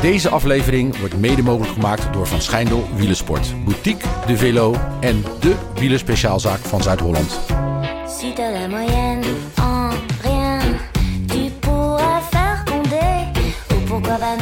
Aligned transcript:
Deze 0.00 0.28
aflevering 0.28 0.98
wordt 0.98 1.16
mede 1.16 1.42
mogelijk 1.42 1.72
gemaakt 1.72 2.12
door 2.12 2.26
Van 2.26 2.40
Schijndel 2.40 2.88
Wielersport, 2.94 3.64
Boutique 3.64 4.08
de 4.26 4.36
Velo 4.36 4.74
en 5.00 5.24
de 5.40 5.54
wielerspeciaalzaak 5.74 6.58
van 6.58 6.82
Zuid-Holland. 6.82 7.40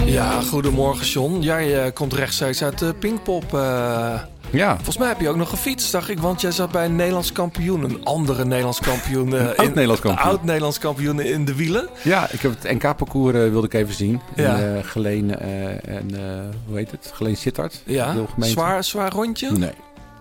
Ja, 0.05 0.41
goedemorgen 0.41 1.07
John. 1.07 1.41
Jij 1.41 1.83
eh, 1.85 1.93
komt 1.93 2.13
rechtstreeks 2.13 2.63
uit 2.63 2.79
de 2.79 2.95
Pinkpop. 2.95 3.55
eh. 3.55 4.21
Ja, 4.51 4.75
volgens 4.75 4.99
mij 4.99 5.09
heb 5.09 5.21
je 5.21 5.29
ook 5.29 5.37
nog 5.37 5.49
gefietst, 5.49 5.93
dacht 5.93 6.09
ik. 6.09 6.19
Want 6.19 6.41
jij 6.41 6.51
zat 6.51 6.71
bij 6.73 6.85
een 6.85 6.97
Nederlands 6.97 7.33
kampioen. 7.33 7.85
Een 7.85 8.05
andere 8.05 8.45
Nederlands 8.45 8.81
kampioen. 8.81 9.37
eh, 9.37 9.47
oud-Nederlands 9.47 10.01
kampioen. 10.01 10.27
Oud-Nederlands 10.27 10.79
kampioen 10.79 11.21
in 11.21 11.45
de 11.45 11.55
wielen. 11.55 11.89
ja 12.03 12.31
ik 12.31 12.41
heb 12.41 12.55
het 12.61 12.73
NK-parcours 12.73 13.35
eh, 13.37 13.41
wilde 13.51 13.67
ik 13.67 13.75
even 13.75 13.95
zien. 13.95 14.21
Ja. 14.37 14.61
Eh, 14.61 14.85
Geleen 14.85 15.39
eh, 15.39 15.89
en, 15.97 16.11
hoe 16.67 16.77
heet 16.77 16.91
het? 16.91 17.11
Geleen 17.15 17.37
Sittard. 17.37 17.83
Ja, 17.87 18.15
zwaar, 18.39 18.85
zwaar 18.85 19.13
rondje? 19.13 19.51
Nee, 19.51 19.71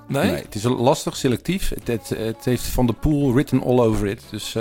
Nee? 0.08 0.32
nee, 0.32 0.42
het 0.42 0.56
is 0.56 0.64
lastig, 0.64 1.16
selectief. 1.16 1.70
Het, 1.70 1.88
het, 1.88 2.10
het 2.20 2.46
heeft 2.46 2.64
Van 2.64 2.86
de 2.86 2.94
Poel 2.94 3.34
written 3.34 3.64
all 3.64 3.80
over 3.80 4.08
it. 4.08 4.22
Dus 4.30 4.54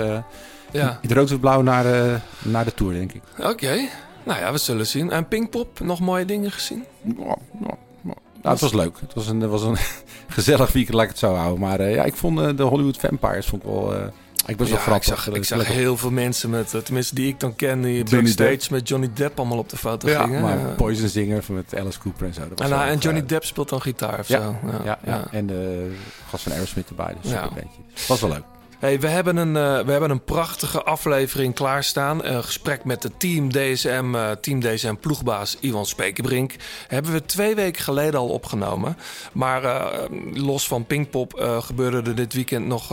Ja, 0.71 0.99
het 1.01 1.11
rood 1.11 1.31
en 1.31 1.39
blauw 1.39 1.61
naar 1.61 1.83
de, 1.83 2.17
naar 2.41 2.65
de 2.65 2.73
Tour, 2.73 2.93
denk 2.93 3.13
ik. 3.13 3.21
oké. 3.39 3.79
Nou 4.23 4.39
ja, 4.39 4.51
we 4.51 4.57
zullen 4.57 4.87
zien. 4.87 5.11
En 5.11 5.27
Pinkpop, 5.27 5.79
nog 5.79 5.99
mooie 5.99 6.25
dingen 6.25 6.51
gezien? 6.51 6.83
Ja. 7.17 7.35
Nou, 8.45 8.57
het 8.57 8.61
was 8.61 8.73
leuk. 8.73 8.97
Het 8.99 9.13
was 9.13 9.27
een, 9.27 9.41
het 9.41 9.49
was 9.49 9.61
een 9.63 9.77
gezellig 10.27 10.71
weekend, 10.71 10.93
laat 10.95 11.03
ik 11.03 11.09
het 11.09 11.19
zo 11.19 11.33
houden. 11.33 11.59
Maar 11.59 11.79
eh, 11.79 11.93
ja, 11.95 12.03
ik 12.03 12.15
vond 12.15 12.39
eh, 12.39 12.49
de 12.55 12.63
Hollywood 12.63 12.97
Vampires 12.97 13.45
vond 13.47 13.63
ik 13.63 13.69
wel... 13.69 13.93
eh 13.95 14.07
ik 14.47 14.57
was 14.57 14.69
wel 14.69 14.77
Ja, 14.77 14.83
ik 14.83 14.89
grappig. 15.03 15.23
zag, 15.23 15.35
ik 15.35 15.43
zag 15.43 15.65
heel 15.67 15.97
veel 15.97 16.11
mensen 16.11 16.49
met, 16.49 16.75
tenminste 16.85 17.15
die 17.15 17.27
ik 17.27 17.39
dan 17.39 17.55
ken, 17.55 17.81
die 17.81 17.93
Johnny 18.03 18.15
backstage 18.21 18.49
Depp. 18.57 18.69
met 18.69 18.87
Johnny 18.87 19.09
Depp 19.13 19.39
allemaal 19.39 19.57
op 19.57 19.69
de 19.69 19.77
foto 19.77 20.09
Ja, 20.09 20.23
gingen. 20.23 20.41
maar 20.41 20.57
Poison 20.57 21.09
Singer 21.09 21.43
van 21.43 21.55
met 21.55 21.75
Alice 21.79 21.99
Cooper 21.99 22.27
en 22.27 22.33
zo. 22.33 22.39
Dat 22.49 22.59
was 22.59 22.69
en, 22.69 22.87
en 22.87 22.97
Johnny 22.97 23.25
Depp 23.25 23.43
speelt 23.45 23.69
dan 23.69 23.81
gitaar 23.81 24.19
of 24.19 24.27
Ja, 24.27 24.41
zo. 24.41 24.55
Ja, 24.83 24.99
ja, 25.05 25.23
en 25.31 25.45
de 25.47 25.91
gast 26.29 26.43
van 26.43 26.51
Aerosmith 26.51 26.89
erbij. 26.89 27.13
Dus 27.21 27.31
Ja. 27.31 27.43
een 27.43 27.49
beetje. 27.53 27.81
Het 27.93 28.07
was 28.07 28.21
wel 28.21 28.29
leuk. 28.29 28.43
We, 28.85 29.07
hebben 29.07 29.37
een, 29.37 29.55
eh, 29.55 29.85
we 29.85 29.91
hebben 29.91 30.09
een 30.09 30.23
prachtige 30.23 30.83
aflevering 30.83 31.53
klaarstaan. 31.53 32.25
Een 32.25 32.43
gesprek 32.43 32.83
met 32.83 33.01
de 33.01 33.11
Team 33.17 33.51
DSM, 33.51 34.15
eh, 34.15 34.31
Team 34.31 34.59
DSM 34.59 34.95
ploegbaas 34.95 35.57
Ivan 35.59 35.85
Spekerbrink. 35.85 36.53
Hebben 36.87 37.11
we 37.11 37.25
twee 37.25 37.55
weken 37.55 37.83
geleden 37.83 38.19
al 38.19 38.27
opgenomen. 38.27 38.97
Maar 39.31 39.63
eh, 39.63 40.09
los 40.33 40.67
van 40.67 40.85
Pinkpop 40.85 41.33
gebeurde 41.59 42.09
er 42.09 42.15
dit 42.15 42.33
weekend 42.33 42.65
nog 42.65 42.89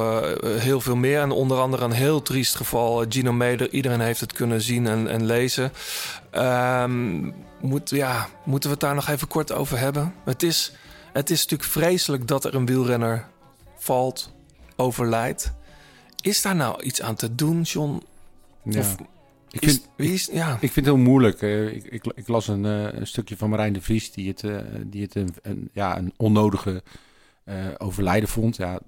heel 0.59 0.81
veel 0.81 0.97
meer. 0.97 1.21
En 1.21 1.31
onder 1.31 1.59
andere 1.59 1.85
een 1.85 1.93
heel 1.93 2.23
triest 2.23 2.55
geval. 2.55 3.05
Gino 3.09 3.33
Meder, 3.33 3.71
iedereen 3.71 4.01
heeft 4.01 4.21
het 4.21 4.33
kunnen 4.33 4.61
zien 4.61 4.87
en, 4.87 5.09
en 5.09 5.25
lezen. 5.25 5.73
Ehm, 6.31 7.31
moet, 7.61 7.91
ja, 7.91 8.29
moeten 8.45 8.69
we 8.69 8.75
het 8.75 8.85
daar 8.85 8.95
nog 8.95 9.09
even 9.09 9.29
kort 9.29 9.53
over 9.53 9.79
hebben? 9.79 10.15
Het 10.25 10.43
is, 10.43 10.73
het 11.13 11.31
is 11.31 11.43
natuurlijk 11.43 11.71
vreselijk 11.71 12.29
dat 12.29 12.45
er 12.45 12.55
een 12.55 12.67
wielrenner 12.67 13.27
valt, 13.79 14.31
overlijdt. 14.77 15.53
Is 16.23 16.43
daar 16.43 16.57
nou 16.57 16.83
iets 16.83 17.03
aan 17.03 17.15
te 17.15 17.35
doen, 17.35 17.63
John? 17.63 18.03
Ja. 18.65 18.79
Of 18.81 18.97
ik, 19.51 19.65
vind, 19.65 19.89
is, 19.97 20.29
ja. 20.33 20.53
ik 20.53 20.59
vind 20.73 20.75
het 20.75 20.85
heel 20.85 20.97
moeilijk. 20.97 21.41
Ik, 21.43 21.85
ik, 21.85 22.07
ik 22.15 22.29
las 22.29 22.49
een, 22.49 22.65
eh, 22.65 22.93
een 22.93 23.07
stukje 23.07 23.37
van 23.37 23.51
Marijn 23.51 23.73
de 23.73 23.81
Vries... 23.81 24.13
die 24.13 24.29
het, 24.29 24.45
eh, 24.45 24.57
die 24.87 25.03
het 25.03 25.15
een, 25.15 25.35
een, 25.43 25.69
ja, 25.73 25.99
een 25.99 26.13
onnodige 26.17 26.83
eh, 27.45 27.55
overlijden 27.79 28.29
vond. 28.29 28.57
Ja, 28.57 28.79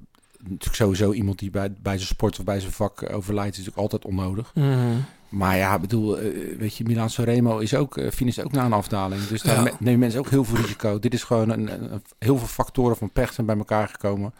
natuurlijk 0.42 0.74
sowieso 0.74 1.12
iemand 1.12 1.38
die 1.38 1.50
bij, 1.50 1.72
bij 1.82 1.96
zijn 1.96 2.08
sport 2.08 2.38
of 2.38 2.44
bij 2.44 2.60
zijn 2.60 2.72
vak 2.72 3.12
overlijdt... 3.12 3.56
is 3.58 3.64
natuurlijk 3.64 3.92
altijd 3.92 4.04
onnodig. 4.12 4.54
Mhm. 4.54 4.96
Maar 5.28 5.56
ja, 5.56 5.74
ik 5.74 5.80
bedoel, 5.80 6.16
weet 6.58 6.76
je, 6.76 6.84
Milan 6.84 7.10
Sanremo 7.10 7.58
is 7.58 7.74
ook, 7.74 8.00
finish 8.12 8.38
ook 8.38 8.52
na 8.52 8.64
een 8.64 8.72
afdaling. 8.72 9.26
Dus 9.26 9.42
daar 9.42 9.64
Ja. 9.64 9.76
nemen 9.78 10.00
mensen 10.00 10.20
ook 10.20 10.28
heel 10.30 10.44
veel 10.44 10.56
risico. 10.56 10.98
Dit 10.98 11.14
is 11.14 11.22
gewoon 11.22 11.50
een, 11.50 11.72
een, 11.72 11.92
een- 11.92 12.02
heel 12.18 12.38
veel 12.38 12.46
factoren 12.46 12.96
van 12.96 13.10
pech 13.10 13.32
zijn 13.32 13.46
bij 13.46 13.56
elkaar 13.56 13.88
gekomen. 13.88 14.34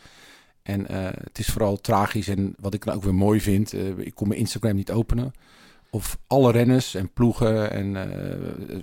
En 0.65 0.89
eh, 0.89 1.05
het 1.25 1.39
is 1.39 1.47
vooral 1.47 1.81
tragisch. 1.81 2.29
En 2.29 2.55
wat 2.61 2.75
ik 2.75 2.85
dan 2.85 2.95
ook 2.95 3.03
weer 3.03 3.15
mooi 3.15 3.41
vind, 3.41 3.73
eh, 3.73 3.99
ik 3.99 4.15
kon 4.15 4.29
mijn 4.29 4.41
Instagram 4.41 4.75
niet 4.75 4.91
openen. 4.91 5.33
Of 5.91 6.19
alle 6.27 6.53
renners 6.53 6.95
en 6.95 7.13
ploegen 7.13 7.71
en 7.71 7.97
eh, 7.97 8.39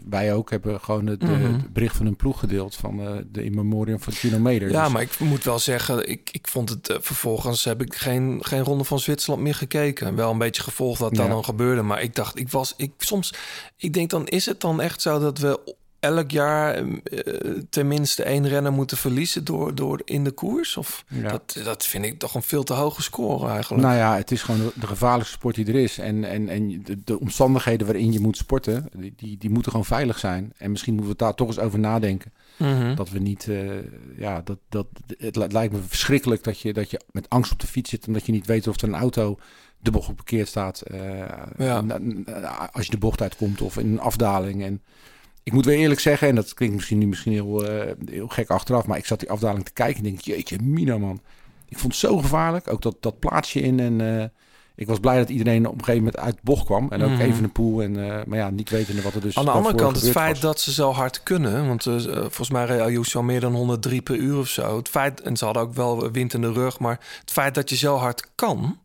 wij 0.09 0.33
ook 0.33 0.49
hebben 0.49 0.79
gewoon 0.79 1.05
het, 1.07 1.21
Mhm. 1.21 1.43
het 1.53 1.73
bericht 1.73 1.95
van 1.95 2.05
hun 2.05 2.15
ploeg 2.15 2.39
gedeeld 2.39 2.75
van 2.75 2.97
de 3.31 3.43
in 3.43 3.55
memoriam 3.55 3.99
van 3.99 4.13
Gino 4.13 4.39
Meder. 4.39 4.71
Ja, 4.71 4.83
Dus- 4.83 4.93
maar 4.93 5.01
ik 5.01 5.19
moet 5.19 5.43
wel 5.43 5.59
zeggen, 5.59 6.09
ik, 6.09 6.29
ik 6.31 6.47
vond 6.47 6.69
het 6.69 6.97
vervolgens 7.01 7.63
heb 7.63 7.81
ik 7.81 7.95
geen, 7.95 8.39
geen 8.43 8.63
ronde 8.63 8.83
van 8.83 8.99
Zwitserland 8.99 9.41
meer 9.43 9.55
gekeken. 9.55 10.15
Wel 10.15 10.31
een 10.31 10.37
beetje 10.37 10.61
gevolgd 10.63 10.99
wat 10.99 11.15
dan 11.15 11.25
Ja. 11.25 11.31
dan 11.31 11.43
gebeurde. 11.43 11.81
Maar 11.81 12.01
ik 12.01 12.15
dacht, 12.15 12.39
ik 12.39 12.49
was, 12.49 12.73
ik 12.77 12.91
soms, 12.97 13.33
ik 13.77 13.93
denk 13.93 14.09
dan 14.09 14.27
is 14.27 14.45
het 14.45 14.61
dan 14.61 14.81
echt 14.81 15.01
zo 15.01 15.19
dat 15.19 15.37
we 15.37 15.75
elk 16.01 16.31
jaar 16.31 16.73
eh, 16.75 16.83
tenminste 17.69 18.23
één 18.23 18.47
renner 18.47 18.71
moeten 18.71 18.97
verliezen 18.97 19.43
door, 19.45 19.75
door 19.75 20.01
in 20.05 20.23
de 20.23 20.31
koers? 20.31 20.77
Of 20.77 21.03
Ja. 21.07 21.29
dat, 21.29 21.59
dat 21.63 21.85
vind 21.85 22.05
ik 22.05 22.19
toch 22.19 22.35
een 22.35 22.41
veel 22.41 22.63
te 22.63 22.73
hoge 22.73 23.01
score 23.01 23.49
eigenlijk. 23.49 23.83
Nou 23.83 23.95
ja, 23.97 24.15
het 24.15 24.31
is 24.31 24.41
gewoon 24.43 24.59
de, 24.61 24.71
de 24.79 24.87
gevaarlijkste 24.87 25.35
sport 25.37 25.55
die 25.55 25.65
er 25.67 25.75
is. 25.75 25.97
En, 25.97 26.23
en, 26.23 26.49
en 26.49 26.83
de, 26.83 26.97
de 27.03 27.19
omstandigheden 27.19 27.87
waarin 27.87 28.11
je 28.11 28.19
moet 28.19 28.37
sporten, 28.37 28.89
die, 28.95 29.13
die, 29.15 29.37
die 29.37 29.49
moeten 29.49 29.71
gewoon 29.71 29.85
veilig 29.85 30.19
zijn. 30.19 30.53
En 30.57 30.71
misschien 30.71 30.93
moeten 30.93 31.11
we 31.11 31.17
daar 31.17 31.33
toch 31.35 31.47
eens 31.47 31.59
over 31.59 31.79
nadenken. 31.79 32.33
Mhm. 32.57 32.95
Dat 32.95 33.09
we 33.09 33.19
niet, 33.19 33.47
eh, 33.47 33.69
ja, 34.17 34.41
dat, 34.43 34.57
dat, 34.69 34.87
het 35.17 35.35
li- 35.35 35.47
lijkt 35.47 35.73
me 35.73 35.79
verschrikkelijk 35.87 36.43
dat 36.43 36.59
je, 36.59 36.73
dat 36.73 36.91
je 36.91 37.01
met 37.11 37.29
angst 37.29 37.51
op 37.51 37.59
de 37.59 37.67
fiets 37.67 37.89
zit. 37.89 38.07
Omdat 38.07 38.25
je 38.25 38.31
niet 38.31 38.45
weet 38.45 38.67
of 38.67 38.81
er 38.81 38.87
een 38.87 38.95
auto 38.95 39.39
dubbel 39.79 40.01
geparkeerd 40.01 40.47
staat. 40.47 40.81
eh, 40.81 40.99
Ja. 41.57 41.83
als 42.71 42.85
je 42.85 42.91
de 42.91 42.97
bocht 42.97 43.21
uitkomt 43.21 43.61
of 43.61 43.77
in 43.77 43.91
een 43.91 43.99
afdaling. 43.99 44.63
En 44.63 44.81
ik 45.43 45.53
moet 45.53 45.65
weer 45.65 45.77
eerlijk 45.77 45.99
zeggen, 45.99 46.27
en 46.27 46.35
dat 46.35 46.53
klinkt 46.53 46.75
misschien 46.75 46.97
nu 46.97 47.05
misschien 47.07 47.31
heel, 47.31 47.67
eh, 47.67 47.91
heel 48.09 48.27
gek 48.27 48.49
achteraf, 48.49 48.85
maar 48.87 48.97
ik 48.97 49.05
zat 49.05 49.19
die 49.19 49.29
afdaling 49.31 49.65
te 49.65 49.73
kijken 49.73 49.95
en 49.97 50.03
denk, 50.03 50.21
jeetje, 50.21 50.57
Mina 50.61 50.97
man. 50.97 51.21
Ik 51.67 51.77
vond 51.77 51.91
het 51.91 52.01
zo 52.01 52.17
gevaarlijk, 52.17 52.71
ook 52.73 52.81
dat, 52.81 52.95
dat 52.99 53.19
plaatsje 53.19 53.61
in. 53.61 53.79
En 53.79 54.19
eh, 54.19 54.25
ik 54.75 54.87
was 54.87 54.99
blij 54.99 55.17
dat 55.17 55.29
iedereen 55.29 55.65
op 55.67 55.73
een 55.73 55.83
gegeven 55.83 56.03
moment 56.03 56.17
uit 56.23 56.35
de 56.35 56.41
bocht 56.43 56.65
kwam. 56.65 56.87
En 56.89 57.03
ook 57.03 57.09
Mhm. 57.09 57.21
even 57.21 57.43
een 57.43 57.51
poel. 57.51 57.81
En, 57.81 58.09
eh, 58.11 58.25
maar 58.25 58.37
ja, 58.37 58.49
niet 58.49 58.69
wetende 58.69 59.01
wat 59.01 59.13
er 59.13 59.21
dus 59.21 59.37
Aan 59.37 59.45
de 59.45 59.51
andere 59.51 59.75
kant, 59.75 60.01
het 60.01 60.11
feit 60.11 60.31
was. 60.31 60.41
dat 60.41 60.59
ze 60.59 60.71
zo 60.73 60.91
hard 60.91 61.23
kunnen, 61.23 61.67
want 61.67 61.83
volgens 61.83 62.49
mij 62.49 62.65
reed 62.65 62.79
Ayuso 62.79 63.17
al 63.17 63.23
meer 63.23 63.39
dan 63.39 63.53
103 63.55 64.01
per 64.01 64.15
uur 64.15 64.37
of 64.37 64.47
zo. 64.47 64.77
Het 64.77 64.89
feit, 64.89 65.21
en 65.21 65.37
ze 65.37 65.45
hadden 65.45 65.63
ook 65.63 65.73
wel 65.73 66.11
wind 66.11 66.33
in 66.33 66.41
de 66.41 66.51
rug, 66.51 66.79
maar 66.79 66.99
het 67.19 67.31
feit 67.31 67.55
dat 67.55 67.69
je 67.69 67.75
zo 67.75 67.95
hard 67.95 68.29
kan, 68.35 68.79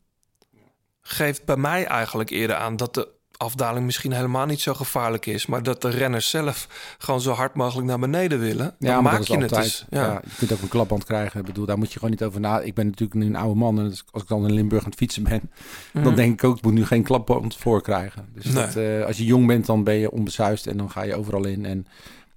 geeft 1.00 1.44
bij 1.44 1.56
mij 1.56 1.84
eigenlijk 1.86 2.30
eerder 2.30 2.56
aan 2.56 2.76
dat 2.76 2.94
de 2.94 3.08
afdaling 3.36 3.84
misschien 3.84 4.12
helemaal 4.12 4.46
niet 4.46 4.60
zo 4.60 4.74
gevaarlijk 4.74 5.26
is, 5.26 5.46
maar 5.46 5.62
dat 5.62 5.82
de 5.82 5.88
renners 5.88 6.30
zelf 6.30 6.68
gewoon 6.98 7.20
zo 7.20 7.32
hard 7.32 7.54
mogelijk 7.54 7.86
naar 7.86 7.98
beneden 7.98 8.38
willen. 8.38 8.74
Dan 8.78 8.92
maar 8.92 9.02
maak 9.02 9.22
je 9.22 9.36
het 9.38 9.54
dus. 9.54 9.84
Ja. 9.90 10.04
Ja. 10.06 10.20
je 10.24 10.30
kunt 10.38 10.52
ook 10.52 10.62
een 10.62 10.68
klapband 10.68 11.04
krijgen. 11.04 11.40
Ik 11.40 11.46
bedoel, 11.46 11.66
daar 11.66 11.78
moet 11.78 11.88
je 11.88 11.94
gewoon 11.94 12.10
niet 12.10 12.22
over 12.24 12.40
na. 12.40 12.60
Ik 12.60 12.74
ben 12.74 12.84
natuurlijk 12.86 13.20
nu 13.20 13.26
een 13.26 13.36
oude 13.36 13.58
man. 13.58 13.78
En 13.78 13.84
als 14.10 14.22
ik 14.22 14.28
dan 14.28 14.46
in 14.46 14.52
Limburg 14.54 14.82
aan 14.84 14.88
het 14.90 14.98
fietsen 14.98 15.22
ben, 15.22 15.50
dan 15.92 16.02
Mhm. 16.02 16.14
denk 16.14 16.32
ik 16.32 16.44
ook, 16.44 16.56
ik 16.56 16.62
moet 16.62 16.72
nu 16.72 16.86
geen 16.86 17.02
klapband 17.02 17.56
voor 17.56 17.82
krijgen. 17.82 18.28
Dus 18.34 18.44
Nee. 18.44 18.54
dat, 18.54 18.76
eh, 18.76 19.04
als 19.06 19.16
je 19.16 19.24
jong 19.24 19.46
bent, 19.46 19.66
dan 19.66 19.84
ben 19.84 19.94
je 19.94 20.10
onbesuist 20.10 20.66
en 20.66 20.76
dan 20.76 20.90
ga 20.90 21.02
je 21.02 21.14
overal 21.16 21.44
in. 21.46 21.64
En 21.66 21.86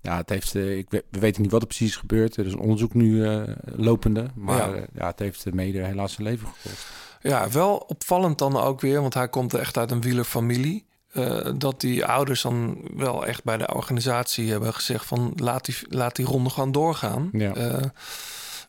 ja, 0.01 0.17
het 0.17 0.29
heeft, 0.29 0.55
eh, 0.55 0.77
ik, 0.77 0.85
we 0.89 1.03
we 1.11 1.19
weten 1.19 1.41
niet 1.41 1.51
wat 1.51 1.61
er 1.61 1.67
precies 1.67 1.87
is 1.89 1.95
gebeurd. 1.95 2.37
Er 2.37 2.45
is 2.45 2.53
een 2.53 2.59
onderzoek 2.59 2.93
nu 2.93 3.25
eh, 3.25 3.41
lopende. 3.75 4.25
Maar 4.35 4.69
Ja. 4.69 4.75
ja. 4.75 4.85
ja, 4.93 5.07
het 5.07 5.19
heeft 5.19 5.53
mede 5.53 5.83
helaas 5.83 6.13
zijn 6.13 6.27
leven 6.27 6.47
gekost. 6.47 6.85
Ja, 7.21 7.49
wel 7.49 7.75
opvallend 7.87 8.37
dan 8.37 8.57
ook 8.57 8.81
weer, 8.81 9.01
want 9.01 9.13
hij 9.13 9.27
komt 9.29 9.53
echt 9.53 9.77
uit 9.77 9.91
een 9.91 10.01
wielerfamilie. 10.01 10.85
Eh, 11.11 11.49
dat 11.55 11.81
die 11.81 12.05
ouders 12.05 12.41
dan 12.41 12.81
wel 12.95 13.25
echt 13.25 13.43
bij 13.43 13.57
de 13.57 13.73
organisatie 13.73 14.51
hebben 14.51 14.73
gezegd 14.73 15.05
van 15.05 15.33
laat 15.35 15.65
die, 15.65 15.75
laat 15.89 16.15
die 16.15 16.25
ronde 16.25 16.49
gewoon 16.49 16.71
doorgaan. 16.71 17.29
Ja. 17.31 17.53
Eh, 17.53 17.83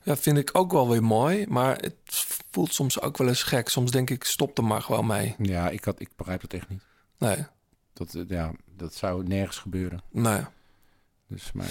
ja, 0.03 0.17
vind 0.17 0.39
ik 0.39 0.51
ook 0.53 0.73
wel 0.73 0.89
weer 0.89 1.03
mooi, 1.03 1.47
maar 1.49 1.77
het 1.77 2.27
voelt 2.51 2.75
soms 2.75 3.01
ook 3.01 3.17
wel 3.19 3.29
eens 3.29 3.43
gek. 3.43 3.69
Soms 3.69 3.91
denk 3.91 4.11
ik 4.11 4.25
stop 4.25 4.59
er 4.59 4.65
maar 4.65 4.83
gewoon 4.83 5.07
mee. 5.07 5.35
Ja, 5.39 5.69
ik, 5.69 5.85
had, 5.85 6.01
ik 6.01 6.09
begrijp 6.17 6.41
dat 6.41 6.53
echt 6.53 6.69
niet. 6.69 6.83
Nee, 7.19 7.37
Dat, 7.93 8.15
eh, 8.15 8.23
ja, 8.29 8.53
dat 8.77 8.95
zou 8.95 9.25
nergens 9.27 9.59
gebeuren. 9.59 10.03
nee. 10.11 10.41
Dus, 11.31 11.51
maar, 11.53 11.67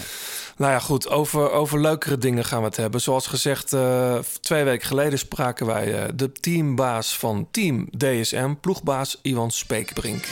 Nou 0.56 0.72
ja, 0.72 0.78
goed. 0.78 1.08
Over, 1.08 1.50
over 1.50 1.80
leukere 1.80 2.18
dingen 2.18 2.44
gaan 2.44 2.60
we 2.60 2.66
het 2.66 2.76
hebben. 2.76 3.00
Zoals 3.00 3.26
gezegd, 3.26 3.72
eh, 3.72 4.18
twee 4.40 4.64
weken 4.64 4.86
geleden 4.86 5.18
spraken 5.18 5.66
wij 5.66 5.94
eh, 5.94 6.08
de 6.14 6.32
teambaas 6.32 7.18
van 7.18 7.48
Team 7.50 7.88
DSM, 7.96 8.54
ploegbaas 8.60 9.18
Iwan 9.22 9.50
Speekbrink. 9.50 10.24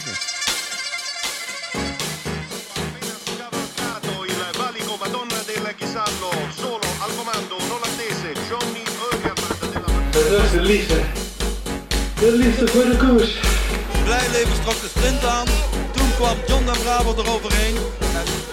Dat 10.13 10.43
is 10.43 10.51
de 10.51 10.61
liefde. 10.61 11.01
De 12.21 12.33
liefde 12.33 12.69
voor 12.69 12.85
de 12.85 12.97
koers. 12.97 13.41
Blijleven 14.05 14.63
trok 14.63 14.81
de 14.81 14.89
sprint 14.89 15.25
aan. 15.25 15.47
Toen 15.93 16.15
kwam 16.15 16.37
John 16.47 16.65
den 16.65 16.79
Bravo 16.79 17.15
eroverheen. 17.23 17.77
En 18.01 18.38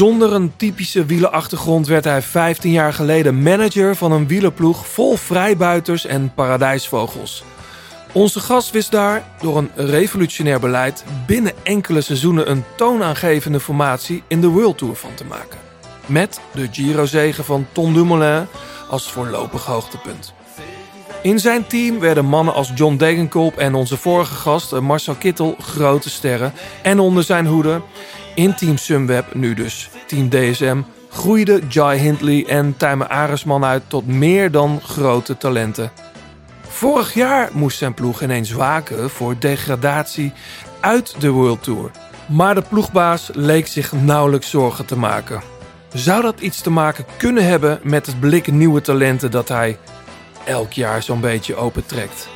Zonder 0.00 0.32
een 0.32 0.52
typische 0.56 1.04
wielerachtergrond 1.04 1.86
werd 1.86 2.04
hij 2.04 2.22
15 2.22 2.70
jaar 2.70 2.92
geleden 2.92 3.42
manager 3.42 3.96
van 3.96 4.12
een 4.12 4.26
wielerploeg 4.26 4.86
vol 4.86 5.16
vrijbuiters 5.16 6.06
en 6.06 6.34
paradijsvogels. 6.34 7.44
Onze 8.12 8.40
gast 8.40 8.70
wist 8.70 8.90
daar 8.90 9.22
door 9.40 9.58
een 9.58 9.70
revolutionair 9.74 10.60
beleid 10.60 11.04
binnen 11.26 11.52
enkele 11.62 12.00
seizoenen 12.00 12.50
een 12.50 12.64
toonaangevende 12.76 13.60
formatie 13.60 14.22
in 14.26 14.40
de 14.40 14.48
World 14.48 14.78
Tour 14.78 14.94
van 14.94 15.14
te 15.14 15.24
maken. 15.24 15.58
Met 16.06 16.40
de 16.52 16.68
Giro-zegen 16.72 17.44
van 17.44 17.66
Tom 17.72 17.94
Dumoulin 17.94 18.46
als 18.88 19.10
voorlopig 19.10 19.64
hoogtepunt. 19.64 20.34
In 21.22 21.38
zijn 21.38 21.66
team 21.66 21.98
werden 21.98 22.24
mannen 22.24 22.54
als 22.54 22.72
John 22.74 22.96
Degenkolb 22.96 23.56
en 23.56 23.74
onze 23.74 23.96
vorige 23.96 24.34
gast 24.34 24.72
eh, 24.72 24.80
Marcel 24.80 25.14
Kittel 25.14 25.56
grote 25.58 26.10
sterren. 26.10 26.52
En 26.82 26.98
onder 26.98 27.24
zijn 27.24 27.46
hoede, 27.46 27.80
in 28.40 28.54
Team 28.54 28.76
Sunweb 28.76 29.34
nu 29.34 29.54
dus 29.54 29.90
Team 30.06 30.28
DSM, 30.28 30.80
groeide 31.10 31.60
Jai 31.68 31.98
Hindley 31.98 32.46
en 32.46 32.76
Tijmen 32.76 33.10
Aresman 33.10 33.64
uit 33.64 33.82
tot 33.86 34.06
meer 34.06 34.50
dan 34.50 34.80
grote 34.80 35.36
talenten. 35.36 35.90
Vorig 36.60 37.14
jaar 37.14 37.48
moest 37.52 37.78
zijn 37.78 37.94
ploeg 37.94 38.22
ineens 38.22 38.52
waken 38.52 39.10
voor 39.10 39.38
degradatie 39.38 40.32
uit 40.80 41.20
de 41.20 41.30
World 41.30 41.62
Tour. 41.62 41.90
Maar 42.28 42.54
de 42.54 42.62
ploegbaas 42.68 43.30
leek 43.32 43.66
zich 43.66 43.92
nauwelijks 43.92 44.50
zorgen 44.50 44.86
te 44.86 44.96
maken. 44.96 45.42
Zou 45.92 46.22
dat 46.22 46.40
iets 46.40 46.60
te 46.60 46.70
maken 46.70 47.04
kunnen 47.16 47.44
hebben 47.44 47.80
met 47.82 48.06
het 48.06 48.20
blik 48.20 48.52
nieuwe 48.52 48.80
talenten 48.80 49.30
dat 49.30 49.48
hij 49.48 49.78
elk 50.44 50.72
jaar 50.72 51.02
zo'n 51.02 51.20
beetje 51.20 51.56
opentrekt? 51.56 52.28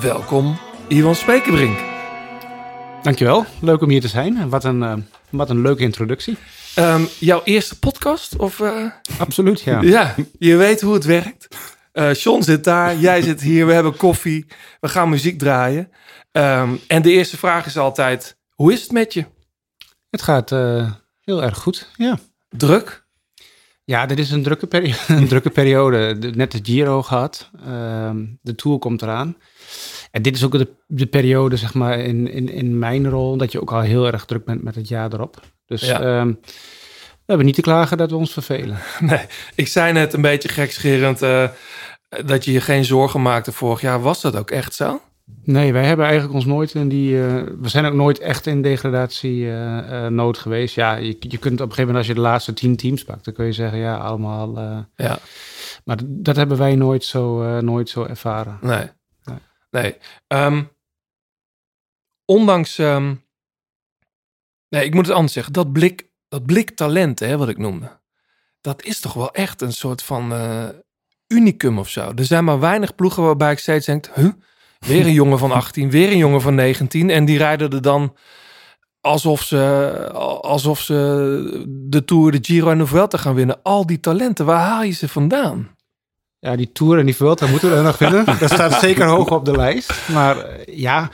Welkom, 0.00 0.58
Ivan 0.88 1.14
Spekerbrink. 1.14 1.91
Dankjewel, 3.02 3.44
leuk 3.60 3.80
om 3.80 3.88
hier 3.90 4.00
te 4.00 4.08
zijn. 4.08 4.48
Wat 4.48 4.64
een, 4.64 4.82
eh, 4.82 4.94
wat 5.30 5.50
een 5.50 5.60
leuke 5.62 5.82
introductie. 5.82 6.36
Ehm, 6.74 7.02
jouw 7.18 7.40
eerste 7.44 7.78
podcast? 7.78 8.36
Of, 8.36 8.60
eh? 8.60 8.84
Absoluut, 9.18 9.60
ja. 9.60 9.80
Ja, 9.96 10.14
je 10.38 10.56
weet 10.56 10.80
hoe 10.80 10.94
het 10.94 11.04
werkt. 11.04 11.48
Eh 11.92 12.14
John 12.14 12.42
zit 12.42 12.64
daar, 12.64 12.96
jij 13.08 13.22
zit 13.22 13.40
hier, 13.40 13.66
we 13.66 13.72
hebben 13.72 13.96
koffie, 13.96 14.46
we 14.80 14.88
gaan 14.88 15.08
muziek 15.08 15.38
draaien. 15.38 15.90
Ehm, 16.32 16.70
en 16.86 17.02
de 17.02 17.10
eerste 17.10 17.36
vraag 17.36 17.66
is 17.66 17.78
altijd, 17.78 18.36
hoe 18.54 18.72
is 18.72 18.82
het 18.82 18.92
met 18.92 19.12
je? 19.14 19.24
Het 20.10 20.22
gaat 20.22 20.50
heel 21.20 21.42
erg 21.42 21.58
goed, 21.58 21.88
ja. 21.96 22.18
Druk? 22.48 23.04
Ja, 23.84 24.06
dit 24.06 24.18
is 24.18 24.30
een 24.30 24.42
drukke, 24.42 24.66
peri- 24.66 24.94
een 25.08 25.28
drukke 25.28 25.50
periode. 25.50 26.18
De- 26.18 26.30
Net 26.30 26.50
de 26.52 26.58
Giro 26.62 27.02
gehad. 27.02 27.50
Ehm, 27.66 28.24
de 28.42 28.54
Tour 28.54 28.78
komt 28.78 29.02
eraan. 29.02 29.36
En 30.12 30.22
dit 30.22 30.36
is 30.36 30.44
ook 30.44 30.52
de, 30.58 30.68
de 30.86 31.06
periode, 31.06 31.56
zeg 31.56 31.74
maar, 31.74 31.98
in, 31.98 32.30
in, 32.30 32.48
in 32.48 32.78
mijn 32.78 33.08
rol... 33.10 33.36
dat 33.36 33.52
je 33.52 33.60
ook 33.60 33.72
al 33.72 33.80
heel 33.80 34.06
erg 34.06 34.24
druk 34.24 34.44
bent 34.44 34.62
met 34.62 34.74
het 34.74 34.88
jaar 34.88 35.12
erop. 35.12 35.40
Dus 35.66 35.80
Ja. 35.86 36.00
ehm, 36.00 36.32
we 37.12 37.28
hebben 37.28 37.46
niet 37.46 37.54
te 37.54 37.60
klagen 37.62 37.96
dat 37.96 38.10
we 38.10 38.16
ons 38.16 38.32
vervelen. 38.32 38.78
Nee, 39.00 39.26
ik 39.54 39.68
zei 39.68 39.92
net 39.92 40.12
een 40.12 40.20
beetje 40.20 40.48
gekscherend 40.48 41.22
eh, 41.22 41.48
dat 42.24 42.44
je 42.44 42.52
je 42.52 42.60
geen 42.60 42.84
zorgen 42.84 43.22
maakte 43.22 43.52
vorig 43.52 43.80
jaar. 43.80 44.02
Was 44.02 44.20
dat 44.20 44.36
ook 44.36 44.50
echt 44.50 44.74
zo? 44.74 45.00
Nee, 45.44 45.72
wij 45.72 45.84
hebben 45.84 46.04
eigenlijk 46.04 46.34
ons 46.34 46.44
nooit 46.44 46.74
in 46.74 46.88
die... 46.88 47.24
eh, 47.26 47.42
we 47.60 47.68
zijn 47.68 47.84
ook 47.84 47.94
nooit 47.94 48.18
echt 48.18 48.46
in 48.46 48.62
degradatie 48.62 49.50
eh, 49.52 50.06
nood 50.06 50.38
geweest. 50.38 50.74
Ja, 50.74 50.94
je, 50.96 51.16
je 51.20 51.38
kunt 51.38 51.60
op 51.60 51.68
een 51.68 51.74
gegeven 51.74 51.80
moment 51.80 51.96
als 51.96 52.06
je 52.06 52.14
de 52.14 52.20
laatste 52.20 52.52
tien 52.52 52.76
teams 52.76 53.04
pakt... 53.04 53.24
dan 53.24 53.34
kun 53.34 53.44
je 53.44 53.52
zeggen, 53.52 53.78
ja, 53.78 53.96
allemaal... 53.96 54.58
Ja, 54.96 55.18
maar 55.84 55.98
dat 56.04 56.36
hebben 56.36 56.58
wij 56.58 56.74
nooit 56.74 57.04
zo, 57.04 57.60
nooit 57.60 57.88
zo 57.88 58.04
ervaren. 58.04 58.58
nee. 58.60 58.86
Nee. 59.72 59.96
Ehm, 60.26 60.64
ondanks... 62.24 62.78
ehm, 62.78 63.14
nee, 64.68 64.84
ik 64.84 64.94
moet 64.94 65.06
het 65.06 65.14
anders 65.14 65.32
zeggen. 65.32 65.52
Dat 65.52 65.72
blik, 65.72 66.10
dat 66.28 66.46
blik 66.46 66.70
talent, 66.70 67.18
hè, 67.18 67.36
wat 67.36 67.48
ik 67.48 67.58
noemde. 67.58 68.00
Dat 68.60 68.82
is 68.82 69.00
toch 69.00 69.12
wel 69.12 69.32
echt 69.32 69.60
een 69.60 69.72
soort 69.72 70.02
van 70.02 70.32
eh, 70.32 70.68
unicum 71.26 71.78
of 71.78 71.88
zo. 71.88 72.12
Er 72.14 72.24
zijn 72.24 72.44
maar 72.44 72.60
weinig 72.60 72.94
ploegen 72.94 73.22
waarbij 73.22 73.52
ik 73.52 73.58
steeds 73.58 73.86
denk... 73.86 74.10
Huh? 74.14 74.30
Weer 74.78 75.06
een 75.06 75.12
jongen 75.12 75.38
van 75.38 75.52
18, 75.62 75.90
weer 75.90 76.10
een 76.10 76.16
jongen 76.16 76.40
van 76.40 76.54
19. 76.54 77.10
En 77.10 77.24
die 77.24 77.38
rijden 77.38 77.70
er 77.70 77.82
dan 77.82 78.16
alsof 79.00 79.42
ze, 79.42 80.08
alsof 80.42 80.80
ze 80.80 81.66
de 81.68 82.04
Tour, 82.04 82.30
de 82.32 82.38
Giro 82.42 82.70
en 82.70 82.78
de 82.78 82.86
Vuelta 82.86 83.18
gaan 83.18 83.34
winnen. 83.34 83.62
Al 83.62 83.86
die 83.86 84.00
talenten, 84.00 84.46
waar 84.46 84.66
haal 84.66 84.82
je 84.82 84.92
ze 84.92 85.08
vandaan? 85.08 85.76
Ja, 86.44 86.56
die 86.56 86.72
Tour 86.72 86.98
en 86.98 87.06
die 87.06 87.16
Vuelta 87.16 87.46
moeten 87.46 87.70
we 87.70 87.76
er 87.76 87.82
nog 87.82 87.96
vinden. 87.96 88.24
Dat 88.38 88.50
staat 88.50 88.80
zeker 88.80 89.06
hoog 89.06 89.30
op 89.30 89.44
de 89.44 89.56
lijst. 89.56 90.08
Maar 90.08 90.38
eh, 90.38 90.78
ja, 90.78 91.10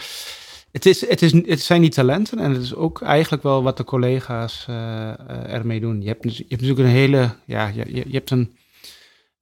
het, 0.72 0.86
is, 0.86 1.08
het, 1.08 1.22
is, 1.22 1.32
het 1.32 1.60
zijn 1.60 1.80
die 1.80 1.90
talenten. 1.90 2.38
En 2.38 2.52
het 2.52 2.62
is 2.62 2.74
ook 2.74 3.02
eigenlijk 3.02 3.42
wel 3.42 3.62
wat 3.62 3.76
de 3.76 3.84
collega's 3.84 4.64
eh, 4.68 5.52
ermee 5.52 5.80
doen. 5.80 6.02
Je 6.02 6.08
hebt, 6.08 6.22
dus- 6.22 6.36
je 6.36 6.44
hebt 6.48 6.60
natuurlijk 6.60 6.88
een 6.88 6.94
hele... 6.94 7.30
Ja, 7.44 7.66
je, 7.66 7.84
je, 7.94 8.04
je 8.06 8.12
hebt 8.12 8.30
een, 8.30 8.56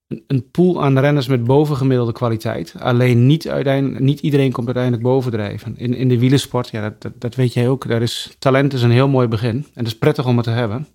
een, 0.08 0.24
een 0.26 0.50
pool 0.50 0.82
aan 0.82 0.98
renners 0.98 1.26
met 1.26 1.44
bovengemiddelde 1.44 2.12
kwaliteit. 2.12 2.74
Alleen 2.78 3.26
niet, 3.26 3.48
uiteindelijk, 3.48 4.00
niet 4.00 4.20
iedereen 4.20 4.52
komt 4.52 4.66
uiteindelijk 4.66 5.04
bovendrijven. 5.04 5.74
In, 5.76 5.94
in 5.94 6.08
de 6.08 6.18
wielersport, 6.18 6.68
ja, 6.70 6.82
dat, 6.82 7.02
dat, 7.02 7.12
dat 7.18 7.34
weet 7.34 7.52
jij 7.52 7.68
ook. 7.68 7.88
Daar 7.88 8.02
is, 8.02 8.36
talent 8.38 8.72
is 8.72 8.82
een 8.82 8.90
heel 8.90 9.08
mooi 9.08 9.28
begin. 9.28 9.56
En 9.56 9.64
het 9.74 9.86
is 9.86 9.98
prettig 9.98 10.26
om 10.26 10.36
het 10.36 10.44
te 10.44 10.52
hebben. 10.52 10.86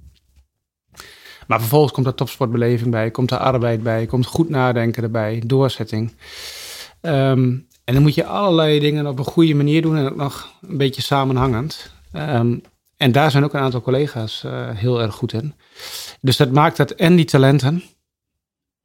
Maar 1.51 1.59
vervolgens 1.59 1.92
komt 1.92 2.06
er 2.06 2.15
topsportbeleving 2.15 2.92
bij, 2.92 3.12
komt 3.12 3.31
er 3.31 3.38
arbeid 3.38 3.83
bij, 3.83 4.06
komt 4.06 4.25
goed 4.25 4.50
nadenken 4.50 5.03
erbij, 5.03 5.44
doorzetting. 5.45 6.13
Ehm, 7.01 7.57
en 7.83 7.94
dan 7.94 8.01
moet 8.01 8.15
je 8.15 8.25
allerlei 8.25 8.80
dingen 8.80 9.07
op 9.07 9.19
een 9.19 9.25
goede 9.25 9.53
manier 9.53 9.81
doen 9.81 9.98
en 9.98 10.09
ook 10.09 10.15
nog 10.15 10.53
een 10.62 10.77
beetje 10.77 11.01
samenhangend. 11.01 11.92
Ehm, 12.12 12.57
en 12.98 13.12
daar 13.12 13.31
zijn 13.31 13.44
ook 13.44 13.53
een 13.53 13.59
aantal 13.59 13.81
collega's 13.81 14.44
eh, 14.44 14.69
heel 14.69 15.01
erg 15.01 15.15
goed 15.15 15.33
in. 15.33 15.53
Dus 16.21 16.38
dat 16.38 16.51
maakt 16.51 16.77
dat 16.77 16.92
en 16.92 17.15
die 17.15 17.25
talenten 17.25 17.83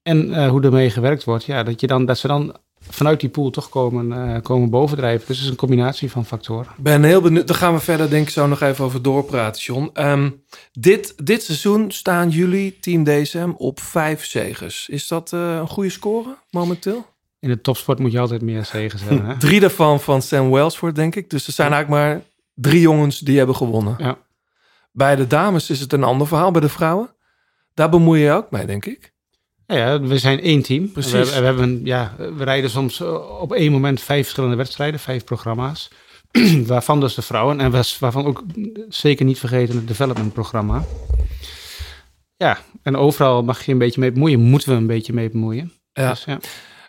en 0.03 0.33
eh, 0.33 0.49
hoe 0.49 0.63
ermee 0.63 0.91
gewerkt 0.91 1.25
wordt, 1.25 1.45
ja, 1.45 1.63
dat, 1.63 1.81
je 1.81 1.87
dan, 1.87 2.07
dat 2.07 2.19
ze 2.19 2.27
dan 2.27 2.57
vanuit 2.91 3.21
die 3.21 3.29
pool 3.29 3.50
toch 3.50 3.69
komen, 3.69 4.12
eh, 4.12 4.43
komen 4.43 4.71
bovendrijven. 4.71 5.27
Dus 5.27 5.37
het 5.37 5.44
is 5.44 5.51
een 5.51 5.56
combinatie 5.56 6.10
van 6.10 6.27
factoren. 6.27 6.67
Ben 6.77 7.03
heel 7.03 7.20
benieuwd. 7.20 7.46
Daar 7.46 7.56
gaan 7.56 7.75
we 7.75 7.81
verder 7.81 8.10
denk 8.10 8.27
ik 8.27 8.32
zo 8.32 8.46
nog 8.46 8.60
even 8.60 8.84
over 8.84 9.03
doorpraten, 9.03 9.63
John. 9.63 9.91
Ehm, 9.93 10.31
dit, 10.72 11.27
dit 11.27 11.43
seizoen 11.43 11.91
staan 11.91 12.31
jullie, 12.31 12.79
Team 12.81 13.05
DSM, 13.05 13.51
op 13.56 13.81
vijf 13.81 14.25
zegens. 14.25 14.89
Is 14.89 15.08
dat 15.08 15.32
eh, 15.32 15.56
een 15.56 15.69
goede 15.69 15.91
score 15.91 16.37
momenteel? 16.51 17.06
In 17.41 17.49
de 17.49 17.60
topsport 17.60 17.99
moet 17.99 18.13
je 18.13 18.20
altijd 18.20 18.43
meer 18.43 18.65
zegens 18.65 19.03
hebben. 19.03 19.27
Hè? 19.27 19.39
Drie 19.39 19.60
daarvan 19.60 20.01
van 20.01 20.22
Sam 20.22 20.51
Wellsford, 20.51 20.94
denk 20.94 21.15
ik. 21.15 21.31
Dus 21.31 21.46
er 21.46 21.53
zijn 21.53 21.72
eigenlijk 21.72 22.03
maar 22.03 22.22
drie 22.55 22.81
jongens 22.81 23.19
die 23.19 23.39
hebben 23.39 23.56
gewonnen. 23.56 23.94
Ja. 23.99 24.19
Bij 24.93 25.17
de 25.17 25.27
dames 25.27 25.70
is 25.70 25.81
het 25.81 25.93
een 25.93 26.05
ander 26.05 26.27
verhaal. 26.27 26.51
Bij 26.51 26.60
de 26.60 26.69
vrouwen, 26.69 27.15
daar 27.75 27.91
bemoei 27.91 28.20
je 28.20 28.27
je 28.27 28.32
ook 28.32 28.51
mee, 28.51 28.67
denk 28.67 28.87
ik. 28.87 29.15
Ja, 29.67 29.77
ja, 29.77 30.01
we 30.01 30.19
zijn 30.19 30.41
één 30.41 30.63
team. 30.63 30.93
Precies. 30.93 31.11
We, 31.13 31.17
hebben- 31.19 31.41
we, 31.41 31.46
hebben, 31.46 31.81
ja, 31.85 32.15
we 32.37 32.44
rijden 32.44 32.70
soms 32.70 33.01
eh, 33.01 33.41
op 33.41 33.53
één 33.53 33.73
moment 33.73 34.01
vijf 34.01 34.23
verschillende 34.23 34.56
wedstrijden, 34.56 35.01
vijf 35.01 35.25
programma's. 35.25 35.89
waarvan 36.67 37.01
dus 37.01 37.15
de 37.15 37.23
vrouwen 37.23 37.61
en 37.61 37.70
was- 37.70 37.99
waarvan 37.99 38.27
ook 38.27 38.43
zeker 38.89 39.25
niet 39.25 39.39
vergeten 39.39 39.77
het 39.77 39.89
development 39.89 40.32
programma. 40.32 40.85
Ja, 42.37 42.58
en 42.82 42.96
overal 42.96 43.43
mag 43.43 43.65
je 43.65 43.73
een 43.73 43.79
beetje 43.79 44.01
mee 44.01 44.13
bemoeien. 44.13 44.41
Moeten 44.41 44.69
we 44.70 44.75
een 44.77 44.87
beetje 44.87 45.13
mee 45.13 45.31
bemoeien. 45.31 45.73
Ja. 45.93 46.11
Dus, 46.11 46.25
ja. 46.25 46.39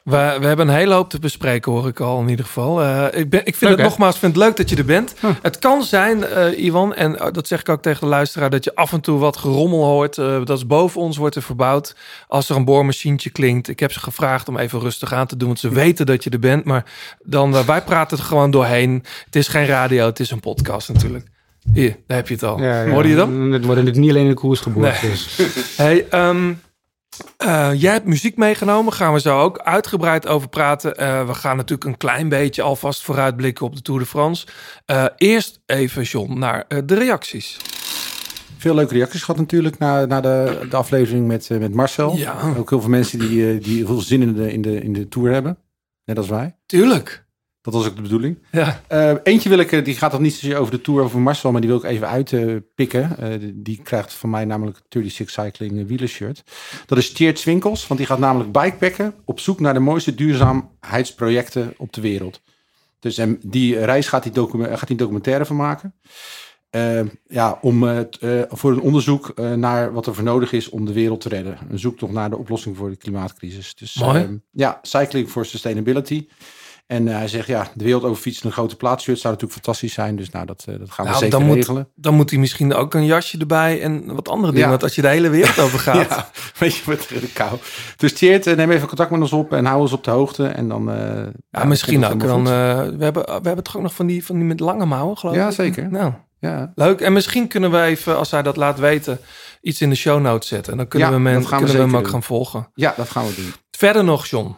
We, 0.07 0.37
we 0.39 0.45
hebben 0.45 0.67
een 0.67 0.75
hele 0.75 0.93
hoop 0.93 1.09
te 1.09 1.19
bespreken, 1.19 1.71
hoor 1.71 1.87
ik 1.87 1.99
al 1.99 2.21
in 2.21 2.29
ieder 2.29 2.45
geval. 2.45 2.81
Eh, 2.83 3.19
ik, 3.19 3.29
ben, 3.29 3.39
ik 3.39 3.55
vind 3.55 3.61
Leuk, 3.61 3.69
het 3.69 3.79
hè? 3.79 3.83
nogmaals 3.83 4.17
vind 4.17 4.35
het 4.35 4.43
leuk 4.43 4.55
dat 4.55 4.69
je 4.69 4.75
er 4.75 4.85
bent. 4.85 5.15
Huh. 5.19 5.29
Het 5.41 5.59
kan 5.59 5.83
zijn, 5.83 6.23
eh, 6.23 6.65
Iwan, 6.65 6.93
en 6.93 7.19
eh, 7.19 7.31
dat 7.31 7.47
zeg 7.47 7.59
ik 7.59 7.69
ook 7.69 7.81
tegen 7.81 7.99
de 7.99 8.07
luisteraar, 8.07 8.49
dat 8.49 8.63
je 8.63 8.75
af 8.75 8.93
en 8.93 9.01
toe 9.01 9.19
wat 9.19 9.37
gerommel 9.37 9.83
hoort. 9.83 10.17
Eh, 10.17 10.45
dat 10.45 10.57
is 10.57 10.67
boven 10.67 11.01
ons 11.01 11.17
wordt 11.17 11.35
er 11.35 11.41
verbouwd. 11.41 11.95
Als 12.27 12.49
er 12.49 12.55
een 12.55 12.65
boormachientje 12.65 13.29
klinkt. 13.29 13.67
Ik 13.67 13.79
heb 13.79 13.91
ze 13.91 13.99
gevraagd 13.99 14.47
om 14.47 14.57
even 14.57 14.79
rustig 14.79 15.13
aan 15.13 15.27
te 15.27 15.37
doen, 15.37 15.47
want 15.47 15.59
ze 15.59 15.69
weten 15.69 16.05
dat 16.05 16.23
je 16.23 16.29
er 16.29 16.39
bent. 16.39 16.65
Maar 16.65 16.85
dan, 17.23 17.65
wij 17.65 17.81
praten 17.81 18.17
er 18.17 18.23
gewoon 18.23 18.51
doorheen. 18.51 19.03
Het 19.25 19.35
is 19.35 19.47
geen 19.47 19.65
radio, 19.65 20.05
het 20.05 20.19
is 20.19 20.31
een 20.31 20.39
podcast 20.39 20.93
natuurlijk. 20.93 21.25
Hier, 21.73 21.97
daar 22.07 22.17
heb 22.17 22.27
je 22.27 22.33
het 22.33 22.43
al. 22.43 22.61
Ja, 22.61 22.83
ja. 22.83 22.91
Hoorde 22.91 23.09
je 23.09 23.15
dat? 23.15 23.29
Het 23.51 23.65
worden 23.65 23.83
niet 23.83 24.09
alleen 24.09 24.23
in 24.23 24.29
de 24.29 24.33
koers 24.33 24.59
geboord. 24.59 25.01
Nee. 25.01 25.11
Dus. 25.11 25.39
Hey, 25.77 26.05
ehm, 26.09 26.53
eh, 27.38 27.69
jij 27.74 27.91
hebt 27.91 28.05
muziek 28.05 28.38
meegenomen. 28.38 28.93
Gaan 28.93 29.13
we 29.13 29.19
zo 29.19 29.39
ook 29.39 29.59
uitgebreid 29.59 30.27
over 30.27 30.50
praten. 30.50 30.95
Eh, 30.95 31.27
we 31.27 31.33
gaan 31.33 31.57
natuurlijk 31.57 31.89
een 31.89 31.97
klein 31.97 32.29
beetje 32.29 32.62
alvast 32.62 33.03
vooruitblikken 33.03 33.65
op 33.65 33.75
de 33.75 33.81
Tour 33.81 34.00
de 34.00 34.05
France. 34.05 34.47
Eh, 34.86 35.05
eerst 35.17 35.59
even, 35.65 36.03
John, 36.03 36.39
naar 36.39 36.65
de 36.86 36.95
reacties. 36.95 37.57
Veel 38.57 38.75
leuke 38.75 38.93
reacties 38.93 39.24
gehad 39.24 39.39
natuurlijk 39.41 39.77
na, 39.77 40.05
na 40.05 40.21
de, 40.21 40.65
de 40.69 40.75
aflevering 40.75 41.27
met, 41.27 41.50
met 41.50 41.74
Marcel. 41.74 42.15
Ja. 42.15 42.36
Ook 42.57 42.69
heel 42.69 42.81
veel 42.81 42.89
mensen 42.89 43.19
die, 43.19 43.59
die 43.59 43.75
heel 43.77 43.86
veel 43.86 44.01
zin 44.01 44.21
in 44.21 44.33
de, 44.33 44.51
in, 44.53 44.62
de, 44.62 44.81
in 44.81 44.93
de 44.93 45.07
tour 45.07 45.31
hebben. 45.31 45.57
Net 46.05 46.17
als 46.17 46.27
wij. 46.27 46.55
Tuurlijk. 46.65 47.26
Dat 47.67 47.75
was 47.75 47.88
ook 47.88 47.95
de 47.95 48.01
bedoeling. 48.01 48.38
Ja. 48.51 48.81
Eh, 48.88 49.13
eentje 49.24 49.50
wil 49.50 49.57
ik, 49.57 49.71
eh, 49.71 49.83
die 49.83 49.95
gaat 49.95 50.12
dan 50.12 50.21
niet 50.21 50.33
zozeer 50.33 50.57
over 50.57 50.71
de 50.71 50.81
Tour 50.81 51.03
over 51.03 51.19
Marcel, 51.19 51.51
maar 51.51 51.62
die 51.62 51.69
wil 51.69 51.79
ik 51.79 51.83
even 51.86 52.07
uitpikken. 52.07 53.17
Eh, 53.17 53.39
die- 53.39 53.62
die 53.62 53.81
krijgt 53.83 54.13
van 54.13 54.29
mij 54.29 54.45
namelijk 54.45 54.77
een 54.77 54.83
36 54.89 55.29
Cycling 55.29 55.88
wielershirt. 55.88 56.43
Dat 56.86 56.97
is 56.97 57.12
Tjeerd 57.13 57.39
Swinkels, 57.39 57.88
want 57.88 58.00
die 58.00 58.09
gaat 58.09 58.19
namelijk 58.19 58.51
bikepacken 58.51 59.13
op 59.25 59.39
zoek 59.39 59.59
naar 59.59 59.74
de 59.74 59.79
mooiste 59.79 60.15
duurzaamheidsprojecten 60.15 61.74
op 61.77 61.93
de 61.93 62.01
wereld. 62.01 62.41
Dus 63.00 63.17
en 63.17 63.39
die 63.45 63.79
reis 63.79 64.07
gaat 64.07 64.24
hij 64.24 64.33
docu- 64.33 64.95
documentaire 64.95 65.45
van 65.45 65.55
maken. 65.55 65.93
Ja, 67.27 67.57
om, 67.62 68.05
voor 68.50 68.71
een 68.71 68.81
onderzoek 68.81 69.33
naar 69.55 69.93
wat 69.93 70.05
er 70.07 70.15
voor 70.15 70.24
nodig 70.24 70.51
is 70.51 70.69
om 70.69 70.86
de 70.86 70.93
wereld 70.93 71.21
te 71.21 71.29
redden. 71.29 71.57
Een 71.69 71.79
zoektocht 71.79 72.12
naar 72.13 72.29
de 72.29 72.38
oplossing 72.38 72.77
voor 72.77 72.89
de 72.89 72.95
klimaatcrisis. 72.95 73.75
Dus 73.75 73.95
Mooi. 73.95 74.24
eh, 74.24 74.29
ja, 74.51 74.79
Cycling 74.81 75.29
for 75.29 75.45
Sustainability. 75.45 76.27
En 76.88 77.08
eh, 77.08 77.15
hij 77.15 77.27
zegt, 77.27 77.48
ja, 77.48 77.67
de 77.74 77.84
wereld 77.84 78.03
over 78.03 78.22
fietsen 78.22 78.46
een 78.46 78.51
grote 78.51 78.75
plaatshirt 78.75 79.20
zou 79.20 79.34
natuurlijk 79.34 79.63
fantastisch 79.63 79.94
zijn. 79.94 80.15
Dus 80.15 80.29
nou, 80.29 80.46
dat, 80.46 80.65
eh, 80.67 80.79
dat 80.79 80.91
gaan 80.91 81.06
we 81.06 81.12
Nou, 81.12 81.24
zeker 81.24 81.38
dan, 81.39 81.48
moet, 81.48 81.56
regelen. 81.56 81.89
dan 81.96 82.13
moet 82.13 82.29
hij 82.29 82.39
misschien 82.39 82.74
ook 82.74 82.94
een 82.94 83.06
jasje 83.06 83.38
erbij 83.38 83.82
en 83.82 84.15
wat 84.15 84.29
andere 84.29 84.48
dingen. 84.53 84.63
Ja. 84.65 84.70
Want 84.72 84.84
als 84.84 84.96
je 84.96 85.01
de 85.01 85.08
hele 85.08 85.29
wereld 85.29 85.60
over 85.65 85.79
gaat. 85.79 86.10
Ja, 86.10 86.29
weet 86.60 86.75
je, 86.75 86.84
met 86.88 87.08
de 87.10 87.29
kou. 87.34 87.58
Dus 87.98 88.13
Tjeerd, 88.13 88.48
eh, 88.48 88.56
neem 88.56 88.72
even 88.72 88.88
contact 88.88 89.12
met 89.12 89.22
ons 89.22 89.32
op 89.34 89.53
en 89.53 89.65
hou 89.65 89.79
ons 89.82 89.91
op 89.94 90.03
de 90.03 90.12
hoogte. 90.12 90.48
En 90.48 90.67
dan, 90.67 90.91
eh, 90.91 91.24
Ja, 91.50 91.63
misschien 91.63 92.06
ook. 92.06 92.12
het 92.12 92.20
Dan, 92.22 92.39
eh, 92.48 92.53
we, 92.98 93.03
hebben, 93.03 93.25
we 93.25 93.32
hebben 93.48 93.63
toch 93.63 93.75
ook 93.77 93.82
nog 93.84 93.94
van 93.94 94.06
die, 94.08 94.25
van 94.25 94.36
die 94.36 94.46
met 94.46 94.60
lange 94.60 94.86
mouwen, 94.86 95.17
geloof 95.17 95.36
Ja, 95.36 95.48
ik? 95.48 95.53
zeker. 95.53 95.91
Nou, 95.91 96.13
ja. 96.39 96.72
leuk. 96.75 97.01
En 97.01 97.13
misschien 97.13 97.48
kunnen 97.48 97.72
we 97.72 97.82
even, 97.82 98.17
als 98.17 98.32
hij 98.32 98.41
dat 98.41 98.56
laat 98.56 98.79
weten, 98.79 99.20
iets 99.62 99.82
in 99.82 99.89
de 99.89 99.96
show 99.96 100.22
notes 100.22 100.48
zetten. 100.48 100.72
En 100.72 100.77
dan 100.77 100.88
kunnen 100.88 101.08
Ja, 101.08 101.13
we, 101.13 101.20
men, 101.22 101.46
kunnen 101.46 101.67
we 101.67 101.77
hem 101.77 101.96
ook 101.96 102.01
doen. 102.03 102.12
gaan 102.12 102.24
volgen. 102.24 102.70
ja, 102.74 102.94
dat 102.98 103.10
gaan 103.10 103.25
we 103.27 103.36
doen. 103.36 103.53
Verder 103.72 104.03
nog, 104.03 104.25
John. 104.25 104.56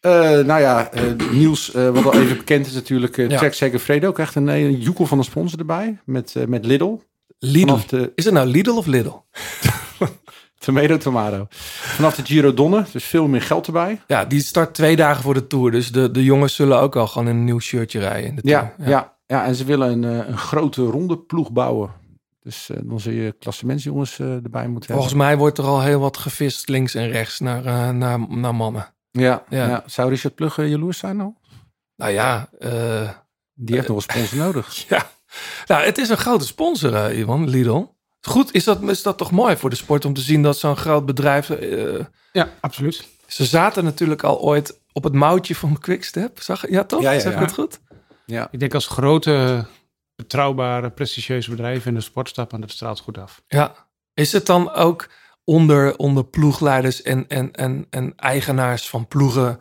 Eh, 0.00 0.12
nou 0.20 0.60
ja, 0.60 0.90
eh, 0.90 1.02
nieuws 1.32 1.72
eh, 1.72 1.88
wat 1.88 2.04
al 2.04 2.12
even 2.14 2.36
bekend 2.36 2.66
is 2.66 2.72
natuurlijk. 2.72 3.16
Uh, 3.16 3.28
Ja. 3.30 3.38
Trek 3.38 3.54
Segafredo 3.54 4.12
krijgt 4.12 4.34
een, 4.34 4.48
een 4.48 4.78
joekel 4.78 5.06
van 5.06 5.18
een 5.18 5.24
sponsor 5.24 5.58
erbij. 5.58 5.98
Met, 6.04 6.34
met 6.48 6.64
Lidl. 6.64 7.00
Lidl. 7.38 7.76
De 7.86 8.12
Is 8.14 8.24
het 8.24 8.34
nou 8.34 8.46
Lidl 8.48 8.70
of 8.70 8.86
Lidl? 8.86 9.10
Tomato 10.58 10.96
Tomato. 10.96 11.46
Vanaf 11.50 12.14
de 12.14 12.24
Giro 12.24 12.54
Donne. 12.54 12.84
Dus 12.92 13.04
veel 13.04 13.26
meer 13.28 13.42
geld 13.42 13.66
erbij. 13.66 14.00
Ja, 14.06 14.24
die 14.24 14.40
start 14.40 14.74
twee 14.74 14.96
dagen 14.96 15.22
voor 15.22 15.34
de 15.34 15.46
Tour. 15.46 15.70
Dus 15.70 15.92
de, 15.92 16.10
de 16.10 16.24
jongens 16.24 16.54
zullen 16.54 16.80
ook 16.80 16.96
al 16.96 17.06
gewoon 17.06 17.28
in 17.28 17.36
een 17.36 17.44
nieuw 17.44 17.58
shirtje 17.58 17.98
rijden. 17.98 18.28
In 18.28 18.34
de 18.34 18.42
Ja, 18.44 18.72
Tour. 18.76 18.90
ja. 18.90 19.16
Ja, 19.26 19.44
en 19.44 19.54
ze 19.54 19.64
willen 19.64 19.90
een, 19.90 20.28
een 20.28 20.38
grote 20.38 20.82
ronde 20.82 21.18
ploeg 21.18 21.52
bouwen. 21.52 21.90
Dus 22.42 22.70
dan 22.82 23.00
zul 23.00 23.12
je 23.12 23.34
klassementsjongens 23.38 24.18
eh 24.18 24.32
erbij 24.32 24.68
moeten 24.68 24.92
Volgens 24.94 25.14
mij 25.14 25.36
wordt 25.36 25.58
er 25.58 25.64
al 25.64 25.82
heel 25.82 26.00
wat 26.00 26.16
gevist 26.16 26.68
links 26.68 26.94
en 26.94 27.10
rechts 27.10 27.38
naar, 27.38 27.94
naar, 27.94 28.28
naar 28.28 28.54
mannen. 28.54 28.94
Ja, 29.10 29.44
Ja. 29.48 29.66
ja. 29.68 29.82
Zou 29.86 30.10
Richard 30.10 30.34
Plugge 30.34 30.68
jaloers 30.68 30.98
zijn 30.98 31.20
al? 31.20 31.36
Nou 31.96 32.12
ja, 32.12 32.48
eh, 32.58 33.10
Die 33.54 33.74
heeft 33.74 33.88
nog 33.88 33.96
een 33.96 34.02
sponsor 34.02 34.38
nodig. 34.46 34.88
ja. 34.88 35.10
Nou, 35.66 35.84
het 35.84 35.98
is 35.98 36.08
een 36.08 36.16
grote 36.16 36.46
sponsor, 36.46 36.94
eh, 36.94 37.18
Ivan, 37.18 37.48
Lidl. 37.48 37.84
Goed, 38.20 38.54
is 38.54 38.64
dat, 38.64 38.82
is 38.82 39.02
dat 39.02 39.18
toch 39.18 39.30
mooi 39.30 39.56
voor 39.56 39.70
de 39.70 39.76
sport 39.76 40.04
om 40.04 40.14
te 40.14 40.20
zien 40.20 40.42
dat 40.42 40.58
zo'n 40.58 40.76
groot 40.76 41.06
bedrijf... 41.06 41.50
eh, 41.50 42.04
Ja, 42.32 42.48
absoluut. 42.60 43.08
ze 43.26 43.44
zaten 43.44 43.84
natuurlijk 43.84 44.22
al 44.22 44.40
ooit 44.40 44.80
op 44.92 45.04
het 45.04 45.12
mouwtje 45.12 45.54
van 45.54 45.78
Quickstep. 45.78 46.40
Zag, 46.40 46.60
je- 46.60 46.70
ja, 46.72 46.84
toch? 46.84 47.02
Ja, 47.02 47.10
ja, 47.10 47.20
Zeg 47.20 47.32
ik 47.32 47.38
ja. 47.38 47.44
het 47.44 47.54
goed? 47.54 47.80
Ja. 48.26 48.48
Ik 48.50 48.60
denk 48.60 48.74
als 48.74 48.86
grote, 48.86 49.66
betrouwbare, 50.16 50.90
prestigieuze 50.90 51.50
bedrijven 51.50 51.88
in 51.88 51.94
de 51.94 52.00
sport 52.00 52.28
stappen, 52.28 52.60
dat 52.60 52.70
straalt 52.70 53.00
goed 53.00 53.18
af. 53.18 53.42
Ja. 53.46 53.74
Is 54.14 54.32
het 54.32 54.46
dan 54.46 54.72
ook 54.72 55.08
onder, 55.48 55.96
onder 55.96 56.24
ploegleiders 56.24 57.02
en, 57.02 57.24
en, 57.28 57.52
en, 57.52 57.86
en 57.90 58.12
eigenaars 58.16 58.88
van 58.88 59.06
ploegen... 59.08 59.58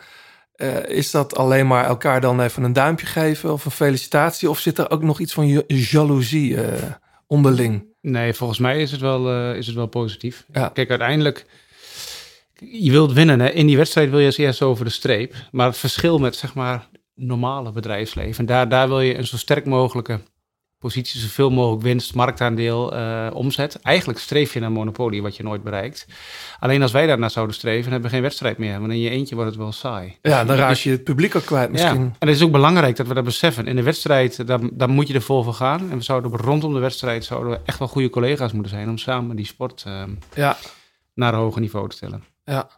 eh, 0.56 0.86
is 0.86 1.12
dat 1.12 1.36
alleen 1.36 1.67
maar 1.67 1.86
elkaar 1.86 2.22
dan 2.22 2.41
even 2.41 2.63
een 2.63 2.74
duimpje 2.74 3.06
geven 3.06 3.51
of 3.53 3.65
een 3.65 3.72
felicitatie? 3.72 4.50
Of 4.50 4.60
zit 4.60 4.77
er 4.77 4.89
ook 4.89 5.03
nog 5.03 5.20
iets 5.20 5.34
van 5.34 5.48
ja- 5.48 5.63
jaloezie 5.67 6.62
eh, 6.62 6.91
onderling? 7.27 7.86
Nee, 8.01 8.34
volgens 8.34 8.60
mij 8.60 8.82
is 8.82 8.91
het 8.91 9.01
wel, 9.01 9.29
eh, 9.29 9.58
is 9.58 9.67
het 9.67 9.75
wel 9.75 9.88
positief. 9.88 10.46
Ja. 10.53 10.70
Kijk, 10.70 10.89
uiteindelijk, 10.89 11.46
je 12.53 12.91
wilt 12.91 13.13
winnen. 13.13 13.39
Hè? 13.39 13.50
In 13.50 13.67
die 13.67 13.77
wedstrijd 13.77 14.10
wil 14.10 14.20
je 14.20 14.25
als 14.25 14.38
eerst 14.38 14.62
over 14.62 14.86
de 14.86 14.91
streep. 14.91 15.34
Maar 15.51 15.67
het 15.67 15.77
verschil 15.77 16.20
met, 16.20 16.36
zeg 16.36 16.53
maar, 16.53 16.89
normale 17.15 17.72
bedrijfsleven, 17.72 18.46
daar, 18.46 18.70
daar 18.70 18.88
wil 18.88 19.01
je 19.01 19.17
een 19.17 19.27
zo 19.27 19.38
sterk 19.38 19.65
mogelijke 19.65 20.20
positie, 20.79 21.19
zoveel 21.19 21.50
mogelijk 21.50 21.81
winst, 21.84 22.13
marktaandeel, 22.15 22.93
eh, 22.96 23.27
omzet. 23.34 23.79
Eigenlijk 23.81 24.19
streef 24.19 24.53
je 24.53 24.60
naar 24.60 24.67
een 24.67 24.74
monopolie, 24.74 25.22
wat 25.22 25.36
je 25.36 25.43
nooit 25.43 25.63
bereikt. 25.63 26.07
Alleen 26.60 26.81
als 26.81 26.91
wij 26.91 27.07
daarnaar 27.07 27.31
zouden 27.31 27.55
streven, 27.55 27.91
hebben 27.91 28.10
we 28.10 28.15
geen 28.15 28.24
wedstrijd 28.25 28.57
meer. 28.57 28.79
Want 28.79 28.91
in 28.91 29.00
je 29.00 29.10
eentje 29.10 29.36
wordt 29.36 29.50
het 29.50 29.60
wel 29.60 29.72
saai. 29.72 30.17
Ja, 30.22 30.46
dan 30.46 30.55
raak 30.55 30.75
je 30.75 30.89
het 30.89 31.03
publiek 31.03 31.36
ook 31.36 31.46
kwijt 31.46 31.72
misschien. 31.72 32.03
Ja, 32.03 32.15
en 32.19 32.27
het 32.27 32.36
is 32.36 32.41
ook 32.43 32.51
belangrijk 32.51 32.96
dat 32.96 33.07
we 33.07 33.13
dat 33.13 33.24
beseffen. 33.24 33.67
In 33.67 33.75
de 33.75 33.84
wedstrijd, 33.84 34.48
daar, 34.48 34.60
daar 34.74 34.89
moet 34.89 35.07
je 35.07 35.13
er 35.13 35.22
vol 35.22 35.43
voor 35.43 35.53
gaan. 35.53 35.91
En 35.91 35.98
we 35.98 36.03
zouden 36.03 36.31
rondom 36.31 36.74
de 36.74 36.79
wedstrijd 36.79 37.25
zouden 37.25 37.51
we 37.51 37.60
echt 37.65 37.79
wel 37.79 37.88
goede 37.88 38.10
collega's 38.10 38.51
moeten 38.51 38.72
zijn 38.72 38.89
om 38.89 38.98
samen 38.98 39.36
die 39.36 39.46
sport 39.46 39.84
eh, 39.88 40.03
Ja, 40.34 40.57
naar 41.13 41.34
een 41.34 41.39
hoger 41.39 41.62
niveau 41.62 41.89
te 41.89 41.96
stellen. 41.96 42.24
ja. 42.43 42.69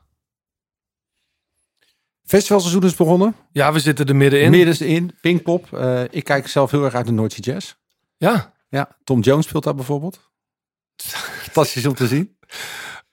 Festivalseizoen 2.24 2.84
is 2.84 2.96
begonnen. 2.96 3.36
ja 3.52 3.74
we 3.74 3.80
zitten 3.80 4.06
er 4.06 4.16
middenin. 4.16 4.50
Middenin, 4.52 5.16
Pinkpop. 5.22 5.74
Eh, 5.74 6.02
ik 6.10 6.24
kijk 6.24 6.48
zelf 6.48 6.72
heel 6.72 6.84
erg 6.84 6.94
uit 6.94 7.06
de 7.06 7.12
Noordse 7.12 7.42
Jazz. 7.42 7.74
Ja, 8.20 8.54
Ja, 8.70 8.98
Tom 9.04 9.20
Jones 9.20 9.48
speelt 9.48 9.64
daar 9.64 9.76
bijvoorbeeld. 9.76 10.32
Fantastisch 11.44 11.86
om 11.86 11.94
te 11.94 12.08
zien. 12.08 12.38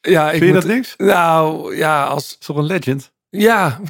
ja 0.01 0.25
ik 0.25 0.31
Vind 0.31 0.43
je 0.43 0.53
moet- 0.53 0.63
dat 0.63 0.71
niks? 0.71 0.95
Nou, 0.97 1.77
ja, 1.77 2.07
als... 2.07 2.37
is 2.41 2.47
toch 2.47 2.57
een 2.57 2.65
legend? 2.65 3.13
Ja, 3.29 3.81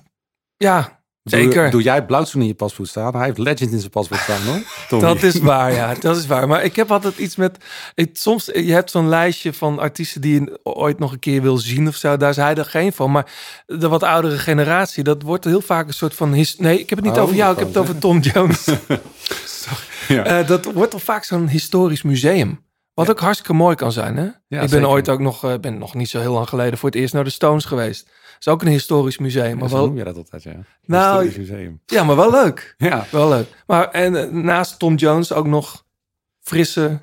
ja, 0.57 0.96
zeker. 1.31 1.63
Doe, 1.63 1.71
doe 1.71 1.83
jij 1.83 2.05
blauwzoen 2.07 2.41
in 2.41 2.47
je 2.47 2.55
paspoort 2.55 2.89
staan? 2.89 3.15
Hij 3.17 3.25
heeft 3.25 3.39
legend 3.39 3.73
in 3.73 3.79
zijn 3.79 3.91
paspoort 3.91 4.21
staan 4.21 4.41
hoor. 4.43 5.01
Dat 5.01 5.23
is 5.23 5.39
waar, 5.39 5.73
ja. 5.73 5.95
Dat 6.01 6.17
is 6.17 6.27
waar. 6.27 6.49
Maar 6.49 6.65
ik 6.65 6.77
heb 6.77 6.91
altijd 6.93 7.19
iets 7.19 7.37
met... 7.37 7.59
Ik, 7.95 8.11
soms, 8.13 8.45
je 8.45 8.73
hebt 8.73 8.91
zo'n 8.91 9.09
lijstje 9.09 9.53
van 9.53 9.79
artiesten 9.79 10.21
die 10.21 10.41
je 10.41 10.61
ooit 10.63 10.99
nog 10.99 11.13
een 11.13 11.19
keer 11.19 11.43
wil 11.43 11.57
zien 11.59 11.89
of 11.89 11.97
zo. 11.97 12.17
Daar 12.17 12.31
is 12.31 12.37
hij 12.37 12.55
er 12.55 12.65
geen 12.65 12.93
van. 12.93 13.11
Maar 13.11 13.33
de 13.67 13.89
wat 13.89 14.03
oudere 14.03 14.39
generatie, 14.39 15.05
dat 15.05 15.23
wordt 15.23 15.45
heel 15.45 15.61
vaak 15.61 15.87
een 15.87 15.95
soort 15.95 16.15
van... 16.15 16.33
his- 16.33 16.57
Nee, 16.59 16.81
ik 16.81 16.89
heb 16.91 16.99
het 16.99 17.07
niet 17.09 17.17
Oh, 17.17 17.23
over 17.23 17.35
jou. 17.37 17.53
Ik 17.53 17.59
heb 17.59 17.69
het 17.69 17.77
over 17.77 17.99
Tom 17.99 18.19
Jones. 18.21 18.65
Ja. 20.09 20.25
Eh, 20.25 20.47
dat 20.47 20.65
wordt 20.65 20.93
al 20.93 20.99
vaak 20.99 21.25
zo'n 21.25 21.49
historisch 21.49 22.03
museum. 22.03 22.65
Wat 22.95 23.11
ook 23.11 23.21
hartstikke 23.21 23.53
mooi 23.53 23.77
kan 23.77 23.93
zijn, 23.93 24.17
hè? 24.17 24.25
ik 24.27 24.33
ben 24.49 24.69
zeker. 24.69 24.89
ooit 24.89 25.09
ook 25.09 25.21
nog... 25.21 25.45
eh, 25.45 25.55
ben 25.61 25.79
nog 25.79 25.95
niet 25.95 26.09
zo 26.09 26.21
heel 26.21 26.33
lang 26.33 26.49
geleden 26.49 26.79
voor 26.79 26.89
het 26.89 26.99
eerst 26.99 27.15
naar 27.15 27.25
de 27.25 27.31
Stones 27.31 27.65
geweest. 27.65 28.11
Is 28.39 28.49
ook 28.49 28.63
een 28.63 28.69
historisch 28.69 29.19
museum. 29.19 29.59
Maar 29.59 29.69
Zo 29.69 29.77
noem 29.77 29.89
wel, 29.89 29.97
je 29.99 30.05
dat 30.05 30.17
altijd, 30.17 30.43
ja. 30.43 30.53
Nou, 30.85 31.23
Historisch 31.25 31.49
museum. 31.51 31.81
ja, 31.87 32.05
maar 32.05 32.17
wel 32.17 32.31
leuk. 32.31 32.75
Ja. 32.79 33.07
Wel 33.11 33.29
leuk. 33.29 33.47
Maar 33.67 33.91
en 33.91 34.17
eh, 34.17 34.31
naast 34.31 34.79
Tom 34.79 34.95
Jones 34.95 35.33
ook 35.33 35.47
nog 35.47 35.85
frisse, 36.41 36.99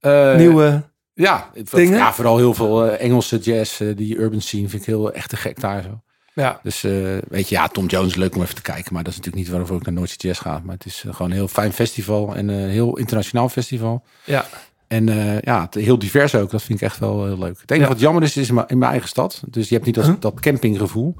Eh, 0.00 0.36
nieuwe... 0.36 0.82
Ja, 1.14 1.50
dingen? 1.70 1.98
ja, 1.98 2.12
vooral 2.12 2.36
heel 2.36 2.54
veel 2.54 2.84
eh, 2.86 3.04
Engelse 3.04 3.38
jazz. 3.38 3.78
die 3.94 4.16
urban 4.18 4.40
scene 4.40 4.68
vind 4.68 4.82
ik 4.82 4.88
heel 4.88 5.12
echt 5.12 5.28
te 5.28 5.36
gek 5.36 5.60
daar 5.60 5.82
zo. 5.82 6.00
Ja, 6.34 6.60
Dus 6.62 6.80
weet 7.28 7.48
je, 7.48 7.54
ja, 7.54 7.68
Tom 7.68 7.86
Jones 7.86 8.14
leuk 8.14 8.34
om 8.36 8.42
even 8.42 8.54
te 8.54 8.62
kijken. 8.62 8.94
Maar 8.94 9.02
dat 9.02 9.12
is 9.12 9.18
natuurlijk 9.18 9.46
niet 9.46 9.56
waarvoor 9.56 9.76
ik 9.76 9.84
naar 9.84 9.92
Noordse 9.94 10.16
Jazz 10.18 10.40
ga. 10.40 10.60
Maar 10.64 10.74
het 10.74 10.84
is 10.86 11.04
gewoon 11.10 11.30
een 11.30 11.36
heel 11.36 11.48
fijn 11.48 11.72
festival. 11.72 12.34
En 12.34 12.48
een 12.48 12.68
heel 12.70 12.96
internationaal 12.98 13.48
festival. 13.48 14.04
ja. 14.24 14.44
En 14.88 15.08
eh, 15.08 15.40
ja, 15.40 15.60
het- 15.62 15.74
heel 15.74 15.98
divers 15.98 16.34
ook. 16.34 16.50
Dat 16.50 16.62
vind 16.62 16.80
ik 16.80 16.84
echt 16.86 16.98
wel 16.98 17.24
heel 17.24 17.38
leuk. 17.38 17.60
Het 17.60 17.70
enige 17.70 17.86
Ja. 17.86 17.92
wat 17.92 18.00
jammer 18.02 18.22
is, 18.22 18.36
is 18.36 18.48
in 18.48 18.54
mijn- 18.54 18.66
in 18.68 18.78
mijn 18.78 18.90
eigen 18.90 19.08
stad. 19.08 19.42
Dus 19.46 19.68
je 19.68 19.74
hebt 19.74 19.86
niet 19.86 19.94
dat, 19.94 20.04
Huh? 20.04 20.14
dat 20.18 20.40
campinggevoel. 20.40 21.16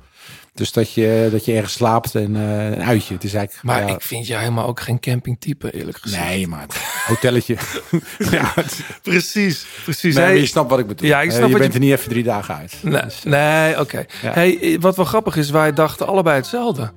Dus 0.54 0.72
dat 0.72 0.92
je, 0.92 1.28
dat 1.30 1.44
je 1.44 1.52
ergens 1.54 1.72
slaapt 1.72 2.14
en 2.14 2.36
eh, 2.36 2.64
een 2.64 2.82
uitje. 2.82 3.14
Het 3.14 3.24
is 3.24 3.34
eigenlijk... 3.34 3.66
Maar 3.66 3.88
ja, 3.88 3.94
ik 3.94 4.00
vind 4.02 4.26
jou 4.26 4.40
helemaal 4.40 4.66
ook 4.66 4.80
geen 4.80 5.00
campingtype, 5.00 5.72
eerlijk 5.74 5.98
gezegd. 5.98 6.24
Nee, 6.24 6.46
maar 6.48 6.60
het 6.60 6.76
hotelletje. 7.06 7.56
ja, 8.30 8.52
het- 8.54 8.80
Precies, 9.02 9.66
precies. 9.84 10.14
nee, 10.14 10.24
Hey, 10.24 10.32
maar 10.32 10.40
je 10.42 10.46
snapt 10.46 10.70
wat 10.70 10.78
ik 10.78 10.86
bedoel. 10.86 11.08
Ja, 11.08 11.20
ik 11.20 11.30
Eh, 11.30 11.36
snap 11.36 11.48
je 11.48 11.56
bent 11.58 11.72
je- 11.72 11.78
er 11.78 11.84
niet 11.84 11.92
even 11.94 12.08
drie 12.08 12.22
dagen 12.22 12.54
uit. 12.56 12.78
nee, 12.82 13.02
nee 13.24 13.80
oké. 13.80 14.04
Ja. 14.22 14.32
Hey, 14.32 14.58
eh, 14.60 14.80
wat 14.80 14.96
wel 14.96 15.04
grappig 15.04 15.36
is, 15.36 15.50
wij 15.50 15.72
dachten 15.72 16.06
allebei 16.06 16.36
hetzelfde. 16.36 16.92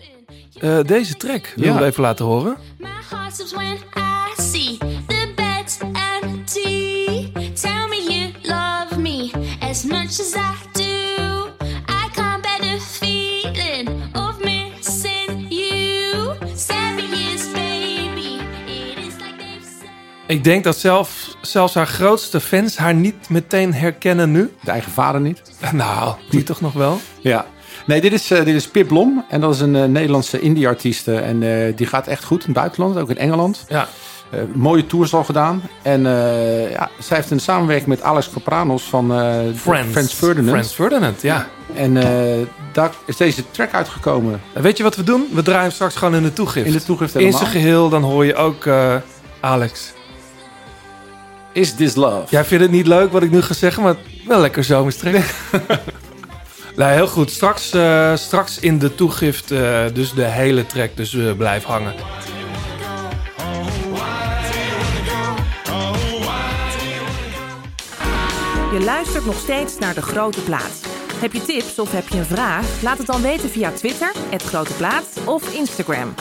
Eh, 0.59 0.79
deze 0.85 1.13
track 1.15 1.53
willen 1.55 1.73
Ja. 1.73 1.79
we 1.79 1.85
even 1.85 2.01
laten 2.03 2.25
horen. 2.25 2.55
My 2.77 2.88
Ik 20.27 20.43
denk 20.43 20.63
dat 20.63 20.77
zelf, 20.77 21.35
zelfs 21.41 21.73
haar 21.73 21.87
grootste 21.87 22.39
fans 22.39 22.77
haar 22.77 22.93
niet 22.93 23.29
meteen 23.29 23.73
herkennen 23.73 24.31
nu. 24.31 24.53
De 24.63 24.71
eigen 24.71 24.91
vader 24.91 25.21
niet. 25.21 25.41
Nou, 25.71 26.15
die 26.29 26.43
toch 26.43 26.61
nog 26.61 26.73
wel? 26.73 26.99
Ja. 27.21 27.45
Nee, 27.85 28.01
dit 28.01 28.13
is, 28.13 28.31
eh, 28.31 28.45
dit 28.45 28.55
is 28.55 28.67
Pip 28.67 28.87
Blom. 28.87 29.25
En 29.29 29.41
dat 29.41 29.53
is 29.53 29.59
een 29.59 29.75
eh, 29.75 29.83
Nederlandse 29.83 30.39
indie-artiest. 30.39 31.07
En 31.07 31.43
eh, 31.43 31.75
die 31.75 31.87
gaat 31.87 32.07
echt 32.07 32.23
goed 32.23 32.39
in 32.39 32.45
het 32.45 32.55
buitenland, 32.55 32.97
ook 32.97 33.09
in 33.09 33.17
Engeland. 33.17 33.65
Ja, 33.67 33.87
eh, 34.29 34.39
mooie 34.53 34.86
tours 34.86 35.13
al 35.13 35.24
gedaan. 35.24 35.62
En 35.81 36.05
eh, 36.05 36.71
ja, 36.71 36.89
zij 37.00 37.17
heeft 37.17 37.31
een 37.31 37.39
samenwerking 37.39 37.88
met 37.88 38.01
Alex 38.01 38.29
Capranos 38.29 38.83
van 38.83 39.13
eh 39.13 39.39
Friends. 39.55 39.91
Franz 39.91 40.13
Ferdinand. 40.13 40.50
Franz 40.50 40.74
Ferdinand, 40.74 41.21
ja. 41.21 41.48
En 41.74 41.98
eh, 41.98 42.48
daar 42.71 42.91
is 43.05 43.17
deze 43.17 43.51
track 43.51 43.74
uitgekomen 43.74 44.41
En 44.53 44.62
weet 44.62 44.77
je 44.77 44.83
wat 44.83 44.95
we 44.95 45.03
doen? 45.03 45.27
We 45.33 45.41
draaien 45.41 45.62
hem 45.62 45.71
straks 45.71 45.95
gewoon 45.95 46.15
in 46.15 46.24
de 46.24 46.33
toegift. 46.33 46.65
in 46.65 46.71
de 46.71 46.83
toegift 46.83 47.13
in 47.13 47.19
helemaal. 47.19 47.39
zijn 47.39 47.51
geheel, 47.51 47.89
dan 47.89 48.03
hoor 48.03 48.25
je 48.25 48.36
ook 48.36 48.65
eh, 48.65 48.95
Alex. 49.39 49.93
Is 51.53 51.75
This 51.75 51.95
Love? 51.95 52.24
Jij 52.29 52.45
vindt 52.45 52.63
het 52.63 52.74
niet 52.74 52.88
leuk 52.88 53.12
wat 53.12 53.24
ik 53.24 53.31
nu 53.31 53.41
ga 53.41 53.53
zeggen, 53.53 53.83
maar 53.83 53.95
wel 54.27 54.39
lekker 54.39 54.63
zomerstrek. 54.63 55.24
nou, 56.75 56.91
heel 56.91 57.07
goed. 57.07 57.31
Straks, 57.31 57.71
eh, 57.71 58.15
straks 58.15 58.59
in 58.59 58.79
de 58.79 58.95
toegift 58.95 59.51
eh, 59.51 59.81
dus 59.93 60.13
de 60.13 60.24
hele 60.24 60.65
track, 60.65 60.89
dus 60.95 61.17
blijf 61.38 61.63
hangen. 61.63 61.93
Je 68.71 68.81
luistert 68.85 69.25
nog 69.25 69.35
steeds 69.35 69.77
naar 69.77 69.93
De 69.93 70.01
Grote 70.01 70.41
Plaat. 70.43 70.85
Heb 71.13 71.33
je 71.33 71.41
tips 71.41 71.79
of 71.79 71.91
heb 71.91 72.07
je 72.07 72.17
een 72.17 72.25
vraag? 72.25 72.81
Laat 72.81 72.97
het 72.97 73.07
dan 73.07 73.21
weten 73.21 73.49
via 73.49 73.71
Twitter, 73.71 74.11
het 74.29 74.43
Grote 74.43 74.73
Plaat 74.73 75.17
of 75.25 75.53
Instagram. 75.53 76.13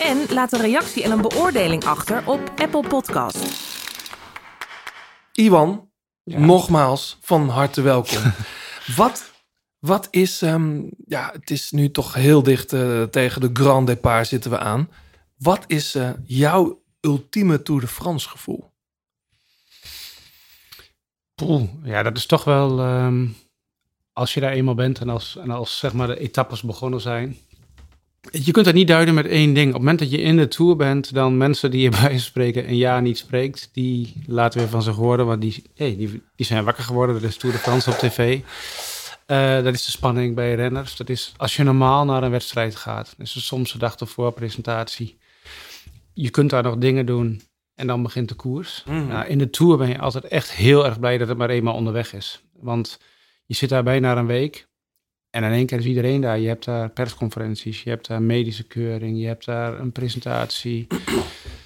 En 0.00 0.18
laat 0.34 0.52
een 0.52 0.60
reactie 0.60 1.02
en 1.02 1.10
een 1.10 1.20
beoordeling 1.20 1.84
achter 1.84 2.22
op 2.26 2.52
Apple 2.56 2.88
Podcast. 2.88 3.38
Iwan, 5.32 5.88
Ja. 6.24 6.38
nogmaals 6.38 7.18
van 7.20 7.48
harte 7.48 7.80
welkom. 7.82 8.22
wat, 8.96 9.32
wat 9.78 10.08
is, 10.10 10.42
ehm, 10.42 10.80
ja, 11.06 11.30
het 11.32 11.50
is 11.50 11.70
nu 11.70 11.90
toch 11.90 12.14
heel 12.14 12.42
dicht 12.42 12.72
eh, 12.72 13.02
tegen 13.02 13.40
de 13.40 13.50
Grand 13.52 13.86
Départ 13.86 14.26
zitten 14.28 14.50
we 14.50 14.58
aan. 14.58 14.88
Wat 15.36 15.64
is 15.66 15.94
eh, 15.94 16.10
jouw 16.24 16.82
ultieme 17.00 17.62
Tour 17.62 17.80
de 17.80 17.86
France 17.86 18.28
gevoel? 18.28 18.72
Poeh, 21.34 21.68
ja, 21.82 22.02
dat 22.02 22.16
is 22.16 22.26
toch 22.26 22.44
wel... 22.44 22.78
ehm, 22.78 23.26
als 24.12 24.34
je 24.34 24.40
daar 24.40 24.52
eenmaal 24.52 24.74
bent 24.74 25.00
en 25.00 25.08
als, 25.08 25.36
en 25.36 25.50
als 25.50 25.78
zeg 25.78 25.92
maar 25.92 26.06
de 26.06 26.18
etappes 26.18 26.62
begonnen 26.62 27.00
zijn... 27.00 27.36
Je 28.30 28.52
kunt 28.52 28.66
het 28.66 28.74
niet 28.74 28.88
duiden 28.88 29.14
met 29.14 29.26
één 29.26 29.54
ding. 29.54 29.66
Op 29.66 29.72
het 29.72 29.82
moment 29.82 29.98
dat 29.98 30.10
je 30.10 30.20
in 30.20 30.36
de 30.36 30.48
Tour 30.48 30.76
bent, 30.76 31.14
dan 31.14 31.36
mensen 31.36 31.70
die 31.70 31.80
je 31.80 31.90
bij 32.00 32.18
spreken 32.18 32.68
een 32.68 32.76
jaar 32.76 33.02
niet 33.02 33.18
spreekt, 33.18 33.68
die 33.72 34.22
laten 34.26 34.60
weer 34.60 34.68
van 34.68 34.82
zich 34.82 34.94
horen, 34.94 35.26
want 35.26 35.40
die, 35.40 35.62
hey, 35.74 35.96
die, 35.96 36.46
zijn 36.46 36.64
wakker 36.64 36.84
geworden. 36.84 37.16
Er 37.16 37.24
is 37.24 37.36
Tour 37.36 37.54
de 37.54 37.60
France 37.60 37.90
op 37.90 37.96
tv. 37.96 38.40
Eh, 39.26 39.62
dat 39.62 39.74
is 39.74 39.84
de 39.84 39.90
spanning 39.90 40.34
bij 40.34 40.54
renners. 40.54 40.96
Dat 40.96 41.08
is 41.08 41.32
als 41.36 41.56
je 41.56 41.62
normaal 41.62 42.04
naar 42.04 42.22
een 42.22 42.30
wedstrijd 42.30 42.76
gaat. 42.76 43.14
Is 43.18 43.46
soms 43.46 43.72
de 43.72 43.78
dag 43.78 43.96
ervoor 43.96 44.32
presentatie. 44.32 45.18
Je 46.12 46.30
kunt 46.30 46.50
daar 46.50 46.62
nog 46.62 46.76
dingen 46.76 47.06
doen 47.06 47.42
en 47.74 47.86
dan 47.86 48.02
begint 48.02 48.28
de 48.28 48.34
koers. 48.34 48.84
Nou, 48.86 49.26
in 49.26 49.38
de 49.38 49.50
Tour 49.50 49.76
ben 49.76 49.88
je 49.88 49.98
altijd 49.98 50.24
echt 50.24 50.52
heel 50.52 50.86
erg 50.86 51.00
blij 51.00 51.18
dat 51.18 51.28
het 51.28 51.38
maar 51.38 51.50
eenmaal 51.50 51.74
onderweg 51.74 52.12
is. 52.12 52.44
Want 52.52 53.00
je 53.46 53.54
zit 53.54 53.68
daar 53.68 53.82
bijna 53.82 54.16
een 54.16 54.26
week 54.26 54.68
en 55.34 55.44
in 55.44 55.52
één 55.52 55.66
keer 55.66 55.78
is 55.78 55.84
iedereen 55.84 56.20
daar. 56.20 56.38
Je 56.38 56.48
hebt 56.48 56.64
daar 56.64 56.90
persconferenties, 56.90 57.82
je 57.82 57.90
hebt 57.90 58.06
daar 58.06 58.22
medische 58.22 58.66
keuring, 58.66 59.20
je 59.20 59.26
hebt 59.26 59.44
daar 59.44 59.80
een 59.80 59.92
presentatie, 59.92 60.86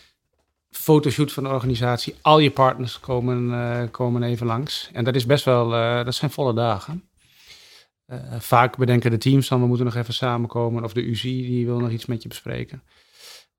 fotoshoot 0.70 1.32
van 1.32 1.42
de 1.42 1.48
organisatie. 1.48 2.14
Al 2.20 2.38
je 2.38 2.50
partners 2.50 3.00
komen, 3.00 3.52
eh, 3.52 3.90
komen 3.90 4.22
even 4.22 4.46
langs. 4.46 4.90
En 4.92 5.04
dat 5.04 5.14
is 5.14 5.26
best 5.26 5.44
wel, 5.44 5.74
eh, 5.74 6.04
dat 6.04 6.14
zijn 6.14 6.30
volle 6.30 6.54
dagen. 6.54 7.08
Eh, 8.06 8.40
vaak 8.40 8.76
bedenken 8.76 9.10
de 9.10 9.18
teams 9.18 9.48
dan, 9.48 9.60
we 9.60 9.66
moeten 9.66 9.84
nog 9.84 9.94
even 9.94 10.14
samenkomen. 10.14 10.84
Of 10.84 10.92
de 10.92 11.02
UCI, 11.02 11.46
die 11.46 11.66
wil 11.66 11.78
nog 11.78 11.90
iets 11.90 12.06
met 12.06 12.22
je 12.22 12.28
bespreken. 12.28 12.82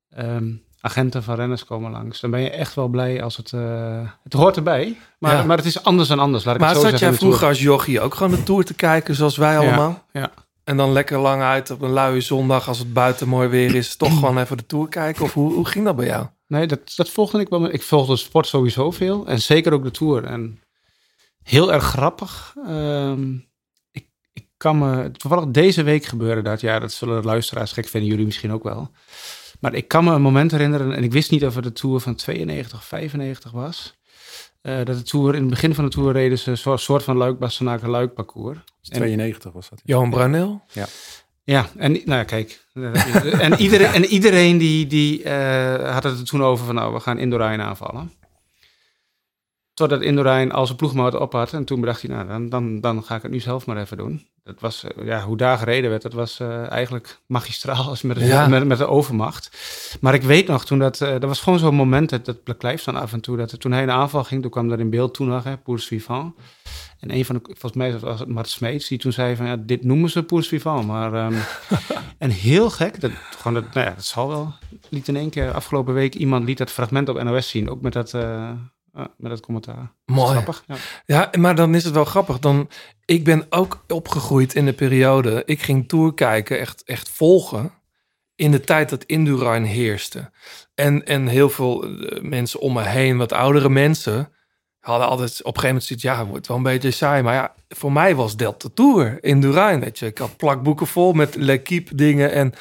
Ehm, 0.09 0.53
agenten 0.81 1.23
van 1.23 1.35
renners 1.35 1.65
komen 1.65 1.91
langs. 1.91 2.19
Dan 2.19 2.31
ben 2.31 2.41
je 2.41 2.49
echt 2.49 2.73
wel 2.75 2.87
blij 2.87 3.23
als 3.23 3.37
het... 3.37 3.53
eh, 3.53 4.01
het 4.23 4.33
hoort 4.33 4.55
erbij, 4.55 4.97
maar, 5.19 5.35
Ja. 5.35 5.43
maar 5.43 5.57
het 5.57 5.65
is 5.65 5.83
anders 5.83 6.07
dan 6.09 6.19
anders. 6.19 6.43
Laat 6.43 6.55
ik 6.55 6.61
Maar 6.61 6.69
het 6.69 6.77
zo 6.77 6.83
zat 6.83 6.91
zeggen. 6.99 7.09
jij 7.17 7.19
vroeger 7.27 7.47
als 7.47 7.61
jochie 7.61 8.01
ook 8.01 8.13
gewoon 8.15 8.31
de 8.31 8.43
Tour 8.43 8.65
te 8.65 8.73
kijken 8.73 9.15
zoals 9.15 9.37
wij 9.37 9.57
allemaal? 9.57 10.05
ja. 10.11 10.31
En 10.63 10.77
dan 10.77 10.91
lekker 10.91 11.19
lang 11.19 11.41
uit 11.41 11.69
op 11.71 11.81
een 11.81 11.89
luie 11.91 12.21
zondag 12.21 12.67
als 12.67 12.79
het 12.79 12.93
buiten 12.93 13.27
mooi 13.27 13.47
weer 13.47 13.75
is, 13.75 13.95
toch 13.95 14.13
gewoon 14.19 14.37
even 14.37 14.57
de 14.57 14.65
Tour 14.65 14.87
kijken? 14.87 15.23
Of 15.23 15.33
hoe, 15.33 15.53
hoe 15.53 15.65
ging 15.65 15.85
dat 15.85 15.95
bij 15.95 16.05
jou? 16.05 16.25
Nee, 16.47 16.67
dat, 16.67 16.79
dat 16.95 17.09
volgde 17.09 17.39
ik 17.39 17.49
wel. 17.49 17.73
Ik 17.73 17.81
volgde 17.81 18.15
sport 18.15 18.47
sowieso 18.47 18.91
veel. 18.91 19.27
En 19.27 19.41
zeker 19.41 19.73
ook 19.73 19.83
de 19.83 19.91
Tour. 19.91 20.23
En 20.23 20.61
heel 21.43 21.73
erg 21.73 21.83
grappig. 21.83 22.53
ehm, 22.67 23.33
ik, 23.91 24.07
ik 24.33 24.45
kan 24.57 24.77
me... 24.77 25.11
Toevallig 25.11 25.45
deze 25.47 25.83
week 25.83 26.05
gebeurde 26.05 26.41
dat. 26.41 26.61
Ja, 26.61 26.79
dat 26.79 26.91
zullen 26.91 27.21
de 27.21 27.27
luisteraars 27.27 27.71
gek 27.71 27.87
vinden. 27.87 28.09
Jullie 28.09 28.25
misschien 28.25 28.51
ook 28.51 28.63
wel. 28.63 28.91
Maar 29.59 29.73
ik 29.73 29.87
kan 29.87 30.03
me 30.03 30.13
een 30.13 30.21
moment 30.21 30.51
herinneren... 30.51 30.93
En 30.93 31.03
ik 31.03 31.11
wist 31.11 31.31
niet 31.31 31.45
of 31.45 31.55
het 31.55 31.63
de 31.63 31.71
Tour 31.71 31.99
van 31.99 32.15
92 32.15 32.77
of 32.79 32.85
95 32.85 33.51
was. 33.51 33.97
eh, 34.61 34.75
dat 34.75 34.97
de 34.97 35.03
Tour... 35.03 35.35
In 35.35 35.41
het 35.41 35.49
begin 35.49 35.75
van 35.75 35.83
de 35.83 35.89
Tour 35.89 36.11
reden 36.13 36.37
ze 36.37 36.51
een 36.51 36.77
soort, 36.79 37.03
van 37.03 37.17
Luik-Bastenaken-Luik 37.17 38.13
parcours. 38.13 38.57
En- 38.89 38.97
92 38.97 39.51
was 39.51 39.69
dat. 39.69 39.81
Johan 39.83 40.09
Bruineel? 40.09 40.61
ja, 41.43 41.69
en 41.77 41.91
nou 41.91 42.03
ja, 42.05 42.23
kijk. 42.23 42.65
en, 42.73 43.53
iedereen, 43.53 43.93
en 43.93 44.05
iedereen 44.05 44.57
die, 44.57 44.87
die 44.87 45.23
eh, 45.23 45.93
had 45.93 46.03
het 46.03 46.19
er 46.19 46.25
toen 46.25 46.43
over 46.43 46.65
van 46.65 46.75
nou, 46.75 46.93
we 46.93 46.99
gaan 46.99 47.17
Indorijn 47.19 47.61
aanvallen. 47.61 48.11
Totdat 49.79 50.01
Indorijn 50.01 50.51
al 50.51 50.65
zijn 50.65 50.77
ploegmaat 50.77 51.15
op 51.15 51.31
had. 51.31 51.53
En 51.53 51.65
toen 51.65 51.79
bedacht 51.79 52.01
hij, 52.01 52.15
nou, 52.15 52.27
dan, 52.27 52.49
dan, 52.49 52.81
dan 52.81 53.03
ga 53.03 53.15
ik 53.15 53.21
het 53.21 53.31
nu 53.31 53.39
zelf 53.39 53.65
maar 53.65 53.77
even 53.77 53.97
doen. 53.97 54.27
Dat 54.43 54.59
was, 54.59 54.83
eh, 54.83 55.05
ja, 55.05 55.21
hoe 55.21 55.37
daar 55.37 55.57
gereden 55.57 55.89
werd, 55.89 56.01
dat 56.01 56.13
was 56.13 56.39
eh, 56.39 56.71
eigenlijk 56.71 57.19
magistraal 57.25 57.83
als 57.89 58.01
met, 58.01 58.19
Ja. 58.19 58.47
met, 58.47 58.65
met 58.65 58.77
de 58.77 58.87
overmacht. 58.87 59.51
Maar 60.01 60.13
ik 60.13 60.21
weet 60.21 60.47
nog, 60.47 60.65
toen 60.65 60.79
dat, 60.79 61.01
eh, 61.01 61.11
dat 61.11 61.23
was 61.23 61.41
gewoon 61.41 61.59
zo'n 61.59 61.75
moment, 61.75 62.09
dat, 62.09 62.25
dat 62.25 62.43
beklijft 62.43 62.85
dan 62.85 62.95
af 62.95 63.13
en 63.13 63.21
toe, 63.21 63.37
dat 63.37 63.59
toen 63.59 63.71
hij 63.71 63.81
in 63.81 63.91
aanval 63.91 64.23
ging, 64.23 64.41
toen 64.41 64.51
kwam 64.51 64.71
er 64.71 64.79
in 64.79 64.89
beeld 64.89 65.13
toen 65.13 65.27
nog, 65.27 65.43
hè, 65.43 65.57
Pour 65.57 65.79
Suivant. 65.79 66.35
En 66.99 67.13
een 67.13 67.25
van 67.25 67.35
de, 67.35 67.41
volgens 67.43 67.73
mij 67.73 67.99
was 67.99 68.19
het 68.19 68.29
Mart 68.29 68.49
Smeets, 68.49 68.87
die 68.87 68.97
toen 68.97 69.11
zei 69.11 69.35
van, 69.35 69.45
ja, 69.45 69.55
dit 69.59 69.83
noemen 69.83 70.09
ze 70.09 70.23
Pour 70.23 70.43
Suivant. 70.43 70.87
Maar, 70.87 71.13
ehm, 71.13 71.33
en 72.17 72.29
heel 72.29 72.69
gek, 72.69 73.01
dat, 73.01 73.11
gewoon 73.37 73.53
dat, 73.53 73.73
nou 73.73 73.87
ja, 73.87 73.93
dat 73.93 74.05
zal 74.05 74.27
wel. 74.27 74.53
Liet 74.89 75.07
in 75.07 75.15
één 75.15 75.29
keer 75.29 75.51
afgelopen 75.51 75.93
week 75.93 76.15
iemand 76.15 76.45
liet 76.45 76.57
dat 76.57 76.71
fragment 76.71 77.09
op 77.09 77.23
NOS 77.23 77.49
zien, 77.49 77.69
ook 77.69 77.81
met 77.81 77.93
dat, 77.93 78.13
met 78.91 79.31
dat 79.31 79.39
commentaar. 79.39 79.91
Mooi. 80.05 80.31
Grappig. 80.31 80.63
Ja. 80.67 80.75
Ja, 81.05 81.29
maar 81.39 81.55
dan 81.55 81.75
is 81.75 81.83
het 81.83 81.93
wel 81.93 82.05
grappig. 82.05 82.39
Dan, 82.39 82.69
ik 83.05 83.23
ben 83.23 83.45
ook 83.49 83.83
opgegroeid 83.87 84.55
in 84.55 84.65
de 84.65 84.73
periode. 84.73 85.43
Ik 85.45 85.61
ging 85.61 85.87
Tour 85.87 86.13
kijken, 86.13 86.59
echt, 86.59 86.83
echt 86.83 87.09
volgen. 87.09 87.71
In 88.35 88.51
de 88.51 88.59
tijd 88.59 88.89
dat 88.89 89.03
Indurain 89.03 89.63
heerste. 89.63 90.31
En, 90.75 91.05
en 91.05 91.27
heel 91.27 91.49
veel 91.49 91.83
eh, 91.83 92.21
mensen 92.21 92.59
om 92.59 92.73
me 92.73 92.83
heen, 92.83 93.17
wat 93.17 93.31
oudere 93.31 93.69
mensen, 93.69 94.33
hadden 94.79 95.07
altijd 95.07 95.31
op 95.31 95.37
een 95.37 95.61
gegeven 95.61 95.67
moment 95.67 95.83
zoiets, 95.83 96.05
ja, 96.05 96.19
het 96.19 96.27
wordt 96.27 96.47
wel 96.47 96.57
een 96.57 96.63
beetje 96.63 96.91
saai. 96.91 97.23
Maar 97.23 97.33
ja, 97.33 97.53
voor 97.67 97.91
mij 97.91 98.15
was 98.15 98.35
dat 98.35 98.61
de 98.61 98.73
Tour, 98.73 99.23
Indurain, 99.23 99.79
weet 99.79 99.99
je. 99.99 100.05
Ik 100.05 100.17
had 100.17 100.37
plakboeken 100.37 100.87
vol 100.87 101.13
met 101.13 101.35
L'Equipe 101.35 101.95
dingen 101.95 102.31
en, 102.31 102.53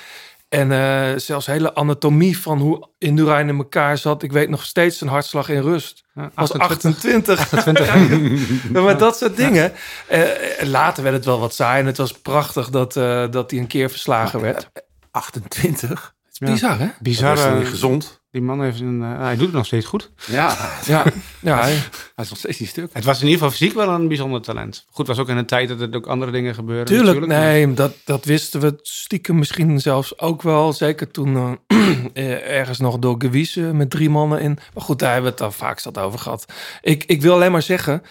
en 0.48 0.72
eh, 0.72 1.18
zelfs 1.18 1.46
hele 1.46 1.74
anatomie 1.74 2.38
van 2.38 2.58
hoe 2.58 2.88
Indurain 2.98 3.48
in 3.48 3.56
elkaar 3.56 3.98
zat. 3.98 4.22
Ik 4.22 4.32
weet 4.32 4.48
nog 4.48 4.64
steeds 4.64 4.98
zijn 4.98 5.10
hartslag 5.10 5.48
in 5.48 5.62
rust. 5.62 6.04
Ja, 6.14 6.30
Was 6.34 6.52
28. 6.52 7.50
Ja, 8.72 8.80
maar 8.80 8.98
dat 8.98 9.18
soort 9.18 9.36
dingen. 9.36 9.72
Eh, 10.06 10.22
later 10.62 11.02
werd 11.02 11.14
het 11.14 11.24
wel 11.24 11.40
wat 11.40 11.54
saai 11.54 11.80
en 11.80 11.86
het 11.86 11.96
was 11.96 12.12
prachtig 12.12 12.70
dat, 12.70 12.96
eh, 12.96 13.30
dat 13.30 13.50
hij 13.50 13.60
een 13.60 13.66
keer 13.66 13.90
verslagen 13.90 14.40
werd. 14.40 14.70
28? 15.10 16.14
Het 16.24 16.32
is 16.32 16.38
bizar, 16.38 16.78
hè? 16.78 16.88
Bizar. 17.00 17.36
Dat 17.36 17.44
is 17.44 17.50
eh, 17.50 17.58
niet 17.58 17.68
gezond. 17.68 18.17
Die 18.38 18.46
man 18.46 18.62
heeft 18.62 18.80
een, 18.80 19.02
eh, 19.02 19.18
hij 19.18 19.36
doet 19.36 19.46
het 19.46 19.54
nog 19.54 19.66
steeds 19.66 19.86
goed. 19.86 20.10
Ja, 20.26 20.56
Ja, 20.86 21.04
ja 21.40 21.60
hij- 21.60 21.72
hij 22.14 22.24
is 22.24 22.28
nog 22.28 22.38
steeds 22.38 22.58
niet 22.58 22.68
stuk. 22.68 22.90
Het 22.92 23.04
was 23.04 23.16
in 23.20 23.24
ieder 23.26 23.38
geval 23.42 23.56
fysiek 23.58 23.74
wel 23.74 23.88
een 23.88 24.08
bijzonder 24.08 24.40
talent. 24.42 24.84
Goed, 24.90 25.06
was 25.06 25.18
ook 25.18 25.28
in 25.28 25.36
een 25.36 25.46
tijd 25.46 25.68
dat 25.68 25.80
er 25.80 25.94
ook 25.94 26.06
andere 26.06 26.30
dingen 26.32 26.54
gebeurden. 26.54 26.86
tuurlijk. 26.86 27.20
natuurlijk, 27.20 27.40
Nee, 27.42 27.74
dat, 27.74 27.92
dat 28.04 28.24
wisten 28.24 28.60
we 28.60 28.78
stiekem 28.82 29.38
misschien 29.38 29.80
zelfs 29.80 30.18
ook 30.18 30.42
wel. 30.42 30.72
Zeker 30.72 31.10
toen 31.10 31.58
eh, 31.66 31.78
eh, 32.14 32.56
ergens 32.58 32.78
nog 32.78 32.98
door 32.98 33.14
Gewiese 33.18 33.60
met 33.60 33.90
drie 33.90 34.10
mannen 34.10 34.40
in. 34.40 34.58
Maar 34.74 34.82
goed, 34.82 34.98
daar 34.98 35.12
hebben 35.12 35.30
we 35.30 35.36
het 35.36 35.44
al 35.46 35.52
vaak 35.52 35.78
zat 35.78 35.98
over 35.98 36.18
gehad. 36.18 36.52
Ik, 36.80 37.04
ik 37.04 37.22
wil 37.22 37.32
alleen 37.34 37.52
maar 37.52 37.62
zeggen, 37.62 38.02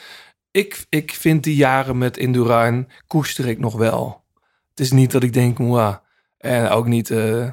ik, 0.52 0.86
ik 0.90 1.12
vind 1.12 1.44
die 1.44 1.56
jaren 1.56 1.98
met 1.98 2.18
Indurain 2.18 2.88
koester 3.08 3.48
ik 3.48 3.60
nog 3.60 3.76
wel. 3.76 4.24
Het 4.70 4.80
is 4.80 4.92
niet 4.92 5.12
dat 5.12 5.24
ik 5.24 5.34
denk, 5.34 5.58
wow. 5.58 5.96
En 6.38 6.70
ook 6.70 6.88
niet... 6.88 7.12
eh, 7.12 7.48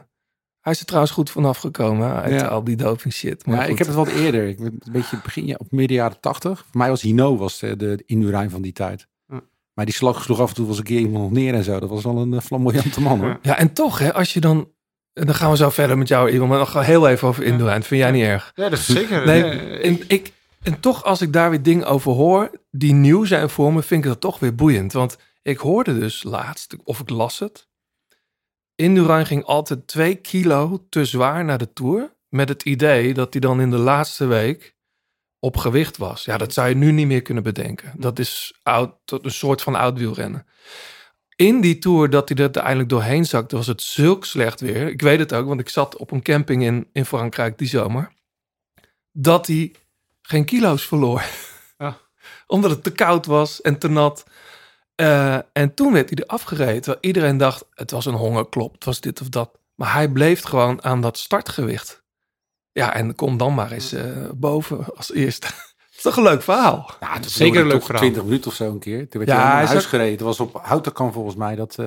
hij 0.64 0.72
is 0.72 0.80
er 0.80 0.86
trouwens 0.86 1.12
goed 1.12 1.30
vanaf 1.30 1.58
gekomen 1.58 2.14
uit 2.22 2.40
Ja. 2.40 2.46
al 2.46 2.64
die 2.64 2.76
doping 2.76 3.14
shit. 3.14 3.46
Maar 3.46 3.56
Ja, 3.56 3.64
ik 3.64 3.78
heb 3.78 3.86
het 3.86 3.96
wat 3.96 4.08
eerder. 4.08 4.46
Ik 4.48 4.56
ben 4.58 4.66
een 4.66 4.92
beetje 4.92 5.20
begin 5.22 5.46
ja, 5.46 5.54
op 5.58 5.70
midden 5.70 5.96
jaren 5.96 6.20
80. 6.20 6.58
Voor 6.70 6.80
mij 6.80 6.88
was 6.88 7.02
Hino 7.02 7.36
was 7.36 7.58
de, 7.58 7.76
de 7.76 8.02
Indurain 8.06 8.50
van 8.50 8.62
die 8.62 8.72
tijd. 8.72 9.06
Ja. 9.28 9.40
Maar 9.74 9.84
die 9.84 9.94
slag 9.94 10.22
sloeg 10.22 10.40
af 10.40 10.48
en 10.48 10.54
toe 10.54 10.68
eens 10.68 10.78
een 10.78 10.84
keer 10.84 10.98
iemand 11.00 11.30
neer 11.32 11.54
en 11.54 11.64
zo. 11.64 11.80
Dat 11.80 11.88
was 11.88 12.02
wel 12.04 12.16
een 12.16 12.34
eh, 12.34 12.40
flamboyante 12.40 13.00
man 13.00 13.18
hoor. 13.18 13.28
Ja. 13.28 13.38
Ja, 13.42 13.56
en 13.58 13.72
toch, 13.72 13.98
hè, 13.98 14.14
als 14.14 14.32
je 14.32 14.40
dan... 14.40 14.68
en 15.12 15.26
Dan 15.26 15.34
gaan 15.34 15.50
we 15.50 15.56
zo 15.56 15.70
verder 15.70 15.98
met 15.98 16.08
jou, 16.08 16.30
Iwan. 16.30 16.48
Maar 16.48 16.58
nog 16.58 16.86
heel 16.86 17.08
even 17.08 17.28
over 17.28 17.44
Indurain. 17.44 17.82
Vind 17.82 18.00
jij 18.00 18.10
niet 18.10 18.22
erg? 18.24 18.52
Ja, 18.54 18.68
dat 18.68 18.78
is 18.78 18.86
zeker. 18.86 19.26
Nee, 19.26 19.42
eh, 19.42 19.88
en, 19.90 20.00
ik, 20.08 20.32
en 20.62 20.80
toch, 20.80 21.04
als 21.04 21.20
ik 21.22 21.32
daar 21.32 21.50
weer 21.50 21.62
dingen 21.62 21.86
over 21.86 22.12
hoor 22.12 22.50
die 22.70 22.92
nieuw 22.92 23.24
zijn 23.24 23.50
voor 23.50 23.72
me, 23.72 23.82
vind 23.82 24.04
ik 24.04 24.10
dat 24.10 24.20
toch 24.20 24.38
weer 24.38 24.54
boeiend. 24.54 24.92
Want 24.92 25.16
ik 25.42 25.58
hoorde 25.58 25.98
dus 25.98 26.22
laatst, 26.22 26.76
of 26.84 27.00
ik 27.00 27.10
las 27.10 27.38
het. 27.38 27.66
Indurain 28.74 29.26
ging 29.26 29.44
altijd 29.44 29.86
twee 29.86 30.14
kilo 30.14 30.86
te 30.88 31.04
zwaar 31.04 31.44
naar 31.44 31.58
de 31.58 31.72
Tour. 31.72 32.12
met 32.28 32.48
het 32.48 32.62
idee 32.62 33.14
dat 33.14 33.32
hij 33.32 33.40
dan 33.40 33.60
in 33.60 33.70
de 33.70 33.78
laatste 33.78 34.26
week 34.26 34.74
op 35.38 35.56
gewicht 35.56 35.96
was. 35.96 36.24
Ja, 36.24 36.36
dat 36.36 36.52
zou 36.52 36.68
je 36.68 36.74
nu 36.74 36.92
niet 36.92 37.06
meer 37.06 37.22
kunnen 37.22 37.42
bedenken. 37.42 37.92
Dat 37.96 38.18
is 38.18 38.58
oud, 38.62 38.94
een 39.04 39.30
soort 39.30 39.62
van 39.62 39.74
oud 39.74 39.98
wielrennen. 39.98 40.46
In 41.36 41.60
die 41.60 41.78
tour 41.78 42.10
dat 42.10 42.28
hij 42.28 42.36
er 42.36 42.44
uiteindelijk 42.44 42.88
doorheen 42.88 43.24
zakte, 43.24 43.56
was 43.56 43.66
het 43.66 43.82
zulk 43.82 44.24
slecht 44.24 44.60
weer. 44.60 44.88
Ik 44.88 45.02
weet 45.02 45.18
het 45.18 45.32
ook, 45.32 45.46
want 45.46 45.60
ik 45.60 45.68
zat 45.68 45.96
op 45.96 46.10
een 46.10 46.22
camping 46.22 46.62
in, 46.62 46.88
in 46.92 47.04
Frankrijk 47.04 47.58
die 47.58 47.68
zomer. 47.68 48.12
Dat 49.12 49.46
hij 49.46 49.74
geen 50.22 50.44
kilo's 50.44 50.86
verloor. 50.86 51.24
Omdat 52.46 52.70
het 52.70 52.82
te 52.82 52.92
koud 52.92 53.26
was 53.26 53.60
en 53.60 53.78
te 53.78 53.88
nat. 53.88 54.24
Eh, 54.94 55.38
en 55.52 55.74
toen 55.74 55.92
werd 55.92 56.10
hij 56.10 56.18
er 56.18 56.26
afgereden. 56.30 56.74
Terwijl 56.82 56.98
iedereen 57.04 57.36
dacht, 57.36 57.64
het 57.70 57.90
was 57.90 58.06
een 58.06 58.14
hongerklop, 58.14 58.72
het 58.72 58.84
was 58.84 59.00
dit 59.00 59.20
of 59.20 59.28
dat. 59.28 59.50
Maar 59.74 59.92
hij 59.92 60.08
bleef 60.08 60.42
gewoon 60.42 60.84
aan 60.84 61.00
dat 61.00 61.18
startgewicht. 61.18 62.02
Ja, 62.72 62.94
en 62.94 63.14
kom 63.14 63.36
dan 63.36 63.54
maar 63.54 63.72
eens 63.72 63.92
eh, 63.92 64.04
boven 64.34 64.84
als 64.96 65.12
eerste. 65.12 65.46
Dat 65.94 66.04
is 66.04 66.12
toch 66.12 66.24
een 66.24 66.30
leuk 66.32 66.42
verhaal? 66.42 66.90
Ja, 67.00 67.12
het 67.12 67.30
Zeker 67.30 67.60
een 67.60 67.66
leuk 67.66 67.72
toch 67.76 67.84
verhaal. 67.84 68.02
20 68.02 68.22
minuten 68.24 68.50
of 68.50 68.56
zo 68.56 68.70
een 68.70 68.78
keer. 68.78 69.08
Toen 69.08 69.24
werd 69.24 69.28
Ja, 69.30 69.36
hij 69.36 69.44
hij 69.44 69.52
naar 69.54 69.62
is 69.62 69.68
huis 69.68 69.82
ook- 69.82 69.88
gereden. 69.88 70.12
Het 70.12 70.20
was 70.20 70.40
op 70.40 70.58
Houtenkamp 70.62 71.12
volgens 71.12 71.34
mij. 71.36 71.54
Dat, 71.54 71.78
eh 71.78 71.86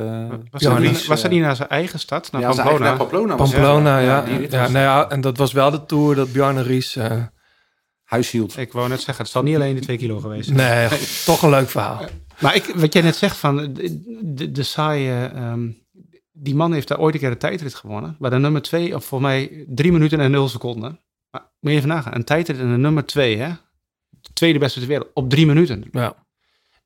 Was, 0.52 0.62
dat, 0.62 0.80
niet, 0.80 0.90
Ries, 0.90 1.08
was 1.08 1.22
dat 1.22 1.32
niet 1.32 1.42
naar 1.42 1.56
zijn 1.56 1.70
eigen 1.70 2.00
stad, 2.00 2.32
naar 2.32 2.42
ja, 2.42 2.48
Pamplona? 2.54 2.80
naar 2.80 2.98
Pamplona. 2.98 3.36
was 3.36 3.52
het. 3.52 3.62
Pamplona, 3.62 4.00
ja. 4.00 4.24
ja, 4.28 4.40
was- 4.40 4.52
nou 4.52 4.78
ja, 4.86 5.10
en 5.10 5.22
dat 5.22 5.38
was 5.38 5.52
wel 5.52 5.72
de 5.72 5.86
tour 5.86 6.16
dat 6.16 6.32
Bjarne 6.32 6.62
Ries... 6.62 6.96
eh, 6.96 7.12
Huis 8.04 8.32
hield. 8.32 8.58
Ik 8.58 8.72
wou 8.72 8.90
net 8.90 9.02
zeggen, 9.02 9.24
het 9.24 9.34
zal 9.34 9.44
niet 9.44 9.56
alleen 9.56 9.76
de 9.76 9.82
twee 9.82 9.98
kilo 9.98 10.20
geweest 10.20 10.50
nee, 10.52 10.88
toch 11.26 11.42
een 11.42 11.50
leuk 11.50 11.70
verhaal. 11.70 12.00
Maar 12.40 12.56
ik, 12.56 12.66
wat 12.76 12.94
jij 12.94 13.02
net 13.02 13.16
zegt 13.16 13.38
van 13.38 13.74
de, 13.74 14.02
de, 14.34 14.52
de 14.52 14.64
saaie... 14.64 15.26
ehm, 15.26 15.70
die 16.32 16.56
man 16.56 16.74
heeft 16.74 16.88
daar 16.88 17.00
ooit 17.00 17.14
een 17.14 17.20
keer 17.20 17.32
een 17.32 17.38
tijdrit 17.38 17.76
gewonnen. 17.76 18.16
Waar 18.20 18.32
de 18.32 18.38
nummer 18.38 18.62
twee, 18.62 18.96
of 18.96 19.06
volgens 19.06 19.30
mij 19.30 19.66
drie 19.68 19.92
minuten 19.92 20.20
en 20.20 20.32
nul 20.32 20.48
seconden. 20.48 21.00
Maar 21.30 21.52
moet 21.60 21.72
je 21.72 21.78
even 21.78 21.90
nagaan, 21.90 22.16
een 22.16 22.24
tijdrit 22.24 22.60
en 22.60 22.72
de 22.72 22.78
nummer 22.78 23.06
twee, 23.06 23.38
hè? 23.38 23.50
De 24.10 24.34
tweede 24.34 24.60
beste 24.60 24.80
ter 24.80 24.88
wereld, 24.88 25.10
op 25.14 25.30
drie 25.30 25.46
minuten. 25.46 25.84
Ja, 25.92 26.27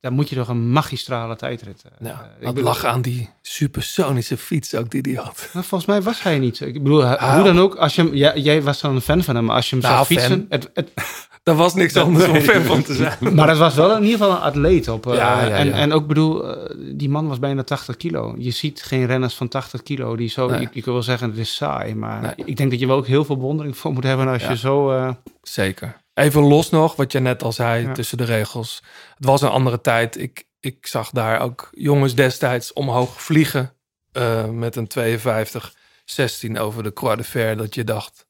Dan 0.01 0.13
moet 0.13 0.29
je 0.29 0.35
toch 0.35 0.47
een 0.47 0.71
magistrale 0.71 1.35
tijdrit. 1.35 1.83
eh, 1.99 2.07
ja. 2.07 2.11
eh, 2.11 2.25
ik 2.39 2.45
dat 2.45 2.53
bedoel- 2.53 2.69
lag 2.69 2.85
aan 2.85 3.01
die 3.01 3.29
supersonische 3.41 4.37
fiets 4.37 4.75
ook 4.75 4.89
die 4.91 5.01
hij 5.01 5.23
had. 5.23 5.49
Maar 5.53 5.63
volgens 5.63 5.89
mij 5.89 6.01
was 6.01 6.23
hij 6.23 6.39
niet. 6.39 6.59
Ik 6.59 6.83
bedoel, 6.83 7.03
Ah. 7.05 7.33
hoe 7.35 7.43
dan 7.43 7.59
ook, 7.59 7.75
als 7.75 7.95
je 7.95 8.01
hem, 8.03 8.15
ja, 8.15 8.35
jij 8.35 8.61
was 8.61 8.81
dan 8.81 8.95
een 8.95 9.01
fan 9.01 9.23
van 9.23 9.35
hem, 9.35 9.45
maar 9.45 9.55
als 9.55 9.69
je 9.69 9.75
hem 9.75 9.83
Nou, 9.85 9.97
zag 9.97 10.07
fietsen, 10.07 10.45
het, 10.49 10.69
het, 10.73 10.91
Daar 11.43 11.55
was 11.55 11.73
niks 11.73 11.95
anders 11.95 12.27
om 12.27 12.35
fan 12.39 12.61
van 12.63 12.83
te 12.83 12.93
zijn. 12.95 13.17
maar 13.35 13.47
het 13.49 13.57
was 13.57 13.75
wel 13.75 13.95
in 13.97 14.03
ieder 14.03 14.17
geval 14.17 14.31
een 14.35 14.41
atleet 14.41 14.87
op. 14.87 15.07
eh, 15.07 15.13
Ja, 15.15 15.41
ja, 15.45 15.49
en, 15.55 15.73
en 15.73 15.91
ook 15.93 16.07
bedoel, 16.07 16.47
eh, 16.55 16.75
die 16.95 17.09
man 17.09 17.27
was 17.27 17.39
bijna 17.39 17.63
80 17.63 17.97
kilo. 17.97 18.35
Je 18.37 18.51
ziet 18.51 18.83
geen 18.83 19.05
renners 19.05 19.33
van 19.33 19.47
80 19.47 19.83
kilo 19.83 20.15
die 20.15 20.29
zo, 20.29 20.47
Nee. 20.49 20.61
ik, 20.61 20.69
ik 20.75 20.85
wil 20.85 20.93
wel 20.93 21.03
zeggen, 21.03 21.29
het 21.29 21.37
is 21.37 21.55
saai, 21.55 21.95
maar 21.95 22.21
Nee. 22.21 22.33
ik 22.47 22.57
denk 22.57 22.71
dat 22.71 22.79
je 22.79 22.87
wel 22.87 22.97
ook 22.97 23.07
heel 23.07 23.25
veel 23.25 23.37
bewondering 23.37 23.77
voor 23.77 23.93
moet 23.93 24.03
hebben 24.03 24.27
als 24.27 24.43
je 24.47 24.57
zo, 24.57 24.91
eh, 24.91 25.09
Zeker. 25.43 25.95
Even 26.13 26.41
los 26.41 26.69
nog, 26.69 26.95
wat 26.95 27.11
je 27.11 27.19
net 27.19 27.43
al 27.43 27.51
zei, 27.51 27.85
Ja. 27.87 27.93
tussen 27.93 28.17
de 28.17 28.23
regels. 28.23 28.81
Het 29.15 29.25
was 29.25 29.41
een 29.41 29.49
andere 29.49 29.81
tijd. 29.81 30.17
Ik, 30.19 30.43
ik 30.59 30.87
zag 30.87 31.09
daar 31.09 31.39
ook 31.41 31.69
jongens 31.71 32.15
destijds 32.15 32.73
omhoog 32.73 33.21
vliegen 33.21 33.73
eh, 34.11 34.45
met 34.45 34.75
een 34.75 34.87
52, 34.87 35.73
16 36.05 36.59
over 36.59 36.83
de 36.83 36.93
Croix 36.93 37.17
de 37.17 37.23
Fer. 37.23 37.57
Dat 37.57 37.75
je 37.75 37.83
dacht, 37.83 38.25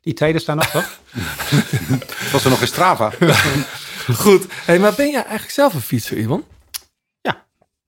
die 0.00 0.14
tijden 0.14 0.40
staan 0.40 0.56
nog, 0.56 0.66
toch? 0.70 0.98
Het 1.10 2.30
was 2.32 2.44
er 2.44 2.50
nog 2.50 2.60
in 2.60 2.66
Strava. 2.66 3.10
goed. 4.24 4.46
Hey, 4.50 4.78
maar 4.78 4.94
ben 4.94 5.10
jij 5.10 5.22
eigenlijk 5.22 5.52
zelf 5.52 5.74
een 5.74 5.80
fietser, 5.80 6.16
Iwan? 6.16 6.44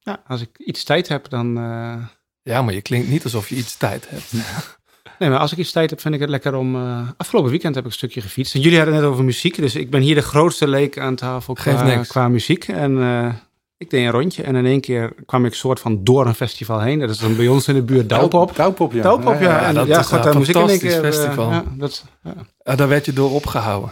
Ja, 0.00 0.22
als 0.26 0.40
ik 0.40 0.58
iets 0.58 0.84
tijd 0.84 1.08
heb, 1.08 1.28
dan... 1.28 1.56
eh, 1.58 2.06
Ja, 2.42 2.62
maar 2.62 2.74
je 2.74 2.82
klinkt 2.82 3.08
niet 3.08 3.24
alsof 3.24 3.48
je 3.48 3.54
iets 3.54 3.76
tijd 3.76 4.06
hebt. 4.10 4.32
Nee, 5.18 5.30
maar 5.30 5.38
als 5.38 5.52
ik 5.52 5.58
iets 5.58 5.72
tijd 5.72 5.90
heb, 5.90 6.00
vind 6.00 6.14
ik 6.14 6.20
het 6.20 6.28
lekker 6.28 6.54
om... 6.54 6.76
eh, 6.76 7.08
afgelopen 7.16 7.50
weekend 7.50 7.74
heb 7.74 7.84
ik 7.84 7.90
een 7.90 7.96
stukje 7.96 8.20
gefietst. 8.20 8.54
En 8.54 8.60
jullie 8.60 8.76
hadden 8.76 8.94
het 8.94 9.04
net 9.04 9.12
over 9.12 9.24
muziek, 9.24 9.56
dus 9.56 9.74
ik 9.74 9.90
ben 9.90 10.00
hier 10.00 10.14
de 10.14 10.22
grootste 10.22 10.68
leek 10.68 10.98
aan 10.98 11.14
tafel 11.14 11.54
qua, 11.54 11.82
niks. 11.82 12.08
qua 12.08 12.28
muziek. 12.28 12.68
En 12.68 12.98
eh, 13.02 13.28
ik 13.76 13.90
deed 13.90 14.04
een 14.04 14.10
rondje 14.10 14.42
en 14.42 14.54
in 14.56 14.66
één 14.66 14.80
keer 14.80 15.12
kwam 15.26 15.44
ik 15.44 15.54
soort 15.54 15.80
van 15.80 16.04
door 16.04 16.26
een 16.26 16.34
festival 16.34 16.80
heen. 16.80 16.98
Dat 16.98 17.10
is 17.10 17.18
dan 17.18 17.36
bij 17.36 17.48
ons 17.48 17.68
in 17.68 17.74
de 17.74 17.82
buurt 17.82 18.08
Douwpop. 18.08 18.56
Douwpop, 18.56 18.92
ja. 18.92 19.02
Douwpop, 19.02 19.40
ja. 19.40 19.40
ja, 19.40 19.62
En 19.66 19.74
dat 19.74 19.86
ja, 19.86 20.04
een 20.10 20.22
daar 20.22 20.36
moest 20.36 20.48
ik 20.48 20.54
in 20.56 20.60
één 20.60 20.68
fantastisch 20.68 20.94
keer... 20.94 21.04
eh, 21.04 21.10
festival. 21.10 21.50
ja, 21.50 21.64
dat, 21.74 22.04
ja. 22.24 22.34
Ah, 22.62 22.76
daar 22.76 22.88
werd 22.88 23.04
je 23.04 23.12
door 23.12 23.30
opgehouden. 23.30 23.90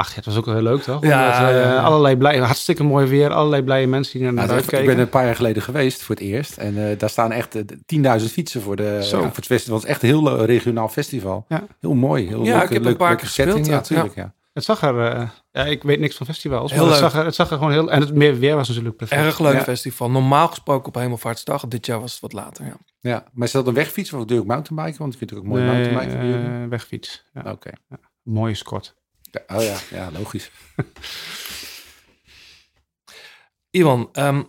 Ach, 0.00 0.08
ja, 0.08 0.14
het 0.14 0.24
was 0.24 0.36
ook 0.36 0.46
heel 0.46 0.62
leuk, 0.62 0.82
toch? 0.82 1.02
Ja, 1.04 1.24
Omdat, 1.26 1.50
eh, 1.54 1.62
ja, 1.62 1.72
ja. 1.72 1.82
Allerlei 1.82 2.16
blij, 2.16 2.38
hartstikke 2.38 2.82
mooi 2.82 3.06
weer, 3.06 3.30
allerlei 3.32 3.62
blije 3.62 3.86
mensen 3.86 4.12
die 4.12 4.22
naar 4.22 4.32
Nou, 4.32 4.46
dat- 4.46 4.56
ik 4.56 4.62
uitkijken. 4.62 4.88
ben 4.94 4.98
een 5.04 5.08
paar 5.08 5.24
jaar 5.24 5.36
geleden 5.36 5.62
geweest 5.62 6.02
voor 6.02 6.14
het 6.14 6.24
eerst. 6.24 6.56
En 6.56 6.88
eh, 6.90 6.98
daar 6.98 7.10
staan 7.10 7.32
echt 7.32 7.54
eh, 7.54 7.62
10.000 7.86 8.32
fietsen 8.32 8.62
voor, 8.62 8.76
de, 8.76 8.98
Zo. 9.02 9.16
voor 9.18 9.26
het 9.36 9.46
festival. 9.46 9.74
Het 9.76 9.84
is 9.84 9.90
echt 9.90 10.02
een 10.02 10.08
heel 10.08 10.44
regionaal 10.44 10.88
festival. 10.88 11.44
Ja. 11.48 11.62
Heel 11.80 11.94
mooi. 11.94 12.26
Heel 12.26 12.44
Ja, 12.44 12.54
leuk, 12.58 12.62
ik 12.68 12.72
heb 12.72 12.84
een 12.84 12.96
paar 12.96 13.16
keer 13.16 13.26
gespeeld, 13.26 13.46
setting. 13.48 13.66
Ja, 13.66 13.72
ja. 13.72 13.78
natuurlijk. 13.78 14.14
Ja. 14.14 14.32
Het 14.52 14.64
zag 14.64 14.82
er... 14.82 15.12
eh, 15.12 15.28
ja, 15.52 15.64
ik 15.64 15.82
weet 15.82 16.00
niks 16.00 16.16
van 16.16 16.26
festivals, 16.26 16.72
Heel 16.72 16.80
maar 16.84 16.90
het 16.92 17.00
leuk. 17.00 17.10
zag, 17.10 17.20
er, 17.20 17.26
het 17.26 17.34
zag 17.34 17.50
er 17.50 17.56
gewoon 17.56 17.72
heel... 17.72 17.90
En 17.90 18.00
het 18.00 18.14
meer 18.14 18.38
weer 18.38 18.56
was 18.56 18.68
natuurlijk 18.68 18.96
perfect. 18.96 19.20
Erg 19.20 19.38
leuk 19.38 19.52
Ja. 19.54 19.62
festival. 19.62 20.10
Normaal 20.10 20.48
gesproken 20.48 20.88
op 20.88 20.94
Hemelvaartsdag. 20.94 21.66
Dit 21.68 21.86
jaar 21.86 22.00
was 22.00 22.12
het 22.12 22.20
wat 22.20 22.32
later. 22.32 22.64
Ja. 22.64 22.76
Ja. 23.00 23.24
Maar 23.32 23.46
is 23.46 23.52
dat 23.52 23.66
een 23.66 23.74
wegfiets 23.74 24.12
of 24.12 24.24
doe 24.24 24.34
je 24.36 24.42
ook 24.42 24.48
mountainbiken? 24.48 24.98
Want 24.98 25.12
ik 25.12 25.18
vind 25.18 25.30
het 25.30 25.38
ook 25.38 25.44
mooi 25.46 25.62
Nee, 25.62 25.72
mountainbiken 25.72 26.18
bij 26.18 26.26
jullie. 26.28 26.62
eh, 26.62 26.68
wegfiets. 26.68 27.24
Ja. 27.34 27.50
Oké. 27.50 27.70
Mooie 28.22 28.54
Scott. 28.54 28.98
Ja, 29.30 29.56
oh 29.56 29.62
ja, 29.62 29.76
ja, 29.90 30.10
logisch. 30.10 30.50
Iwan, 33.70 34.08
ehm, 34.12 34.42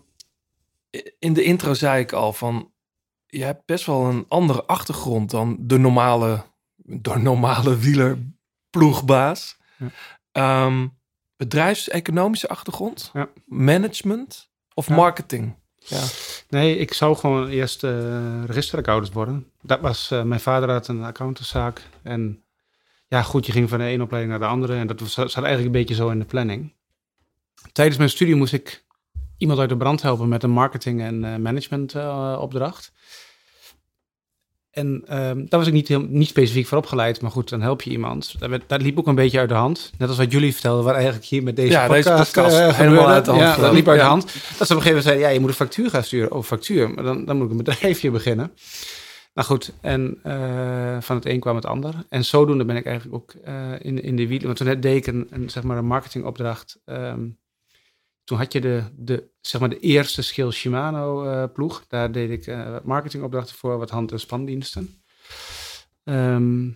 in 1.19 1.33
de 1.33 1.43
intro 1.43 1.73
zei 1.73 2.01
ik 2.01 2.11
al 2.11 2.33
van... 2.33 2.71
Je 3.27 3.43
hebt 3.43 3.65
best 3.65 3.85
wel 3.85 4.05
een 4.05 4.25
andere 4.27 4.63
achtergrond 4.65 5.29
dan 5.31 5.57
de 5.59 5.77
normale, 5.77 6.43
de 6.75 7.17
normale 7.17 7.77
wielerploegbaas. 7.77 9.57
Ja. 9.77 9.87
Ehm, 10.31 10.87
bedrijfseconomische 11.35 12.47
achtergrond? 12.49 13.09
Ja. 13.13 13.29
Management? 13.45 14.49
Of 14.73 14.87
Ja. 14.87 14.95
marketing? 14.95 15.55
Ja. 15.75 16.03
Nee, 16.49 16.77
ik 16.77 16.93
zou 16.93 17.15
gewoon 17.17 17.47
eerst 17.47 17.83
eh 17.83 18.43
registeraccountant 18.45 19.13
worden. 19.13 19.51
Dat 19.61 19.79
was, 19.79 20.11
eh, 20.11 20.23
mijn 20.23 20.39
vader 20.39 20.69
had 20.69 20.87
een 20.87 21.03
accountantszaak. 21.03 21.81
En 22.03 22.43
ja, 23.11 23.21
goed, 23.21 23.45
je 23.45 23.51
ging 23.51 23.69
van 23.69 23.79
de 23.79 23.85
ene 23.85 24.03
opleiding 24.03 24.31
naar 24.37 24.47
de 24.47 24.53
andere. 24.53 24.75
En 24.75 24.87
dat 24.87 24.99
was, 24.99 25.13
zat 25.13 25.27
eigenlijk 25.35 25.65
een 25.65 25.71
beetje 25.71 25.95
zo 25.95 26.09
in 26.09 26.19
de 26.19 26.25
planning. 26.25 26.73
Tijdens 27.71 27.97
mijn 27.97 28.09
studie 28.09 28.35
moest 28.35 28.53
ik 28.53 28.85
iemand 29.37 29.59
uit 29.59 29.69
de 29.69 29.77
brand 29.77 30.01
helpen 30.01 30.27
met 30.29 30.43
een 30.43 30.49
marketing- 30.51 31.01
en 31.01 31.23
eh, 31.23 31.35
management 31.35 31.95
eh, 31.95 32.37
opdracht. 32.41 32.91
En 34.71 35.03
ehm, 35.07 35.37
daar 35.45 35.59
was 35.59 35.67
ik 35.67 35.73
niet, 35.73 35.87
heel, 35.87 36.01
niet 36.09 36.27
specifiek 36.27 36.67
voor 36.67 36.77
opgeleid, 36.77 37.21
maar 37.21 37.31
goed, 37.31 37.49
dan 37.49 37.61
help 37.61 37.81
je 37.81 37.89
iemand. 37.89 38.35
Dat, 38.39 38.49
werd- 38.49 38.63
dat 38.69 38.81
liep 38.81 38.99
ook 38.99 39.07
een 39.07 39.15
beetje 39.15 39.39
uit 39.39 39.49
de 39.49 39.55
hand. 39.55 39.91
Net 39.97 40.07
als 40.09 40.17
wat 40.17 40.31
jullie 40.31 40.53
vertelden, 40.53 40.83
waar 40.83 40.93
eigenlijk 40.95 41.25
hier 41.25 41.43
met 41.43 41.55
deze 41.55 41.71
Ja, 41.71 41.87
deze 41.87 42.09
podcast, 42.09 42.33
podcast 42.33 42.57
eh, 42.57 42.73
helemaal 42.77 43.07
uit 43.07 43.25
de 43.25 43.31
hand 43.31 43.43
Ja, 43.43 43.55
dat 43.55 43.73
liep 43.73 43.87
uit 43.87 43.99
de 43.99 44.05
hand. 44.05 44.23
Dat 44.23 44.33
ze 44.33 44.43
op 44.43 44.59
een 44.59 44.67
gegeven 44.67 44.87
moment 44.87 45.03
zeiden, 45.03 45.25
ja, 45.27 45.33
je 45.33 45.39
moet 45.39 45.49
een 45.49 45.55
factuur 45.55 45.89
gaan 45.89 46.03
sturen. 46.03 46.31
Oh, 46.31 46.43
factuur. 46.43 46.89
Maar 46.89 47.03
dan, 47.03 47.25
dan 47.25 47.35
moet 47.37 47.45
ik 47.45 47.51
een 47.51 47.57
bedrijfje 47.63 48.11
beginnen. 48.11 48.51
Nou 49.33 49.47
goed, 49.47 49.73
en 49.81 50.19
eh, 50.23 51.01
van 51.01 51.15
het 51.15 51.25
een 51.25 51.39
kwam 51.39 51.55
het 51.55 51.65
ander. 51.65 51.93
En 52.09 52.25
zodoende 52.25 52.65
ben 52.65 52.75
ik 52.75 52.85
eigenlijk 52.85 53.15
ook 53.15 53.31
eh, 53.43 53.71
in, 53.79 54.03
in 54.03 54.15
de 54.15 54.27
wielen. 54.27 54.45
Want 54.45 54.57
toen 54.57 54.79
deed 54.79 55.07
ik 55.07 55.13
een, 55.13 55.27
een, 55.29 55.49
zeg 55.49 55.63
maar 55.63 55.77
een 55.77 55.85
marketingopdracht. 55.85 56.81
ehm, 56.85 57.29
toen 58.23 58.37
had 58.37 58.53
je 58.53 58.61
de, 58.61 58.83
de, 58.95 59.29
zeg 59.41 59.61
maar 59.61 59.69
de 59.69 59.79
eerste 59.79 60.21
Skill 60.21 60.51
Shimano 60.51 61.23
eh, 61.23 61.43
ploeg. 61.53 61.85
Daar 61.87 62.11
deed 62.11 62.29
ik 62.29 62.55
wat 62.71 62.83
marketingopdrachten 62.83 63.55
voor, 63.55 63.77
wat 63.77 63.89
hand- 63.89 64.11
en 64.11 64.19
spandiensten. 64.19 65.01
Ehm, 66.03 66.69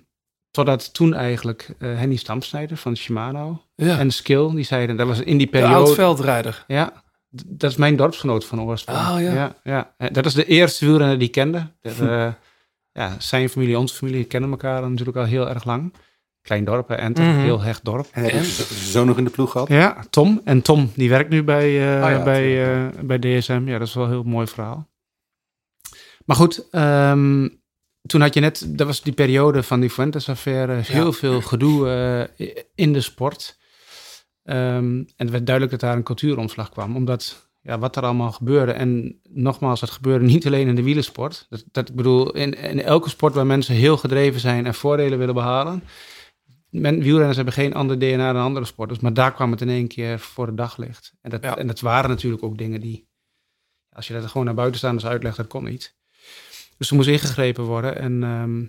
totdat 0.52 0.94
toen 0.94 1.13
eigenlijk 1.13 1.70
Henny 1.80 2.15
Stamsnijder 2.15 2.78
van 2.78 2.98
Shimano 2.98 3.62
Ja. 3.76 4.00
en 4.00 4.12
Skill, 4.12 4.50
die 4.50 4.63
zeiden, 4.63 4.98
dat 4.98 5.08
was 5.08 5.20
in 5.20 5.38
die 5.38 5.46
de 5.46 5.52
periode... 5.52 5.76
oud-veldrijder. 5.76 6.63
Ja, 6.68 7.04
dat 7.46 7.72
is 7.72 7.78
mijn 7.78 7.96
dorpsgenoot 7.96 8.46
van 8.46 8.62
oorsprong. 8.62 9.00
Oh, 9.00 9.22
ja. 9.22 9.34
ja, 9.63 9.94
ja. 9.98 10.10
Dat 10.10 10.26
is 10.26 10.34
de 10.34 10.46
eerste 10.46 10.86
wielrenner 10.86 11.18
die 11.18 11.28
ik 11.28 11.34
kende. 11.34 11.68
Dat, 11.82 12.00
eh, 12.00 12.34
ja, 12.96 13.16
zijn 13.20 13.50
familie, 13.50 13.78
onze 13.80 13.96
familie 13.96 14.24
kennen 14.24 14.50
elkaar 14.50 14.90
natuurlijk 14.90 15.18
al 15.18 15.24
heel 15.26 15.50
erg 15.50 15.64
lang. 15.64 15.94
Klein 16.42 16.66
dorp, 16.66 16.90
Enter, 16.90 17.24
Mhm. 17.24 17.40
heel 17.40 17.62
hecht 17.62 17.86
dorp. 17.86 18.08
En 18.12 18.24
heb 18.24 18.44
zo 18.44 19.04
nog 19.06 19.18
in 19.18 19.24
de 19.24 19.30
ploeg 19.30 19.52
gehad? 19.52 19.68
Ja, 19.68 20.06
Tom. 20.10 20.42
En 20.44 20.62
Tom, 20.62 20.92
die 20.96 21.10
werkt 21.10 21.30
nu 21.30 21.44
bij, 21.44 21.66
eh, 21.66 22.12
ja, 22.12 22.24
bij, 22.24 22.76
eh, 22.76 23.00
bij 23.02 23.20
DSM. 23.20 23.62
Ja, 23.66 23.78
dat 23.78 23.88
is 23.88 23.94
wel 23.94 24.04
een 24.04 24.10
heel 24.10 24.24
mooi 24.24 24.48
verhaal. 24.48 24.90
Maar 26.26 26.36
goed, 26.36 26.70
ehm, 26.72 27.48
toen 28.02 28.22
had 28.22 28.34
je 28.34 28.40
net, 28.40 28.66
dat 28.78 28.88
was 28.88 29.02
die 29.02 29.14
periode 29.14 29.64
van 29.64 29.80
die 29.80 29.90
Fuentes-affaire, 29.90 30.74
heel 30.74 31.14
veel 31.14 31.42
gedoe 31.42 31.90
eh, 32.38 32.48
in 32.76 32.94
de 32.94 33.02
sport. 33.02 33.58
Ehm, 34.44 34.58
en 34.86 35.08
het 35.16 35.30
werd 35.30 35.46
duidelijk 35.46 35.72
dat 35.80 35.90
daar 35.90 35.98
een 35.98 36.04
cultuuromslag 36.04 36.70
kwam, 36.70 36.96
omdat 36.96 37.45
ja, 37.65 37.80
wat 37.80 37.95
er 37.95 38.04
allemaal 38.04 38.32
gebeurde. 38.32 38.71
En 38.71 39.19
nogmaals, 39.30 39.80
dat 39.80 39.89
gebeurde 39.89 40.25
niet 40.25 40.45
alleen 40.45 40.67
in 40.67 40.75
de 40.75 40.84
wielersport. 40.84 41.45
Dat, 41.49 41.63
dat 41.71 41.89
ik 41.89 41.95
bedoel, 41.95 42.32
in, 42.32 42.54
in 42.54 42.82
elke 42.82 43.10
sport 43.10 43.34
waar 43.34 43.45
mensen 43.45 43.75
heel 43.75 43.97
gedreven 43.97 44.39
zijn 44.39 44.65
en 44.65 44.73
voordelen 44.73 45.17
willen 45.19 45.34
behalen. 45.34 45.84
Men, 46.69 47.01
wielrenners 47.01 47.36
hebben 47.36 47.54
geen 47.54 47.73
ander 47.73 47.99
DNA 47.99 48.34
dan 48.34 48.43
andere 48.43 48.65
sporters, 48.65 48.99
maar 48.99 49.13
daar 49.13 49.34
kwam 49.34 49.51
het 49.51 49.62
in 49.62 49.69
één 49.69 49.88
keer 49.88 50.19
voor 50.19 50.45
de 50.45 50.54
daglicht. 50.54 51.13
En 51.21 51.30
dat, 51.30 51.43
Ja. 51.43 51.58
en 51.58 51.67
dat 51.67 51.80
waren 51.80 52.10
natuurlijk 52.10 52.43
ook 52.43 52.58
dingen 52.58 52.82
die, 52.82 53.08
als 53.89 54.08
je 54.08 54.13
dat 54.13 54.25
gewoon 54.25 54.45
naar 54.45 54.56
buitenstaanders 54.56 55.06
uitlegt, 55.06 55.38
dat 55.38 55.47
kon 55.47 55.63
niet. 55.63 55.95
Dus 56.78 56.89
er 56.89 56.95
moest 56.95 57.08
ingegrepen 57.08 57.63
worden. 57.63 57.95
En 57.95 58.23
ehm, 58.23 58.62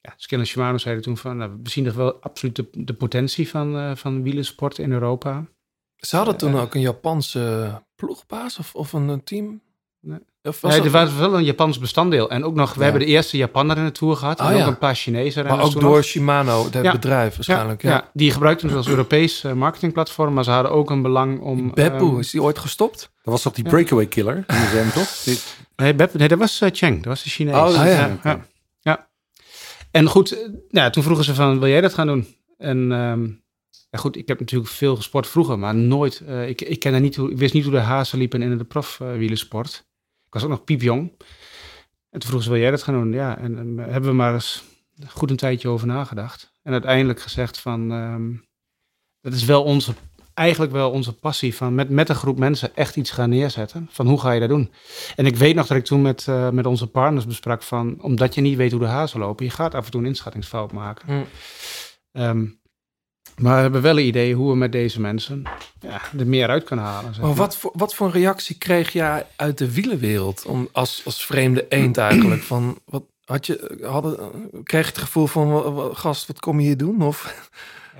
ja, 0.00 0.38
en 0.38 0.46
Shimano 0.46 0.78
zeiden 0.78 1.04
toen 1.04 1.16
van, 1.16 1.36
nou, 1.36 1.58
we 1.62 1.70
zien 1.70 1.84
toch 1.84 1.94
wel 1.94 2.22
absoluut 2.22 2.56
de, 2.56 2.68
de 2.72 2.94
potentie 2.94 3.48
van, 3.48 3.76
eh, 3.76 3.96
van 3.96 4.22
wielersport 4.22 4.78
in 4.78 4.92
Europa. 4.92 5.46
Ze 6.00 6.16
hadden 6.16 6.36
toen 6.36 6.54
Eh, 6.54 6.60
ook 6.60 6.74
een 6.74 6.80
Japanse 6.80 7.72
ploegbaas 7.96 8.58
of, 8.58 8.74
of 8.74 8.92
een, 8.92 9.08
een 9.08 9.24
team? 9.24 9.60
Nee. 10.00 10.18
Of 10.42 10.60
was 10.60 10.72
Nee, 10.76 10.82
er 10.84 10.90
was 10.90 11.14
wel 11.14 11.34
een 11.36 11.44
Japans 11.44 11.78
bestanddeel. 11.78 12.30
En 12.30 12.44
ook 12.44 12.54
nog, 12.54 12.72
we 12.72 12.78
Ja. 12.78 12.82
hebben 12.84 13.00
de 13.02 13.06
eerste 13.12 13.36
Japaner 13.36 13.76
in 13.76 13.84
de 13.84 13.92
Tour 13.92 14.16
gehad. 14.16 14.40
Oh, 14.40 14.46
en 14.46 14.52
ook 14.52 14.58
ja. 14.58 14.66
een 14.66 14.78
paar 14.78 14.94
Chinese 14.94 15.42
maar 15.42 15.60
ook 15.62 15.72
door 15.80 15.82
nog. 15.82 16.04
Shimano, 16.04 16.64
het 16.64 16.74
Ja. 16.82 16.92
bedrijf 16.92 17.34
waarschijnlijk. 17.34 17.82
ja, 17.82 17.90
Ja, 17.90 17.94
ja, 17.96 18.10
die 18.12 18.30
gebruikten 18.30 18.68
het 18.68 18.76
als 18.76 18.88
Europees 18.88 19.44
eh, 19.44 19.52
marketingplatform, 19.52 20.34
maar 20.34 20.44
ze 20.44 20.50
hadden 20.50 20.72
ook 20.72 20.90
een 20.90 21.02
belang 21.02 21.40
om... 21.40 21.74
Beppu, 21.74 22.04
ehm, 22.06 22.18
is 22.18 22.30
die 22.30 22.42
ooit 22.42 22.58
gestopt? 22.58 22.98
Dat 23.22 23.32
was 23.32 23.42
toch 23.42 23.52
die 23.52 23.64
Ja. 23.64 23.70
breakaway 23.70 24.06
killer? 24.06 24.44
Die 24.46 24.56
ze 24.56 24.76
hem 24.76 24.90
toch? 24.90 25.36
Nee, 25.76 25.94
Bep, 25.94 26.14
nee, 26.14 26.28
dat 26.28 26.38
was 26.38 26.60
eh, 26.60 26.68
Cheng, 26.72 26.96
dat 26.96 27.04
was 27.04 27.22
de 27.22 27.30
Chinees. 27.30 27.54
Oh, 27.54 27.62
Ah, 27.80 27.86
ja. 28.24 28.40
ja. 28.80 29.08
En 29.90 30.06
goed, 30.08 30.32
eh, 30.32 30.48
ja, 30.68 30.90
toen 30.90 31.02
vroegen 31.02 31.24
ze 31.24 31.34
van, 31.34 31.58
wil 31.58 31.68
jij 31.68 31.80
dat 31.80 31.94
gaan 31.94 32.06
doen? 32.06 32.34
En 32.58 32.92
ehm, 32.92 33.28
ja, 33.90 33.98
goed, 33.98 34.16
ik 34.16 34.28
heb 34.28 34.40
natuurlijk 34.40 34.70
veel 34.70 34.96
gesport 34.96 35.26
vroeger, 35.26 35.58
maar 35.58 35.74
nooit, 35.74 36.20
eh, 36.20 36.48
ik, 36.48 36.60
ik, 36.60 36.80
kende 36.80 36.98
niet 36.98 37.16
hoe, 37.16 37.30
ik 37.30 37.38
wist 37.38 37.54
niet 37.54 37.64
hoe 37.64 37.72
de 37.72 37.78
hazen 37.78 38.18
liepen 38.18 38.42
in 38.42 38.58
de 38.58 38.64
prof 38.64 39.00
eh, 39.00 39.12
wielersport. 39.12 39.88
Ik 40.26 40.32
was 40.32 40.42
ook 40.42 40.48
nog 40.48 40.64
piepjong. 40.64 41.12
En 42.10 42.20
toen 42.20 42.28
vroegen 42.28 42.42
ze, 42.42 42.50
wil 42.50 42.60
jij 42.60 42.70
dat 42.70 42.82
gaan 42.82 42.94
doen? 42.94 43.12
Ja, 43.12 43.38
en, 43.38 43.58
en 43.58 43.76
hebben 43.78 44.10
we 44.10 44.16
maar 44.16 44.34
eens 44.34 44.64
goed 45.08 45.30
een 45.30 45.36
tijdje 45.36 45.68
over 45.68 45.86
nagedacht. 45.86 46.52
En 46.62 46.72
uiteindelijk 46.72 47.20
gezegd 47.20 47.60
van, 47.60 47.92
ehm, 47.92 48.32
dat 49.20 49.32
is 49.32 49.44
wel 49.44 49.62
onze, 49.62 49.94
eigenlijk 50.34 50.72
wel 50.72 50.90
onze 50.90 51.12
passie 51.12 51.54
van 51.54 51.74
met, 51.74 51.88
met 51.88 52.08
een 52.08 52.14
groep 52.14 52.38
mensen 52.38 52.76
echt 52.76 52.96
iets 52.96 53.10
gaan 53.10 53.30
neerzetten. 53.30 53.88
Van 53.90 54.06
hoe 54.06 54.20
ga 54.20 54.32
je 54.32 54.40
dat 54.40 54.48
doen? 54.48 54.72
En 55.16 55.26
ik 55.26 55.36
weet 55.36 55.54
nog 55.54 55.66
dat 55.66 55.76
ik 55.76 55.84
toen 55.84 56.02
met, 56.02 56.28
eh, 56.28 56.50
met 56.50 56.66
onze 56.66 56.86
partners 56.86 57.26
besprak 57.26 57.62
van, 57.62 58.02
omdat 58.02 58.34
je 58.34 58.40
niet 58.40 58.56
weet 58.56 58.70
hoe 58.70 58.80
de 58.80 58.86
hazen 58.86 59.20
lopen, 59.20 59.44
je 59.44 59.50
gaat 59.50 59.74
af 59.74 59.84
en 59.84 59.90
toe 59.90 60.00
een 60.00 60.06
inschattingsfout 60.06 60.72
maken. 60.72 61.26
Ehm, 62.12 62.46
maar 63.40 63.56
we 63.56 63.60
hebben 63.62 63.82
wel 63.82 63.98
een 63.98 64.06
idee 64.06 64.34
hoe 64.34 64.50
we 64.50 64.56
met 64.56 64.72
deze 64.72 65.00
mensen 65.00 65.42
ja, 65.80 66.00
er 66.18 66.26
meer 66.26 66.48
uit 66.48 66.64
kunnen 66.64 66.84
halen. 66.84 67.14
zeg 67.14 67.24
Maar 67.24 67.34
wat 67.34 67.56
voor, 67.56 67.72
wat 67.74 67.94
voor 67.94 68.10
reactie 68.10 68.58
kreeg 68.58 68.92
jij 68.92 69.26
uit 69.36 69.58
de 69.58 69.72
wielenwereld? 69.72 70.46
Om, 70.46 70.68
als, 70.72 71.02
als 71.04 71.24
vreemde 71.26 71.66
eend 71.68 71.96
eigenlijk. 71.98 72.42
Van, 72.42 72.78
wat, 72.84 73.02
had 73.24 73.46
je, 73.46 73.78
hadden, 73.82 74.18
kreeg 74.62 74.84
je 74.84 74.92
het 74.92 74.98
gevoel 74.98 75.26
van, 75.26 75.90
gast, 75.94 76.26
wat 76.26 76.40
kom 76.40 76.60
je 76.60 76.66
hier 76.66 76.76
doen? 76.76 77.02
Of 77.02 77.48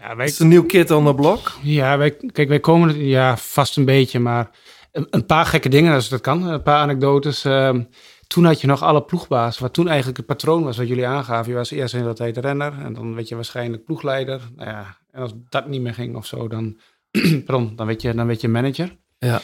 Ja, 0.00 0.16
wij, 0.16 0.26
is 0.26 0.32
het 0.32 0.40
een 0.40 0.48
nieuw 0.48 0.66
kid 0.66 0.90
on 0.90 1.04
the 1.04 1.14
block? 1.14 1.52
ja, 1.62 1.98
wij, 1.98 2.16
kijk, 2.32 2.48
wij 2.48 2.60
komen, 2.60 3.06
ja, 3.06 3.36
vast 3.36 3.76
een 3.76 3.84
beetje, 3.84 4.18
maar 4.18 4.50
een, 4.92 5.06
een 5.10 5.26
paar 5.26 5.46
gekke 5.46 5.68
dingen 5.68 5.94
als 5.94 6.08
dat 6.08 6.20
kan. 6.20 6.46
Een 6.46 6.62
paar 6.62 6.80
anekdotes. 6.82 7.44
Ehm, 7.44 7.82
toen 8.32 8.44
had 8.44 8.60
je 8.60 8.66
nog 8.66 8.82
alle 8.82 9.02
ploegbaas, 9.02 9.58
wat 9.58 9.72
toen 9.72 9.88
eigenlijk 9.88 10.16
het 10.16 10.26
patroon 10.26 10.62
was 10.62 10.76
wat 10.76 10.88
jullie 10.88 11.06
aangaven. 11.06 11.50
Je 11.50 11.58
was 11.58 11.70
eerst 11.70 11.94
een 11.94 12.00
hele 12.00 12.12
tijd 12.12 12.36
renner 12.36 12.72
en 12.78 12.92
dan 12.92 13.14
werd 13.14 13.28
je 13.28 13.34
waarschijnlijk 13.34 13.84
ploegleider. 13.84 14.40
Nou 14.56 14.68
ja, 14.68 14.96
en 15.10 15.22
als 15.22 15.32
dat 15.48 15.68
niet 15.68 15.80
meer 15.80 15.94
ging 15.94 16.16
of 16.16 16.26
zo, 16.26 16.48
dan, 16.48 16.78
pardon, 17.46 17.76
dan, 17.76 17.86
werd 17.86 18.02
je, 18.02 18.14
dan 18.14 18.26
werd 18.26 18.40
je 18.40 18.48
manager. 18.48 18.96
Ja. 19.18 19.40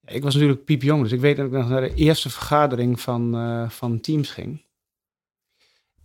Ja, 0.00 0.12
ik 0.12 0.22
was 0.22 0.34
natuurlijk 0.34 0.64
piepjong, 0.64 1.02
dus 1.02 1.12
ik 1.12 1.20
weet 1.20 1.36
dat 1.36 1.46
ik 1.46 1.52
nog 1.52 1.68
naar 1.68 1.80
de 1.80 1.94
eerste 1.94 2.30
vergadering 2.30 3.00
van, 3.00 3.34
eh, 3.34 3.68
van 3.68 4.00
teams 4.00 4.30
ging. 4.30 4.64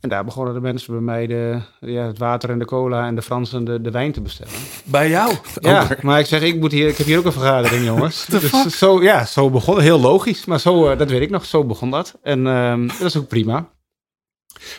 En 0.02 0.10
daar 0.10 0.26
begonnen 0.26 0.54
de 0.54 0.60
mensen 0.62 0.94
bij 0.94 1.02
mij 1.02 1.28
de, 1.28 1.60
ja, 1.80 2.06
het 2.06 2.18
water 2.18 2.50
en 2.50 2.60
de 2.60 2.66
cola 2.66 3.06
en 3.08 3.16
de 3.16 3.22
Fransen 3.22 3.64
de, 3.66 3.82
de 3.82 3.92
wijn 3.92 4.12
te 4.12 4.22
bestellen. 4.22 4.54
Bij 4.84 5.10
jou? 5.10 5.34
Ja, 5.60 5.88
maar 6.02 6.20
ik 6.20 6.26
zeg, 6.26 6.42
ik, 6.42 6.60
moet 6.60 6.72
hier, 6.72 6.88
ik 6.88 6.98
heb 6.98 7.06
hier 7.08 7.18
ook 7.18 7.26
een 7.26 7.32
vergadering, 7.32 7.86
jongens. 7.92 8.26
the 8.26 8.40
dus 8.40 8.50
fuck? 8.50 8.74
zo, 8.74 9.02
ja, 9.04 9.26
zo 9.26 9.50
begon. 9.50 9.80
Heel 9.80 10.00
logisch, 10.00 10.46
maar 10.46 10.60
zo, 10.60 10.90
eh, 10.90 10.98
dat 10.98 11.10
weet 11.10 11.22
ik 11.22 11.30
nog, 11.30 11.46
zo 11.46 11.64
begon 11.64 11.92
dat. 11.92 12.18
En 12.24 12.48
ehm, 12.48 12.88
dat 12.88 13.02
is 13.02 13.18
ook 13.18 13.28
prima. 13.28 13.70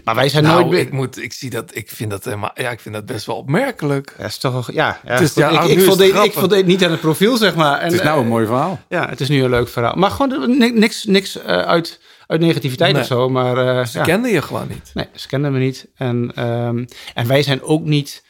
Maar 0.05 0.15
wij 0.15 0.29
zijn 0.29 0.45
Nou, 0.45 0.65
nooit... 0.65 0.79
ik, 0.81 0.93
moet, 0.93 1.23
ik, 1.23 1.33
zie 1.33 1.51
dat, 1.51 1.75
ik, 1.77 1.89
vind 1.91 2.11
dat 2.11 2.25
helemaal, 2.25 2.51
ja, 2.55 2.71
ik 2.71 2.81
vind 2.81 2.95
dat 2.95 3.07
best 3.07 3.27
wel 3.27 3.37
opmerkelijk. 3.37 4.15
Ja, 4.19 4.25
is 4.25 4.39
toch, 4.39 4.73
ja, 4.73 5.01
ja, 5.05 5.13
Het 5.13 5.21
is- 5.21 5.33
goed, 5.33 5.43
ja, 5.43 5.49
ik, 5.63 5.67
nu 5.69 5.73
ik, 5.73 5.81
voldeed, 5.85 6.15
ik 6.15 6.33
voldeed 6.33 6.67
niet 6.67 6.85
aan 6.85 6.91
het 6.91 7.01
profiel, 7.01 7.37
zeg 7.37 7.55
maar. 7.57 7.79
En, 7.79 7.85
Het 7.85 7.93
is 7.93 8.03
nou 8.03 8.17
eh, 8.17 8.23
een 8.23 8.29
mooi 8.29 8.47
verhaal. 8.47 8.81
Ja, 8.89 9.09
het 9.09 9.21
is 9.21 9.29
nu 9.29 9.43
een 9.43 9.51
leuk 9.51 9.69
verhaal. 9.69 9.95
Maar 9.97 10.11
gewoon 10.11 10.59
ni- 10.59 10.71
niks, 10.73 11.05
niks 11.05 11.39
eh, 11.39 11.57
uit, 11.63 12.01
uit 12.29 12.41
negativiteit 12.41 12.93
Nee. 12.93 13.01
of 13.01 13.07
zo. 13.09 13.29
Maar 13.29 13.57
eh, 13.79 13.87
Ze 13.87 13.99
ja. 13.99 14.05
kenden 14.05 14.31
je 14.31 14.43
gewoon 14.43 14.69
niet. 14.69 14.91
Nee, 14.95 15.07
ze 15.15 15.29
kenden 15.29 15.53
me 15.53 15.59
niet. 15.59 15.89
En, 15.95 16.33
ehm, 16.35 16.85
en 17.15 17.27
wij 17.27 17.43
zijn 17.43 17.63
ook 17.63 17.85
niet 17.85 18.25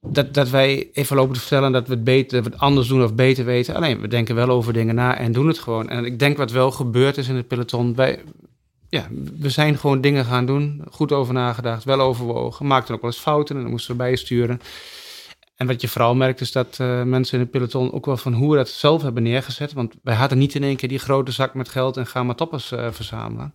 dat, 0.00 0.34
dat 0.34 0.48
wij 0.50 0.88
even 0.92 1.16
lopen 1.16 1.34
te 1.34 1.40
vertellen 1.40 1.72
dat 1.72 1.86
we, 1.88 1.94
het 1.94 2.04
beter, 2.04 2.36
dat 2.36 2.44
we 2.46 2.52
het 2.52 2.60
anders 2.60 2.88
doen 2.88 3.02
of 3.04 3.14
beter 3.14 3.44
weten. 3.44 3.74
Alleen, 3.74 4.00
we 4.00 4.08
denken 4.08 4.34
wel 4.34 4.48
over 4.48 4.72
dingen 4.72 4.94
na 4.94 5.18
en 5.18 5.32
doen 5.32 5.46
het 5.48 5.58
gewoon. 5.58 5.88
En 5.88 6.04
ik 6.04 6.18
denk 6.18 6.36
wat 6.36 6.50
wel 6.50 6.70
gebeurd 6.70 7.16
is 7.16 7.28
in 7.28 7.36
het 7.36 7.48
peloton. 7.48 7.94
Wij, 7.94 8.20
ja, 8.88 9.06
we 9.38 9.50
zijn 9.50 9.78
gewoon 9.78 10.00
dingen 10.00 10.24
gaan 10.24 10.46
doen. 10.46 10.82
Goed 10.90 11.12
over 11.12 11.34
nagedacht, 11.34 11.84
wel 11.84 12.00
overwogen. 12.00 12.66
Maakten 12.66 12.94
ook 12.94 13.00
wel 13.00 13.10
eens 13.10 13.20
fouten 13.20 13.56
en 13.56 13.62
dan 13.62 13.70
moesten 13.70 13.90
we 13.90 14.02
bijsturen. 14.02 14.60
En 15.64 15.70
wat 15.70 15.80
je 15.80 15.88
vooral 15.88 16.14
merkt 16.14 16.40
is 16.40 16.52
dat 16.52 16.76
eh, 16.80 17.02
mensen 17.02 17.34
in 17.34 17.40
het 17.40 17.50
peloton 17.50 17.92
ook 17.92 18.06
wel 18.06 18.16
van 18.16 18.32
hoe 18.32 18.50
we 18.50 18.56
dat 18.56 18.68
zelf 18.68 19.02
hebben 19.02 19.22
neergezet. 19.22 19.72
Want 19.72 19.94
wij 20.02 20.14
hadden 20.14 20.38
niet 20.38 20.54
in 20.54 20.62
één 20.62 20.76
keer 20.76 20.88
die 20.88 20.98
grote 20.98 21.32
zak 21.32 21.54
met 21.54 21.68
geld 21.68 21.96
en 21.96 22.06
gaan 22.06 22.26
maar 22.26 22.34
toppers 22.34 22.72
eh, 22.72 22.88
verzamelen. 22.92 23.54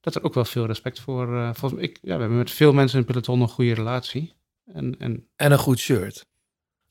Dat 0.00 0.14
er 0.14 0.22
ook 0.24 0.34
wel 0.34 0.44
veel 0.44 0.66
respect 0.66 1.00
voor. 1.00 1.36
eh 1.36 1.44
volgens 1.54 1.72
mij, 1.72 1.82
ik, 1.82 1.98
ja, 2.02 2.14
we 2.14 2.20
hebben 2.20 2.38
met 2.38 2.50
veel 2.50 2.72
mensen 2.72 2.98
in 2.98 3.04
het 3.04 3.12
peloton 3.12 3.40
een 3.40 3.48
goede 3.48 3.74
relatie. 3.74 4.34
En, 4.72 4.94
en 4.98 5.26
En 5.36 5.52
een 5.52 5.58
goed 5.58 5.78
shirt. 5.78 6.26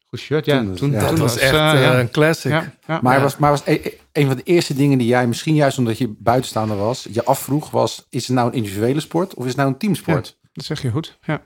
goed 0.05 0.19
shirt, 0.19 0.45
ja. 0.45 0.59
Toen- 0.63 0.75
Toen, 0.75 0.91
ja, 0.91 0.99
toen 0.99 1.09
Dat 1.09 1.17
was 1.19 1.37
echt 1.37 1.51
ja, 1.53 1.99
een 1.99 2.11
classic. 2.11 2.51
ja, 2.51 2.73
ja. 2.87 2.99
Maar 3.01 3.15
Ja. 3.17 3.21
was, 3.21 3.37
maar 3.37 3.51
was 3.51 3.61
e- 3.65 3.71
e- 3.83 3.91
een 4.11 4.27
van 4.27 4.35
de 4.35 4.43
eerste 4.43 4.73
dingen 4.75 4.97
die 4.97 5.07
jij, 5.07 5.27
misschien 5.27 5.55
juist 5.55 5.77
omdat 5.77 5.97
je 5.97 6.15
buitenstaander 6.19 6.77
was, 6.77 7.07
je 7.11 7.23
afvroeg 7.25 7.69
was, 7.71 8.05
is 8.09 8.27
het 8.27 8.35
nou 8.35 8.47
een 8.49 8.53
individuele 8.55 8.99
sport 8.99 9.33
of 9.33 9.41
is 9.43 9.47
het 9.49 9.57
nou 9.57 9.69
een 9.69 9.77
teamsport? 9.77 10.37
Dat 10.53 10.65
zeg 10.65 10.81
je 10.81 10.89
goed, 10.91 11.17
ja. 11.25 11.41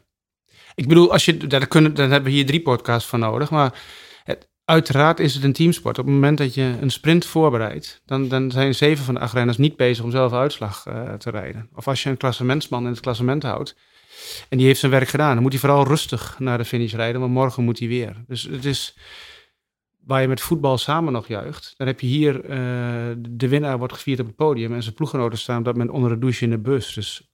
Ik 0.76 0.88
bedoel, 0.88 1.12
als 1.12 1.26
je, 1.26 1.38
daar 1.38 1.68
kunnen, 1.68 1.94
dan 1.94 2.12
hebben 2.12 2.30
we 2.30 2.36
hier 2.36 2.46
drie 2.46 2.62
podcasts 2.62 3.10
voor 3.10 3.20
nodig. 3.20 3.50
Maar 3.50 3.82
het, 4.24 4.50
uiteraard 4.66 5.20
is 5.20 5.34
het 5.34 5.44
een 5.44 5.54
teamsport. 5.54 6.00
Op 6.00 6.06
het 6.06 6.14
moment 6.14 6.38
dat 6.38 6.54
je 6.54 6.78
een 6.82 6.90
sprint 6.90 7.26
voorbereidt, 7.26 8.02
dan, 8.06 8.28
dan 8.28 8.52
zijn 8.52 8.76
zeven 8.76 9.06
van 9.06 9.14
de 9.14 9.20
acht 9.20 9.34
renners 9.34 9.58
niet 9.58 9.76
bezig 9.76 10.04
om 10.04 10.12
zelf 10.12 10.34
uitslag 10.34 10.86
eh, 10.86 11.14
te 11.14 11.30
rijden. 11.30 11.70
Of 11.76 11.88
als 11.88 12.04
je 12.04 12.10
een 12.10 12.18
klassementsman 12.18 12.84
in 12.84 12.92
het 12.92 13.00
klassement 13.00 13.44
houdt 13.44 13.76
en 14.50 14.58
die 14.58 14.68
heeft 14.68 14.80
zijn 14.80 14.92
werk 14.92 15.08
gedaan, 15.08 15.34
dan 15.34 15.42
moet 15.42 15.52
hij 15.52 15.62
vooral 15.62 15.88
rustig 15.88 16.40
naar 16.40 16.58
de 16.58 16.66
finish 16.66 16.94
rijden, 16.94 17.22
want 17.22 17.34
morgen 17.34 17.64
moet 17.64 17.80
hij 17.80 17.88
weer. 17.88 18.24
Dus 18.28 18.44
het 18.44 18.66
is 18.66 18.98
waar 20.06 20.22
je 20.22 20.28
met 20.28 20.42
voetbal 20.42 20.78
samen 20.78 21.14
nog 21.14 21.28
juicht. 21.28 21.74
Dan 21.78 21.88
heb 21.88 22.00
je 22.00 22.08
hier 22.08 22.44
eh, 22.44 22.58
de 23.20 23.48
winnaar 23.48 23.78
wordt 23.78 23.94
gevierd 23.94 24.20
op 24.20 24.26
het 24.26 24.36
podium 24.36 24.74
en 24.74 24.84
zijn 24.84 24.96
ploeggenoten 24.96 25.40
staan 25.40 25.64
dat 25.64 25.74
moment 25.74 25.96
onder 25.96 26.10
de 26.10 26.20
douche 26.20 26.44
in 26.44 26.50
de 26.50 26.60
bus. 26.60 26.94
Dus 26.94 27.31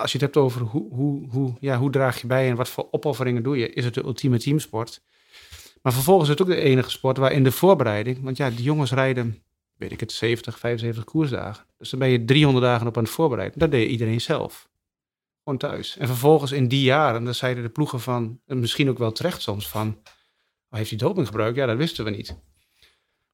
als 0.00 0.12
je 0.12 0.18
het 0.18 0.26
hebt 0.26 0.44
over 0.46 0.60
hoe, 0.60 0.94
hoe, 0.94 1.28
hoe, 1.30 1.56
ja, 1.60 1.78
hoe 1.78 1.90
draag 1.90 2.20
je 2.20 2.26
bij 2.26 2.48
en 2.48 2.56
wat 2.56 2.68
voor 2.68 2.88
opofferingen 2.90 3.42
doe 3.42 3.58
je, 3.58 3.72
is 3.72 3.84
het 3.84 3.94
de 3.94 4.04
ultieme 4.04 4.38
teamsport. 4.38 5.02
Maar 5.82 5.92
vervolgens 5.92 6.28
is 6.28 6.38
het 6.38 6.48
ook 6.48 6.54
de 6.54 6.60
enige 6.60 6.90
sport 6.90 7.16
waar 7.16 7.32
in 7.32 7.44
de 7.44 7.52
voorbereiding, 7.52 8.22
want 8.22 8.36
ja, 8.36 8.50
die 8.50 8.62
jongens 8.62 8.92
rijden, 8.92 9.42
weet 9.76 9.92
ik 9.92 10.00
het, 10.00 10.12
70, 10.12 10.58
75 10.58 11.04
koersdagen. 11.04 11.66
Dus 11.78 11.90
dan 11.90 11.98
ben 11.98 12.08
je 12.08 12.24
300 12.24 12.64
dagen 12.64 12.86
op 12.86 12.96
aan 12.96 13.02
het 13.02 13.12
voorbereiden. 13.12 13.58
Dat 13.58 13.70
deed 13.70 13.90
iedereen 13.90 14.20
zelf. 14.20 14.68
Gewoon 15.44 15.58
thuis. 15.58 15.96
En 15.96 16.06
vervolgens 16.06 16.52
in 16.52 16.68
die 16.68 16.82
jaren, 16.82 17.24
dan 17.24 17.34
zeiden 17.34 17.62
de 17.62 17.68
ploegen 17.68 18.00
van, 18.00 18.40
en 18.46 18.60
misschien 18.60 18.88
ook 18.88 18.98
wel 18.98 19.12
terecht 19.12 19.42
soms 19.42 19.68
van, 19.68 19.98
oh, 20.70 20.78
heeft 20.78 20.90
hij 20.90 20.98
doping 20.98 21.26
gebruikt? 21.26 21.56
Ja, 21.56 21.66
dat 21.66 21.76
wisten 21.76 22.04
we 22.04 22.10
niet. 22.10 22.36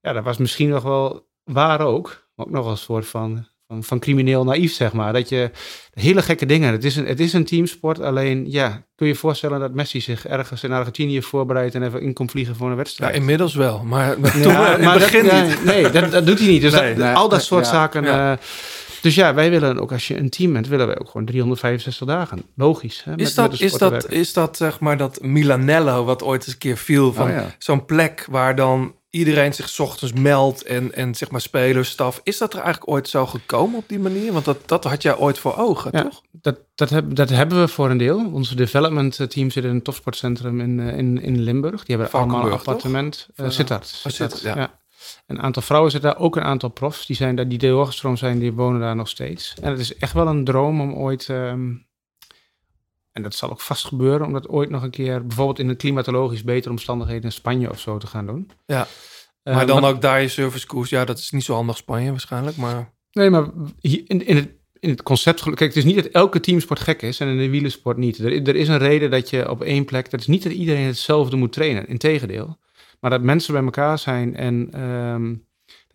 Ja, 0.01 0.13
dat 0.13 0.25
was 0.25 0.37
misschien 0.37 0.69
nog 0.69 0.83
wel 0.83 1.29
waar 1.45 1.81
ook, 1.81 2.29
ook 2.37 2.51
nog 2.51 2.67
als 2.67 2.83
soort 2.83 3.07
van, 3.07 3.49
van, 3.69 3.85
van 3.85 3.99
crimineel 3.99 4.45
naïef, 4.45 4.73
zeg 4.73 4.93
maar. 4.93 5.13
Dat 5.13 5.29
je 5.29 5.51
hele 5.93 6.23
gekke 6.23 6.47
dingen. 6.47 6.73
Het 6.73 6.85
is, 6.85 6.97
een, 6.97 7.07
het 7.07 7.21
is 7.21 7.33
een 7.33 7.45
teamsport. 7.45 8.01
Alleen, 8.01 8.51
ja, 8.51 8.69
kun 8.97 9.07
je 9.07 9.13
je 9.13 9.19
voorstellen 9.19 9.61
dat 9.61 9.75
Messi 9.75 10.01
zich 10.01 10.27
ergens 10.27 10.63
in 10.63 10.73
Argentinië 10.73 11.23
voorbereidt 11.23 11.75
en 11.75 11.83
even 11.83 12.01
in 12.03 12.13
komt 12.13 12.31
vliegen 12.31 12.57
voor 12.57 12.67
een 12.67 12.73
Ja, 12.73 12.79
wedstrijd? 12.79 13.15
inmiddels 13.15 13.55
wel. 13.55 13.83
Maar, 13.85 14.21
maar 14.21 14.33
toen 14.33 14.53
Ja, 14.53 14.67
in 14.67 14.73
het 14.73 14.81
maar 14.83 14.99
begin 14.99 15.25
dat, 15.25 15.47
niet. 15.47 15.65
Nee, 15.65 15.83
nee, 15.83 15.91
dat, 15.93 16.11
dat 16.11 16.27
doet 16.27 16.39
hij 16.39 16.49
niet. 16.49 16.61
Dus 16.63 16.73
Nee, 16.73 16.95
dat- 16.95 17.05
nee, 17.05 17.15
al 17.15 17.29
dat 17.29 17.43
soort 17.45 17.65
ja, 17.65 17.71
zaken. 17.71 18.05
ja. 18.05 18.33
eh, 18.33 18.39
dus 19.03 19.15
ja, 19.15 19.35
wij 19.35 19.51
willen 19.51 19.81
ook, 19.81 19.93
als 19.93 20.09
je 20.09 20.17
een 20.19 20.31
team 20.31 20.53
bent, 20.53 20.69
willen 20.69 20.87
wij 20.87 20.99
ook 20.99 21.07
gewoon 21.07 21.27
365 21.27 22.07
dagen. 22.07 22.43
Logisch. 22.57 23.03
Hè, 23.05 23.13
Is 23.17 23.25
met- 23.25 23.35
dat, 23.35 23.51
met 23.51 23.61
is, 23.61 23.73
dat, 23.73 24.11
is 24.11 24.33
dat 24.33 24.57
zeg 24.57 24.81
maar 24.81 24.97
dat 24.97 25.23
Milanello 25.23 26.05
wat 26.05 26.23
ooit 26.23 26.43
eens 26.45 26.53
een 26.53 26.59
keer 26.59 26.77
viel 26.77 27.13
van 27.13 27.27
Oh 27.29 27.35
ja. 27.35 27.55
zo'n 27.59 27.85
plek 27.85 28.27
waar 28.31 28.55
dan 28.57 28.95
iedereen 29.17 29.55
zich 29.55 29.69
's 29.69 29.79
ochtends 29.79 30.13
meldt 30.13 30.63
en, 30.63 30.95
en 30.95 31.15
zeg 31.15 31.31
maar 31.31 31.41
spelerstaf. 31.41 32.21
Is 32.23 32.39
dat 32.39 32.53
er 32.53 32.61
eigenlijk 32.61 32.91
ooit 32.91 33.09
zo 33.09 33.27
gekomen 33.27 33.79
op 33.79 33.89
die 33.89 33.99
manier? 33.99 34.33
Want 34.33 34.45
dat, 34.45 34.69
dat 34.69 34.85
had 34.85 35.03
jij 35.03 35.17
ooit 35.17 35.39
voor 35.39 35.57
ogen, 35.57 35.91
Ja, 35.95 36.03
toch? 36.03 36.23
Dat, 36.31 36.59
dat, 36.75 36.91
heb, 36.91 37.15
dat 37.15 37.29
hebben 37.29 37.61
we 37.61 37.69
voor 37.69 37.91
een 37.91 37.99
deel. 37.99 38.31
Onze 38.33 38.55
development 38.55 39.21
eh, 39.21 39.27
team 39.27 39.51
zit 39.51 39.65
in 39.65 39.71
een 39.71 39.83
topsportcentrum 39.83 40.61
in, 40.61 40.81
eh, 40.81 40.99
in, 40.99 41.23
in 41.23 41.41
Limburg. 41.41 41.85
Die 41.85 41.97
hebben 41.97 42.21
allemaal 42.21 42.47
een 42.47 42.53
appartement. 42.53 43.29
Uh, 43.37 43.47
eh, 43.47 43.53
Sittard. 43.53 44.03
oh, 44.07 44.13
Sittard, 44.13 44.41
ja. 44.41 44.79
Een 45.27 45.41
aantal 45.41 45.63
vrouwen 45.63 45.91
zitten 45.91 46.11
daar, 46.11 46.21
ook 46.21 46.37
een 46.37 46.43
aantal 46.43 46.69
profs. 46.69 47.07
Die, 47.07 47.17
zijn 47.17 47.37
daar, 47.37 47.49
die 47.49 47.59
doorgestroomd 47.59 48.19
zijn, 48.19 48.39
die 48.39 48.53
wonen 48.53 48.81
daar 48.81 48.97
nog 48.97 49.09
steeds. 49.09 49.55
En 49.61 49.71
het 49.71 49.81
is 49.81 49.97
echt 49.97 50.13
wel 50.13 50.27
een 50.27 50.45
droom 50.45 50.81
om 50.81 50.95
ooit... 50.95 51.29
ehm, 51.29 51.73
en 53.17 53.23
dat 53.23 53.35
zal 53.35 53.51
ook 53.51 53.61
vast 53.61 53.85
gebeuren, 53.85 54.27
om 54.27 54.33
dat 54.33 54.49
ooit 54.49 54.71
nog 54.71 54.83
een 54.83 54.91
keer... 54.91 55.27
bijvoorbeeld 55.27 55.59
in 55.59 55.69
een 55.69 55.77
klimatologisch 55.77 56.45
betere 56.45 56.71
omstandigheden 56.71 57.23
in 57.23 57.33
Spanje 57.33 57.71
of 57.71 57.81
zo 57.81 57.99
te 57.99 58.07
gaan 58.07 58.27
doen. 58.27 58.51
Ja. 58.67 58.87
Eh, 59.43 59.55
maar 59.55 59.67
dan 59.67 59.85
ook 59.85 60.01
daar 60.01 60.21
je 60.21 60.29
servicekoers. 60.29 60.91
Ja, 60.91 61.05
dat 61.05 61.19
is 61.19 61.31
niet 61.31 61.45
zo 61.45 61.55
handig 61.55 61.77
Spanje 61.77 62.11
waarschijnlijk, 62.11 62.57
maar... 62.57 62.93
Nee, 63.13 63.31
maar 63.31 63.51
hier 63.81 64.03
in, 64.07 64.27
in, 64.27 64.37
het, 64.37 64.49
in 64.79 64.91
het 64.91 65.03
concept... 65.03 65.43
Kijk, 65.43 65.61
het 65.61 65.77
is 65.77 65.85
niet 65.85 65.97
dat 65.97 66.05
elke 66.05 66.41
teamsport 66.41 66.81
gek 66.81 67.03
is 67.03 67.21
en 67.21 67.29
in 67.29 67.39
de 67.39 67.51
wielersport 67.51 67.97
niet. 67.97 68.19
Er, 68.19 68.49
er 68.49 68.57
is 68.57 68.69
een 68.69 68.79
reden 68.79 69.11
dat 69.11 69.31
je 69.31 69.51
op 69.51 69.63
één 69.63 69.85
plek... 69.85 70.11
Dat 70.11 70.21
is 70.21 70.27
niet 70.27 70.43
dat 70.43 70.53
iedereen 70.53 70.87
hetzelfde 70.87 71.37
moet 71.37 71.53
trainen, 71.53 71.89
integendeel. 71.89 72.59
Maar 73.01 73.11
dat 73.11 73.23
mensen 73.23 73.53
bij 73.53 73.63
elkaar 73.63 73.99
zijn 73.99 74.37
en 74.37 74.69
ehm, 74.73 75.35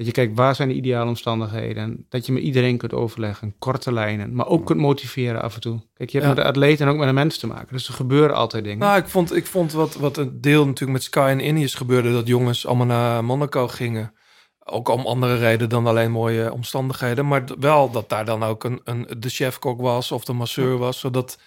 dat 0.03 0.15
je 0.15 0.21
kijkt 0.21 0.37
waar 0.37 0.55
zijn 0.55 0.67
de 0.69 0.73
ideale 0.75 1.09
omstandigheden. 1.09 1.83
En 1.83 2.05
dat 2.09 2.25
je 2.25 2.31
met 2.31 2.43
iedereen 2.43 2.77
kunt 2.77 2.93
overleggen, 2.93 3.55
korte 3.59 3.93
lijnen, 3.93 4.33
maar 4.35 4.47
ook 4.47 4.65
kunt 4.65 4.79
motiveren 4.79 5.41
af 5.41 5.55
en 5.55 5.61
toe. 5.61 5.79
Kijk, 5.93 6.09
je 6.09 6.17
hebt 6.17 6.29
Ja. 6.29 6.35
met 6.35 6.43
de 6.43 6.49
atleten 6.49 6.85
en 6.85 6.91
ook 6.91 6.97
met 6.99 7.07
de 7.07 7.13
mensen 7.13 7.39
te 7.39 7.47
maken. 7.47 7.67
Dus 7.73 7.87
er 7.87 7.93
gebeuren 7.93 8.35
altijd 8.35 8.63
dingen. 8.63 8.77
Nou, 8.79 8.97
ik 8.97 9.07
vond, 9.07 9.35
ik 9.35 9.45
vond 9.45 9.71
wat, 9.71 9.95
wat 9.95 10.17
een 10.17 10.41
deel 10.41 10.65
natuurlijk 10.65 10.91
met 10.91 11.03
Sky 11.03 11.27
en 11.29 11.47
Ineos 11.47 11.73
gebeurde... 11.75 12.11
dat 12.11 12.27
jongens 12.27 12.67
allemaal 12.67 12.85
naar 12.85 13.23
Monaco 13.23 13.67
gingen. 13.67 14.13
Ook 14.63 14.87
om 14.87 15.05
andere 15.05 15.35
redenen 15.37 15.69
dan 15.69 15.87
alleen 15.87 16.11
mooie 16.11 16.53
omstandigheden. 16.53 17.27
Maar 17.27 17.43
wel 17.59 17.91
dat 17.91 18.09
daar 18.09 18.25
dan 18.25 18.43
ook 18.43 18.63
een, 18.63 18.81
een, 18.83 19.07
de 19.19 19.29
chefkok 19.29 19.81
was 19.81 20.11
of 20.11 20.23
de 20.25 20.33
masseur 20.33 20.77
was. 20.77 20.99
Zodat, 20.99 21.37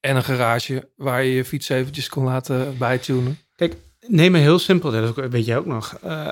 en 0.00 0.16
een 0.16 0.24
garage 0.24 0.88
waar 0.96 1.24
je 1.24 1.34
je 1.34 1.44
fiets 1.44 1.68
eventjes 1.68 2.08
kon 2.08 2.24
laten 2.24 2.78
bijtunen. 2.78 3.38
Kijk, 3.56 3.76
neem 4.06 4.34
een 4.34 4.40
heel 4.40 4.58
simpel, 4.58 4.90
dat 4.90 5.14
weet 5.30 5.44
jij 5.46 5.58
ook 5.58 5.66
nog. 5.66 5.98
Eh, 6.02 6.28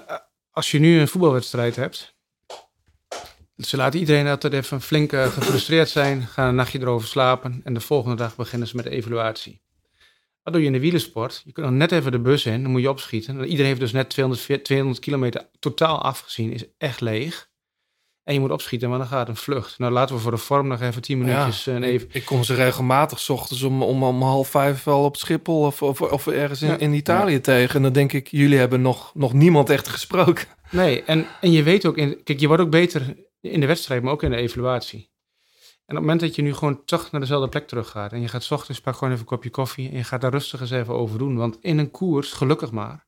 als 0.57 0.71
je 0.71 0.79
nu 0.79 1.01
een 1.01 1.09
voetbalwedstrijd 1.09 1.77
hebt, 1.77 2.17
ze 3.57 3.77
laten 3.77 4.01
iedereen 4.01 4.27
altijd 4.27 4.53
even 4.53 4.81
flink 4.81 5.11
gefrustreerd 5.11 5.89
zijn, 5.89 6.23
gaan 6.23 6.49
een 6.49 6.55
nachtje 6.55 6.81
erover 6.81 7.09
slapen 7.09 7.61
en 7.65 7.75
de 7.75 7.81
volgende 7.81 8.17
dag 8.17 8.37
beginnen 8.37 8.69
ze 8.69 8.77
met 8.77 8.85
de 8.85 8.91
evaluatie. 8.91 9.63
Wat 10.43 10.53
doe 10.53 10.63
je 10.63 10.69
in 10.69 10.73
de 10.73 10.81
wielersport? 10.81 11.43
Je 11.45 11.53
kunt 11.53 11.67
nog 11.67 11.75
net 11.75 11.93
even 11.93 12.13
de 12.13 12.19
bus 12.19 12.47
in, 12.47 12.63
dan 12.63 12.71
moet 12.71 12.81
je 12.81 12.91
opschieten. 12.91 13.45
Iedereen 13.45 13.67
heeft 13.67 13.81
dus 13.81 13.93
net 13.93 14.11
200, 14.11 14.65
200 14.65 14.99
kilometer 14.99 15.49
totaal 15.59 16.03
afgezien, 16.03 16.53
is 16.53 16.65
echt 16.79 17.01
leeg. 17.01 17.49
En 18.27 18.35
je 18.35 18.41
moet 18.41 18.51
opschieten, 18.51 18.89
maar 18.89 18.99
dan 18.99 19.07
gaat 19.07 19.29
een 19.29 19.37
vlucht. 19.37 19.79
Nou, 19.79 19.93
laten 19.93 20.15
we 20.15 20.21
voor 20.21 20.31
de 20.31 20.37
vorm 20.37 20.67
nog 20.69 20.81
even 20.81 21.03
10 21.03 21.19
minuutjes 21.19 21.67
eh, 21.67 21.75
een 21.75 21.83
even... 21.83 22.09
ik, 22.09 22.15
ik 22.15 22.25
kom 22.25 22.45
ze 22.45 22.55
regelmatig 22.55 23.19
's 23.21 23.29
ochtends 23.29 23.63
om, 23.63 23.83
om, 23.83 24.03
om 24.03 24.23
half 24.23 24.49
vijf 24.49 24.85
wel 24.85 25.05
op 25.05 25.17
Schiphol 25.17 25.61
of, 25.61 25.83
of, 25.83 26.01
of 26.01 26.27
ergens 26.27 26.63
in, 26.63 26.69
Ja. 26.69 26.77
in 26.77 26.93
Italië 26.93 27.41
tegen. 27.41 27.75
En 27.77 27.83
dan 27.83 27.93
denk 27.93 28.13
ik, 28.13 28.29
jullie 28.29 28.59
hebben 28.59 28.81
nog, 28.83 29.11
nog 29.15 29.33
niemand 29.33 29.71
echt 29.71 29.89
gesproken. 29.89 30.47
Nee, 30.71 31.03
en, 31.03 31.27
en 31.41 31.51
je 31.53 31.63
weet 31.63 31.87
ook, 31.87 31.97
in, 31.97 32.23
kijk, 32.25 32.41
je 32.41 32.47
wordt 32.47 32.63
ook 32.63 32.71
beter 32.71 33.17
in 33.41 33.61
de 33.61 33.67
wedstrijd, 33.67 34.03
maar 34.03 34.13
ook 34.13 34.23
in 34.23 34.31
de 34.31 34.37
evaluatie. 34.37 34.99
En 35.01 35.97
op 35.97 35.97
het 35.97 36.01
moment 36.01 36.21
dat 36.21 36.35
je 36.35 36.43
nu 36.43 36.55
gewoon 36.55 36.85
toch 36.85 37.11
naar 37.11 37.21
dezelfde 37.21 37.49
plek 37.49 37.69
teruggaat 37.69 38.13
en 38.13 38.21
je 38.21 38.29
gaat 38.29 38.43
's 38.45 38.51
ochtends, 38.51 38.81
pak 38.81 38.95
gewoon 38.95 39.09
even 39.09 39.21
een 39.23 39.31
kopje 39.31 39.51
koffie 39.51 39.91
en 39.91 39.97
je 39.97 40.05
gaat 40.05 40.21
daar 40.21 40.31
rustig 40.31 40.61
eens 40.61 40.71
even 40.71 40.95
over 40.95 41.19
doen. 41.19 41.37
Want 41.37 41.59
in 41.61 41.79
een 41.79 41.91
koers, 41.91 42.33
gelukkig 42.33 42.71
maar, 42.71 43.06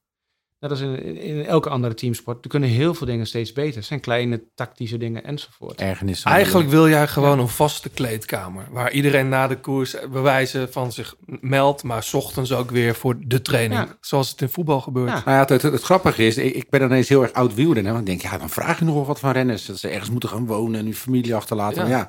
net 0.60 0.70
als 0.70 0.80
in, 0.80 1.16
in, 1.16 1.46
elke 1.46 1.68
andere 1.68 1.94
teamsport, 1.94 2.44
er 2.44 2.50
kunnen 2.50 2.68
heel 2.68 2.94
veel 2.94 3.06
dingen 3.06 3.26
steeds 3.26 3.52
beter. 3.52 3.76
Het 3.76 3.84
zijn 3.84 4.00
kleine 4.00 4.42
tactische 4.54 4.96
dingen 4.96 5.24
enzovoort. 5.24 5.80
Ergernis. 5.80 6.22
Eigenlijk 6.22 6.68
wil 6.68 6.88
jij 6.88 7.08
gewoon 7.08 7.38
een 7.38 7.48
vaste 7.48 7.88
kleedkamer. 7.88 8.66
Waar 8.70 8.92
iedereen 8.92 9.28
na 9.28 9.46
de 9.46 9.60
koers 9.60 9.96
bewijzen 10.12 10.72
van 10.72 10.92
zich 10.92 11.14
meldt. 11.40 11.82
Maar 11.82 12.02
's 12.02 12.14
ochtends 12.14 12.52
ook 12.52 12.70
weer 12.70 12.94
voor 12.94 13.16
de 13.18 13.42
training. 13.42 13.80
Ja. 13.80 13.96
Zoals 14.00 14.30
het 14.30 14.40
in 14.40 14.48
voetbal 14.48 14.80
gebeurt. 14.80 15.08
Ja. 15.08 15.14
Nou 15.24 15.30
ja, 15.30 15.38
het, 15.38 15.48
het, 15.48 15.62
het 15.62 15.82
grappige 15.82 16.26
is, 16.26 16.36
ik, 16.36 16.70
ben 16.70 16.80
dan 16.80 16.88
ineens 16.88 17.08
heel 17.08 17.22
erg 17.22 17.32
oud 17.32 17.54
wielrenner. 17.54 17.92
Want 17.92 18.08
ik 18.08 18.20
denk, 18.20 18.32
ja, 18.32 18.38
dan 18.38 18.50
vraag 18.50 18.78
je 18.78 18.84
nog 18.84 18.94
wel 18.94 19.06
wat 19.06 19.20
van 19.20 19.32
renners. 19.32 19.66
Dat 19.66 19.78
ze 19.78 19.88
ergens 19.88 20.10
moeten 20.10 20.28
gaan 20.28 20.46
wonen 20.46 20.78
en 20.78 20.84
hun 20.84 20.94
familie 20.94 21.34
achterlaten. 21.34 21.82
Ja. 21.82 21.88
Maar 21.88 21.98
ja, 21.98 22.08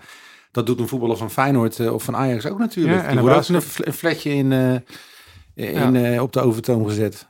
dat 0.52 0.66
doet 0.66 0.80
een 0.80 0.88
voetballer 0.88 1.18
van 1.18 1.32
Feyenoord 1.32 1.80
eh, 1.80 1.94
of 1.94 2.04
van 2.04 2.16
Ajax 2.16 2.46
ook 2.46 2.60
natuurlijk. 2.60 2.98
Ja, 2.98 3.06
en 3.06 3.12
Die 3.12 3.22
wordt 3.22 3.38
ook 3.38 3.56
een, 3.56 3.62
fl- 3.62 3.82
een 3.86 3.94
fletje 3.94 4.34
in, 4.34 4.52
eh, 4.52 5.84
in, 5.84 5.96
eh, 5.96 6.22
op 6.22 6.34
de 6.34 6.42
overtoom 6.42 6.88
gezet. 6.88 7.28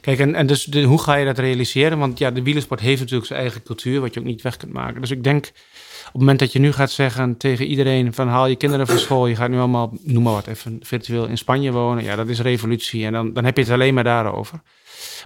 Kijk, 0.00 0.18
en, 0.18 0.34
en 0.34 0.46
dus 0.46 0.68
hoe 0.72 1.02
ga 1.02 1.14
je 1.14 1.24
dat 1.24 1.38
realiseren? 1.38 1.98
Want 1.98 2.18
ja, 2.18 2.30
de 2.30 2.42
wielersport 2.42 2.80
heeft 2.80 3.00
natuurlijk 3.00 3.26
zijn 3.26 3.40
eigen 3.40 3.62
cultuur, 3.62 4.00
wat 4.00 4.14
je 4.14 4.20
ook 4.20 4.26
niet 4.26 4.42
weg 4.42 4.56
kunt 4.56 4.72
maken. 4.72 5.00
Dus 5.00 5.10
ik 5.10 5.24
denk, 5.24 5.46
op 5.46 6.12
het 6.12 6.12
moment 6.12 6.38
dat 6.38 6.52
je 6.52 6.58
nu 6.58 6.72
gaat 6.72 6.90
zeggen 6.90 7.36
tegen 7.36 7.66
iedereen 7.66 8.14
van 8.14 8.28
haal 8.28 8.46
je 8.46 8.56
kinderen 8.56 8.86
van 8.86 8.98
school, 8.98 9.26
je 9.26 9.36
gaat 9.36 9.50
nu 9.50 9.58
allemaal, 9.58 9.92
noem 10.02 10.22
maar 10.22 10.32
wat, 10.32 10.46
even 10.46 10.78
virtueel 10.82 11.26
in 11.26 11.38
Spanje 11.38 11.72
wonen. 11.72 12.04
Ja, 12.04 12.16
dat 12.16 12.28
is 12.28 12.40
revolutie 12.40 13.04
en 13.04 13.12
dan, 13.12 13.32
dan 13.32 13.44
heb 13.44 13.56
je 13.56 13.62
het 13.62 13.72
alleen 13.72 13.94
maar 13.94 14.04
daarover. 14.04 14.60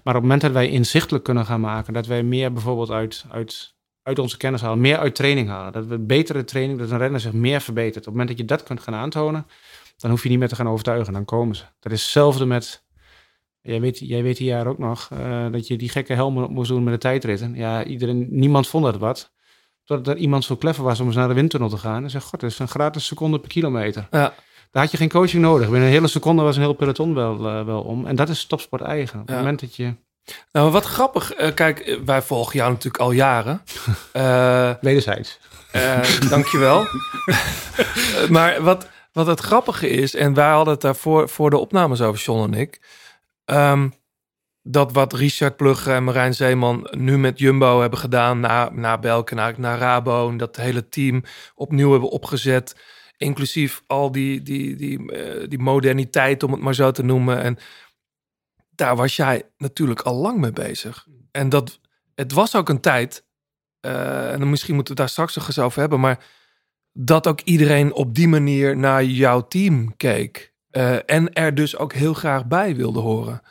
Maar 0.04 0.14
op 0.14 0.20
het 0.20 0.22
moment 0.22 0.40
dat 0.40 0.52
wij 0.52 0.68
inzichtelijk 0.68 1.24
kunnen 1.24 1.46
gaan 1.46 1.61
maken, 1.61 1.92
dat 1.92 2.07
wij 2.07 2.22
meer 2.22 2.52
bijvoorbeeld 2.52 2.90
uit, 2.90 3.24
uit, 3.30 3.74
uit 4.02 4.18
onze 4.18 4.37
kennis 4.37 4.61
halen, 4.61 4.80
meer 4.80 4.98
uit 4.98 5.14
training 5.14 5.48
halen, 5.48 5.72
dat 5.72 5.87
we 5.87 5.98
betere 5.98 6.44
training, 6.44 6.78
dat 6.78 6.90
een 6.90 6.98
renner 6.98 7.20
zich 7.20 7.33
meer 7.33 7.61
verbetert. 7.61 7.96
Op 7.96 8.04
het 8.04 8.12
moment 8.12 8.28
dat 8.28 8.38
je 8.38 8.44
dat 8.44 8.62
kunt 8.62 8.80
gaan 8.80 8.94
aantonen, 8.94 9.46
dan 9.96 10.11
hoef 10.11 10.22
je 10.22 10.28
niet 10.28 10.38
meer 10.38 10.48
te 10.48 10.54
gaan 10.54 10.68
overtuigen, 10.68 11.12
dan 11.12 11.24
komen 11.24 11.57
ze. 11.57 11.64
Dat 11.80 11.92
is 11.92 12.02
hetzelfde 12.02 12.46
met 12.46 12.84
Jij 13.66 13.81
weet, 13.81 13.98
jij 13.98 14.22
weet 14.22 14.37
die 14.37 14.46
jaar 14.46 14.66
ook 14.66 14.79
nog 14.79 15.09
eh, 15.12 15.46
dat 15.50 15.66
je 15.66 15.77
die 15.77 15.88
gekke 15.88 16.12
helmen 16.14 16.44
op 16.44 16.50
moest 16.50 16.68
doen 16.68 16.85
met 16.85 16.92
de 16.92 16.98
tijdritten. 16.98 17.55
Ja, 17.55 17.85
iedereen, 17.85 18.27
niemand 18.31 18.68
vond 18.68 18.85
dat 18.85 18.96
wat. 18.98 19.33
Totdat 19.85 20.14
er 20.14 20.20
iemand 20.20 20.44
zo 20.44 20.57
clever 20.57 20.85
was 20.85 21.00
om 21.00 21.07
eens 21.07 21.16
naar 21.16 21.29
de 21.29 21.35
windtunnel 21.35 21.68
te 21.68 21.77
gaan. 21.77 22.03
En 22.05 22.11
zei, 22.11 22.22
god, 22.22 22.40
dat 22.40 22.50
is 22.50 22.59
een 22.59 22.68
gratis 22.68 23.07
seconde 23.07 23.38
per 23.38 23.48
kilometer. 23.48 24.07
Ja. 24.11 24.35
Daar 24.70 24.83
had 24.83 24.90
je 24.90 24.96
geen 24.96 25.09
coaching 25.09 25.42
nodig. 25.42 25.68
Binnen 25.68 25.88
een 25.88 25.94
hele 25.94 26.07
seconde 26.07 26.42
was 26.42 26.57
een 26.57 26.62
heel 26.62 26.72
peloton 26.72 27.14
wel, 27.14 27.46
eh, 27.48 27.64
wel 27.64 27.81
om. 27.83 28.07
En 28.07 28.16
dat 28.16 28.29
is 28.29 28.44
topsport 28.46 28.83
eigen. 28.83 29.20
Op 29.20 29.29
Ja. 29.29 29.35
het 29.35 29.42
moment 29.42 29.61
dat 29.61 29.77
je... 29.77 29.94
Nou, 30.53 30.70
wat 30.70 30.85
grappig. 30.85 31.33
eh, 31.33 31.55
kijk, 31.55 31.98
wij 32.05 32.22
volgen 32.22 32.57
jou 32.59 32.70
natuurlijk 32.70 33.03
al 33.03 33.11
jaren. 33.11 33.62
Wederzijds. 34.81 35.38
Dankjewel. 36.29 36.87
Maar 38.31 38.62
wat, 38.62 38.88
wat 39.12 39.27
het 39.27 39.40
grappige 39.40 39.88
is, 39.88 40.14
en 40.14 40.35
wij 40.35 40.50
hadden 40.50 40.72
het 40.72 40.83
daar 40.83 40.96
voor, 40.96 41.29
voor 41.29 41.50
de 41.50 41.59
opnames 41.59 42.00
over, 42.00 42.20
John 42.20 42.53
en 42.53 42.61
ik. 42.61 42.81
Ehm, 43.44 43.88
dat 44.62 44.92
wat 44.92 45.12
Richard 45.12 45.57
Plugge 45.57 45.92
en 45.92 46.04
Marijn 46.04 46.35
Zeeman 46.35 46.88
nu 46.90 47.18
met 47.18 47.38
Jumbo 47.38 47.80
hebben 47.80 47.98
gedaan, 47.98 48.40
na, 48.40 48.70
na 48.70 48.98
Belken, 48.98 49.37
naar, 49.37 49.54
naar 49.57 49.78
Rabo, 49.78 50.28
en 50.28 50.37
dat 50.37 50.57
hele 50.57 50.88
team 50.88 51.22
opnieuw 51.54 51.90
hebben 51.90 52.11
opgezet. 52.11 52.76
Inclusief 53.16 53.83
al 53.87 54.12
die, 54.12 54.42
die, 54.42 54.76
die, 54.76 55.12
eh, 55.12 55.48
die 55.48 55.59
moderniteit, 55.59 56.42
om 56.42 56.52
het 56.52 56.61
maar 56.61 56.74
zo 56.74 56.90
te 56.90 57.02
noemen. 57.02 57.42
En 57.42 57.59
daar 58.70 58.96
was 58.96 59.16
jij 59.16 59.42
natuurlijk 59.57 60.00
al 60.00 60.14
lang 60.14 60.38
mee 60.38 60.52
bezig. 60.52 61.07
En 61.30 61.48
dat, 61.48 61.80
het 62.14 62.33
was 62.33 62.57
ook 62.57 62.68
een 62.68 62.80
tijd 62.80 63.24
eh, 63.80 64.33
en 64.33 64.38
dan 64.38 64.50
misschien 64.50 64.74
moeten 64.74 64.94
we 64.94 65.00
daar 65.00 65.09
straks 65.09 65.35
nog 65.35 65.46
eens 65.46 65.59
over 65.59 65.80
hebben, 65.80 66.00
maar 66.00 66.24
dat 66.92 67.26
ook 67.26 67.40
iedereen 67.40 67.92
op 67.92 68.14
die 68.14 68.28
manier 68.28 68.76
naar 68.76 69.04
jouw 69.04 69.46
team 69.48 69.96
keek. 69.96 70.54
Eh, 70.74 70.96
en 71.06 71.32
er 71.32 71.54
dus 71.54 71.76
ook 71.76 71.92
heel 71.92 72.14
graag 72.14 72.46
bij 72.46 72.76
wilde 72.76 73.00
horen. 73.00 73.42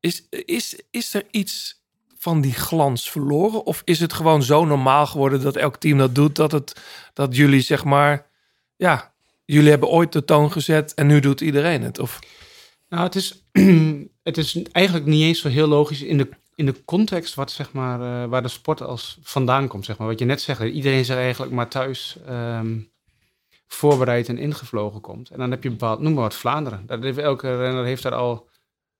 Is, 0.00 0.28
is, 0.28 0.80
is 0.90 1.14
er 1.14 1.24
iets 1.30 1.82
van 2.18 2.40
die 2.40 2.52
glans 2.52 3.10
verloren? 3.10 3.66
Of 3.66 3.82
is 3.84 4.00
het 4.00 4.12
gewoon 4.12 4.42
zo 4.42 4.64
normaal 4.64 5.06
geworden 5.06 5.42
dat 5.42 5.56
elk 5.56 5.76
team 5.76 5.98
dat 5.98 6.14
doet, 6.14 6.36
dat, 6.36 6.52
het, 6.52 6.80
dat 7.12 7.36
jullie 7.36 7.60
zeg 7.60 7.84
maar, 7.84 8.26
ja, 8.76 9.12
jullie 9.44 9.70
hebben 9.70 9.88
ooit 9.88 10.12
de 10.12 10.24
toon 10.24 10.52
gezet 10.52 10.94
en 10.94 11.06
nu 11.06 11.20
doet 11.20 11.40
iedereen 11.40 11.82
het? 11.82 11.98
Of, 11.98 12.18
Nou, 12.88 13.02
het 13.02 13.14
is, 13.14 13.44
het 14.28 14.36
is 14.36 14.62
eigenlijk 14.72 15.06
niet 15.06 15.22
eens 15.22 15.40
zo 15.40 15.48
heel 15.48 15.68
logisch 15.68 16.02
in 16.02 16.18
de, 16.18 16.28
in 16.54 16.66
de 16.66 16.84
context 16.84 17.34
wat, 17.34 17.50
zeg 17.50 17.72
maar, 17.72 18.00
eh, 18.00 18.28
waar 18.28 18.42
de 18.42 18.48
sport 18.48 18.82
als 18.82 19.18
vandaan 19.22 19.68
komt. 19.68 19.84
Zeg 19.84 19.98
maar. 19.98 20.08
Wat 20.08 20.18
je 20.18 20.24
net 20.24 20.40
zegt, 20.40 20.60
iedereen 20.60 21.04
zich 21.04 21.16
eigenlijk 21.16 21.52
maar 21.52 21.68
thuis 21.68 22.16
ehm, 22.26 22.76
voorbereid 23.66 24.28
en 24.28 24.38
ingevlogen 24.38 25.00
komt. 25.00 25.30
En 25.30 25.38
dan 25.38 25.50
heb 25.50 25.62
je 25.62 25.70
bepaald, 25.70 26.00
noem 26.00 26.12
maar 26.12 26.22
wat, 26.22 26.34
Vlaanderen. 26.34 26.82
Dat 26.86 27.02
heeft, 27.02 27.18
elke 27.18 27.56
renner 27.56 27.84
heeft 27.84 28.02
daar 28.02 28.14
al, 28.14 28.48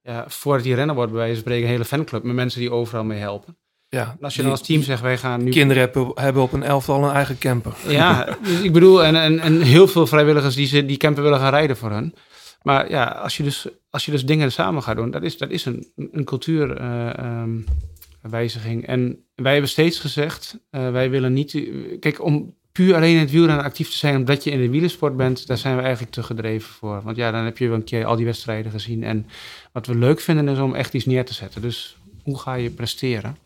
ja, 0.00 0.24
voordat 0.28 0.64
hij 0.64 0.74
renner 0.74 0.94
wordt 0.94 1.10
bij 1.10 1.20
wijze 1.20 1.34
van 1.34 1.42
spreken, 1.42 1.64
een 1.64 1.72
hele 1.72 1.84
fanclub 1.84 2.22
met 2.22 2.34
mensen 2.34 2.60
die 2.60 2.70
overal 2.70 3.04
mee 3.04 3.18
helpen. 3.18 3.56
ja, 3.88 4.16
En 4.18 4.24
als 4.24 4.34
je 4.34 4.42
dan 4.42 4.50
als 4.50 4.62
team 4.62 4.82
zegt, 4.82 5.02
wij 5.02 5.18
gaan 5.18 5.44
nu... 5.44 5.50
kinderen 5.50 5.82
hebben, 5.82 6.10
hebben 6.14 6.42
op 6.42 6.52
een 6.52 6.62
elftal 6.62 7.04
een 7.04 7.14
eigen 7.14 7.38
camper. 7.38 7.74
Ja, 7.88 8.36
dus 8.42 8.60
ik 8.60 8.72
bedoel, 8.72 9.04
en, 9.04 9.16
en, 9.16 9.38
en 9.38 9.60
heel 9.60 9.88
veel 9.88 10.06
vrijwilligers 10.06 10.54
die, 10.54 10.66
ze, 10.66 10.86
die 10.86 10.96
camper 10.96 11.22
willen 11.22 11.38
gaan 11.38 11.52
rijden 11.52 11.76
voor 11.76 11.90
hun. 11.90 12.14
Maar 12.62 12.90
ja, 12.90 13.04
als 13.04 13.36
je 13.36 13.42
dus, 13.42 13.68
als 13.90 14.04
je 14.04 14.10
dus 14.10 14.26
dingen 14.26 14.52
samen 14.52 14.82
gaat 14.82 14.96
doen, 14.96 15.10
dat 15.10 15.22
is, 15.22 15.38
dat 15.38 15.50
is 15.50 15.64
een, 15.64 15.92
een 16.12 16.24
cultuurwijziging. 16.24 18.86
en 18.86 19.24
wij 19.34 19.52
hebben 19.52 19.70
steeds 19.70 19.98
gezegd, 19.98 20.58
eh, 20.70 20.90
wij 20.90 21.10
willen 21.10 21.32
niet... 21.32 21.68
Kijk, 22.00 22.24
om 22.24 22.54
puur 22.74 22.94
alleen 22.94 23.14
in 23.14 23.20
het 23.20 23.30
wielrennen 23.30 23.64
actief 23.64 23.90
te 23.90 23.96
zijn 23.96 24.16
omdat 24.16 24.44
je 24.44 24.50
in 24.50 24.60
de 24.60 24.70
wielersport 24.70 25.16
bent, 25.16 25.46
daar 25.46 25.58
zijn 25.58 25.76
we 25.76 25.82
eigenlijk 25.82 26.12
te 26.12 26.22
gedreven 26.22 26.72
voor. 26.72 27.02
Want 27.02 27.16
ja, 27.16 27.30
dan 27.30 27.44
heb 27.44 27.58
je 27.58 27.68
wel 27.68 27.76
een 27.76 27.84
keer 27.84 28.04
al 28.04 28.16
die 28.16 28.24
wedstrijden 28.24 28.72
gezien. 28.72 29.04
En 29.04 29.26
wat 29.72 29.86
we 29.86 29.94
leuk 29.94 30.20
vinden 30.20 30.48
is 30.48 30.58
om 30.58 30.74
echt 30.74 30.94
iets 30.94 31.04
neer 31.04 31.24
te 31.24 31.34
zetten. 31.34 31.62
Dus 31.62 31.96
hoe 32.22 32.38
ga 32.38 32.54
je 32.54 32.70
presteren? 32.70 33.36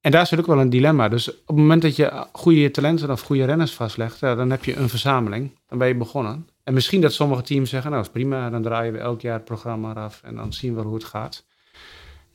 En 0.00 0.10
daar 0.10 0.26
zit 0.26 0.38
ook 0.38 0.46
wel 0.46 0.60
een 0.60 0.70
dilemma. 0.70 1.08
Dus 1.08 1.30
op 1.30 1.46
het 1.46 1.56
moment 1.56 1.82
dat 1.82 1.96
je 1.96 2.26
goede 2.32 2.70
talenten 2.70 3.10
of 3.10 3.20
goede 3.20 3.44
renners 3.44 3.72
vastlegt, 3.72 4.20
dan 4.20 4.50
heb 4.50 4.64
je 4.64 4.76
een 4.76 4.88
verzameling. 4.88 5.50
Dan 5.68 5.78
ben 5.78 5.88
je 5.88 5.94
begonnen. 5.94 6.48
En 6.64 6.74
misschien 6.74 7.00
dat 7.00 7.12
sommige 7.12 7.42
teams 7.42 7.70
zeggen, 7.70 7.90
nou 7.90 8.02
is 8.02 8.10
prima, 8.10 8.50
dan 8.50 8.62
draaien 8.62 8.92
we 8.92 8.98
elk 8.98 9.20
jaar 9.20 9.34
het 9.34 9.44
programma 9.44 9.90
eraf 9.90 10.20
en 10.22 10.34
dan 10.34 10.52
zien 10.52 10.74
we 10.74 10.82
hoe 10.82 10.94
het 10.94 11.04
gaat. 11.04 11.44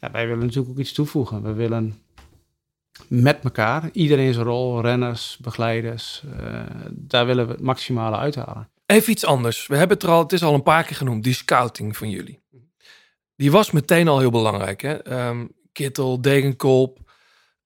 Ja, 0.02 0.12
wij 0.12 0.28
willen 0.28 0.46
natuurlijk 0.46 0.70
ook 0.70 0.80
iets 0.80 0.94
toevoegen. 0.94 1.44
We 1.44 1.54
willen 1.54 1.96
met 3.08 3.44
elkaar, 3.44 3.90
iedereen 3.92 4.34
zijn 4.34 4.46
rol, 4.46 4.82
renners, 4.82 5.38
begeleiders, 5.42 6.24
eh, 6.40 6.62
daar 6.92 7.26
willen 7.26 7.46
we 7.48 7.52
het 7.52 7.62
maximale 7.62 8.18
uithalen. 8.18 8.70
Even 8.86 9.12
iets 9.12 9.26
anders. 9.26 9.68
We 9.68 9.76
hebben 9.78 9.98
het 9.98 10.06
er 10.06 10.12
al, 10.12 10.22
het 10.22 10.34
is 10.34 10.44
al 10.44 10.54
een 10.54 10.64
paar 10.64 10.84
keer 10.84 10.96
genoemd, 10.96 11.24
die 11.24 11.34
scouting 11.34 11.98
van 11.98 12.10
jullie. 12.10 12.40
Die 13.36 13.52
was 13.52 13.72
meteen 13.72 14.08
al 14.08 14.20
heel 14.20 14.32
belangrijk. 14.32 14.82
Hè? 14.82 14.94
Ehm, 15.04 15.46
Kittel, 15.72 16.22
Degenkolb, 16.22 17.00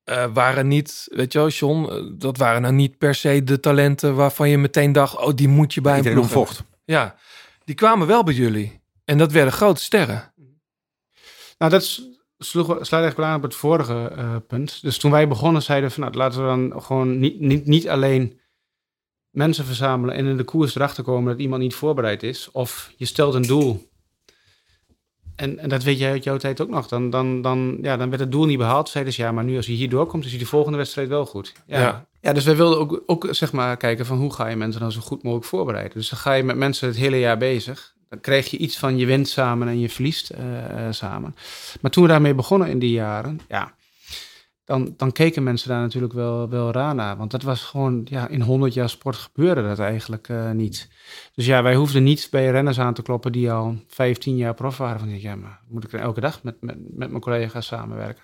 eh, 0.04 0.26
waren 0.34 0.68
niet, 0.68 1.08
weet 1.12 1.34
je 1.34 1.40
wel, 1.40 1.48
John, 1.48 1.90
eh, 1.90 2.04
dat 2.14 2.38
waren 2.38 2.62
nou 2.62 2.74
niet 2.74 2.98
per 2.98 3.16
se 3.16 3.44
de 3.44 3.60
talenten 3.60 4.16
waarvan 4.16 4.50
je 4.50 4.58
meteen 4.58 4.92
dacht, 4.92 5.18
oh, 5.18 5.36
die 5.36 5.48
moet 5.48 5.74
je 5.74 5.82
bij 5.82 5.92
een 5.92 5.98
Iedereen 5.98 6.18
ploeg 6.20 6.32
om 6.32 6.38
vocht. 6.46 6.58
hebben. 6.58 6.76
Ja, 6.86 7.16
die 7.66 7.76
kwamen 7.76 8.08
wel 8.08 8.24
bij 8.24 8.34
jullie. 8.34 8.80
En 9.06 9.18
dat 9.18 9.32
werden 9.32 9.54
grote 9.54 9.82
sterren. 9.84 10.34
Nou, 11.58 11.72
dat 11.72 11.84
s- 11.84 11.96
sloeg, 11.96 12.11
sluit 12.46 12.80
eigenlijk 12.80 13.18
wel 13.18 13.26
aan 13.26 13.36
op 13.36 13.42
het 13.44 13.56
vorige 13.56 14.12
eh, 14.16 14.36
punt. 14.48 14.82
Dus 14.82 14.98
toen 14.98 15.12
wij 15.12 15.28
begonnen, 15.28 15.62
zeiden 15.62 15.90
we 15.90 15.96
van, 15.96 16.04
nou, 16.04 16.16
laten 16.16 16.40
we 16.42 16.46
dan 16.46 16.82
gewoon 16.82 17.20
niet, 17.20 17.40
niet, 17.40 17.66
niet 17.66 17.90
alleen 17.90 18.40
mensen 19.30 19.66
verzamelen 19.66 20.16
en 20.16 20.26
in 20.26 20.38
de 20.38 20.44
koers 20.44 20.76
erachter 20.76 21.04
komen 21.04 21.32
dat 21.32 21.42
iemand 21.42 21.62
niet 21.62 21.76
voorbereid 21.76 22.24
is. 22.24 22.52
Of 22.52 22.94
je 22.98 23.06
stelt 23.06 23.34
een 23.34 23.42
doel. 23.42 23.90
En, 25.36 25.60
en 25.60 25.70
dat 25.70 25.84
weet 25.84 26.00
jij 26.00 26.12
uit 26.12 26.24
jouw 26.24 26.38
tijd 26.38 26.62
ook 26.62 26.70
nog. 26.70 26.88
Dan, 26.88 27.10
dan, 27.10 27.42
dan, 27.42 27.78
ja, 27.82 27.98
dan 27.98 28.10
werd 28.10 28.22
het 28.22 28.32
doel 28.32 28.46
niet 28.46 28.58
behaald. 28.58 28.90
Zeiden 28.90 29.14
ze, 29.14 29.22
ja, 29.22 29.32
maar 29.32 29.44
nu 29.44 29.56
als 29.56 29.66
je 29.66 29.72
hier 29.72 29.90
doorkomt, 29.90 30.26
is 30.26 30.30
hij 30.30 30.40
de 30.40 30.46
volgende 30.46 30.78
wedstrijd 30.78 31.08
wel 31.08 31.26
goed. 31.26 31.54
Ja, 31.66 31.80
Ja. 31.80 32.08
ja. 32.22 32.34
dus 32.34 32.46
wij 32.46 32.56
wilden 32.56 32.80
ook, 32.80 33.04
ook 33.06 33.28
zeg 33.32 33.52
maar 33.52 33.78
kijken 33.78 34.06
van 34.06 34.18
hoe 34.18 34.34
ga 34.34 34.48
je 34.48 34.56
mensen 34.56 34.82
dan 34.82 34.92
zo 34.92 35.02
goed 35.02 35.24
mogelijk 35.24 35.48
voorbereiden. 35.48 35.94
Dus 35.98 36.10
dan 36.10 36.20
ga 36.20 36.34
je 36.34 36.44
met 36.44 36.56
mensen 36.56 36.88
het 36.88 36.98
hele 36.98 37.20
jaar 37.20 37.38
bezig. 37.38 37.94
Dan 38.12 38.20
krijg 38.22 38.50
je 38.50 38.58
iets 38.58 38.78
van 38.80 38.98
je 38.98 39.06
wint 39.06 39.28
samen 39.30 39.68
en 39.68 39.80
je 39.80 39.90
verliest 39.90 40.30
eh, 40.30 40.86
eh, 40.88 40.94
samen. 40.94 41.36
Maar 41.82 41.92
toen 41.92 42.04
we 42.04 42.10
daarmee 42.10 42.36
begonnen 42.36 42.70
in 42.70 42.80
die 42.80 42.92
jaren, 42.92 43.40
ja, 43.48 43.74
dan, 44.66 44.94
dan 44.98 45.12
keken 45.12 45.44
mensen 45.44 45.70
daar 45.70 45.82
natuurlijk 45.82 46.14
wel, 46.14 46.50
wel 46.50 46.72
raar 46.72 46.96
naar. 46.96 47.18
Want 47.18 47.32
dat 47.32 47.42
was 47.44 47.62
gewoon, 47.64 48.02
ja, 48.10 48.28
in 48.28 48.42
100 48.42 48.74
jaar 48.74 48.90
sport 48.90 49.16
gebeurde 49.16 49.62
dat 49.64 49.80
eigenlijk 49.80 50.30
eh, 50.30 50.52
niet. 50.52 50.90
Dus 51.36 51.46
ja, 51.46 51.64
wij 51.64 51.76
hoefden 51.76 52.04
niet 52.04 52.28
bij 52.32 52.52
renners 52.52 52.80
aan 52.80 52.94
te 52.94 53.02
kloppen 53.02 53.32
die 53.32 53.52
al 53.52 53.76
15 53.88 54.36
jaar 54.38 54.54
prof 54.54 54.78
waren. 54.78 55.00
Van 55.00 55.20
ja, 55.20 55.36
maar 55.36 55.60
moet 55.68 55.84
ik 55.84 55.94
elke 55.94 56.22
dag 56.22 56.44
met, 56.44 56.56
met, 56.62 56.78
met 56.80 57.10
mijn 57.10 57.22
collega's 57.22 57.66
samenwerken? 57.66 58.24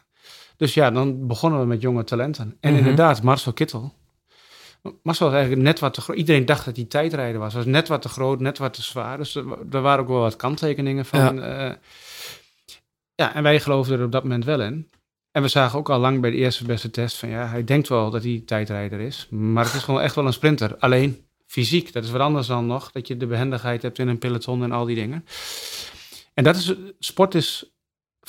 Dus 0.58 0.74
ja, 0.74 0.92
dan 0.92 1.28
begonnen 1.28 1.60
we 1.60 1.66
met 1.66 1.82
jonge 1.82 2.04
talenten. 2.04 2.58
En 2.60 2.70
Mhm. 2.70 2.80
inderdaad, 2.80 3.24
Marcel 3.24 3.54
Kittel. 3.54 3.94
Marcel 5.04 5.26
was 5.26 5.36
eigenlijk 5.36 5.66
net 5.66 5.80
wat 5.80 5.94
te 5.94 6.02
groot. 6.02 6.18
Iedereen 6.18 6.46
dacht 6.46 6.66
dat 6.66 6.76
hij 6.76 6.86
tijdrijder 6.86 7.40
was. 7.40 7.54
was 7.54 7.66
net 7.66 7.88
wat 7.88 8.02
te 8.02 8.10
groot, 8.10 8.40
net 8.40 8.58
wat 8.58 8.74
te 8.74 8.82
zwaar. 8.82 9.18
Dus 9.18 9.36
er, 9.36 9.44
wa- 9.70 9.82
waren 9.82 10.00
ook 10.04 10.10
wel 10.10 10.20
wat 10.20 10.36
kanttekeningen 10.36 11.06
van. 11.06 11.36
Ja. 11.36 11.78
ja, 13.16 13.34
en 13.36 13.44
wij 13.44 13.60
geloofden 13.60 14.00
er 14.00 14.06
op 14.06 14.12
dat 14.12 14.24
moment 14.24 14.46
wel 14.46 14.62
in. 14.62 14.90
En 15.32 15.42
we 15.42 15.48
zagen 15.48 15.80
ook 15.80 15.90
al 15.90 16.00
lang 16.00 16.22
bij 16.22 16.32
de 16.32 16.38
eerste 16.38 16.66
beste 16.66 16.90
test 16.90 17.18
van 17.18 17.30
ja, 17.30 17.48
hij 17.48 17.64
denkt 17.64 17.88
wel 17.88 18.10
dat 18.10 18.24
hij 18.24 18.44
tijdrijder 18.46 19.00
is. 19.00 19.28
Maar 19.30 19.66
het 19.66 19.74
is 19.74 19.84
gewoon 19.84 20.02
echt 20.02 20.16
wel 20.16 20.26
een 20.26 20.34
sprinter. 20.34 20.78
Alleen 20.78 21.26
fysiek, 21.46 21.94
dat 21.94 22.04
is 22.04 22.10
wat 22.12 22.22
anders 22.22 22.48
dan 22.48 22.66
nog. 22.66 22.92
Dat 22.92 23.08
je 23.08 23.18
de 23.18 23.28
behendigheid 23.28 23.82
hebt 23.82 24.00
in 24.00 24.08
een 24.08 24.18
peloton 24.18 24.64
en 24.64 24.72
al 24.72 24.86
die 24.86 24.96
dingen. 24.96 25.26
En 26.34 26.44
dat 26.44 26.56
is, 26.56 26.74
sport 27.00 27.36
is 27.36 27.72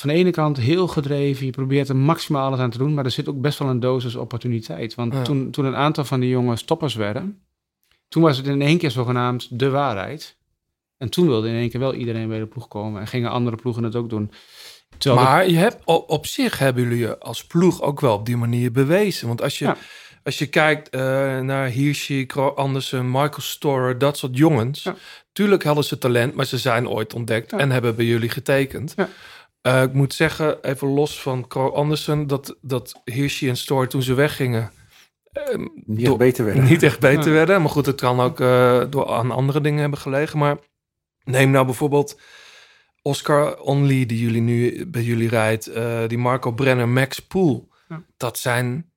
van 0.01 0.09
de 0.09 0.15
ene 0.15 0.31
kant 0.31 0.57
heel 0.57 0.89
gedreven. 0.89 1.47
Je 1.47 1.53
probeert 1.53 1.89
er 1.89 1.97
maximaal 1.97 2.47
alles 2.47 2.59
aan 2.61 2.71
te 2.71 2.79
doen. 2.79 2.95
Maar 2.95 3.05
er 3.05 3.11
zit 3.11 3.29
ook 3.29 3.41
best 3.41 3.59
wel 3.59 3.69
een 3.69 3.81
dosis 3.81 4.15
opportuniteit. 4.15 4.95
Want 4.95 5.13
Ja. 5.13 5.23
toen, 5.23 5.51
toen 5.51 5.65
een 5.65 5.77
aantal 5.77 6.05
van 6.05 6.21
die 6.21 6.29
jongens 6.31 6.61
stoppers 6.61 6.95
werden. 6.95 7.43
Toen 8.09 8.23
was 8.23 8.37
het 8.37 8.47
in 8.47 8.63
één 8.63 8.79
keer 8.79 8.91
zogenaamd 8.91 9.59
de 9.59 9.71
waarheid. 9.71 10.37
En 10.97 11.11
toen 11.11 11.27
wilde 11.27 11.49
in 11.49 11.55
één 11.55 11.71
keer 11.71 11.81
wel 11.81 11.95
iedereen 11.95 12.29
bij 12.29 12.39
de 12.39 12.47
ploeg 12.47 12.69
komen. 12.69 13.01
En 13.01 13.07
gingen 13.07 13.31
andere 13.31 13.57
ploegen 13.57 13.83
het 13.83 13.97
ook 13.97 14.11
doen. 14.11 14.31
Terwijl 14.99 15.27
Maar 15.27 15.49
je 15.51 15.57
hebt, 15.57 15.77
op, 15.85 16.11
op 16.11 16.27
zich 16.27 16.59
hebben 16.59 16.83
jullie 16.83 16.99
je 16.99 17.19
als 17.19 17.45
ploeg 17.47 17.83
ook 17.83 18.01
wel 18.01 18.15
op 18.15 18.27
die 18.27 18.37
manier 18.37 18.73
bewezen. 18.73 19.27
Want 19.29 19.43
als 19.43 19.59
je, 19.59 19.65
Ja. 19.65 19.77
als 20.25 20.39
je 20.39 20.47
kijkt 20.47 20.89
eh, 20.89 21.01
naar 21.41 21.69
Hirschi, 21.69 22.27
Andersen, 22.55 23.07
Michael 23.11 23.41
Storer, 23.41 23.99
dat 23.99 24.19
soort 24.19 24.37
jongens. 24.37 24.83
Ja. 24.83 24.95
Tuurlijk 25.33 25.63
hadden 25.65 25.85
ze 25.85 25.99
talent, 25.99 26.35
maar 26.35 26.45
ze 26.47 26.59
zijn 26.59 26.89
ooit 26.89 27.15
ontdekt 27.15 27.53
en 27.53 27.71
hebben 27.71 27.97
bij 27.97 28.05
jullie 28.05 28.29
getekend. 28.29 28.95
Eh, 29.61 29.83
ik 29.83 29.93
moet 29.93 30.15
zeggen, 30.15 30.63
even 30.63 30.89
los 30.89 31.21
van 31.23 31.47
Kro 31.49 31.71
Andersen, 31.71 32.27
dat, 32.27 32.57
dat 32.61 33.01
Hirschi 33.05 33.49
en 33.49 33.57
Storer 33.57 33.89
toen 33.89 34.03
ze 34.03 34.15
weggingen... 34.15 34.71
eh, 35.33 35.43
Niet 35.85 36.07
echt 36.07 36.17
beter 36.17 36.45
werden. 36.45 36.65
niet 36.65 36.83
echt 36.83 37.01
beter 37.01 37.27
Ja. 37.27 37.31
werden. 37.33 37.61
Maar 37.61 37.71
goed, 37.71 37.87
het 37.87 38.01
kan 38.01 38.21
ook 38.21 38.41
eh, 38.41 38.83
door 38.91 39.09
aan 39.09 39.31
andere 39.31 39.61
dingen 39.61 39.81
hebben 39.81 39.99
gelegen. 39.99 40.39
Maar 40.39 40.57
neem 41.25 41.51
nou 41.51 41.65
bijvoorbeeld 41.65 42.21
Oscar 43.03 43.59
Only, 43.61 44.07
die 44.07 44.19
jullie 44.21 44.41
nu 44.41 44.87
bij 44.87 45.03
jullie 45.03 45.29
rijdt. 45.29 45.67
eh, 45.67 46.01
die 46.07 46.19
Marco 46.19 46.53
Brenner, 46.53 46.89
Max 46.89 47.19
Poel. 47.19 47.69
Ja. 47.89 48.03
Dat, 48.17 48.39
zijn, 48.39 48.91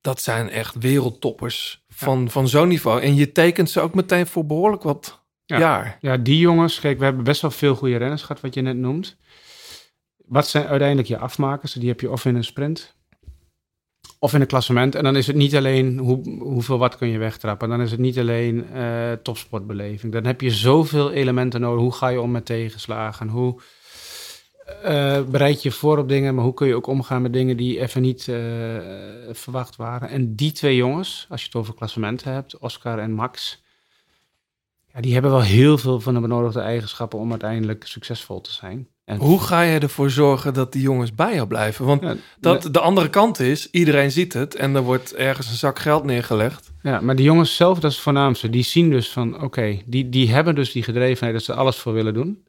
dat 0.00 0.20
zijn 0.20 0.50
echt 0.50 0.74
wereldtoppers 0.78 1.84
van, 1.88 2.30
van 2.30 2.48
zo'n 2.48 2.68
niveau. 2.68 3.00
En 3.02 3.14
je 3.14 3.32
tekent 3.32 3.70
ze 3.70 3.80
ook 3.80 3.94
meteen 3.94 4.26
voor 4.26 4.46
behoorlijk 4.46 4.82
wat 4.82 5.22
Ja. 5.44 5.58
jaar. 5.58 5.98
Ja, 6.00 6.16
die 6.16 6.38
jongens, 6.38 6.80
kijk, 6.80 6.98
we 6.98 7.04
hebben 7.04 7.24
best 7.24 7.42
wel 7.42 7.50
veel 7.50 7.74
goede 7.74 7.96
renners 7.96 8.22
gehad, 8.22 8.40
wat 8.40 8.54
je 8.54 8.60
net 8.60 8.76
noemt. 8.76 9.16
Wat 10.30 10.48
zijn 10.48 10.66
uiteindelijk 10.66 11.08
je 11.08 11.18
afmakers? 11.18 11.72
Die 11.72 11.88
heb 11.88 12.00
je 12.00 12.10
of 12.10 12.24
in 12.24 12.34
een 12.34 12.44
sprint, 12.44 12.94
of 14.18 14.34
in 14.34 14.40
een 14.40 14.46
klassement. 14.46 14.94
En 14.94 15.04
dan 15.04 15.16
is 15.16 15.26
het 15.26 15.36
niet 15.36 15.56
alleen 15.56 15.98
hoe, 15.98 16.38
hoeveel 16.38 16.78
wat 16.78 16.96
kun 16.96 17.08
je 17.08 17.18
wegtrappen. 17.18 17.68
Dan 17.68 17.80
is 17.80 17.90
het 17.90 18.00
niet 18.00 18.18
alleen 18.18 18.68
eh, 18.68 19.12
topsportbeleving. 19.12 20.12
Dan 20.12 20.24
heb 20.24 20.40
je 20.40 20.50
zoveel 20.50 21.10
elementen 21.10 21.60
nodig. 21.60 21.82
Hoe 21.82 21.92
ga 21.92 22.08
je 22.08 22.20
om 22.20 22.30
met 22.30 22.46
tegenslagen? 22.46 23.28
Hoe 23.28 23.60
eh, 24.82 25.22
bereid 25.22 25.62
je 25.62 25.70
voor 25.70 25.98
op 25.98 26.08
dingen? 26.08 26.34
Maar 26.34 26.44
hoe 26.44 26.54
kun 26.54 26.66
je 26.66 26.74
ook 26.74 26.86
omgaan 26.86 27.22
met 27.22 27.32
dingen 27.32 27.56
die 27.56 27.80
even 27.80 28.02
niet 28.02 28.28
eh, 28.28 28.36
verwacht 29.30 29.76
waren? 29.76 30.08
En 30.08 30.34
die 30.34 30.52
twee 30.52 30.76
jongens, 30.76 31.26
als 31.28 31.40
je 31.40 31.46
het 31.46 31.56
over 31.56 31.74
klassementen 31.74 32.32
hebt, 32.32 32.58
Oscar 32.58 32.98
en 32.98 33.12
Max... 33.12 33.62
Ja, 35.00 35.06
die 35.06 35.14
hebben 35.14 35.30
wel 35.30 35.42
heel 35.42 35.78
veel 35.78 36.00
van 36.00 36.14
de 36.14 36.20
benodigde 36.20 36.60
eigenschappen 36.60 37.18
om 37.18 37.30
uiteindelijk 37.30 37.86
succesvol 37.86 38.40
te 38.40 38.52
zijn. 38.52 38.88
En 39.04 39.18
Hoe 39.18 39.40
ga 39.40 39.62
je 39.62 39.78
ervoor 39.78 40.10
zorgen 40.10 40.54
dat 40.54 40.72
die 40.72 40.82
jongens 40.82 41.14
bij 41.14 41.34
jou 41.34 41.46
blijven? 41.46 41.84
Want 41.84 42.02
Ja, 42.02 42.16
dat, 42.40 42.68
de 42.72 42.80
andere 42.80 43.10
kant 43.10 43.38
is, 43.38 43.70
iedereen 43.70 44.10
ziet 44.10 44.32
het 44.32 44.54
en 44.54 44.74
er 44.74 44.82
wordt 44.82 45.14
ergens 45.14 45.50
een 45.50 45.56
zak 45.56 45.78
geld 45.78 46.04
neergelegd. 46.04 46.72
Ja, 46.82 47.00
maar 47.00 47.16
die 47.16 47.24
jongens 47.24 47.56
zelf, 47.56 47.74
dat 47.78 47.90
is 47.90 47.96
het 47.96 48.04
voornaamste. 48.04 48.50
Die 48.50 48.62
zien 48.62 48.90
dus 48.90 49.08
van, 49.08 49.42
oké, 49.42 49.78
die, 49.86 50.08
die 50.08 50.30
hebben 50.30 50.54
dus 50.54 50.72
die 50.72 50.82
gedrevenheid 50.82 51.32
dat 51.32 51.42
ze 51.42 51.54
alles 51.54 51.76
voor 51.76 51.92
willen 51.92 52.14
doen. 52.14 52.46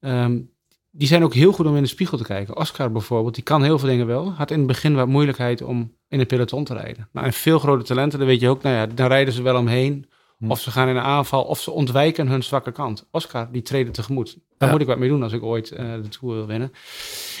Ehm, 0.00 0.38
die 0.90 1.08
zijn 1.08 1.24
ook 1.24 1.34
heel 1.34 1.52
goed 1.52 1.66
om 1.66 1.76
in 1.76 1.82
de 1.82 1.88
spiegel 1.88 2.18
te 2.18 2.24
kijken. 2.24 2.56
Oscar 2.56 2.92
bijvoorbeeld, 2.92 3.34
die 3.34 3.44
kan 3.44 3.62
heel 3.62 3.78
veel 3.78 3.88
dingen 3.88 4.06
wel. 4.06 4.32
Had 4.32 4.50
in 4.50 4.58
het 4.58 4.66
begin 4.66 4.94
wat 4.94 5.08
moeilijkheid 5.08 5.62
om 5.62 5.92
in 6.08 6.20
een 6.20 6.26
peloton 6.26 6.64
te 6.64 6.74
rijden. 6.74 7.08
Nou, 7.12 7.26
en 7.26 7.32
veel 7.32 7.58
grote 7.58 7.84
talenten, 7.84 8.18
dan 8.18 8.28
weet 8.28 8.40
je 8.40 8.48
ook, 8.48 8.62
nou 8.62 8.76
ja, 8.76 8.86
dan 8.86 9.06
rijden 9.06 9.34
ze 9.34 9.42
wel 9.42 9.56
omheen. 9.56 10.06
Of 10.48 10.60
ze 10.60 10.70
gaan 10.70 10.88
in 10.88 10.96
een 10.96 11.02
aanval, 11.02 11.42
of 11.44 11.60
ze 11.60 11.70
ontwijken 11.70 12.28
hun 12.28 12.42
zwakke 12.42 12.72
kant. 12.72 13.08
Oscar, 13.10 13.48
die 13.52 13.62
treden 13.62 13.92
tegemoet. 13.92 14.38
Daar 14.58 14.68
Ja. 14.68 14.74
moet 14.74 14.80
ik 14.82 14.86
wat 14.88 14.98
mee 14.98 15.08
doen 15.08 15.22
als 15.22 15.32
ik 15.32 15.42
ooit 15.42 15.70
eh, 15.70 15.92
de 16.02 16.08
Tour 16.08 16.34
wil 16.34 16.46
winnen. 16.46 16.72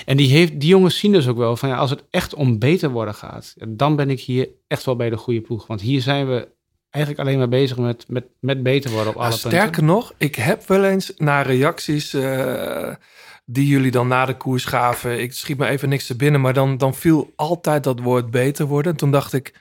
En 0.04 0.16
die, 0.16 0.28
heeft, 0.30 0.60
die 0.60 0.68
jongens 0.68 0.98
zien 0.98 1.12
dus 1.12 1.28
ook 1.28 1.36
wel 1.36 1.56
van, 1.56 1.68
ja, 1.68 1.76
als 1.76 1.90
het 1.90 2.04
echt 2.10 2.34
om 2.34 2.58
beter 2.58 2.90
worden 2.90 3.14
gaat, 3.14 3.54
dan 3.68 3.96
ben 3.96 4.10
ik 4.10 4.20
hier 4.20 4.48
echt 4.66 4.84
wel 4.84 4.96
bij 4.96 5.10
de 5.10 5.16
goede 5.16 5.40
ploeg. 5.40 5.66
Want 5.66 5.80
hier 5.80 6.00
zijn 6.00 6.28
we 6.28 6.48
eigenlijk 6.90 7.24
alleen 7.24 7.38
maar 7.38 7.48
bezig 7.48 7.76
met, 7.76 8.04
met, 8.08 8.24
met 8.40 8.62
beter 8.62 8.90
worden 8.90 9.08
op 9.12 9.16
alle 9.16 9.28
Nou, 9.28 9.40
punten. 9.40 9.58
sterker 9.60 9.82
nog, 9.84 10.12
ik 10.16 10.34
heb 10.34 10.66
wel 10.66 10.84
eens 10.84 11.12
naar 11.16 11.46
reacties 11.46 12.14
eh, 12.14 12.94
die 13.44 13.66
jullie 13.66 13.90
dan 13.90 14.08
na 14.08 14.24
de 14.26 14.36
koers 14.36 14.64
gaven. 14.64 15.20
Ik 15.20 15.32
schiet 15.32 15.58
me 15.58 15.66
even 15.66 15.88
niks 15.88 16.06
te 16.06 16.16
binnen, 16.16 16.40
maar 16.40 16.54
dan, 16.54 16.76
dan 16.76 16.94
viel 16.94 17.32
altijd 17.36 17.84
dat 17.84 18.00
woord 18.00 18.30
beter 18.30 18.66
worden. 18.66 18.92
En 18.92 18.98
toen 18.98 19.10
dacht 19.10 19.32
ik, 19.32 19.60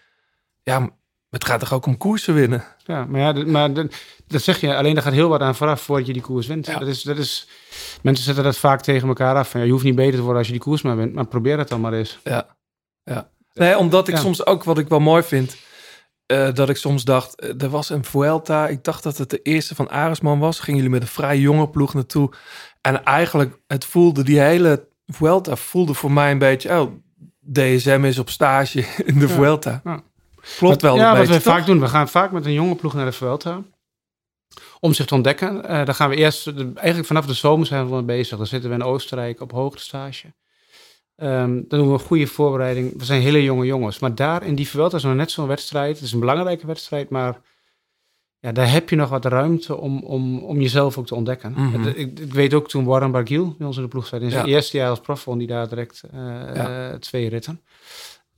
ja, 0.63 0.89
het 1.32 1.45
gaat 1.45 1.59
toch 1.59 1.73
ook 1.73 1.86
om 1.86 1.97
koersen 1.97 2.34
winnen? 2.34 2.63
Ja, 2.86 3.05
maar 3.05 3.19
ja, 3.21 3.45
maar 3.45 3.73
dat, 4.27 4.41
zeg 4.41 4.59
je, 4.61 4.75
alleen 4.75 4.93
daar 4.93 5.03
gaat 5.03 5.13
heel 5.13 5.29
wat 5.29 5.41
aan 5.41 5.55
vooraf 5.55 5.82
voordat 5.82 6.07
je 6.07 6.13
die 6.13 6.21
koers 6.21 6.47
wint. 6.47 6.65
Ja. 6.65 6.79
Dat 6.79 6.88
is, 6.88 7.01
dat 7.01 7.17
is, 7.17 7.47
mensen 8.01 8.25
zetten 8.25 8.43
dat 8.43 8.57
vaak 8.57 8.82
tegen 8.82 9.07
elkaar 9.07 9.36
af. 9.36 9.49
Van, 9.49 9.59
ja, 9.59 9.65
je 9.65 9.71
hoeft 9.71 9.84
niet 9.84 9.95
beter 9.95 10.13
te 10.15 10.21
worden 10.21 10.38
als 10.38 10.47
je 10.47 10.53
die 10.53 10.61
koers 10.61 10.82
maar 10.82 10.97
wint, 10.97 11.13
maar 11.13 11.25
probeer 11.27 11.57
het 11.57 11.69
dan 11.69 11.82
maar 11.82 11.93
eens. 11.93 12.19
Ja. 12.23 12.55
ja. 13.03 13.29
Nee, 13.53 13.77
omdat 13.77 14.07
ik 14.07 14.13
Ja. 14.15 14.19
soms 14.19 14.45
ook, 14.45 14.63
wat 14.63 14.77
ik 14.77 14.88
wel 14.88 14.99
mooi 14.99 15.23
vind, 15.23 15.55
eh, 16.25 16.53
dat 16.53 16.69
ik 16.69 16.77
soms 16.77 17.03
dacht, 17.03 17.36
eh, 17.39 17.61
er 17.61 17.69
was 17.69 17.89
een 17.89 18.05
Vuelta, 18.05 18.67
ik 18.67 18.84
dacht 18.84 19.03
dat 19.03 19.17
het 19.17 19.29
de 19.29 19.41
eerste 19.41 19.75
van 19.75 19.89
Aresman 19.89 20.39
was. 20.39 20.59
Gingen 20.59 20.75
jullie 20.82 20.93
met 20.93 21.01
een 21.01 21.13
vrij 21.13 21.39
jonge 21.39 21.69
ploeg 21.69 21.93
naartoe. 21.93 22.32
En 22.82 23.03
eigenlijk, 23.03 23.59
het 23.67 23.86
voelde, 23.86 24.23
die 24.23 24.39
hele 24.39 24.88
Vuelta 25.05 25.55
voelde 25.55 25.93
voor 25.93 26.11
mij 26.11 26.32
een 26.32 26.38
beetje, 26.38 26.79
oh, 26.79 26.91
DSM 27.51 28.01
is 28.03 28.19
op 28.19 28.29
stage 28.29 28.86
in 29.05 29.19
de. 29.19 29.27
Vuelta. 29.29 29.82
Ja. 29.84 30.03
Klopt 30.57 30.81
wel 30.81 30.95
Ja, 30.95 31.17
wat 31.17 31.27
we 31.27 31.41
vaak 31.41 31.65
doen. 31.65 31.79
We 31.79 31.87
gaan 31.87 32.09
vaak 32.09 32.31
met 32.31 32.45
een 32.45 32.53
jonge 32.53 32.75
ploeg 32.75 32.93
naar 32.93 33.05
de 33.05 33.11
Vuelta. 33.11 33.61
Om 34.79 34.93
zich 34.93 35.05
te 35.05 35.13
ontdekken. 35.15 35.65
Eh 35.67 35.85
dan 35.85 35.95
gaan 35.95 36.09
we 36.09 36.15
eerst, 36.15 36.47
eigenlijk 36.75 37.05
vanaf 37.07 37.25
de 37.25 37.33
zomer 37.33 37.65
zijn 37.65 37.85
we 37.89 37.93
mee 37.95 38.03
bezig. 38.03 38.37
Dan 38.37 38.47
zitten 38.47 38.69
we 38.69 38.75
in 38.75 38.83
Oostenrijk 38.83 39.41
op 39.41 39.51
hoogtestage. 39.51 40.33
Ehm 41.15 41.61
dan 41.67 41.79
doen 41.79 41.87
we 41.87 41.93
een 41.93 41.99
goede 41.99 42.27
voorbereiding. 42.27 42.93
We 42.97 43.05
zijn 43.05 43.21
hele 43.21 43.43
jonge 43.43 43.65
jongens. 43.65 43.99
Maar 43.99 44.15
daar 44.15 44.43
in 44.43 44.55
die 44.55 44.67
Vuelta 44.69 44.97
is 44.97 45.03
nog 45.03 45.15
net 45.15 45.31
zo'n 45.31 45.47
wedstrijd. 45.47 45.95
Het 45.95 46.05
is 46.05 46.11
een 46.11 46.19
belangrijke 46.19 46.65
wedstrijd, 46.67 47.09
maar 47.09 47.41
ja, 48.39 48.51
daar 48.51 48.71
heb 48.71 48.89
je 48.89 48.95
nog 48.95 49.09
wat 49.09 49.25
ruimte 49.25 49.77
om, 49.77 49.99
om, 50.03 50.39
om 50.39 50.61
jezelf 50.61 50.97
ook 50.97 51.05
te 51.07 51.15
ontdekken. 51.15 51.51
Mhm. 51.51 51.87
Ik, 51.87 52.19
ik 52.19 52.33
weet 52.33 52.53
ook 52.53 52.69
toen 52.69 52.85
Warren 52.85 53.11
Barguil 53.11 53.55
bij 53.57 53.67
ons 53.67 53.75
in 53.75 53.81
de 53.83 53.89
ploeg 53.89 54.07
zat. 54.07 54.21
In 54.21 54.31
zijn 54.31 54.45
Ja. 54.45 54.51
eerste 54.53 54.77
jaar 54.77 54.89
als 54.89 54.99
prof 54.99 55.25
won 55.25 55.37
hij 55.37 55.47
daar 55.47 55.69
direct 55.69 56.01
Ja. 56.11 56.89
eh, 56.91 56.97
twee 56.97 57.29
ritten. 57.29 57.61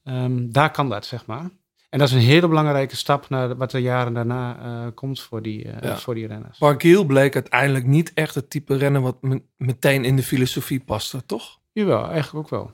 Ehm, 0.03 0.49
daar 0.51 0.71
kan 0.71 0.89
dat, 0.89 1.05
zeg 1.05 1.25
maar. 1.25 1.49
En 1.93 1.99
dat 1.99 2.07
is 2.07 2.13
een 2.13 2.19
hele 2.21 2.47
belangrijke 2.47 2.95
stap 2.95 3.29
naar 3.29 3.55
wat 3.57 3.71
de 3.71 3.79
jaren 3.81 4.13
daarna 4.13 4.57
eh, 4.59 4.91
komt 4.93 5.21
voor 5.21 5.41
die, 5.41 5.63
eh, 5.67 5.81
Ja. 5.89 5.97
voor 5.97 6.15
die 6.15 6.27
renners. 6.27 6.57
Barguil 6.57 7.03
bleek 7.03 7.33
uiteindelijk 7.35 7.85
niet 7.85 8.11
echt 8.13 8.35
het 8.35 8.49
type 8.49 8.75
rennen 8.75 9.01
wat 9.01 9.17
me- 9.21 9.41
meteen 9.57 10.05
in 10.05 10.15
de 10.15 10.23
filosofie 10.23 10.79
paste, 10.79 11.25
toch? 11.25 11.59
Jawel, 11.71 12.03
eigenlijk 12.09 12.35
ook 12.45 12.49
wel. 12.49 12.71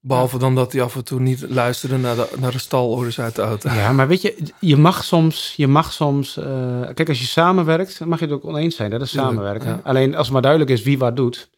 Behalve 0.00 0.38
dan 0.38 0.54
dat 0.54 0.72
hij 0.72 0.82
af 0.82 0.94
en 0.96 1.04
toe 1.04 1.20
niet 1.20 1.46
luisterde 1.48 1.96
naar 1.96 2.14
de, 2.16 2.28
naar 2.38 2.50
de 2.52 2.58
stalorders 2.58 3.20
uit 3.20 3.34
de 3.34 3.42
auto. 3.42 3.70
Ja, 3.70 3.92
maar 3.92 4.08
weet 4.08 4.22
je, 4.22 4.36
je 4.60 4.76
mag 4.76 5.04
soms, 5.04 5.54
je 5.56 5.66
mag 5.66 5.92
soms, 5.92 6.36
eh, 6.36 6.80
kijk, 6.94 7.08
als 7.08 7.20
je 7.20 7.26
samenwerkt, 7.26 8.00
mag 8.04 8.18
je 8.18 8.24
het 8.24 8.34
ook 8.34 8.44
oneens 8.44 8.76
zijn. 8.76 8.90
Dat 8.90 9.00
is 9.00 9.10
samenwerken. 9.10 9.68
ja. 9.68 9.80
Alleen 9.84 10.14
als 10.14 10.24
het 10.24 10.32
maar 10.32 10.42
duidelijk 10.42 10.70
is 10.72 10.82
wie 10.82 10.98
wat 10.98 11.16
doet. 11.16 11.50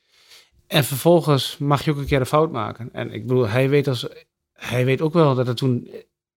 En 0.66 0.84
vervolgens 0.84 1.56
mag 1.58 1.84
je 1.84 1.90
ook 1.90 1.98
een 1.98 2.06
keer 2.06 2.20
een 2.20 2.26
fout 2.26 2.52
maken. 2.52 2.88
En 2.92 3.12
ik 3.12 3.26
bedoel, 3.26 3.48
hij 3.48 3.68
weet, 3.68 3.88
als, 3.88 4.08
hij 4.52 4.84
weet 4.84 5.00
ook 5.00 5.12
wel 5.12 5.34
dat 5.34 5.46
het 5.46 5.56
toen, 5.56 5.88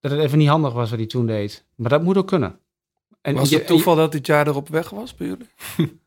dat 0.01 0.11
het 0.11 0.19
even 0.19 0.37
niet 0.37 0.47
handig 0.47 0.73
was 0.73 0.89
wat 0.89 0.99
hij 0.99 1.07
toen 1.07 1.25
deed. 1.25 1.65
Maar 1.75 1.89
dat 1.89 2.03
moet 2.03 2.17
ook 2.17 2.27
kunnen. 2.27 2.59
En 3.21 3.35
Was 3.35 3.49
het 3.49 3.67
toeval 3.67 3.95
dat 3.95 4.11
dit 4.11 4.25
jaar 4.25 4.47
erop 4.47 4.67
weg 4.69 4.89
was 4.89 5.15
bij 5.15 5.27
jullie? 5.27 5.49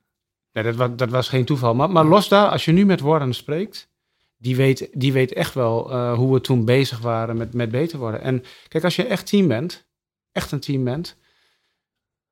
Ja, 0.53 0.63
dat, 0.63 0.75
was, 0.77 0.89
dat 0.97 1.11
was 1.11 1.29
geen 1.29 1.45
toeval. 1.45 1.75
Maar, 1.75 1.91
maar 1.91 2.05
los 2.05 2.29
daar, 2.29 2.49
als 2.49 2.65
je 2.65 2.73
nu 2.73 2.85
met 2.87 3.01
Warren 3.01 3.35
spreekt, 3.35 3.89
die 4.37 4.57
weet, 4.57 4.89
die 4.93 5.13
weet 5.13 5.33
echt 5.33 5.55
wel 5.55 5.91
eh, 5.91 6.15
hoe 6.15 6.33
we 6.35 6.41
toen 6.41 6.65
bezig 6.65 6.99
waren 6.99 7.37
met, 7.37 7.55
met 7.55 7.71
beter 7.71 7.99
worden. 7.99 8.21
En 8.21 8.45
kijk, 8.69 8.85
als 8.85 8.97
je 8.97 9.05
echt 9.07 9.27
team 9.27 9.49
bent, 9.49 9.87
echt 10.33 10.53
een 10.53 10.61
team 10.61 10.85
bent, 10.85 11.17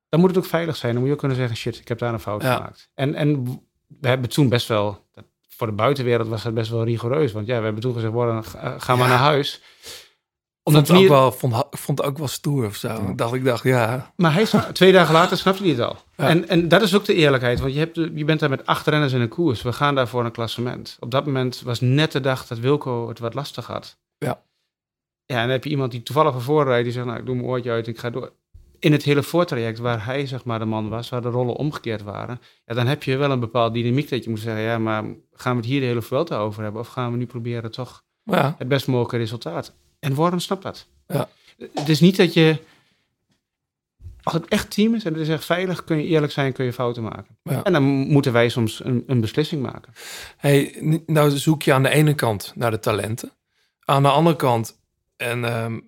dan 0.09 0.19
moet 0.19 0.29
het 0.29 0.37
ook 0.37 0.45
veilig 0.45 0.75
zijn. 0.75 0.91
Dan 0.91 0.99
moet 0.99 1.07
je 1.07 1.13
ook 1.13 1.19
kunnen 1.19 1.37
zeggen, 1.37 1.57
shit, 1.57 1.79
ik 1.79 1.87
heb 1.87 1.97
daar 1.99 2.13
een 2.13 2.19
fout 2.19 2.41
Ja. 2.41 2.55
gemaakt. 2.55 2.89
En, 2.93 3.15
en 3.15 3.43
we 3.87 4.07
hebben 4.07 4.29
toen 4.29 4.49
best 4.49 4.67
wel, 4.67 5.05
voor 5.47 5.67
de 5.67 5.73
buitenwereld 5.73 6.27
was 6.27 6.43
dat 6.43 6.53
best 6.53 6.69
wel 6.69 6.83
rigoureus. 6.83 7.31
Want 7.31 7.47
ja, 7.47 7.57
we 7.57 7.63
hebben 7.63 7.81
toen 7.81 7.93
gezegd, 7.93 8.13
Warren, 8.13 8.43
ga, 8.43 8.79
ga 8.79 8.95
maar 8.95 9.07
naar 9.07 9.17
huis. 9.17 9.61
Omdat 10.63 10.87
vond 10.87 10.99
het, 10.99 11.09
ook 11.09 11.15
wel, 11.15 11.31
vond, 11.31 11.65
vond 11.71 11.97
het 11.97 12.07
ook 12.07 12.17
wel 12.17 12.27
stoer 12.27 12.65
of 12.65 12.75
zo. 12.75 13.15
Dacht, 13.15 13.33
ik 13.33 13.43
dacht, 13.43 13.63
ja. 13.63 14.13
Maar 14.15 14.33
hij, 14.33 14.45
twee 14.73 14.91
dagen 14.91 15.13
later 15.13 15.37
snapte 15.37 15.63
hij 15.63 15.71
het 15.71 15.81
al. 15.81 15.97
Ja. 16.17 16.27
En, 16.27 16.47
en 16.47 16.67
dat 16.67 16.81
is 16.81 16.95
ook 16.95 17.05
de 17.05 17.13
eerlijkheid. 17.13 17.59
Want 17.59 17.73
je, 17.73 17.79
hebt, 17.79 17.95
je 17.95 18.25
bent 18.25 18.39
daar 18.39 18.49
met 18.49 18.65
acht 18.65 18.87
renners 18.87 19.13
in 19.13 19.21
een 19.21 19.27
koers. 19.27 19.61
We 19.61 19.73
gaan 19.73 19.95
daar 19.95 20.07
voor 20.07 20.25
een 20.25 20.31
klassement. 20.31 20.97
Op 20.99 21.11
dat 21.11 21.25
moment 21.25 21.61
was 21.61 21.81
net 21.81 22.11
de 22.11 22.19
dag 22.19 22.47
dat 22.47 22.59
Wilco 22.59 23.07
het 23.07 23.19
wat 23.19 23.33
lastig 23.33 23.67
had. 23.67 23.97
Ja. 24.17 24.41
Ja, 25.25 25.35
en 25.35 25.41
dan 25.41 25.49
heb 25.49 25.63
je 25.63 25.69
iemand 25.69 25.91
die 25.91 26.03
toevallig 26.03 26.33
ervoor 26.33 26.63
rijdt. 26.63 26.83
Die 26.83 26.93
zegt, 26.93 27.05
nou, 27.05 27.19
ik 27.19 27.25
doe 27.25 27.35
mijn 27.35 27.47
oortje 27.47 27.71
uit, 27.71 27.87
ik 27.87 27.99
ga 27.99 28.09
door. 28.09 28.31
In 28.79 28.91
het 28.91 29.03
hele 29.03 29.23
voortraject 29.23 29.79
waar 29.79 30.05
hij 30.05 30.25
zeg 30.25 30.43
maar 30.43 30.59
de 30.59 30.65
man 30.65 30.89
was, 30.89 31.09
waar 31.09 31.21
de 31.21 31.29
rollen 31.29 31.55
omgekeerd 31.55 32.03
waren. 32.03 32.39
Ja, 32.65 32.73
dan 32.73 32.87
heb 32.87 33.03
je 33.03 33.17
wel 33.17 33.31
een 33.31 33.39
bepaalde 33.39 33.81
dynamiek 33.81 34.09
dat 34.09 34.23
je 34.23 34.29
moet 34.29 34.39
zeggen, 34.39 34.63
ja, 34.63 34.77
maar 34.77 35.03
gaan 35.31 35.51
we 35.51 35.61
het 35.61 35.69
hier 35.69 35.79
de 35.79 35.85
hele 35.85 36.01
Vuelta 36.01 36.37
over 36.37 36.63
hebben? 36.63 36.81
Of 36.81 36.87
gaan 36.87 37.11
we 37.11 37.17
nu 37.17 37.25
proberen 37.25 37.71
toch 37.71 38.03
ja. 38.23 38.55
het 38.57 38.67
best 38.67 38.87
mogelijke 38.87 39.17
resultaat. 39.17 39.75
En 40.03 40.15
Warren 40.15 40.41
snapt 40.41 40.63
dat. 40.63 40.87
Ja. 41.07 41.29
Het 41.73 41.89
is 41.89 41.99
niet 41.99 42.17
dat 42.17 42.33
je... 42.33 42.57
Als 44.23 44.33
het 44.33 44.47
echt 44.47 44.71
team 44.71 44.95
is 44.95 45.03
en 45.03 45.13
het 45.13 45.21
is 45.21 45.29
echt 45.29 45.45
veilig, 45.45 45.83
kun 45.83 45.97
je 45.97 46.03
eerlijk 46.03 46.31
zijn, 46.31 46.53
kun 46.53 46.65
je 46.65 46.73
fouten 46.73 47.03
maken. 47.03 47.37
Ja. 47.43 47.63
En 47.63 47.73
dan 47.73 47.83
moeten 47.83 48.33
wij 48.33 48.49
soms 48.49 48.83
een, 48.83 49.03
een 49.07 49.21
beslissing 49.21 49.61
maken. 49.61 49.93
Hey, 50.37 50.75
nou 51.05 51.37
zoek 51.37 51.63
je 51.63 51.73
aan 51.73 51.83
de 51.83 51.89
ene 51.89 52.13
kant 52.13 52.51
naar 52.55 52.71
de 52.71 52.79
talenten. 52.79 53.31
Aan 53.79 54.03
de 54.03 54.09
andere 54.09 54.35
kant, 54.35 54.79
en 55.17 55.45
ehm, 55.45 55.79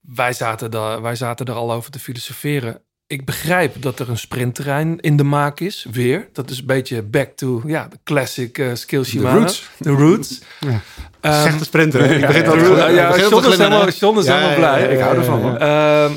wij, 0.00 0.32
zaten 0.32 0.70
daar, 0.70 1.02
wij 1.02 1.14
zaten 1.14 1.46
er 1.46 1.54
al 1.54 1.72
over 1.72 1.90
te 1.90 1.98
filosoferen. 1.98 2.82
Ik 3.08 3.24
begrijp 3.24 3.82
dat 3.82 3.98
er 3.98 4.08
een 4.10 4.18
sprintterrein 4.18 5.00
in 5.00 5.16
de 5.16 5.22
maak 5.22 5.60
is, 5.60 5.86
weer. 5.92 6.28
Dat 6.32 6.50
is 6.50 6.58
een 6.58 6.66
beetje 6.66 7.02
back 7.02 7.30
to 7.36 7.62
ja, 7.66 7.88
de 7.90 7.98
classic 8.04 8.58
uh, 8.58 8.74
skill 8.74 9.04
Shimano. 9.04 9.38
roots. 9.38 9.68
De 9.78 9.90
roots. 9.90 10.40
Ja. 10.60 10.80
Ehm, 11.20 11.42
Zeg 11.42 11.58
de 11.58 11.64
sprinter. 11.64 12.00
Ik 12.10 12.26
begin 12.26 12.42
ja, 12.44 12.50
al 12.50 12.90
ja, 12.90 13.18
John 13.18 13.46
is 13.46 13.56
helemaal, 13.56 13.86
hè? 13.86 13.90
John 13.98 14.18
is 14.18 14.24
Ja, 14.26 14.32
helemaal 14.34 14.50
ja, 14.50 14.56
blij. 14.56 14.80
ja, 14.82 14.88
Ik 14.88 14.98
hou 15.00 15.16
ervan. 15.16 15.58
Ehm, 15.58 15.60
eh, 15.60 16.10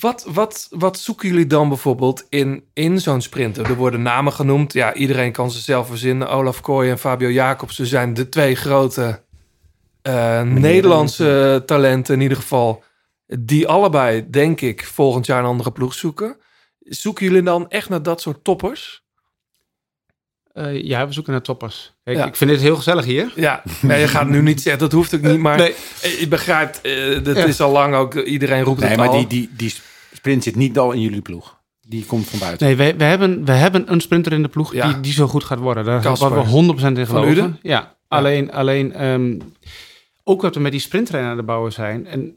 wat, 0.00 0.26
wat, 0.28 0.66
wat 0.70 0.98
zoeken 0.98 1.28
jullie 1.28 1.46
dan 1.46 1.68
bijvoorbeeld 1.68 2.24
in, 2.28 2.64
in 2.74 3.00
zo'n 3.00 3.20
sprinter? 3.20 3.64
Er 3.66 3.76
worden 3.76 4.02
namen 4.02 4.32
genoemd. 4.32 4.72
Ja, 4.72 4.94
iedereen 4.94 5.32
kan 5.32 5.50
ze 5.50 5.60
zelf 5.60 5.86
verzinnen. 5.86 6.28
Olaf 6.30 6.60
Kooi 6.60 6.90
en 6.90 6.98
Fabio 6.98 7.30
Jacobsen 7.30 7.86
zijn 7.86 8.14
de 8.14 8.28
twee 8.28 8.54
grote 8.54 9.20
eh, 10.02 10.42
Nederlandse 10.42 11.62
talenten 11.66 12.14
in 12.14 12.20
ieder 12.20 12.36
geval. 12.36 12.84
Die 13.26 13.68
allebei, 13.68 14.30
denk 14.30 14.60
ik, 14.60 14.84
volgend 14.84 15.26
jaar 15.26 15.38
een 15.38 15.44
andere 15.48 15.72
ploeg 15.72 15.94
zoeken. 15.94 16.36
Zoeken 16.80 17.26
jullie 17.26 17.42
dan 17.42 17.68
echt 17.70 17.88
naar 17.88 18.02
dat 18.02 18.20
soort 18.20 18.44
toppers? 18.44 19.04
Eh, 20.52 20.82
ja, 20.82 21.06
we 21.06 21.12
zoeken 21.12 21.32
naar 21.32 21.42
toppers. 21.42 21.94
Kijk, 22.04 22.16
Ja. 22.16 22.26
Ik 22.26 22.36
vind 22.36 22.50
het 22.50 22.60
heel 22.60 22.76
gezellig 22.76 23.04
hier. 23.04 23.32
Ja, 23.36 23.62
nee, 23.82 24.00
je 24.00 24.08
gaat 24.08 24.28
nu 24.28 24.42
niet 24.42 24.60
zeggen, 24.62 24.80
dat 24.82 24.92
hoeft 24.92 25.14
ook 25.14 25.20
niet. 25.20 25.38
Maar 25.38 25.56
Nee. 25.56 25.74
eh, 26.02 26.20
je 26.20 26.28
begrijpt, 26.28 26.80
eh, 26.80 27.22
dat 27.24 27.36
Ja. 27.36 27.44
is 27.44 27.60
al 27.60 27.72
lang 27.72 27.94
ook, 27.94 28.14
iedereen 28.14 28.62
roept 28.62 28.80
Nee, 28.80 28.88
het 28.88 28.98
maar 28.98 29.08
al. 29.08 29.16
die, 29.18 29.26
die, 29.26 29.50
die 29.56 29.74
sprint 30.12 30.42
zit 30.42 30.56
niet 30.56 30.78
al 30.78 30.92
in 30.92 31.00
jullie 31.00 31.20
ploeg. 31.22 31.54
Die 31.80 32.04
komt 32.04 32.28
van 32.28 32.38
buiten. 32.38 32.66
Nee, 32.66 32.76
we, 32.76 32.94
we, 32.96 33.04
hebben, 33.04 33.44
we 33.44 33.52
hebben 33.52 33.92
een 33.92 34.00
sprinter 34.00 34.32
in 34.32 34.42
de 34.42 34.48
ploeg 34.48 34.72
Ja. 34.74 34.86
die, 34.92 35.00
die 35.00 35.12
zo 35.12 35.26
goed 35.26 35.44
gaat 35.44 35.58
worden. 35.58 35.84
Daar 35.84 36.00
Kasper. 36.02 36.34
wat 36.34 36.44
we 36.44 36.50
100% 36.50 36.98
in 36.98 37.06
geloven. 37.06 37.58
Ja, 37.62 37.96
alleen, 38.08 38.52
alleen 38.52 38.92
ehm, 38.92 39.38
ook 40.24 40.42
wat 40.42 40.54
we 40.54 40.60
met 40.60 40.72
die 40.72 40.80
sprinttrein 40.80 41.24
aan 41.24 41.36
de 41.36 41.42
bouwen 41.42 41.72
zijn. 41.72 42.06
En 42.06 42.36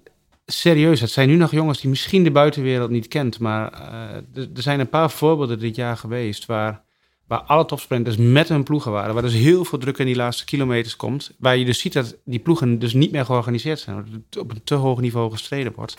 serieus, 0.52 1.02
het 1.02 1.12
zijn 1.12 1.30
nu 1.30 1.36
nog 1.36 1.52
jongens 1.52 1.82
die 1.82 1.90
misschien 1.90 2.24
de 2.24 2.32
buitenwereld 2.32 2.90
niet 2.90 3.08
kent. 3.08 3.40
Maar 3.40 3.72
eh, 3.74 4.44
er 4.56 4.62
zijn 4.62 4.80
een 4.80 4.90
paar 4.90 5.12
voorbeelden 5.12 5.60
dit 5.60 5.76
jaar 5.76 5.98
geweest 5.98 6.46
waar, 6.46 6.84
waar 7.28 7.40
alle 7.40 7.66
topsprinters 7.66 8.18
met 8.18 8.50
hun 8.50 8.64
ploegen 8.64 8.92
waren. 8.92 9.14
Waar 9.14 9.24
dus 9.24 9.34
heel 9.34 9.66
veel 9.66 9.80
druk 9.80 9.98
in 9.98 10.06
die 10.06 10.16
laatste 10.16 10.46
kilometers 10.46 10.96
komt. 10.96 11.32
Waar 11.40 11.58
je 11.58 11.66
dus 11.66 11.80
ziet 11.80 11.94
dat 11.94 12.18
die 12.26 12.40
ploegen 12.40 12.80
dus 12.80 12.94
niet 12.94 13.12
meer 13.12 13.26
georganiseerd 13.26 13.80
zijn. 13.80 14.26
Op 14.40 14.52
een 14.52 14.64
te 14.64 14.76
hoog 14.76 15.02
niveau 15.02 15.32
gestreden 15.32 15.74
wordt. 15.76 15.98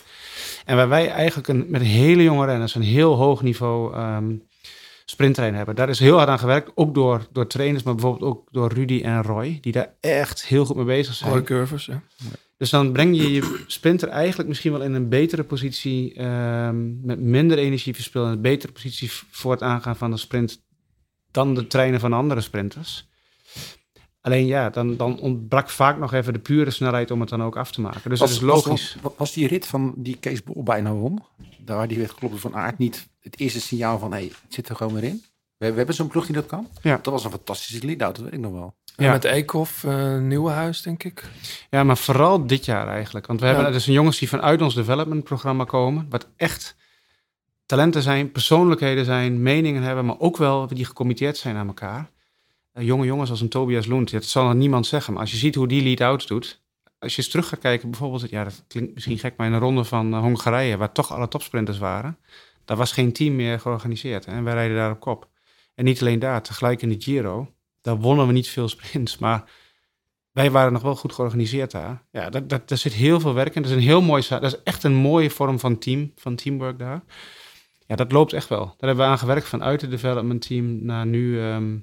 En 0.64 0.76
waar 0.76 0.88
wij 0.88 1.10
eigenlijk 1.10 1.48
een, 1.48 1.66
met 1.68 1.82
hele 1.82 2.22
jonge 2.22 2.46
renners 2.46 2.74
een 2.74 2.82
heel 2.82 3.14
hoog 3.14 3.42
niveau 3.42 3.94
ehm 3.94 4.32
sprinttrein 5.10 5.54
hebben. 5.54 5.74
Daar 5.74 5.88
is 5.88 5.98
heel 5.98 6.16
hard 6.16 6.28
aan 6.28 6.38
gewerkt, 6.38 6.70
ook 6.74 6.94
door, 6.94 7.26
door 7.32 7.46
trainers, 7.46 7.82
maar 7.82 7.94
bijvoorbeeld 7.94 8.30
ook 8.30 8.48
door 8.50 8.72
Rudy 8.72 9.00
en 9.02 9.22
Roy, 9.22 9.58
die 9.60 9.72
daar 9.72 9.94
echt 10.00 10.46
heel 10.46 10.64
goed 10.64 10.76
mee 10.76 10.84
bezig 10.84 11.14
zijn. 11.14 11.30
Roy 11.30 11.42
Curvers, 11.42 11.86
ja. 11.86 12.02
Dus 12.60 12.70
dan 12.70 12.92
breng 12.92 13.16
je 13.16 13.32
je 13.32 13.64
sprinter 13.66 14.08
eigenlijk 14.08 14.48
misschien 14.48 14.72
wel 14.72 14.82
in 14.82 14.94
een 14.94 15.08
betere 15.08 15.44
positie, 15.44 16.14
ehm, 16.14 17.06
met 17.06 17.20
minder 17.20 17.58
energieverspil 17.58 18.24
en 18.24 18.30
een 18.30 18.40
betere 18.40 18.72
positie 18.72 19.10
voor 19.30 19.52
het 19.52 19.62
aangaan 19.62 19.96
van 19.96 20.10
de 20.10 20.16
sprint 20.16 20.62
dan 21.30 21.54
de 21.54 21.66
treinen 21.66 22.00
van 22.00 22.12
andere 22.12 22.40
sprinters. 22.40 23.08
Alleen 24.20 24.46
ja, 24.46 24.70
dan, 24.70 24.96
dan 24.96 25.20
ontbrak 25.20 25.70
vaak 25.70 25.98
nog 25.98 26.12
even 26.12 26.32
de 26.32 26.38
pure 26.38 26.70
snelheid 26.70 27.10
om 27.10 27.20
het 27.20 27.28
dan 27.28 27.42
ook 27.42 27.56
af 27.56 27.72
te 27.72 27.80
maken. 27.80 28.10
Dus 28.10 28.18
dat 28.18 28.28
is 28.28 28.40
logisch. 28.40 28.96
Was, 29.02 29.12
was 29.16 29.32
die 29.32 29.46
rit 29.46 29.66
van 29.66 29.94
die 29.96 30.16
Kees 30.16 30.42
Bol 30.42 30.62
bijna 30.62 30.92
won? 30.92 31.22
Daar 31.58 31.76
waar 31.76 31.88
die 31.88 31.98
werd 31.98 32.10
geklopt 32.10 32.40
van 32.40 32.54
Aard 32.54 32.78
niet 32.78 33.08
het 33.20 33.38
eerste 33.38 33.60
signaal 33.60 33.98
van... 33.98 34.12
hé, 34.12 34.18
hey, 34.18 34.26
het 34.26 34.54
zit 34.54 34.68
er 34.68 34.76
gewoon 34.76 34.94
weer 34.94 35.04
in. 35.04 35.24
We, 35.56 35.70
we 35.70 35.76
hebben 35.76 35.94
zo'n 35.94 36.08
ploeg 36.08 36.26
die 36.26 36.34
dat 36.34 36.46
kan. 36.46 36.68
Ja. 36.82 36.96
Dat 37.02 37.12
was 37.12 37.24
een 37.24 37.30
fantastische 37.30 37.86
lead-out, 37.86 38.14
dat 38.14 38.24
weet 38.24 38.34
ik 38.34 38.40
nog 38.40 38.52
wel. 38.52 38.74
Ja. 39.00 39.12
met 39.12 39.24
Eekhoff, 39.24 39.84
uh, 39.84 40.18
Nieuwenhuis, 40.18 40.82
denk 40.82 41.04
ik. 41.04 41.24
Ja, 41.70 41.84
maar 41.84 41.96
vooral 41.96 42.46
dit 42.46 42.64
jaar 42.64 42.88
eigenlijk. 42.88 43.26
Want 43.26 43.40
we 43.40 43.46
hebben 43.46 43.72
dus 43.72 43.86
een 43.86 43.92
jongens 43.92 44.18
die 44.18 44.28
vanuit 44.28 44.62
ons 44.62 44.74
development 44.74 45.24
programma 45.24 45.64
komen. 45.64 46.06
Wat 46.08 46.26
echt 46.36 46.76
talenten 47.66 48.02
zijn, 48.02 48.32
persoonlijkheden 48.32 49.04
zijn, 49.04 49.42
meningen 49.42 49.82
hebben. 49.82 50.04
Maar 50.04 50.18
ook 50.18 50.36
wel 50.36 50.66
die 50.66 50.84
gecommitteerd 50.84 51.36
zijn 51.36 51.56
aan 51.56 51.66
elkaar. 51.66 52.10
Eh, 52.72 52.84
jonge 52.84 53.06
jongens 53.06 53.30
als 53.30 53.40
een 53.40 53.48
Tobias 53.48 53.86
Lund. 53.86 54.10
Dat 54.10 54.24
zal 54.24 54.44
nog 54.44 54.54
niemand 54.54 54.86
zeggen. 54.86 55.12
Maar 55.12 55.22
als 55.22 55.30
je 55.30 55.36
ziet 55.36 55.54
hoe 55.54 55.68
die 55.68 55.82
lead-outs 55.82 56.26
doet. 56.26 56.60
Als 56.98 57.14
je 57.14 57.22
eens 57.22 57.30
terug 57.30 57.48
gaat 57.48 57.58
kijken, 57.58 57.90
bijvoorbeeld, 57.90 58.30
ja, 58.30 58.44
dat 58.44 58.64
klinkt 58.68 58.94
misschien 58.94 59.18
gek, 59.18 59.36
maar 59.36 59.46
in 59.46 59.52
de 59.52 59.58
ronde 59.58 59.84
van 59.84 60.14
eh, 60.14 60.20
Hongarije, 60.20 60.76
waar 60.76 60.92
toch 60.92 61.12
alle 61.12 61.28
topsprinters 61.28 61.78
waren, 61.78 62.18
daar 62.64 62.76
was 62.76 62.92
geen 62.92 63.12
team 63.12 63.36
meer 63.36 63.60
georganiseerd. 63.60 64.24
En 64.24 64.44
wij 64.44 64.54
rijden 64.54 64.76
daar 64.76 64.90
op 64.90 65.00
kop. 65.00 65.28
En 65.74 65.84
niet 65.84 66.00
alleen 66.00 66.18
daar, 66.18 66.42
tegelijk 66.42 66.82
in 66.82 66.88
de 66.88 66.96
Giro, 66.98 67.52
daar 67.80 67.96
wonnen 67.96 68.26
we 68.26 68.32
niet 68.32 68.48
veel 68.48 68.68
sprints, 68.68 69.18
maar 69.18 69.50
wij 70.30 70.50
waren 70.50 70.72
nog 70.72 70.82
wel 70.82 70.96
goed 70.96 71.12
georganiseerd 71.12 71.70
daar. 71.70 72.06
Ja, 72.10 72.30
dat, 72.30 72.68
dat, 72.68 72.78
zit 72.78 72.92
heel 72.92 73.20
veel 73.20 73.34
werk 73.34 73.54
in. 73.54 73.62
Dat 73.62 73.70
is 73.70 73.76
een 73.76 73.82
heel 73.82 74.02
mooi, 74.02 74.22
dat 74.28 74.42
is 74.42 74.62
echt 74.62 74.82
een 74.82 74.94
mooie 74.94 75.30
vorm 75.30 75.58
van 75.58 75.78
team, 75.78 76.12
van 76.16 76.34
teamwork 76.36 76.78
daar. 76.78 77.02
Ja, 77.86 77.96
dat 77.96 78.12
loopt 78.12 78.32
echt 78.32 78.48
wel. 78.48 78.64
Daar 78.64 78.88
hebben 78.88 79.04
we 79.04 79.10
aan 79.10 79.18
gewerkt 79.18 79.48
vanuit 79.48 79.80
het 79.80 79.90
development 79.90 80.46
team 80.46 80.84
naar 80.84 81.06
nu 81.06 81.40
ehm, 81.40 81.78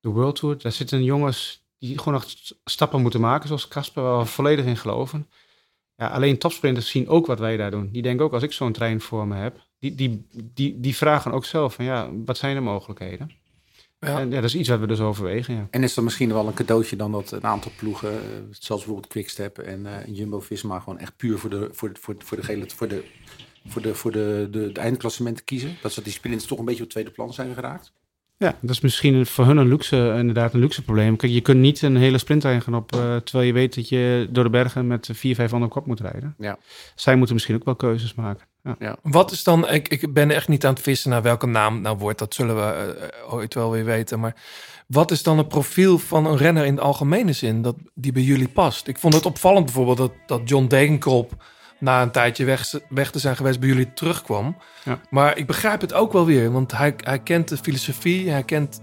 de 0.00 0.08
World 0.08 0.36
Tour. 0.36 0.58
Daar 0.58 0.72
zitten 0.72 1.04
jongens 1.04 1.68
die 1.78 1.98
gewoon 1.98 2.14
nog 2.14 2.30
st- 2.30 2.60
stappen 2.64 3.00
moeten 3.02 3.20
maken, 3.20 3.46
zoals 3.46 3.68
Casper, 3.68 4.02
waar 4.02 4.18
we 4.18 4.24
volledig 4.24 4.64
in 4.64 4.76
geloven. 4.76 5.28
Ja, 5.94 6.08
alleen 6.08 6.38
topsprinters 6.38 6.90
zien 6.90 7.08
ook 7.08 7.26
wat 7.26 7.38
wij 7.38 7.56
daar 7.56 7.70
doen. 7.70 7.90
Die 7.90 8.02
denken 8.02 8.24
ook, 8.24 8.32
als 8.32 8.42
ik 8.42 8.52
zo'n 8.52 8.72
trein 8.72 9.00
voor 9.00 9.26
me 9.26 9.34
heb, 9.36 9.68
die, 9.78 9.94
die, 9.94 10.26
die, 10.54 10.80
die 10.80 10.96
vragen 10.96 11.32
ook 11.32 11.44
zelf 11.44 11.74
van, 11.74 11.84
ja, 11.84 12.10
wat 12.24 12.38
zijn 12.38 12.54
de 12.54 12.60
mogelijkheden? 12.60 13.30
Ja. 14.00 14.18
En 14.20 14.28
ja, 14.30 14.34
dat 14.34 14.44
is 14.44 14.54
iets 14.54 14.68
wat 14.68 14.80
we 14.80 14.86
dus 14.86 15.00
overwegen, 15.00 15.54
ja. 15.54 15.66
En 15.70 15.82
is 15.82 15.96
er 15.96 16.02
misschien 16.02 16.32
wel 16.32 16.46
een 16.46 16.54
cadeautje 16.54 16.96
dan 16.96 17.12
dat 17.12 17.30
een 17.32 17.44
aantal 17.44 17.72
ploegen, 17.78 18.10
eh, 18.12 18.16
zoals 18.50 18.80
bijvoorbeeld 18.84 19.06
Quickstep 19.12 19.58
en 19.58 19.86
eh, 19.86 20.16
Jumbo-Visma, 20.16 20.78
gewoon 20.80 20.98
echt 20.98 21.16
puur 21.16 21.38
voor 21.38 21.50
de, 21.50 21.68
voor, 21.72 21.90
voor, 22.00 22.14
voor 22.18 22.36
de, 22.36 22.42
gele, 22.42 22.64
voor 22.76 22.88
de, 22.88 23.04
voor 23.68 23.82
de, 23.82 23.94
voor 23.94 24.12
de, 24.12 24.48
de, 24.50 24.72
de 24.72 24.80
eindklassementen 24.80 25.44
kiezen? 25.44 25.76
Dat 25.82 25.92
ze 25.92 26.02
die 26.02 26.12
sprints 26.12 26.46
toch 26.46 26.58
een 26.58 26.64
beetje 26.64 26.82
op 26.82 26.88
tweede 26.90 27.10
plan 27.10 27.32
zijn 27.32 27.54
geraakt? 27.54 27.92
Ja, 28.36 28.56
dat 28.60 28.70
is 28.70 28.80
misschien 28.80 29.14
een- 29.14 29.26
voor 29.26 29.44
hun 29.46 29.56
een 29.56 29.68
luxe, 29.68 30.14
inderdaad 30.18 30.54
een 30.54 30.60
luxe 30.60 30.82
probleem. 30.82 31.16
Kijk, 31.16 31.32
je 31.32 31.40
kunt 31.40 31.60
niet 31.60 31.82
een 31.82 31.96
hele 31.96 32.18
sprintlijn 32.18 32.62
gaan 32.62 32.74
op, 32.74 32.92
eh, 32.92 33.16
terwijl 33.16 33.46
je 33.46 33.52
weet 33.52 33.74
dat 33.74 33.88
je 33.88 34.28
door 34.30 34.44
de 34.44 34.50
bergen 34.50 34.86
met 34.86 35.08
4, 35.12 35.34
5 35.34 35.52
op 35.52 35.70
kop 35.70 35.86
moet 35.86 36.00
rijden. 36.00 36.34
Ja. 36.38 36.58
Zij 36.94 37.16
moeten 37.16 37.34
misschien 37.34 37.54
ook 37.54 37.64
wel 37.64 37.76
keuzes 37.76 38.14
maken. 38.14 38.46
Wat 39.02 39.30
is 39.30 39.44
dan, 39.44 39.68
ik, 39.68 39.88
ik 39.88 40.12
ben 40.12 40.30
echt 40.30 40.48
niet 40.48 40.66
aan 40.66 40.72
het 40.72 40.82
vissen 40.82 41.10
naar 41.10 41.22
welke 41.22 41.46
naam 41.46 41.74
het 41.74 41.82
nou 41.82 41.98
wordt, 41.98 42.18
dat 42.18 42.34
zullen 42.34 42.56
we 42.56 42.96
eh, 43.22 43.34
ooit 43.34 43.54
wel 43.54 43.70
weer 43.70 43.84
weten. 43.84 44.20
Maar 44.20 44.34
wat 44.86 45.10
is 45.10 45.22
dan 45.22 45.38
het 45.38 45.48
profiel 45.48 45.98
van 45.98 46.26
een 46.26 46.36
renner 46.36 46.64
in 46.64 46.74
de 46.74 46.80
algemene 46.80 47.32
zin 47.32 47.62
dat 47.62 47.76
die 47.94 48.12
bij 48.12 48.22
jullie 48.22 48.48
past? 48.48 48.86
Ik 48.86 48.98
vond 48.98 49.14
het 49.14 49.26
opvallend 49.26 49.64
bijvoorbeeld 49.64 49.96
dat, 49.96 50.12
dat 50.26 50.48
John 50.48 50.66
Degenkolb 50.66 51.32
na 51.78 52.02
een 52.02 52.10
tijdje 52.10 52.44
weg, 52.44 52.74
weg 52.88 53.10
te 53.10 53.18
zijn 53.18 53.36
geweest 53.36 53.60
bij 53.60 53.68
jullie 53.68 53.92
terugkwam. 53.92 54.56
Ja. 54.84 55.00
Maar 55.10 55.38
ik 55.38 55.46
begrijp 55.46 55.80
het 55.80 55.92
ook 55.92 56.12
wel 56.12 56.26
weer, 56.26 56.52
want 56.52 56.72
hij, 56.72 56.94
hij 56.96 57.18
kent 57.18 57.48
de 57.48 57.56
filosofie, 57.56 58.30
hij 58.30 58.42
kent 58.42 58.80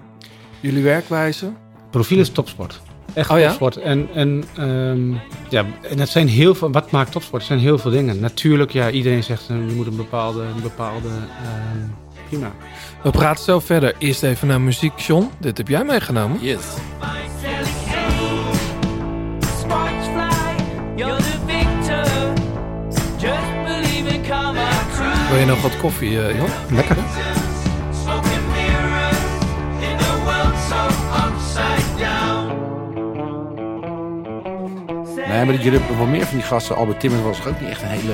jullie 0.60 0.84
werkwijze. 0.84 1.52
Profiel 1.92 2.20
is 2.20 2.30
topsport. 2.30 2.82
Echt 3.18 3.30
Oh 3.30 3.40
ja? 3.40 3.46
topsport. 3.46 3.78
En, 3.78 4.10
en, 4.14 4.44
ehm, 4.58 5.12
ja, 5.50 5.66
en 5.82 6.00
het 6.00 6.10
zijn 6.10 6.28
heel 6.28 6.56
veel. 6.56 6.72
Wat 6.72 6.92
maakt 6.92 7.12
topsport? 7.12 7.42
Het 7.42 7.52
zijn 7.52 7.60
heel 7.64 7.78
veel 7.78 7.92
dingen. 7.92 8.20
Natuurlijk, 8.20 8.72
ja, 8.72 8.90
iedereen 8.90 9.24
zegt 9.24 9.50
eh, 9.50 9.56
je 9.68 9.76
moet 9.76 9.88
een 9.88 9.96
bepaalde. 9.96 10.42
Een 10.42 10.62
bepaalde 10.62 11.08
ehm, 11.08 11.90
prima. 12.28 12.52
We 13.04 13.10
praten 13.10 13.44
zo 13.44 13.60
verder. 13.60 13.94
Eerst 13.98 14.24
even 14.24 14.48
naar 14.48 14.62
muziek, 14.62 15.00
John. 15.00 15.30
Dit 15.40 15.58
heb 15.58 15.68
jij 15.68 15.84
meegenomen. 15.84 16.38
Yes. 16.42 16.62
Wil 25.30 25.40
je 25.40 25.46
nog 25.46 25.62
wat 25.62 25.78
koffie, 25.78 26.22
eh 26.22 26.36
Jan? 26.36 26.50
Lekker. 26.72 26.98
Nee, 35.28 35.46
maar 35.46 35.54
hebt 35.72 35.90
nog 35.90 35.98
wel 35.98 36.08
meer 36.08 36.26
van 36.26 36.38
die 36.38 36.46
gasten. 36.46 36.76
Albert 36.76 37.00
Timmer 37.00 37.24
was 37.24 37.46
ook 37.46 37.60
niet 37.62 37.70
echt 37.70 37.82
een 37.82 37.88
hele 37.88 38.14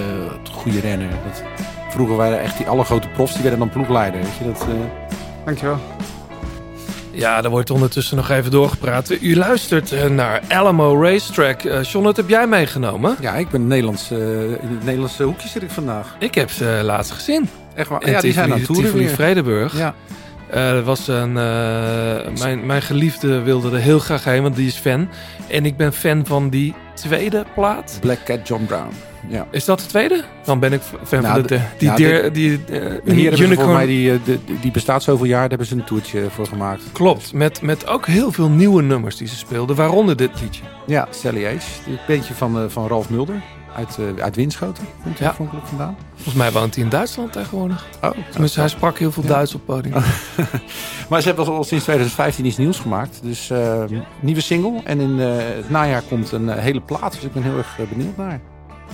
goede 0.51 0.80
renner. 0.80 1.09
Dat, 1.09 1.43
vroeger 1.89 2.16
waren 2.16 2.41
echt 2.41 2.57
die 2.57 2.68
alle 2.68 2.84
grote 2.84 3.07
profs, 3.07 3.34
die 3.34 3.41
werden 3.41 3.59
dan 3.59 3.70
ploegleider. 3.70 4.22
Weet 4.22 4.38
je, 4.39 4.45
dat, 4.45 4.61
eh, 4.61 4.74
Dankjewel. 5.45 5.80
Ja, 7.11 7.43
er 7.43 7.49
wordt 7.49 7.70
ondertussen 7.70 8.18
nog 8.18 8.30
even 8.30 8.51
doorgepraat. 8.51 9.11
U 9.22 9.36
luistert 9.38 9.91
eh, 9.91 10.05
naar 10.09 10.41
Alamo 10.47 11.01
Racetrack. 11.01 11.64
Eh 11.64 11.84
John, 11.84 12.05
wat 12.05 12.18
heb 12.18 12.30
jij 12.30 12.47
meegenomen? 12.47 13.16
Ja, 13.20 13.34
ik 13.34 13.49
ben 13.49 13.68
Nederlands, 13.68 14.11
eh, 14.11 14.18
in 14.43 14.57
het 14.70 14.84
Nederlandse 14.84 15.24
hoekje 15.24 15.47
zit 15.47 15.61
ik 15.64 15.70
vandaag. 15.72 16.16
Ik 16.20 16.36
heb 16.36 16.49
ze 16.51 16.82
laatst 16.84 17.11
gezien. 17.11 17.49
Echt 17.76 17.89
waar? 17.89 18.03
In 18.03 18.11
ja, 18.11 18.22
die 18.22 18.34
zijn 18.34 18.51
aan 18.51 18.57
Tivoli- 18.59 18.59
het 18.59 18.68
toeren 18.68 18.86
Tivoli 18.86 19.05
weer. 19.05 19.14
Vredenburg. 19.16 19.78
Ja. 19.78 19.93
Eh, 20.54 20.70
er 20.70 20.84
was 20.84 21.08
een, 21.08 21.38
eh, 21.38 22.39
mijn, 22.39 22.66
mijn 22.66 22.82
geliefde 22.82 23.41
wilde 23.41 23.72
er 23.72 23.82
heel 23.82 23.99
graag 23.99 24.24
heen, 24.24 24.41
want 24.41 24.56
die 24.56 24.68
is 24.68 24.76
fan. 24.78 25.10
En 25.47 25.66
ik 25.66 25.78
ben 25.78 25.93
fan 25.93 26.26
van 26.26 26.49
die 26.49 26.74
tweede 26.93 27.45
plaat. 27.56 27.97
Black 28.01 28.24
Cat 28.26 28.47
John 28.47 28.64
Brown. 28.66 28.89
Ja. 29.28 29.47
Is 29.51 29.66
dat 29.66 29.80
de 29.80 29.86
tweede? 29.86 30.24
Dan 30.45 30.60
ben 30.60 30.74
ik 30.74 30.82
fan 31.04 31.22
Nou, 31.22 31.34
van 31.34 31.41
de, 31.41 31.47
de- 31.47 31.62
die, 31.78 31.88
ja, 31.89 31.95
deer- 31.95 32.34
die, 32.34 32.60
eh, 32.70 32.80
Hier 33.06 33.22
hebben 33.22 33.38
ze 33.38 33.43
Unicorn. 33.43 33.74
mij 33.74 33.86
die, 33.86 34.12
eh, 34.12 34.18
de- 34.26 34.39
die 34.62 34.72
bestaat 34.72 35.04
zoveel 35.04 35.26
jaar, 35.26 35.39
daar 35.39 35.49
hebben 35.49 35.68
ze 35.68 35.76
een 35.76 35.84
toertje 35.84 36.30
voor 36.30 36.47
gemaakt. 36.47 36.84
Klopt, 36.91 37.34
met, 37.34 37.62
met 37.62 37.88
ook 37.88 38.06
heel 38.06 38.32
veel 38.32 38.49
nieuwe 38.49 38.82
nummers 38.82 39.16
die 39.18 39.28
ze 39.28 39.36
speelden, 39.38 39.76
waaronder 39.76 40.16
dit 40.16 40.41
liedje. 40.41 40.64
Ja, 40.88 41.08
Sally 41.10 41.43
H. 41.45 41.49
Een 41.88 41.97
beetje 42.08 42.34
van, 42.34 42.58
eh, 42.58 42.64
van 42.68 42.88
Ralf 42.88 43.10
Mulder 43.10 43.36
uit, 43.76 43.97
eh, 44.17 44.24
uit 44.24 44.36
Winschoten. 44.36 44.84
Komt 45.03 45.19
hij 45.19 45.28
Ja. 45.28 45.34
vandaan. 45.63 45.95
Volgens 46.15 46.36
mij 46.36 46.51
woont 46.51 46.76
hij 46.76 46.84
in 46.84 46.89
Duitsland 46.89 47.32
tegenwoordig. 47.32 47.86
Oh, 48.01 48.09
Tenminste, 48.32 48.59
hij 48.59 48.69
sprak 48.69 48.97
heel 48.97 49.11
veel 49.11 49.24
Duits 49.24 49.55
op 49.55 49.67
het 49.67 49.76
podium. 49.76 50.03
Maar 51.09 51.21
ze 51.21 51.28
hebben 51.28 51.45
al 51.47 51.63
sinds 51.63 51.84
2015 51.84 52.45
iets 52.45 52.57
nieuws 52.57 52.80
gemaakt. 52.80 53.19
Dus 53.24 53.49
eh, 53.49 53.84
nieuwe 54.19 54.41
single. 54.41 54.82
En 54.84 54.99
in 54.99 55.19
eh, 55.19 55.28
het 55.55 55.69
najaar 55.69 56.01
komt 56.01 56.32
een 56.32 56.49
eh, 56.49 56.57
hele 56.63 56.82
plaat. 56.82 57.13
Dus 57.13 57.24
ik 57.24 57.34
ben 57.34 57.43
heel 57.43 57.57
erg 57.57 57.78
benieuwd 57.89 58.17
naar. 58.17 58.39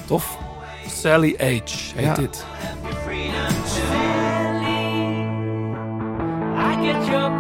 Tof. 0.06 0.38
Sally 0.88 1.34
H 1.38 1.42
heet 1.44 1.84
Ja. 1.98 2.14
dit. 2.14 2.46
freedom 3.06 3.66
Sally. 3.66 4.88
I 6.58 6.92
get 6.92 7.08
your 7.08 7.32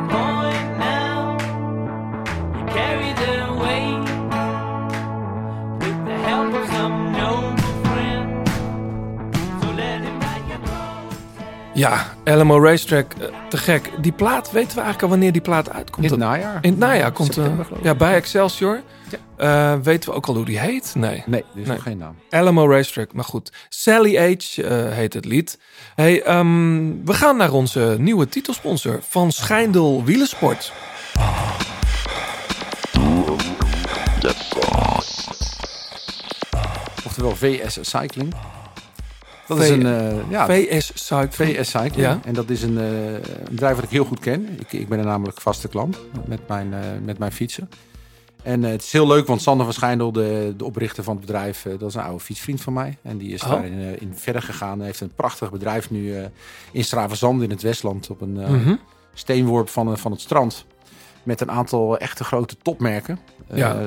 Ja, 11.79 12.05
Alamo 12.23 12.63
Racetrack, 12.63 13.13
eh, 13.13 13.27
te 13.49 13.57
gek. 13.57 13.89
Die 14.01 14.11
plaat, 14.11 14.51
weten 14.51 14.69
we 14.75 14.81
eigenlijk 14.81 15.03
al 15.03 15.09
wanneer 15.09 15.31
die 15.31 15.41
plaat 15.41 15.69
uitkomt? 15.69 16.05
In 16.05 16.11
het 16.11 16.19
najaar. 16.19 16.57
In 16.61 16.69
het 16.69 16.79
najaar 16.79 17.11
komt 17.11 17.37
eh, 17.37 17.43
geloof 17.43 17.69
ik. 17.69 17.83
ja, 17.83 17.95
bij 17.95 18.13
Excelsior. 18.15 18.81
Ja. 19.09 19.73
Eh, 19.75 19.79
weten 19.83 20.09
we 20.09 20.15
ook 20.15 20.25
al 20.25 20.35
hoe 20.35 20.45
die 20.45 20.59
heet? 20.59 20.93
Nee. 20.97 21.23
Nee, 21.25 21.41
er 21.53 21.59
is 21.61 21.67
Nee. 21.67 21.75
nog 21.75 21.83
geen 21.83 21.97
naam. 21.97 22.15
Alamo 22.29 22.69
Racetrack, 22.69 23.13
maar 23.13 23.23
goed. 23.23 23.51
Sally 23.69 24.15
H 24.15 24.57
eh, 24.59 24.89
heet 24.89 25.13
het 25.13 25.25
lied. 25.25 25.59
Hey, 25.95 26.21
ehm, 26.23 27.03
we 27.05 27.13
gaan 27.13 27.37
naar 27.37 27.51
onze 27.51 27.95
nieuwe 27.99 28.29
titelsponsor 28.29 28.99
van 29.09 29.31
Schijndel 29.31 30.03
Wielersport. 30.03 30.71
Oftewel 37.05 37.35
VS 37.35 37.77
Cycling. 37.81 38.33
Dat 39.49 39.57
V- 39.57 39.61
is 39.61 39.69
een 39.69 39.85
eh, 39.85 40.29
ja, 40.29 40.45
VS 40.45 40.91
Cycling. 41.05 41.33
VS 41.55 41.69
Cycling. 41.69 41.95
Ja. 41.95 42.19
En 42.23 42.33
dat 42.33 42.49
is 42.49 42.61
een, 42.61 42.77
eh, 42.77 43.13
een 43.13 43.21
bedrijf 43.51 43.75
wat 43.75 43.83
ik 43.83 43.89
heel 43.89 44.05
goed 44.05 44.19
ken. 44.19 44.47
Ik, 44.59 44.73
ik 44.73 44.87
ben 44.89 44.99
er 44.99 45.05
namelijk 45.05 45.41
vaste 45.41 45.67
klant 45.67 45.97
met 46.25 46.47
mijn, 46.47 46.73
eh, 46.73 46.79
met 47.03 47.17
mijn 47.17 47.31
fietsen. 47.31 47.69
En 48.43 48.63
het 48.63 48.81
is 48.83 48.91
heel 48.91 49.07
leuk, 49.07 49.27
want 49.27 49.41
Sander 49.41 49.65
van 49.65 49.73
Schijndel, 49.73 50.11
de, 50.11 50.53
de 50.57 50.65
oprichter 50.65 51.03
van 51.03 51.15
het 51.15 51.25
bedrijf, 51.25 51.65
dat 51.79 51.89
is 51.89 51.95
een 51.95 52.01
oude 52.01 52.19
fietsvriend 52.23 52.61
van 52.61 52.73
mij. 52.73 52.97
En 53.01 53.17
die 53.17 53.33
is 53.33 53.43
Oh. 53.43 53.49
daarin 53.49 53.99
in 53.99 54.11
verder 54.15 54.41
gegaan. 54.41 54.77
Hij 54.77 54.87
heeft 54.87 54.99
een 55.01 55.11
prachtig 55.15 55.51
bedrijf 55.51 55.89
nu 55.89 56.13
in 56.71 56.83
Stravenzand 56.83 57.41
in 57.41 57.49
het 57.49 57.61
Westland 57.61 58.09
op 58.09 58.21
een 58.21 58.33
Mhm. 58.33 58.75
steenworp 59.13 59.69
van, 59.69 59.97
van 59.97 60.11
het 60.11 60.21
strand. 60.21 60.65
Met 61.23 61.41
een 61.41 61.51
aantal 61.51 61.97
echte 61.97 62.23
grote 62.23 62.55
topmerken. 62.61 63.19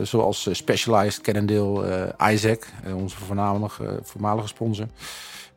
Zoals 0.03 0.49
Specialized, 0.53 1.21
Cannondale, 1.21 2.15
Isaac, 2.33 2.67
onze 2.95 3.17
voormalige, 3.17 4.01
voormalige 4.03 4.49
sponsor. 4.49 4.87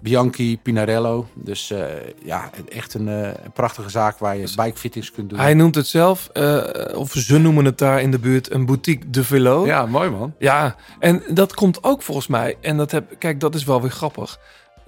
Bianchi, 0.01 0.57
Pinarello. 0.57 1.27
Dus 1.33 1.71
eh, 1.71 1.83
ja, 2.23 2.49
echt 2.69 2.93
een, 2.93 3.07
eh, 3.07 3.27
een 3.27 3.51
prachtige 3.53 3.89
zaak 3.89 4.17
waar 4.17 4.37
je 4.37 4.49
bikefittings 4.55 5.11
kunt 5.11 5.29
doen. 5.29 5.39
Hij 5.39 5.53
noemt 5.53 5.75
het 5.75 5.87
zelf, 5.87 6.29
eh, 6.33 6.63
of 6.95 7.11
ze 7.11 7.37
noemen 7.37 7.65
het 7.65 7.77
daar 7.77 8.01
in 8.01 8.11
de 8.11 8.19
buurt, 8.19 8.51
een 8.51 8.65
boutique 8.65 9.09
de 9.09 9.23
velo. 9.23 9.65
Ja, 9.65 9.85
mooi 9.85 10.09
man. 10.09 10.33
Ja, 10.39 10.75
en 10.99 11.23
dat 11.29 11.53
komt 11.53 11.83
ook 11.83 12.01
volgens 12.01 12.27
mij. 12.27 12.57
En 12.61 12.77
dat 12.77 12.91
heb, 12.91 13.15
kijk, 13.19 13.39
dat 13.39 13.55
is 13.55 13.63
wel 13.63 13.81
weer 13.81 13.91
grappig. 13.91 14.39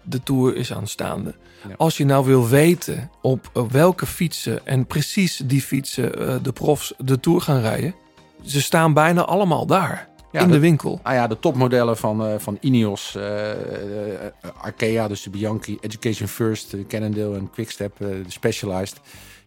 De 0.03 0.23
tour 0.23 0.55
is 0.55 0.73
aanstaande. 0.73 1.35
Ja. 1.67 1.73
Als 1.77 1.97
je 1.97 2.05
nou 2.05 2.25
wil 2.25 2.47
weten 2.47 3.11
op 3.21 3.67
welke 3.71 4.05
fietsen 4.05 4.65
en 4.65 4.85
precies 4.85 5.41
die 5.45 5.61
fietsen 5.61 6.27
eh, 6.27 6.35
de 6.41 6.51
profs 6.51 6.93
de 6.97 7.19
tour 7.19 7.41
gaan 7.41 7.61
rijden, 7.61 7.95
ze 8.45 8.61
staan 8.61 8.93
bijna 8.93 9.25
allemaal 9.25 9.65
daar 9.65 10.07
Ja, 10.37 10.45
in 10.45 10.51
de 10.51 10.59
winkel. 10.59 10.99
Ah 11.03 11.13
ja, 11.13 11.27
de 11.27 11.39
topmodellen 11.39 11.97
van, 11.97 12.25
eh, 12.25 12.33
van 12.37 12.57
Ineos, 12.61 13.15
eh, 13.15 13.51
eh, 13.51 13.57
Arkea, 14.61 15.07
dus 15.07 15.21
de 15.23 15.29
Bianchi, 15.29 15.77
Education 15.81 16.27
First, 16.27 16.75
Cannondale 16.87 17.35
en 17.37 17.49
Quickstep, 17.53 17.97
de 17.97 18.21
Specialized. 18.27 18.99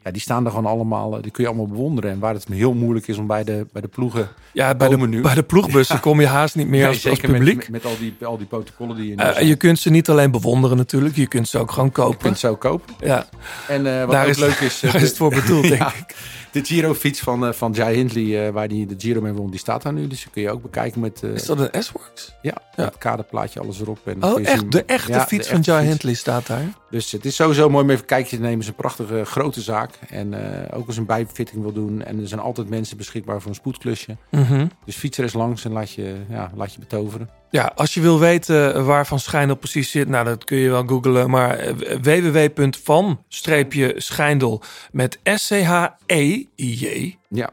Ja, 0.04 0.10
die 0.10 0.20
staan 0.20 0.44
er 0.44 0.50
gewoon 0.50 0.66
allemaal, 0.66 1.20
die 1.20 1.30
kun 1.30 1.42
je 1.44 1.48
allemaal 1.48 1.66
bewonderen. 1.68 2.10
En 2.10 2.18
waar 2.18 2.34
het 2.34 2.46
heel 2.48 2.74
moeilijk 2.74 3.08
is 3.08 3.16
om 3.18 3.26
bij 3.26 3.44
de, 3.44 3.66
bij 3.72 3.82
de 3.82 3.88
ploegen 3.88 4.28
Ja, 4.52 4.74
bij 4.74 4.88
de, 4.88 4.94
komen 4.94 5.10
nu. 5.10 5.20
bij 5.20 5.34
de 5.34 5.42
ploegbussen 5.42 6.00
kom 6.10 6.20
je 6.20 6.26
haast 6.26 6.54
niet 6.56 6.68
meer 6.68 6.80
Nee, 6.80 6.88
als, 6.88 7.02
met- 7.04 7.20
publiek. 7.20 7.56
Met, 7.56 7.68
met 7.70 7.84
al, 7.84 7.98
die, 7.98 8.14
al 8.22 8.36
die 8.38 8.46
protocollen 8.46 8.96
die 8.96 9.14
je 9.16 9.46
je 9.46 9.56
kunt 9.56 9.78
ze 9.78 9.90
niet 9.90 10.08
alleen 10.08 10.30
bewonderen 10.30 10.76
natuurlijk, 10.76 11.16
je 11.16 11.26
kunt 11.26 11.48
ze 11.48 11.58
ook 11.58 11.70
gewoon 11.70 11.86
Je 11.86 11.92
kopen. 11.92 12.18
kunt 12.18 12.38
zo 12.38 12.56
kopen. 12.56 12.94
Ja, 13.00 13.26
En 13.68 13.86
eh, 13.86 14.00
wat 14.00 14.10
Daar 14.10 14.24
ook 14.24 14.30
is- 14.30 14.38
leuk 14.38 14.58
is... 14.60 14.82
is 14.84 14.92
het 14.92 15.16
voor 15.16 15.30
bedoeld, 15.30 15.68
denk 15.78 15.82
ik. 15.82 16.14
De 16.52 16.64
Giro-fiets 16.64 17.20
van, 17.20 17.46
eh, 17.46 17.52
van 17.52 17.72
Jai 17.72 17.96
Hindley, 17.96 18.46
eh, 18.46 18.52
waar 18.52 18.68
die 18.68 18.86
de 18.86 18.94
Giro 18.98 19.20
mee 19.20 19.32
won, 19.32 19.50
die 19.50 19.58
staat 19.58 19.82
daar 19.82 19.92
nu. 19.92 20.06
Dus 20.06 20.22
die 20.22 20.30
kun 20.32 20.42
je 20.42 20.50
ook 20.50 20.62
bekijken 20.62 21.00
met, 21.00 21.22
eh, 21.22 21.30
Is 21.30 21.44
dat 21.46 21.58
een 21.72 21.82
S-Works? 21.82 22.34
ja, 22.42 22.54
Ja. 22.76 22.84
het 22.84 22.98
kaderplaatje, 22.98 23.60
alles 23.60 23.80
erop. 23.80 23.98
En 24.04 24.24
Oh, 24.24 24.34
zien- 24.34 24.44
echt? 24.46 24.72
De 24.72 24.84
echte 24.84 25.12
Ja, 25.12 25.26
fiets 25.26 25.46
de 25.48 25.52
van 25.52 25.60
Jai. 25.62 25.86
Hindley 25.86 26.14
staat 26.14 26.46
daar. 26.46 26.64
Dus 26.90 27.12
het 27.12 27.24
is 27.24 27.34
sowieso 27.36 27.68
mooi 27.70 27.84
om 27.84 27.90
even 27.90 28.02
een 28.02 28.06
kijkje 28.08 28.36
te 28.36 28.42
nemen. 28.42 28.52
Het 28.54 28.62
is 28.62 28.68
een 28.68 28.74
prachtige 28.74 29.24
grote 29.24 29.60
zaak. 29.60 29.90
En 30.08 30.34
ook 30.72 30.86
als 30.86 30.96
een 30.96 31.06
bijfitting 31.06 31.62
wil 31.62 31.72
doen. 31.72 32.02
En 32.02 32.20
er 32.20 32.28
zijn 32.28 32.40
altijd 32.40 32.68
mensen 32.68 32.96
beschikbaar 32.96 33.40
voor 33.40 33.50
een 33.50 33.56
spoedklusje. 33.56 34.16
Mhm. 34.30 34.66
Dus 34.84 34.96
fiets 34.96 35.18
er 35.18 35.24
eens 35.24 35.32
langs 35.32 35.64
en 35.64 35.72
laat 35.72 35.90
je, 35.92 36.16
ja, 36.28 36.50
laat 36.54 36.72
je 36.72 36.78
betoveren. 36.78 37.28
Ja, 37.50 37.72
als 37.74 37.94
je 37.94 38.00
wil 38.00 38.18
weten 38.18 38.84
waar 38.84 39.06
Van 39.06 39.18
Schijndel 39.20 39.56
precies 39.56 39.90
zit, 39.90 40.08
nou 40.08 40.24
dat 40.24 40.44
kun 40.44 40.58
je 40.58 40.70
wel 40.70 40.86
googlen. 40.86 41.30
Maar 41.30 41.58
eh, 41.58 41.74
www.van-schijndel 42.02 44.62
met 44.92 45.18
E 45.22 45.36
S-C-H-E-I-J 45.36 47.16
Ja, 47.28 47.50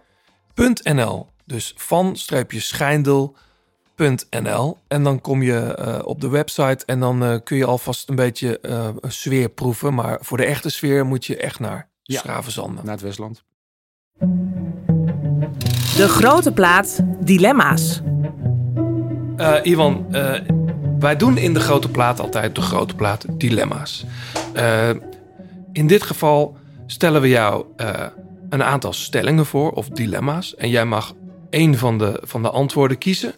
.nl. 0.83 1.27
Dus 1.45 1.73
van-schijndel.nl. 1.77 4.77
En 4.87 5.03
dan 5.03 5.21
kom 5.21 5.43
je 5.43 5.57
eh, 5.59 5.99
op 6.03 6.21
de 6.21 6.29
website 6.29 6.85
en 6.85 6.99
dan 6.99 7.23
eh, 7.23 7.35
kun 7.43 7.57
je 7.57 7.65
alvast 7.65 8.09
een 8.09 8.15
beetje 8.15 8.59
eh, 8.59 8.89
een 8.99 9.11
sfeer 9.11 9.49
proeven. 9.49 9.93
Maar 9.93 10.17
voor 10.21 10.37
de 10.37 10.45
echte 10.45 10.69
sfeer 10.69 11.05
moet 11.05 11.25
je 11.25 11.37
echt 11.37 11.59
naar 11.59 11.89
Ja. 12.03 12.19
Schravenzanden. 12.19 12.85
naar 12.85 12.93
het 12.93 13.03
Westland. 13.03 13.43
De 15.97 16.07
grote 16.07 16.51
plaat 16.51 16.99
Dilemma's. 17.19 18.01
Eh, 19.37 19.55
Ivan, 19.63 20.05
eh, 20.11 20.33
Wij 20.99 21.15
doen 21.15 21.37
in 21.37 21.53
de 21.53 21.59
grote 21.59 21.89
plaat 21.89 22.19
altijd 22.19 22.55
de 22.55 22.61
grote 22.61 22.95
plaat 22.95 23.25
dilemma's. 23.31 24.05
Eh, 24.53 24.89
in 25.71 25.87
dit 25.87 26.03
geval 26.03 26.57
stellen 26.85 27.21
we 27.21 27.29
jou 27.29 27.65
een 28.49 28.63
aantal 28.63 28.93
stellingen 28.93 29.45
voor 29.45 29.71
of 29.71 29.89
dilemma's. 29.89 30.55
En 30.55 30.69
jij 30.69 30.85
mag 30.85 31.13
één 31.49 31.77
van 31.77 31.97
de, 31.97 32.21
van 32.23 32.41
de 32.41 32.49
antwoorden 32.49 32.97
kiezen. 32.97 33.33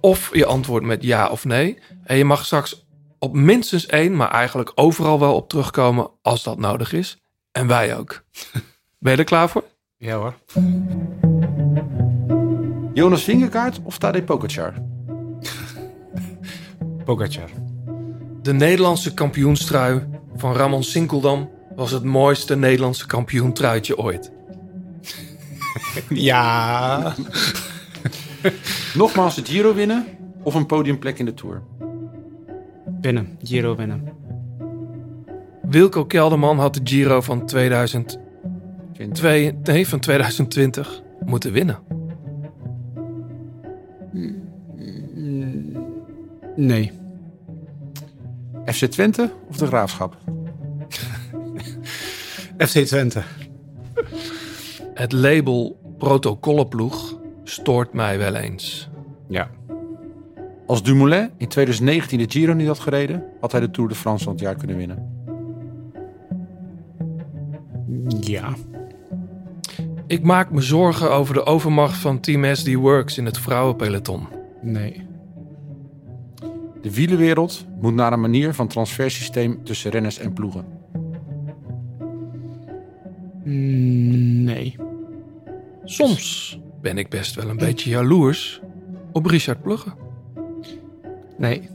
Of 0.00 0.30
je 0.36 0.46
antwoordt 0.46 0.86
met 0.86 1.02
ja 1.02 1.28
of 1.28 1.44
nee. 1.44 1.78
En 2.04 2.16
je 2.16 2.24
mag 2.24 2.44
straks 2.44 2.86
op 3.18 3.34
minstens 3.34 3.86
één, 3.86 4.16
maar 4.16 4.30
eigenlijk 4.30 4.72
overal 4.74 5.18
wel 5.18 5.34
op 5.34 5.48
terugkomen 5.48 6.10
als 6.22 6.42
dat 6.42 6.58
nodig 6.58 6.92
is. 6.92 7.16
En 7.50 7.66
wij 7.66 7.96
ook. 7.96 8.24
Ben 8.98 9.12
je 9.12 9.18
er 9.18 9.24
klaar 9.24 9.48
voor? 9.48 9.64
Ja 9.96 10.16
hoor. 10.16 10.34
Jonas 12.94 13.24
Vingerkaart 13.24 13.80
of 13.82 13.98
Tadej 13.98 14.22
Pogacar? 14.22 14.74
Pogacar. 17.04 17.50
De 18.42 18.52
Nederlandse 18.52 19.14
kampioenstrui 19.14 20.00
van 20.36 20.54
Ramon 20.54 20.82
Sinkeldam 20.82 21.50
was 21.76 21.90
het 21.90 22.04
mooiste 22.04 22.56
Nederlandse 22.56 23.06
kampioentruitje 23.06 23.98
ooit. 23.98 24.32
Ja. 26.08 27.14
Nogmaals 28.94 29.34
de 29.34 29.44
Giro 29.44 29.74
winnen 29.74 30.06
of 30.42 30.54
een 30.54 30.66
podiumplek 30.66 31.18
in 31.18 31.24
de 31.24 31.34
Tour? 31.34 31.62
Winnen. 33.00 33.38
Giro 33.42 33.76
winnen. 33.76 34.08
Wilco 35.62 36.04
Kelderman 36.04 36.58
had 36.58 36.74
de 36.74 36.80
Giro 36.84 37.20
van 37.20 37.46
2002, 37.46 39.56
nee, 39.62 39.88
van 39.88 40.00
2020 40.00 41.02
moeten 41.24 41.52
winnen. 41.52 41.78
Nee. 46.62 46.92
FC 48.64 48.84
Twente 48.84 49.30
of 49.48 49.56
de 49.56 49.66
Graafschap? 49.66 50.16
FC 52.68 52.78
Twente. 52.78 53.22
Het 54.94 55.12
label 55.12 55.80
protocollenploeg 55.98 57.18
stoort 57.44 57.92
mij 57.92 58.18
wel 58.18 58.34
eens. 58.34 58.90
Ja. 59.28 59.50
Als 60.66 60.82
Dumoulin 60.82 61.30
in 61.36 61.48
2019 61.48 62.18
de 62.18 62.26
Giro 62.28 62.52
niet 62.52 62.66
had 62.66 62.78
gereden, 62.78 63.24
had 63.40 63.52
hij 63.52 63.60
de 63.60 63.70
Tour 63.70 63.88
de 63.88 63.94
France 63.94 64.24
van 64.24 64.32
het 64.32 64.42
jaar 64.42 64.56
kunnen 64.56 64.76
winnen. 64.76 65.10
Ja. 68.20 68.54
Ik 70.06 70.22
maak 70.22 70.50
me 70.50 70.60
zorgen 70.60 71.10
over 71.10 71.34
de 71.34 71.44
overmacht 71.44 71.96
van 71.96 72.20
Team 72.20 72.54
SD 72.54 72.74
Works 72.74 73.18
in 73.18 73.24
het 73.24 73.38
vrouwenpeloton. 73.38 74.26
Nee. 74.60 75.10
De 76.82 76.94
wielenwereld 76.94 77.66
moet 77.80 77.94
naar 77.94 78.12
een 78.12 78.20
manier 78.20 78.54
van 78.54 78.68
transfersysteem 78.68 79.64
tussen 79.64 79.90
renners 79.90 80.18
en 80.18 80.32
ploegen. 80.32 80.64
Mm, 83.44 84.44
Nee. 84.44 84.76
Soms 85.84 86.58
ben 86.80 86.98
ik 86.98 87.08
best 87.08 87.34
wel 87.34 87.48
een 87.48 87.56
beetje 87.56 87.90
jaloers 87.90 88.60
op 89.12 89.26
Richard 89.26 89.62
Plugge. 89.62 89.88
Nee. 91.38 91.68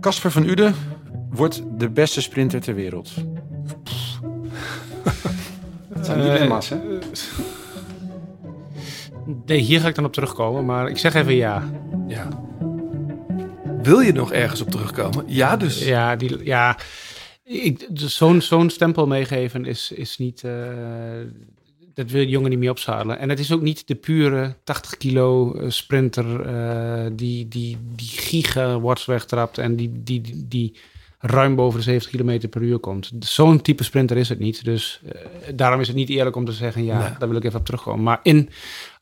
Casper 0.00 0.30
van 0.30 0.44
Uden 0.48 0.74
wordt 1.30 1.62
de 1.78 1.90
beste 1.90 2.20
sprinter 2.22 2.60
ter 2.60 2.74
wereld. 2.74 3.10
Dat 5.94 6.06
zijn 6.06 6.20
dilemma's, 6.20 6.68
hè? 6.68 6.76
Nee, 9.46 9.58
hier 9.60 9.80
ga 9.80 9.88
ik 9.88 9.94
dan 9.94 10.04
op 10.04 10.12
terugkomen, 10.12 10.64
maar 10.64 10.88
ik 10.88 10.98
zeg 10.98 11.14
even 11.14 11.34
ja. 11.34 11.62
Ja. 12.06 12.28
Wil 13.84 14.00
je 14.00 14.12
nog 14.12 14.32
ergens 14.32 14.60
op 14.60 14.70
terugkomen? 14.70 15.24
Ja, 15.26 15.56
dus. 15.56 15.84
Ja, 15.84 16.16
die, 16.16 16.44
ja 16.44 16.78
ik- 17.44 17.86
dus 17.90 18.16
zo'n 18.16 18.40
zo'n 18.40 18.70
stempel 18.70 19.06
meegeven 19.06 19.64
is, 19.64 19.90
is 19.92 20.18
niet... 20.18 20.44
eh, 20.44 20.52
dat 21.94 22.10
wil 22.10 22.22
de 22.24 22.28
jongen 22.30 22.50
niet 22.50 22.58
meer 22.58 22.70
opzadelen. 22.70 23.18
En 23.18 23.28
het 23.28 23.38
is 23.38 23.52
ook 23.52 23.60
niet 23.62 23.86
de 23.88 23.94
pure 23.94 24.54
80 24.64 24.96
kilo 24.96 25.54
eh, 25.54 25.70
sprinter 25.70 26.40
eh, 26.40 27.10
die, 27.12 27.48
die, 27.48 27.78
die 27.96 28.08
giga 28.08 28.78
worts 28.80 29.04
wegtrapt 29.04 29.58
en 29.58 29.76
die, 29.76 29.90
die, 30.02 30.20
die, 30.20 30.44
die 30.48 30.76
ruim 31.18 31.54
boven 31.54 31.78
de 31.78 31.84
70 31.84 32.10
km 32.10 32.48
per 32.48 32.62
uur 32.62 32.78
komt. 32.78 33.10
Zo'n 33.18 33.60
type 33.62 33.84
sprinter 33.84 34.16
is 34.16 34.28
het 34.28 34.38
niet. 34.38 34.64
Dus 34.64 35.00
daarom 35.54 35.80
is 35.80 35.86
het 35.86 35.96
niet 35.96 36.08
eerlijk 36.08 36.36
om 36.36 36.44
te 36.44 36.52
zeggen, 36.52 36.84
ja, 36.84 36.98
Nee. 36.98 37.08
daar 37.18 37.28
wil 37.28 37.36
ik 37.38 37.44
even 37.44 37.58
op 37.58 37.64
terugkomen. 37.64 38.02
Maar 38.02 38.20
in, 38.22 38.48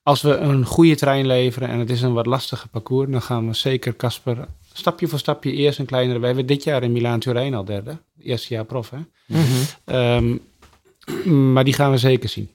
als 0.02 0.22
we 0.22 0.36
een 0.36 0.64
goede 0.64 0.94
trein 0.94 1.26
leveren 1.26 1.68
en 1.68 1.78
het 1.78 1.90
is 1.90 2.02
een 2.02 2.12
wat 2.12 2.26
lastige 2.26 2.68
parcours, 2.68 3.10
dan 3.10 3.22
gaan 3.22 3.46
we 3.48 3.54
zeker 3.54 3.96
Casper 3.96 4.46
stapje 4.72 5.08
voor 5.08 5.18
stapje 5.18 5.52
eerst 5.52 5.78
een 5.78 5.86
kleinere. 5.86 6.18
Wij 6.18 6.28
hebben 6.28 6.46
dit 6.46 6.64
jaar 6.64 6.82
in 6.82 6.92
Milaan 6.92 7.20
Turijn 7.20 7.54
al 7.54 7.64
derde. 7.64 7.98
Eerste 8.18 8.54
jaar 8.54 8.64
prof, 8.64 8.90
hè? 8.90 8.98
Ehm, 9.84 10.36
maar 11.52 11.64
die 11.64 11.74
gaan 11.74 11.90
we 11.90 11.96
zeker 11.98 12.28
zien. 12.28 12.50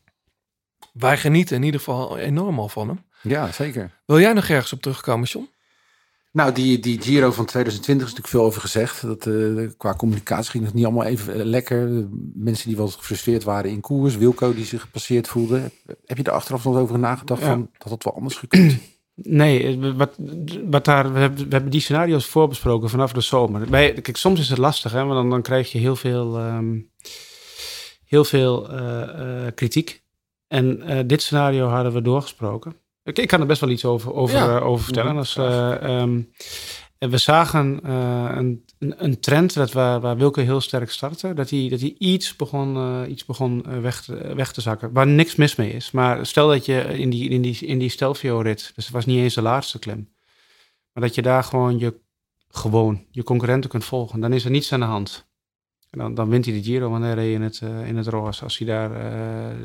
Wij 0.94 1.18
genieten 1.18 1.56
in 1.56 1.64
ieder 1.64 1.80
geval 1.80 2.18
enorm 2.18 2.60
al 2.60 2.70
van 2.70 2.88
hem. 2.88 3.00
Ja, 3.22 3.52
zeker. 3.52 3.92
Wil 4.06 4.20
jij 4.20 4.34
nog 4.34 4.48
ergens 4.48 4.74
op 4.74 4.82
terugkomen, 4.82 5.28
John? 5.28 5.50
Nou, 6.32 6.52
die, 6.52 6.80
die 6.80 7.02
Giro 7.02 7.32
van 7.32 7.46
2020 7.46 8.08
is 8.08 8.14
natuurlijk 8.14 8.28
veel 8.38 8.46
over 8.46 8.62
gezegd. 8.62 9.02
Dat, 9.02 9.26
eh, 9.28 9.68
qua 9.78 9.94
communicatie 9.96 10.52
ging 10.52 10.66
het 10.66 10.74
niet 10.74 10.86
allemaal 10.86 11.04
even 11.06 11.34
eh, 11.34 11.44
lekker. 11.46 12.08
Mensen 12.34 12.68
die 12.68 12.78
wel 12.78 12.88
gefrustreerd 12.88 13.44
waren 13.44 13.72
in 13.72 13.82
koers. 13.82 14.18
Wilco 14.18 14.54
die 14.54 14.66
zich 14.66 14.82
gepasseerd 14.82 15.28
voelde. 15.28 15.72
Heb 16.06 16.18
je 16.18 16.24
er 16.24 16.32
achteraf 16.32 16.64
nog 16.64 16.76
over 16.76 17.00
nagedacht 17.00 17.42
Ja. 17.42 17.48
van 17.48 17.70
dat 17.78 17.90
had 17.90 18.04
wel 18.04 18.16
anders 18.16 18.36
gekund? 18.36 18.78
Nee, 19.24 19.64
eh, 19.64 19.92
wat, 19.96 20.16
wat 20.70 20.86
daar, 20.86 21.14
we, 21.14 21.20
hebben, 21.20 21.40
we 21.44 21.52
hebben 21.52 21.72
die 21.72 21.82
scenario's 21.82 22.26
voorbesproken 22.26 22.90
vanaf 22.90 23.12
de 23.14 23.22
zomer. 23.22 23.70
Bij, 23.70 23.94
kijk, 23.94 24.18
soms 24.18 24.40
is 24.40 24.50
het 24.50 24.58
lastig, 24.58 24.92
hè, 24.92 25.00
want 25.00 25.14
dan, 25.14 25.30
dan 25.30 25.42
krijg 25.42 25.72
je 25.72 25.78
heel 25.78 25.96
veel, 25.96 26.38
ehm, 26.38 26.80
heel 28.06 28.24
veel 28.26 28.70
eh, 28.70 29.46
eh, 29.46 29.54
kritiek. 29.56 30.04
En 30.48 30.82
dit 31.08 31.22
scenario 31.22 31.68
hadden 31.68 31.94
we 31.94 32.02
doorgesproken. 32.02 32.76
Ik, 33.04 33.18
ik 33.18 33.28
kan 33.28 33.42
er 33.42 33.48
best 33.48 33.62
wel 33.62 33.70
iets 33.70 33.86
over, 33.86 34.14
over, 34.14 34.38
Ja. 34.38 34.60
over 34.60 34.84
vertellen. 34.84 35.12
Mhm, 35.12 35.20
Dus, 35.20 35.36
ehm, 35.36 36.22
en 36.98 37.10
we 37.10 37.18
zagen 37.18 37.80
eh, 37.84 38.32
een, 38.36 38.64
een, 38.80 39.20
trend 39.20 39.54
dat 39.54 39.72
waar, 39.72 40.00
waar 40.00 40.18
Wilke 40.18 40.42
heel 40.42 40.62
sterk 40.62 40.92
startte. 40.92 41.34
Dat 41.34 41.50
hij, 41.50 41.68
dat 41.70 41.80
hij 41.80 41.96
iets 41.98 42.36
begon, 42.36 42.76
eh, 42.76 43.10
iets 43.10 43.26
begon 43.26 43.66
eh, 43.66 43.80
weg, 43.80 44.02
te, 44.02 44.36
weg 44.36 44.52
te 44.54 44.62
zakken. 44.62 44.94
Waar 44.94 45.08
niks 45.08 45.36
mis 45.36 45.56
mee 45.56 45.72
is. 45.72 45.92
Maar 45.92 46.26
stel 46.26 46.48
dat 46.48 46.66
je 46.66 46.82
in 46.98 47.10
die, 47.10 47.30
in 47.30 47.42
die, 47.42 47.58
in 47.60 47.80
die 47.80 47.90
Stelvio-rit, 47.90 48.72
dus 48.76 48.86
het 48.86 48.94
was 48.94 49.06
niet 49.06 49.20
eens 49.20 49.34
de 49.34 49.42
laatste 49.42 49.80
klim. 49.80 50.10
Maar 50.94 51.04
dat 51.04 51.16
je 51.16 51.22
daar 51.22 51.44
gewoon 51.44 51.80
je, 51.80 52.00
gewoon 52.50 53.06
je 53.12 53.24
concurrenten 53.24 53.70
kunt 53.70 53.86
volgen. 53.86 54.20
Dan 54.20 54.34
is 54.34 54.46
er 54.46 54.52
niets 54.52 54.74
aan 54.74 54.80
de 54.80 54.86
hand. 54.86 55.26
En 55.90 56.00
dan, 56.00 56.14
dan 56.14 56.30
wint 56.30 56.46
hij 56.46 56.54
de 56.54 56.64
Giro, 56.64 56.90
want 56.90 57.04
hij 57.04 57.32
in 57.32 57.42
het, 57.42 57.62
in 57.86 57.98
het 57.98 58.08
roze. 58.08 58.44
Als 58.44 58.58
hij 58.58 58.68
daar 58.68 58.90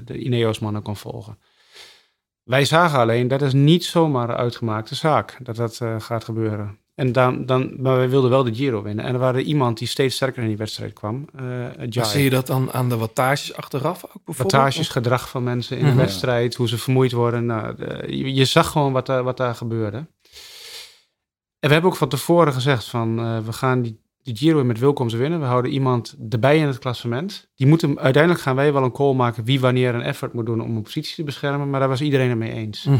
de 0.04 0.18
Ineos-mannen 0.18 0.82
kon 0.82 0.96
volgen. 0.96 1.38
Wij 2.42 2.64
zagen 2.64 2.98
alleen, 2.98 3.28
dat 3.28 3.42
is 3.42 3.52
niet 3.52 3.84
zomaar 3.84 4.28
een 4.28 4.36
uitgemaakte 4.36 4.94
zaak. 4.94 5.38
Dat 5.42 5.56
dat 5.56 5.80
gaat 5.98 6.24
gebeuren. 6.24 6.81
En 6.94 7.12
dan, 7.12 7.46
dan, 7.46 7.72
maar 7.78 7.96
wij 7.96 8.08
wilden 8.10 8.30
wel 8.30 8.44
de 8.44 8.54
Giro 8.54 8.82
winnen. 8.82 9.04
En 9.04 9.12
er 9.12 9.18
waren 9.20 9.42
iemand 9.42 9.78
die 9.78 9.88
steeds 9.88 10.14
sterker 10.14 10.42
in 10.42 10.48
die 10.48 10.56
wedstrijd 10.56 10.92
kwam. 10.92 11.28
eh 11.36 11.44
Jai. 11.88 12.08
zie 12.08 12.22
je 12.24 12.30
dat 12.30 12.46
dan 12.46 12.72
aan 12.72 12.88
de 12.88 12.96
wattages 12.96 13.54
achteraf 13.54 14.04
ook 14.04 14.24
bijvoorbeeld? 14.24 14.52
Wattages, 14.52 14.88
gedrag 14.88 15.28
van 15.28 15.42
mensen 15.42 15.76
in 15.76 15.82
Mhm. 15.82 15.92
een 15.92 15.98
wedstrijd, 15.98 16.54
hoe 16.54 16.68
ze 16.68 16.78
vermoeid 16.78 17.12
worden. 17.12 17.46
Nou, 17.46 17.76
de- 17.76 18.04
je, 18.16 18.34
je 18.34 18.44
zag 18.44 18.70
gewoon 18.70 18.92
wat, 18.92 19.06
daar- 19.06 19.22
wat 19.22 19.36
daar 19.36 19.54
gebeurde. 19.54 19.96
En 21.58 21.68
we 21.68 21.72
hebben 21.72 21.90
ook 21.90 21.96
van 21.96 22.08
tevoren 22.08 22.52
gezegd 22.52 22.84
van 22.84 23.18
eh, 23.18 23.38
we 23.38 23.52
gaan 23.52 23.82
die, 23.82 24.00
die 24.22 24.36
Giro 24.36 24.64
met 24.64 24.78
Wilkom 24.78 25.08
te 25.08 25.16
winnen. 25.16 25.40
We 25.40 25.46
houden 25.46 25.70
iemand 25.72 26.16
erbij 26.30 26.58
in 26.58 26.66
het 26.66 26.78
klassement. 26.78 27.48
Die 27.54 27.66
moeten, 27.66 27.98
uiteindelijk 27.98 28.42
gaan 28.42 28.56
wij 28.56 28.72
wel 28.72 28.82
een 28.84 28.92
call 28.92 29.14
maken 29.14 29.44
wie 29.44 29.60
wanneer 29.60 29.94
een 29.94 30.02
effort 30.02 30.32
moet 30.32 30.46
doen 30.46 30.60
om 30.60 30.76
een 30.76 30.82
positie 30.82 31.14
te 31.14 31.24
beschermen. 31.24 31.70
Maar 31.70 31.80
daar 31.80 31.88
was 31.88 32.00
iedereen 32.00 32.28
het 32.28 32.38
mee 32.38 32.52
eens. 32.52 32.84
Mhm. 32.84 32.98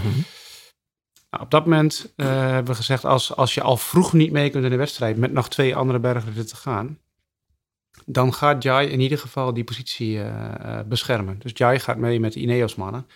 Nou, 1.32 1.44
op 1.44 1.50
dat 1.50 1.64
moment 1.64 2.12
eh, 2.16 2.26
hebben 2.26 2.72
we 2.72 2.74
gezegd, 2.74 3.04
als, 3.04 3.36
als 3.36 3.54
je 3.54 3.62
al 3.62 3.76
vroeg 3.76 4.12
niet 4.12 4.32
mee 4.32 4.50
kunt 4.50 4.64
in 4.64 4.70
de 4.70 4.76
wedstrijd 4.76 5.16
met 5.16 5.32
nog 5.32 5.48
twee 5.48 5.76
andere 5.76 5.98
bergritten 5.98 6.46
te 6.46 6.56
gaan, 6.56 6.98
dan 8.06 8.34
gaat 8.34 8.62
Jai 8.62 8.88
in 8.88 9.00
ieder 9.00 9.18
geval 9.18 9.54
die 9.54 9.64
positie 9.64 10.18
eh, 10.18 10.78
eh, 10.78 10.86
beschermen. 10.86 11.38
Dus 11.38 11.52
Jai 11.54 11.78
gaat 11.78 11.96
mee 11.96 12.20
met 12.20 12.32
de 12.32 12.40
Ineos-mannen. 12.40 13.06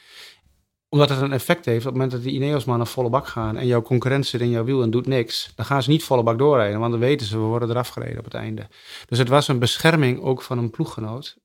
Omdat 0.88 1.08
het 1.08 1.20
een 1.20 1.32
effect 1.32 1.64
heeft, 1.64 1.78
op 1.78 1.84
het 1.84 1.92
moment 1.92 2.10
dat 2.12 2.22
de 2.22 2.30
Ineos-mannen 2.30 2.86
volle 2.86 3.08
bak 3.08 3.26
gaan 3.26 3.56
en 3.56 3.66
jouw 3.66 3.82
concurrent 3.82 4.26
zit 4.26 4.40
in 4.40 4.50
jouw 4.50 4.64
wiel 4.64 4.82
en 4.82 4.90
doet 4.90 5.06
niks, 5.06 5.52
dan 5.54 5.64
gaan 5.64 5.82
ze 5.82 5.90
niet 5.90 6.04
volle 6.04 6.22
bak 6.22 6.38
doorrijden, 6.38 6.80
want 6.80 6.90
dan 6.90 7.00
weten 7.00 7.26
ze, 7.26 7.38
we 7.38 7.44
worden 7.44 7.70
eraf 7.70 7.88
gereden 7.88 8.18
op 8.18 8.24
het 8.24 8.34
einde. 8.34 8.68
Dus 9.06 9.18
het 9.18 9.28
was 9.28 9.48
een 9.48 9.58
bescherming 9.58 10.20
ook 10.20 10.42
van 10.42 10.58
een 10.58 10.70
ploeggenoot, 10.70 11.36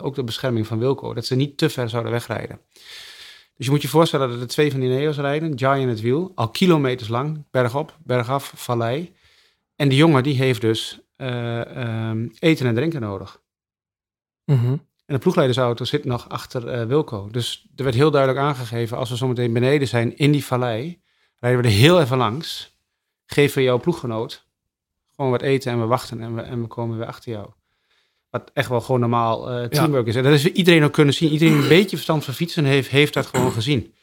ook 0.00 0.14
de 0.14 0.24
bescherming 0.24 0.66
van 0.66 0.78
Wilco, 0.78 1.14
dat 1.14 1.26
ze 1.26 1.34
niet 1.34 1.58
te 1.58 1.70
ver 1.70 1.88
zouden 1.88 2.12
wegrijden. 2.12 2.60
Dus 3.58 3.66
je 3.66 3.72
moet 3.72 3.82
je 3.82 3.88
voorstellen 3.88 4.28
dat 4.28 4.40
er 4.40 4.46
twee 4.46 4.70
van 4.70 4.80
die 4.80 4.88
Neo's 4.88 5.16
rijden, 5.16 5.54
Jai 5.54 5.82
in 5.82 5.88
het 5.88 6.00
wiel, 6.00 6.32
al 6.34 6.48
kilometers 6.48 7.08
lang, 7.08 7.44
bergop, 7.50 7.96
bergaf, 8.04 8.52
vallei. 8.56 9.14
En 9.76 9.88
die 9.88 9.98
jongen 9.98 10.22
die 10.22 10.36
heeft 10.36 10.60
dus 10.60 11.00
eh, 11.16 11.76
ehm, 11.76 12.28
eten 12.38 12.66
en 12.66 12.74
drinken 12.74 13.00
nodig. 13.00 13.42
Mhm. 14.44 14.76
En 15.06 15.14
de 15.14 15.18
ploegleidersauto 15.18 15.84
zit 15.84 16.04
nog 16.04 16.28
achter 16.28 16.68
eh, 16.68 16.86
Wilco. 16.86 17.28
Dus 17.30 17.68
er 17.76 17.84
werd 17.84 17.96
heel 17.96 18.10
duidelijk 18.10 18.42
aangegeven, 18.42 18.96
als 18.96 19.10
we 19.10 19.16
zometeen 19.16 19.52
beneden 19.52 19.88
zijn 19.88 20.16
in 20.16 20.32
die 20.32 20.44
vallei, 20.44 21.00
rijden 21.36 21.62
we 21.62 21.68
er 21.68 21.74
heel 21.74 22.00
even 22.00 22.16
langs. 22.16 22.76
geven 23.26 23.58
we 23.58 23.64
jouw 23.64 23.78
ploeggenoot 23.78 24.46
gewoon 25.18 25.30
wat 25.30 25.42
eten 25.42 25.72
en 25.72 25.80
we 25.80 25.86
wachten 25.86 26.20
en 26.20 26.34
we, 26.34 26.40
en 26.40 26.60
we 26.60 26.66
komen 26.66 26.98
weer 26.98 27.06
achter 27.06 27.32
jou. 27.32 27.50
Wat 28.30 28.50
echt 28.54 28.68
wel 28.68 28.80
gewoon 28.80 29.00
normaal 29.00 29.50
eh, 29.50 29.68
teamwork 29.68 30.06
is. 30.06 30.16
En 30.16 30.22
dat 30.22 30.32
is 30.32 30.46
iedereen 30.46 30.84
ook 30.84 30.92
kunnen 30.92 31.14
zien. 31.14 31.30
Iedereen 31.30 31.54
die 31.54 31.62
een 31.62 31.68
beetje 31.78 31.96
verstand 31.96 32.24
van 32.24 32.34
fietsen 32.34 32.64
heeft, 32.64 32.88
heeft 32.88 33.14
dat 33.14 33.26
gewoon 33.26 33.52
gezien. 33.52 33.94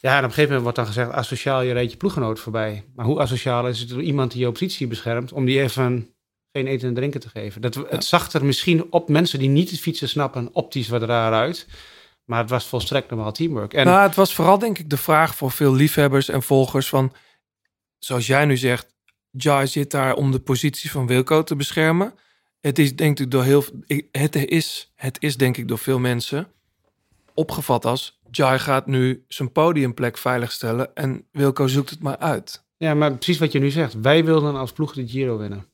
Ja, 0.00 0.12
en 0.12 0.18
op 0.18 0.24
een 0.24 0.34
gegeven 0.34 0.42
moment 0.44 0.62
wordt 0.62 0.76
dan 0.76 0.86
gezegd, 0.86 1.10
asociaal, 1.10 1.62
je 1.62 1.72
rijdt 1.72 1.90
je 1.90 1.96
ploeggenoot 1.96 2.40
voorbij. 2.40 2.84
Maar 2.94 3.06
hoe 3.06 3.20
asociaal 3.20 3.68
is 3.68 3.80
het 3.80 3.88
door 3.88 4.02
iemand 4.02 4.32
die 4.32 4.40
je 4.40 4.52
positie 4.52 4.86
beschermt, 4.86 5.32
om 5.32 5.44
die 5.44 5.60
even 5.60 6.14
geen 6.52 6.66
eten 6.66 6.88
en 6.88 6.94
drinken 6.94 7.20
te 7.20 7.28
geven? 7.28 7.60
Dat, 7.60 7.74
Het 7.74 8.04
zag 8.04 8.32
er 8.32 8.44
misschien 8.44 8.92
op 8.92 9.08
mensen 9.08 9.38
die 9.38 9.48
niet 9.48 9.70
het 9.70 9.80
fietsen 9.80 10.08
snappen, 10.08 10.48
optisch 10.52 10.88
wat 10.88 11.02
raar 11.02 11.32
uit. 11.32 11.66
Maar 12.24 12.40
het 12.40 12.50
was 12.50 12.66
volstrekt 12.66 13.10
normaal 13.10 13.32
teamwork. 13.32 13.74
En 13.74 13.86
Nou, 13.86 14.02
het 14.02 14.14
was 14.14 14.34
vooral 14.34 14.58
denk 14.58 14.78
ik 14.78 14.90
de 14.90 14.96
vraag 14.96 15.34
voor 15.34 15.50
veel 15.50 15.74
liefhebbers 15.74 16.28
en 16.28 16.42
volgers 16.42 16.88
van... 16.88 17.12
Zoals 17.98 18.26
jij 18.26 18.44
nu 18.44 18.56
zegt, 18.56 18.94
Jai 19.30 19.66
zit 19.66 19.90
daar 19.90 20.14
om 20.14 20.32
de 20.32 20.40
positie 20.40 20.90
van 20.90 21.06
Wilco 21.06 21.42
te 21.42 21.56
beschermen. 21.56 22.14
Het 22.60 22.78
is 22.78 22.96
denk 22.96 23.18
ik 23.18 23.30
door 23.30 23.44
heel... 23.44 23.64
Het 24.10 24.34
is, 24.34 24.92
het 24.94 25.16
is 25.20 25.36
denk 25.36 25.56
ik 25.56 25.68
door 25.68 25.78
veel 25.78 25.98
mensen 25.98 26.48
opgevat 27.34 27.84
als... 27.84 28.20
Jai 28.30 28.58
gaat 28.58 28.86
nu 28.86 29.24
zijn 29.28 29.52
podiumplek 29.52 30.18
veiligstellen 30.18 30.94
en 30.94 31.24
Wilco 31.32 31.66
zoekt 31.66 31.90
het 31.90 32.02
maar 32.02 32.18
uit. 32.18 32.64
Ja, 32.76 32.94
maar 32.94 33.14
precies 33.14 33.38
wat 33.38 33.52
je 33.52 33.58
nu 33.58 33.70
zegt. 33.70 34.00
Wij 34.00 34.24
wilden 34.24 34.56
als 34.56 34.72
ploeg 34.72 34.92
de 34.92 35.08
Giro 35.08 35.38
winnen. 35.38 35.66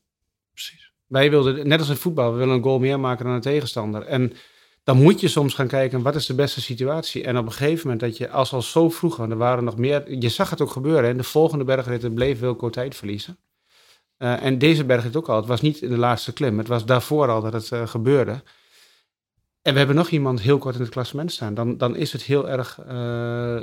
Precies. 0.53 0.91
Wij 1.07 1.29
wilden, 1.29 1.67
net 1.67 1.79
als 1.79 1.89
in 1.89 1.95
voetbal, 1.95 2.31
we 2.31 2.37
willen 2.37 2.55
een 2.55 2.63
goal 2.63 2.79
meer 2.79 2.99
maken 2.99 3.25
dan 3.25 3.33
een 3.33 3.41
tegenstander. 3.41 4.01
En 4.01 4.33
dan 4.83 5.01
moet 5.01 5.19
je 5.19 5.27
soms 5.27 5.53
gaan 5.53 5.67
kijken, 5.67 6.01
wat 6.01 6.15
is 6.15 6.25
de 6.25 6.35
beste 6.35 6.61
situatie? 6.61 7.23
En 7.23 7.37
op 7.37 7.45
een 7.45 7.51
gegeven 7.51 7.81
moment 7.83 7.99
dat 7.99 8.17
je, 8.17 8.29
als 8.29 8.53
al 8.53 8.61
zo 8.61 8.89
vroeg, 8.89 9.15
want 9.15 9.31
er 9.31 9.37
waren 9.37 9.63
nog 9.63 9.77
meer... 9.77 10.17
Je 10.19 10.29
zag 10.29 10.49
het 10.49 10.61
ook 10.61 10.71
gebeuren. 10.71 11.03
hè. 11.05 11.15
De 11.15 11.23
volgende 11.23 11.63
bergritten 11.63 12.13
bleef 12.13 12.39
Wilco 12.39 12.69
tijd 12.69 12.95
verliezen. 12.95 13.37
Eh, 14.17 14.43
en 14.43 14.57
deze 14.57 14.83
bergrit 14.85 15.15
ook 15.15 15.29
al. 15.29 15.35
Het 15.35 15.45
was 15.45 15.61
niet 15.61 15.81
in 15.81 15.89
de 15.89 15.97
laatste 15.97 16.33
klim. 16.33 16.57
Het 16.57 16.67
was 16.67 16.85
daarvoor 16.85 17.29
al 17.29 17.41
dat 17.41 17.53
het 17.53 17.71
eh, 17.71 17.87
gebeurde. 17.87 18.41
En 19.61 19.71
we 19.71 19.77
hebben 19.77 19.95
nog 19.95 20.09
iemand 20.09 20.41
heel 20.41 20.57
kort 20.57 20.75
in 20.75 20.81
het 20.81 20.89
klassement 20.89 21.31
staan. 21.31 21.53
Dan, 21.53 21.77
dan 21.77 21.95
is 21.95 22.11
het 22.11 22.21
heel 22.23 22.49
erg... 22.49 22.79
eh, 22.87 23.55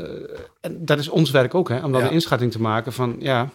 en 0.60 0.84
dat 0.84 0.98
is 0.98 1.08
ons 1.08 1.30
werk 1.30 1.54
ook, 1.54 1.68
hè, 1.68 1.84
om 1.84 1.92
dan 1.92 2.00
Ja. 2.00 2.06
een 2.06 2.12
inschatting 2.12 2.52
te 2.52 2.60
maken 2.60 2.92
van... 2.92 3.16
ja, 3.18 3.48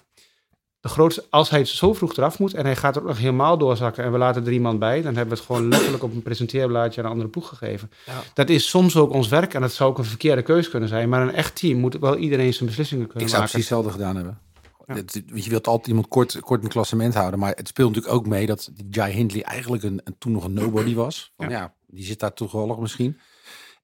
de 0.80 0.92
grootste, 0.92 1.24
als 1.30 1.50
hij 1.50 1.66
zo 1.66 1.94
vroeg 1.94 2.18
eraf 2.18 2.40
moet 2.40 2.54
en 2.54 2.66
hij 2.66 2.76
gaat 2.76 2.96
er 2.96 3.02
ook 3.02 3.08
nog 3.08 3.18
helemaal 3.18 3.58
doorzakken 3.58 4.04
en 4.04 4.12
we 4.12 4.18
laten 4.18 4.46
er 4.46 4.52
iemand 4.52 4.80
bij, 4.80 4.96
dan 5.02 5.16
hebben 5.16 5.34
we 5.34 5.36
het 5.40 5.46
gewoon 5.46 5.68
letterlijk 5.68 6.04
op 6.04 6.14
een 6.14 6.22
presenteerblaadje 6.22 7.00
aan 7.00 7.06
een 7.06 7.12
andere 7.12 7.30
ploeg 7.30 7.48
gegeven. 7.48 7.92
Ja. 8.06 8.14
Dat 8.34 8.50
is 8.50 8.70
soms 8.70 8.96
ook 8.98 9.12
ons 9.12 9.28
werk 9.28 9.54
en 9.54 9.62
dat 9.62 9.74
zou 9.74 9.90
ook 9.90 9.98
een 9.98 10.06
verkeerde 10.06 10.42
keus 10.42 10.70
kunnen 10.70 10.90
zijn, 10.90 11.10
maar 11.10 11.22
een 11.22 11.34
echt 11.34 11.56
team 11.56 11.80
moet 11.80 11.98
wel 12.00 12.18
iedereen 12.18 12.54
zijn 12.54 12.66
beslissingen 12.70 13.06
kunnen 13.08 13.24
Ik 13.24 13.30
zou 13.30 13.42
maken. 13.42 13.54
precies 13.60 13.70
hetzelfde 13.70 14.00
gedaan 14.00 14.16
hebben. 14.16 14.40
Ja. 14.88 14.94
Het- 14.96 15.22
je 15.34 15.50
wilt 15.50 15.68
altijd 15.68 15.88
iemand 15.88 16.08
kort, 16.08 16.40
kort 16.40 16.64
in 16.64 16.70
klassement 16.70 17.14
houden. 17.14 17.40
Maar 17.40 17.54
het 17.56 17.68
speelt 17.68 17.88
natuurlijk 17.90 18.16
ook 18.16 18.28
mee 18.28 18.46
dat 18.46 18.72
Jai 18.90 19.14
Hindley 19.14 19.44
eigenlijk 19.44 19.84
een, 19.84 20.02
een, 20.04 20.16
toen 20.18 20.32
nog 20.32 20.44
een 20.44 20.54
nobody 20.54 20.94
was. 20.96 21.34
Van, 21.38 21.50
ja. 21.50 21.74
die 21.88 22.04
zit 22.06 22.20
daar 22.20 22.34
toevallig 22.34 22.78
misschien. 22.78 23.20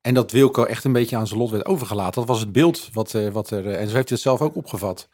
En 0.01 0.13
dat 0.13 0.31
Wilco 0.31 0.63
echt 0.63 0.83
een 0.83 0.93
beetje 0.93 1.15
aan 1.17 1.27
zijn 1.27 1.39
lot 1.39 1.49
werd 1.49 1.65
overgelaten. 1.65 2.13
Dat 2.19 2.27
was 2.29 2.39
het 2.39 2.51
beeld 2.51 2.89
wat, 2.93 3.13
eh, 3.13 3.27
wat 3.29 3.49
er... 3.49 3.65
eh, 3.67 3.81
En 3.81 3.87
zo 3.87 3.95
heeft 3.95 4.09
hij 4.09 4.17
het 4.17 4.19
zelf 4.19 4.41
ook 4.41 4.55
opgevat. 4.55 5.07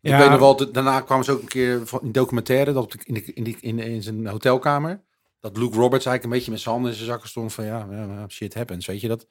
Ik 0.00 0.10
weet 0.16 0.30
nog 0.30 0.38
wel, 0.38 0.72
daarna 0.72 1.00
kwamen 1.00 1.24
ze 1.24 1.32
ook 1.32 1.40
een 1.42 1.48
keer 1.48 1.86
van 1.86 2.00
in 2.02 2.12
documentaire... 2.12 2.72
dat 2.72 2.94
in, 3.04 3.14
de, 3.14 3.24
in, 3.24 3.44
die, 3.44 3.56
in, 3.60 3.78
in 3.78 4.02
zijn 4.02 4.26
hotelkamer... 4.26 5.02
dat 5.40 5.56
Luke 5.56 5.76
Roberts 5.76 6.06
eigenlijk 6.06 6.24
een 6.24 6.30
beetje 6.30 6.50
met 6.50 6.60
zijn 6.60 6.74
handen 6.74 6.90
in 6.92 6.96
zijn 6.98 7.10
zakken 7.10 7.28
stond... 7.28 7.52
van 7.52 7.64
ja, 7.64 7.88
shit 8.28 8.54
happens, 8.54 8.86
weet 8.86 9.00
je. 9.00 9.08
Dat, 9.08 9.26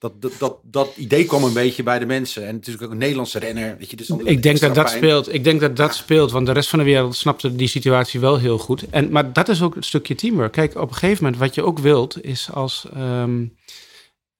dat, 0.00 0.22
dat, 0.22 0.32
dat, 0.38 0.56
dat 0.62 0.92
idee 0.96 1.24
kwam 1.24 1.44
een 1.44 1.52
beetje 1.52 1.82
bij 1.82 1.98
de 1.98 2.06
mensen. 2.06 2.46
En 2.46 2.54
natuurlijk 2.54 2.84
ook 2.84 2.90
een 2.90 2.98
Nederlandse 2.98 3.38
renner. 3.38 3.76
Weet 3.78 3.90
je, 3.90 3.96
dus 3.96 4.08
Ik 4.08 4.42
denk 4.42 4.60
dat 4.60 4.74
dat 4.74 4.84
pijn. 4.84 4.96
speelt. 4.96 5.34
Ik 5.34 5.44
denk 5.44 5.60
dat 5.60 5.76
dat 5.76 5.94
speelt, 5.94 6.30
want 6.30 6.46
de 6.46 6.52
rest 6.52 6.68
van 6.68 6.78
de 6.78 6.84
wereld 6.84 7.16
snapte 7.16 7.54
die 7.56 7.68
situatie 7.68 8.20
wel 8.20 8.38
heel 8.38 8.58
goed. 8.58 8.88
En, 8.90 9.10
maar 9.10 9.32
dat 9.32 9.48
is 9.48 9.62
ook 9.62 9.74
het 9.74 9.84
stukje 9.84 10.14
teamwork. 10.14 10.52
Kijk, 10.52 10.74
op 10.76 10.88
een 10.88 10.94
gegeven 10.94 11.24
moment, 11.24 11.40
wat 11.42 11.54
je 11.54 11.62
ook 11.64 11.78
wilt, 11.78 12.24
is 12.24 12.48
als. 12.52 12.86
ehm, 12.94 13.44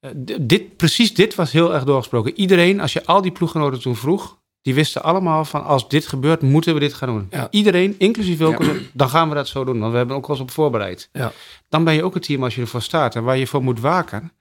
eh, 0.00 0.10
dit, 0.40 0.76
precies 0.76 1.14
dit 1.14 1.34
was 1.34 1.52
heel 1.52 1.74
erg 1.74 1.84
doorgesproken. 1.84 2.38
Iedereen, 2.38 2.80
als 2.80 2.92
je 2.92 3.04
al 3.04 3.22
die 3.22 3.32
ploeggenoten 3.32 3.80
toen 3.80 3.96
vroeg, 3.96 4.38
die 4.62 4.74
wisten 4.74 5.02
allemaal 5.02 5.44
van 5.44 5.64
als 5.64 5.88
dit 5.88 6.06
gebeurt, 6.06 6.42
moeten 6.42 6.74
we 6.74 6.80
dit 6.80 6.94
gaan 6.94 7.08
doen. 7.08 7.26
Ja. 7.30 7.48
Iedereen, 7.50 7.94
inclusief 7.98 8.38
Wilco, 8.38 8.64
dan 8.92 9.08
gaan 9.08 9.28
we 9.28 9.34
dat 9.34 9.48
zo 9.48 9.64
doen. 9.64 9.78
Want 9.78 9.90
we 9.92 9.98
hebben 9.98 10.16
ook 10.16 10.26
wel 10.26 10.36
eens 10.36 10.44
op 10.44 10.50
voorbereid. 10.50 11.08
Ja. 11.12 11.32
Dan 11.68 11.84
ben 11.84 11.94
je 11.94 12.02
ook 12.04 12.14
een 12.14 12.20
team 12.20 12.44
als 12.44 12.54
je 12.54 12.60
ervoor 12.60 12.82
staat. 12.82 13.14
En 13.14 13.22
waar 13.24 13.36
je 13.36 13.46
voor 13.46 13.62
moet 13.62 13.80
waken, 13.80 14.32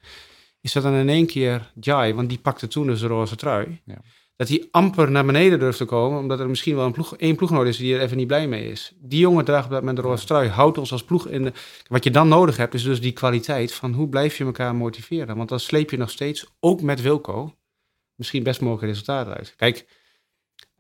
is 0.62 0.72
dat 0.72 0.84
dan 0.84 0.93
in 0.93 1.10
één 1.10 1.26
keer 1.26 1.72
Jai, 1.80 2.14
want 2.14 2.30
die 2.30 2.39
pakte 2.39 2.68
toen 2.68 2.88
dus 2.88 2.99
de 2.99 3.07
roze 3.07 3.36
trui. 3.36 3.82
Ja. 3.86 4.01
Dat 4.36 4.47
hij 4.47 4.68
amper 4.72 5.12
naar 5.12 5.26
beneden 5.26 5.60
durft 5.60 5.78
te 5.78 5.86
komen, 5.86 6.20
omdat 6.20 6.39
er 6.39 6.49
misschien 6.49 6.76
wel 6.76 6.86
een 6.86 6.91
ploeg, 6.91 7.18
één 7.18 7.36
ploeggenoot 7.36 7.68
is 7.68 7.78
die 7.78 7.95
er 7.95 8.01
even 8.01 8.18
niet 8.18 8.28
blij 8.28 8.47
mee 8.47 8.72
is. 8.72 8.93
Die 8.97 9.20
jongen 9.20 9.45
draagt 9.45 9.66
op 9.66 9.72
dat 9.72 9.80
moment 9.80 9.97
de 9.97 10.03
roze 10.03 10.26
trui, 10.26 10.49
houdt 10.49 10.78
ons 10.78 10.91
als 10.91 11.03
ploeg 11.03 11.28
in 11.28 11.43
de... 11.43 11.53
Wat 11.88 12.03
je 12.03 12.12
dan 12.12 12.28
nodig 12.28 12.57
hebt, 12.57 12.74
is 12.74 12.84
dus 12.84 13.01
die 13.01 13.12
kwaliteit 13.12 13.74
van 13.74 13.93
hoe 13.93 14.10
blijf 14.10 14.38
je 14.38 14.43
elkaar 14.43 14.76
motiveren. 14.76 15.38
Want 15.38 15.49
dan 15.49 15.60
sleep 15.60 15.89
je 15.89 15.97
nog 15.97 16.10
steeds, 16.10 16.45
ook 16.60 16.82
met 16.82 17.01
Wilco, 17.01 17.55
misschien 18.16 18.43
best 18.43 18.62
mogelijke 18.62 18.88
resultaten 18.88 19.34
uit. 19.34 19.53
Kijk, 19.55 19.86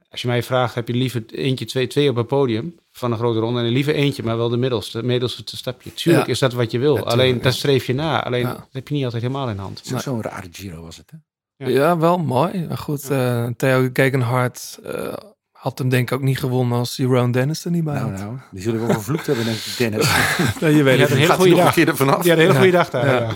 als 0.09 0.21
je 0.21 0.27
mij 0.27 0.43
vraagt, 0.43 0.75
heb 0.75 0.87
je 0.87 0.93
liever 0.93 1.23
eentje, 1.31 1.65
twee, 1.65 1.87
twee 1.87 2.09
op 2.09 2.15
een 2.17 2.25
podium 2.25 2.75
van 2.91 3.11
een 3.11 3.17
grote 3.17 3.39
ronde 3.39 3.59
en 3.59 3.65
liever 3.67 3.95
eentje, 3.95 4.23
maar 4.23 4.37
wel 4.37 4.49
de 4.49 4.57
middelste, 4.57 5.03
middelste 5.03 5.57
stapje. 5.57 5.93
Tuurlijk 5.93 6.25
Ja. 6.25 6.31
is 6.31 6.39
dat 6.39 6.53
wat 6.53 6.71
je 6.71 6.79
wil. 6.79 6.89
Ja, 6.93 6.95
tuurlijk, 6.95 7.19
Alleen, 7.19 7.35
ja. 7.35 7.41
daar 7.41 7.53
streef 7.53 7.85
je 7.85 7.93
na. 7.93 8.23
Alleen, 8.23 8.41
Ja. 8.41 8.53
dat 8.53 8.67
heb 8.71 8.87
je 8.87 8.93
niet 8.93 9.03
altijd 9.03 9.21
helemaal 9.21 9.49
in 9.49 9.57
hand. 9.57 9.89
Het 9.89 10.01
Zo'n 10.01 10.21
rare 10.21 10.47
Giro 10.51 10.81
was 10.81 10.97
het, 10.97 11.11
hè? 11.11 11.17
Ja. 11.65 11.67
Ja, 11.71 11.97
wel 11.97 12.17
mooi. 12.17 12.65
Maar 12.67 12.77
goed, 12.77 13.09
eh, 13.09 13.47
Theo 13.57 13.89
Gegenhard 13.93 14.79
eh, 14.83 15.13
had 15.59 15.77
hem 15.77 15.89
denk 15.89 16.11
ik 16.11 16.17
ook 16.17 16.23
niet 16.23 16.39
gewonnen 16.39 16.77
als 16.77 16.95
die 16.95 17.05
Ron 17.05 17.31
Dennis 17.31 17.65
er 17.65 17.71
niet 17.71 17.83
bij 17.83 17.93
Nou, 17.93 18.09
had. 18.11 18.19
nou, 18.19 18.37
die 18.51 18.61
zullen 18.61 18.79
wel 18.79 18.89
vervloekt 18.95 19.25
hebben, 19.27 19.45
denk 19.45 19.57
ik, 19.57 19.77
Dennis. 19.77 20.09
Nee, 20.61 20.75
je 20.75 20.83
weet 20.83 20.93
Die 20.93 21.01
het 21.05 21.11
een 21.11 21.17
hele 21.17 21.33
goede 21.33 21.49
nog 21.49 21.59
een 21.59 21.65
dag. 21.65 21.73
keer 21.73 21.87
ervan 21.87 22.09
af? 22.15 22.21
Die 22.21 22.31
had 22.31 22.39
een 22.39 22.45
hele 22.45 22.53
Ja. 22.53 22.59
goede 22.59 22.77
dag 22.77 22.89
daar. 22.89 23.05
Ja. 23.05 23.19
Ja. 23.19 23.35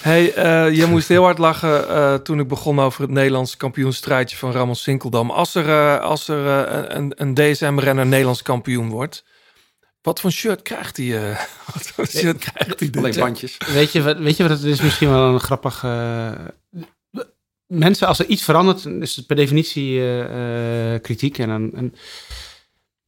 Hey, 0.00 0.34
eh, 0.34 0.76
je 0.76 0.86
moest 0.86 1.08
heel 1.08 1.22
hard 1.22 1.38
lachen 1.38 1.88
eh, 1.88 2.14
toen 2.14 2.40
ik 2.40 2.48
begon 2.48 2.80
over 2.80 3.02
het 3.02 3.10
Nederlands 3.10 3.56
kampioenstrijdje 3.56 4.36
van 4.36 4.52
Ramon 4.52 4.74
Sinkeldam. 4.76 5.30
Als 5.30 5.54
er, 5.54 5.68
eh, 5.68 6.00
als 6.00 6.28
er 6.28 6.46
een, 6.96 7.12
een 7.16 7.34
DSM-renner 7.34 8.06
Nederlands 8.06 8.42
kampioen 8.42 8.88
wordt, 8.88 9.24
wat 10.02 10.20
voor 10.20 10.30
shirt 10.30 10.62
krijgt 10.62 10.96
hij? 10.96 11.30
eh? 11.30 11.38
wat 11.74 11.82
voor 11.86 12.06
shirt 12.06 12.38
krijgt 12.38 12.80
hij? 12.80 12.90
Alleen 12.96 13.14
bandjes. 13.18 13.56
Weet, 13.72 13.92
je 13.92 14.02
wat, 14.02 14.18
weet 14.18 14.36
je 14.36 14.42
wat 14.48 14.52
het 14.58 14.62
is? 14.66 14.80
Misschien 14.80 15.10
wel 15.10 15.32
een 15.32 15.40
grappig... 15.40 15.84
eh, 15.84 16.30
mensen, 17.66 18.06
als 18.06 18.18
er 18.18 18.26
iets 18.26 18.42
verandert, 18.42 18.86
is 18.86 19.16
het 19.16 19.26
per 19.26 19.36
definitie 19.36 19.98
eh, 19.98 20.94
eh, 20.94 21.02
kritiek. 21.02 21.38
En, 21.38 21.48
dan- 21.48 21.72
en, 21.72 21.94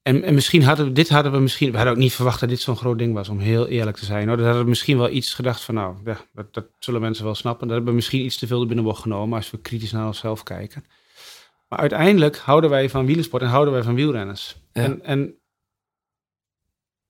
en, 0.02 0.22
en 0.22 0.34
misschien 0.34 0.62
hadden 0.62 0.86
we, 0.86 0.92
dit 0.92 1.08
hadden 1.08 1.32
we 1.32 1.38
misschien... 1.38 1.70
We 1.70 1.76
hadden 1.76 1.94
ook 1.94 2.00
niet 2.00 2.12
verwacht 2.14 2.40
dat 2.40 2.48
dit 2.48 2.60
zo'n 2.60 2.76
groot 2.76 2.98
ding 2.98 3.14
was, 3.14 3.28
om 3.28 3.38
heel 3.38 3.66
eerlijk 3.66 3.96
te 3.96 4.04
zijn. 4.04 4.28
Hoor. 4.28 4.36
Dat 4.36 4.46
hadden 4.46 4.62
we 4.62 4.68
misschien 4.68 4.98
wel 4.98 5.10
iets 5.10 5.34
gedacht 5.34 5.60
van, 5.60 5.74
nou, 5.74 5.96
ja, 6.04 6.20
dat, 6.32 6.54
dat 6.54 6.66
zullen 6.78 7.00
mensen 7.00 7.24
wel 7.24 7.34
snappen. 7.34 7.66
Dat 7.66 7.76
hebben 7.76 7.92
we 7.92 7.98
misschien 7.98 8.24
iets 8.24 8.38
te 8.38 8.46
veel 8.46 8.60
er 8.60 8.66
binnen 8.66 8.84
genomen, 8.96 9.36
als 9.36 9.50
we 9.50 9.60
kritisch 9.60 9.92
naar 9.92 10.06
onszelf 10.06 10.42
kijken. 10.42 10.84
Maar 11.68 11.78
uiteindelijk 11.78 12.36
houden 12.36 12.70
wij 12.70 12.90
van 12.90 13.06
wielersport 13.06 13.42
en 13.42 13.48
houden 13.48 13.74
wij 13.74 13.82
van 13.82 13.94
wielrenners. 13.94 14.56
Ja. 14.72 14.82
En, 14.82 15.02
en 15.04 15.34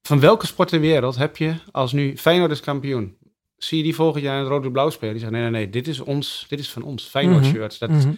van 0.03 0.21
welke 0.21 0.47
sport 0.47 0.69
ter 0.69 0.81
wereld 0.81 1.17
heb 1.17 1.37
je 1.37 1.55
als 1.71 1.93
nu 1.93 2.17
Feyenoord 2.17 2.51
is 2.51 2.61
kampioen? 2.61 3.17
Zie 3.57 3.79
je 3.79 3.85
die 3.85 3.95
volgend 3.95 4.25
jaar 4.25 4.35
in 4.37 4.41
het 4.41 4.49
rood-blauw 4.51 4.91
spelen? 4.91 5.15
Die 5.15 5.23
zeggen, 5.23 5.41
nee, 5.41 5.51
nee, 5.51 5.61
nee, 5.61 5.71
dit 5.71 5.89
is, 5.89 6.01
ons, 6.01 6.45
dit 6.49 6.59
is 6.59 6.71
van 6.71 6.83
ons. 6.83 7.05
Feyenoord 7.05 7.43
Mhm. 7.43 7.51
shirt. 7.53 7.79
Dat, 7.79 7.91
Mhm. 7.91 8.13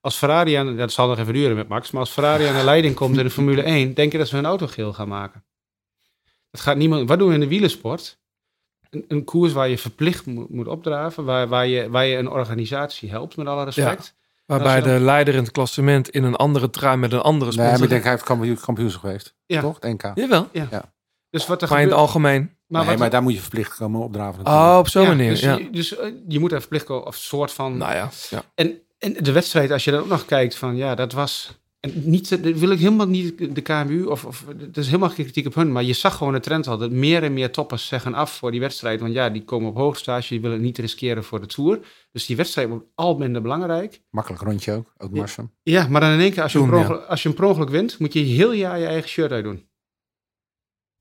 Als 0.00 0.16
Ferrari 0.16 0.54
aan, 0.54 0.76
dat 0.76 0.92
zal 0.92 1.08
nog 1.08 1.18
even 1.18 1.32
duren 1.34 1.56
met 1.56 1.68
Max, 1.68 1.90
maar 1.90 2.00
als 2.00 2.10
Ferrari 2.10 2.44
aan 2.46 2.56
de 2.56 2.64
leiding 2.64 2.94
komt 2.94 3.16
in 3.16 3.24
de 3.24 3.30
Formule 3.30 3.62
1, 3.66 3.94
denk 3.94 4.12
je 4.12 4.18
dat 4.18 4.28
ze 4.28 4.34
hun 4.36 4.44
auto 4.44 4.66
geel 4.66 4.92
gaan 4.92 5.08
maken? 5.08 5.44
Dat 6.50 6.60
gaat 6.60 6.76
niemand, 6.76 7.08
wat 7.08 7.18
doen 7.18 7.28
we 7.28 7.34
in 7.34 7.40
de 7.40 7.48
wielersport? 7.48 8.18
Een, 8.90 9.04
een 9.08 9.24
koers 9.24 9.52
waar 9.52 9.68
je 9.68 9.78
verplicht 9.78 10.26
moet, 10.26 10.48
moet 10.50 10.66
opdraven, 10.68 11.24
waar, 11.24 11.48
waar, 11.48 11.66
je, 11.66 11.90
waar 11.90 12.04
je 12.04 12.16
een 12.16 12.28
organisatie 12.30 13.10
helpt, 13.10 13.36
met 13.36 13.46
alle 13.46 13.64
respect. 13.64 14.14
Waarbij 14.46 14.80
de 14.80 15.00
leider 15.00 15.34
in 15.34 15.42
het 15.42 15.52
klassement 15.52 16.08
in 16.10 16.24
een 16.24 16.36
andere 16.36 16.70
trui 16.70 16.96
met 16.96 17.12
een 17.12 17.20
andere 17.20 17.44
Nee, 17.44 17.52
sponsor... 17.52 17.74
maar 17.74 17.82
ik 17.82 17.88
denk 17.88 18.02
hij 18.02 18.12
heeft 18.12 18.60
kampioen, 18.64 18.90
geweest. 18.90 19.34
Ja. 19.46 19.60
Toch? 19.60 19.80
NK. 19.80 20.10
Jawel, 20.14 20.48
Dus 21.32 21.46
wat 21.46 21.62
er 21.62 21.68
maar 21.68 21.78
in 21.80 21.84
het 21.84 21.92
gebeurt- 21.94 22.14
algemeen. 22.14 22.50
maar 22.66 22.80
nee, 22.80 22.90
wat 22.90 22.98
maar 22.98 23.10
daar 23.10 23.22
moet 23.22 23.34
je 23.34 23.40
verplicht 23.40 23.76
komen 23.76 24.00
opdraven. 24.00 24.38
natuurlijk. 24.42 24.72
Oh, 24.72 24.78
op 24.78 24.88
zo'n 24.88 25.02
ja, 25.02 25.08
manier. 25.08 25.30
Dus, 25.30 25.40
ja. 25.40 25.56
je- 25.56 25.70
dus 25.70 25.96
eh, 25.96 26.08
je 26.28 26.38
moet 26.38 26.52
er 26.52 26.60
verplicht 26.60 26.84
komen, 26.84 27.06
of 27.06 27.14
soort 27.16 27.52
van 27.52 27.76
Nou 27.76 27.94
ja, 27.94 28.10
ja. 28.30 28.42
En, 28.54 28.78
en 28.98 29.12
de 29.12 29.32
wedstrijd, 29.32 29.70
als 29.70 29.84
je 29.84 29.90
dan 29.90 30.00
ook 30.00 30.08
nog 30.08 30.24
kijkt 30.24 30.56
van 30.56 30.76
ja, 30.76 30.94
dat 30.94 31.12
was. 31.12 31.60
En 31.80 31.92
niet, 32.04 32.28
dat 32.28 32.40
wil 32.58 32.70
ik 32.70 32.78
helemaal 32.78 33.06
niet 33.08 33.54
de 33.54 33.60
KMU 33.60 34.04
of, 34.04 34.24
of 34.24 34.44
het 34.58 34.76
is 34.76 34.86
helemaal 34.86 35.08
geen 35.08 35.24
kritiek 35.24 35.46
op 35.46 35.54
hun, 35.54 35.72
maar 35.72 35.82
je 35.82 35.92
zag 35.92 36.16
gewoon 36.16 36.32
de 36.32 36.40
trend 36.40 36.66
al 36.66 36.78
dat 36.78 36.90
meer 36.90 37.22
en 37.22 37.32
meer 37.32 37.50
toppers 37.50 37.86
zeggen 37.86 38.14
af 38.14 38.32
voor 38.36 38.50
die 38.50 38.60
wedstrijd, 38.60 39.00
want 39.00 39.12
ja, 39.12 39.30
die 39.30 39.44
komen 39.44 39.68
op 39.68 39.76
hoogstage, 39.76 40.28
die 40.28 40.40
willen 40.40 40.60
niet 40.60 40.78
riskeren 40.78 41.24
voor 41.24 41.40
de 41.40 41.46
tour, 41.46 41.78
dus 42.12 42.26
die 42.26 42.36
wedstrijd 42.36 42.68
wordt 42.68 42.84
al 42.94 43.16
minder 43.16 43.42
belangrijk. 43.42 44.00
Makkelijk 44.10 44.42
rondje 44.42 44.72
ook. 44.72 44.92
Ook 44.98 45.10
Marsum. 45.10 45.50
Ja, 45.62 45.86
maar 45.88 46.00
dan 46.00 46.10
in 46.10 46.20
één 46.20 46.32
keer 46.32 46.42
als 46.42 46.52
je, 46.52 46.58
Toen, 46.58 46.72
een 46.72 46.78
ja. 46.80 46.86
als 46.94 47.22
je 47.22 47.28
een 47.28 47.34
per 47.34 47.44
ongeluk 47.44 47.68
wint, 47.70 47.98
moet 47.98 48.12
je 48.12 48.20
heel 48.20 48.52
jaar 48.52 48.78
je 48.78 48.86
eigen 48.86 49.08
shirt 49.08 49.32
uitdoen. 49.32 49.66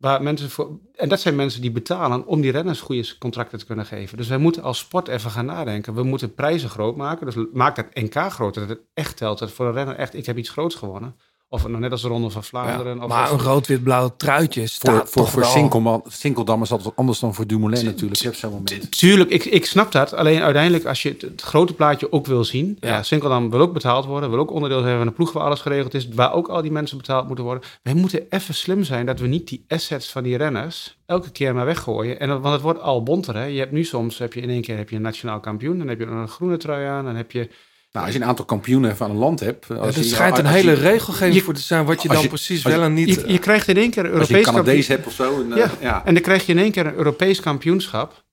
Waar 0.01 0.23
mensen 0.23 0.49
voor, 0.49 0.79
en 0.95 1.09
dat 1.09 1.19
zijn 1.19 1.35
mensen 1.35 1.61
die 1.61 1.71
betalen 1.71 2.25
om 2.25 2.41
die 2.41 2.51
renners 2.51 2.81
goede 2.81 3.17
contracten 3.17 3.59
te 3.59 3.65
kunnen 3.65 3.85
geven. 3.85 4.17
Dus 4.17 4.27
wij 4.27 4.37
moeten 4.37 4.63
als 4.63 4.79
sport 4.79 5.07
even 5.07 5.31
gaan 5.31 5.45
nadenken. 5.45 5.93
We 5.93 6.03
moeten 6.03 6.33
prijzen 6.33 6.69
groot 6.69 6.95
maken. 6.95 7.25
Dus 7.25 7.45
maak 7.53 7.75
dat 7.75 7.93
NK 7.93 8.15
groter, 8.15 8.67
dat 8.67 8.77
het 8.77 8.87
echt 8.93 9.17
telt. 9.17 9.39
Dat 9.39 9.51
voor 9.51 9.65
een 9.65 9.73
renner 9.73 9.95
echt, 9.95 10.13
ik 10.13 10.25
heb 10.25 10.37
iets 10.37 10.49
groots 10.49 10.75
gewonnen. 10.75 11.15
Of 11.53 11.67
nou, 11.67 11.79
net 11.79 11.91
als 11.91 12.01
de 12.01 12.07
Ronde 12.07 12.29
van 12.29 12.41
Ja, 12.41 12.47
Vlaanderen. 12.47 13.01
of, 13.01 13.07
maar 13.07 13.31
of- 13.31 13.39
een 13.39 13.45
rood-wit-blauw 13.45 14.13
truitje 14.17 14.59
Voor, 14.59 14.69
staat 14.69 15.09
voor, 15.09 15.21
toch 15.21 15.31
voor 15.31 15.41
wel- 15.41 15.49
Sinkelman, 15.49 16.03
Sinkeldam 16.07 16.61
is 16.61 16.69
dat 16.69 16.83
wat 16.83 16.93
anders 16.95 17.19
dan 17.19 17.33
voor 17.33 17.47
Dumoulin 17.47 17.85
natuurlijk. 17.85 18.19
Je 18.21 18.25
hebt 18.27 18.37
zo'n 18.39 18.51
moment. 18.51 18.91
Tuurlijk, 18.97 19.29
ik, 19.29 19.45
ik 19.45 19.65
snap 19.65 19.91
dat. 19.91 20.13
Alleen 20.13 20.41
uiteindelijk, 20.41 20.85
als 20.85 21.01
je 21.01 21.09
het, 21.09 21.21
het 21.21 21.41
grote 21.41 21.73
plaatje 21.73 22.11
ook 22.11 22.25
wil 22.25 22.43
zien. 22.43 22.77
Ja. 22.79 22.89
Ja. 22.89 23.03
Sinkeldam 23.03 23.49
wil 23.49 23.59
ook 23.59 23.73
betaald 23.73 24.05
worden. 24.05 24.29
Wil 24.29 24.39
ook 24.39 24.51
onderdeel 24.51 24.81
zijn 24.81 24.97
van 24.97 25.07
een 25.07 25.13
ploeg 25.13 25.31
waar 25.31 25.43
alles 25.43 25.59
geregeld 25.59 25.93
is. 25.93 26.07
Waar 26.07 26.33
ook 26.33 26.47
al 26.47 26.61
die 26.61 26.71
mensen 26.71 26.97
betaald 26.97 27.27
moeten 27.27 27.45
worden. 27.45 27.63
Wij 27.83 27.93
moeten 27.93 28.25
even 28.29 28.53
slim 28.53 28.83
zijn 28.83 29.05
dat 29.05 29.19
we 29.19 29.27
niet 29.27 29.47
die 29.47 29.65
assets 29.67 30.11
van 30.11 30.23
die 30.23 30.37
renners 30.37 30.97
elke 31.05 31.29
keer 31.31 31.55
maar 31.55 31.65
weggooien. 31.65 32.19
En, 32.19 32.29
want 32.41 32.53
het 32.53 32.61
wordt 32.61 32.81
al 32.81 33.03
bonter. 33.03 33.35
Hè? 33.35 33.43
Je 33.45 33.59
hebt 33.59 33.71
nu 33.71 33.83
soms, 33.83 34.17
heb 34.17 34.33
je 34.33 34.41
in 34.41 34.49
één 34.49 34.61
keer 34.61 34.77
heb 34.77 34.89
je 34.89 34.95
een 34.95 35.01
nationaal 35.01 35.39
kampioen. 35.39 35.77
Dan 35.77 35.87
heb 35.87 35.99
je 35.99 36.05
een 36.05 36.27
groene 36.27 36.57
trui 36.57 36.85
aan. 36.87 37.05
Dan 37.05 37.15
heb 37.15 37.31
je... 37.31 37.49
Nou, 37.91 38.05
als 38.05 38.15
je 38.15 38.21
een 38.21 38.27
aantal 38.27 38.45
kampioenen 38.45 38.97
van 38.97 39.09
een 39.09 39.15
land 39.17 39.39
hebt. 39.39 39.65
Ja, 39.67 39.75
Als 39.75 39.95
er 39.97 40.03
schijnt 40.03 40.37
een 40.37 40.45
hele 40.45 40.73
regelgeving 40.73 41.35
je- 41.35 41.41
voor 41.41 41.53
te 41.53 41.61
zijn 41.61 41.85
wat 41.85 42.01
je 42.01 42.07
dan 42.07 42.21
je- 42.21 42.27
precies 42.27 42.61
je- 42.61 42.69
wel 42.69 42.81
en 42.81 42.93
niet... 42.93 43.07
Je, 43.15 43.31
je 43.31 43.39
krijgt 43.39 43.67
in 43.67 43.77
één 43.77 43.89
keer 43.89 44.05
een 44.05 44.19
Als 44.19 44.27
je 44.27 44.33
Europees 44.33 44.47
een 44.47 44.63
Canadees 44.63 44.87
kampioen. 44.87 44.97
hebt 44.97 45.07
of 45.07 45.13
zo. 45.13 45.41
En, 45.41 45.51
eh, 45.51 45.57
Ja. 45.81 45.87
ja. 45.89 46.05
En 46.05 46.13
dan 46.13 46.23
krijg 46.23 46.45
je 46.45 46.51
in 46.51 46.57
één 46.59 46.71
keer 46.71 46.85
een 46.85 46.95
Europees 46.95 47.39
kampioenschap. 47.39 48.23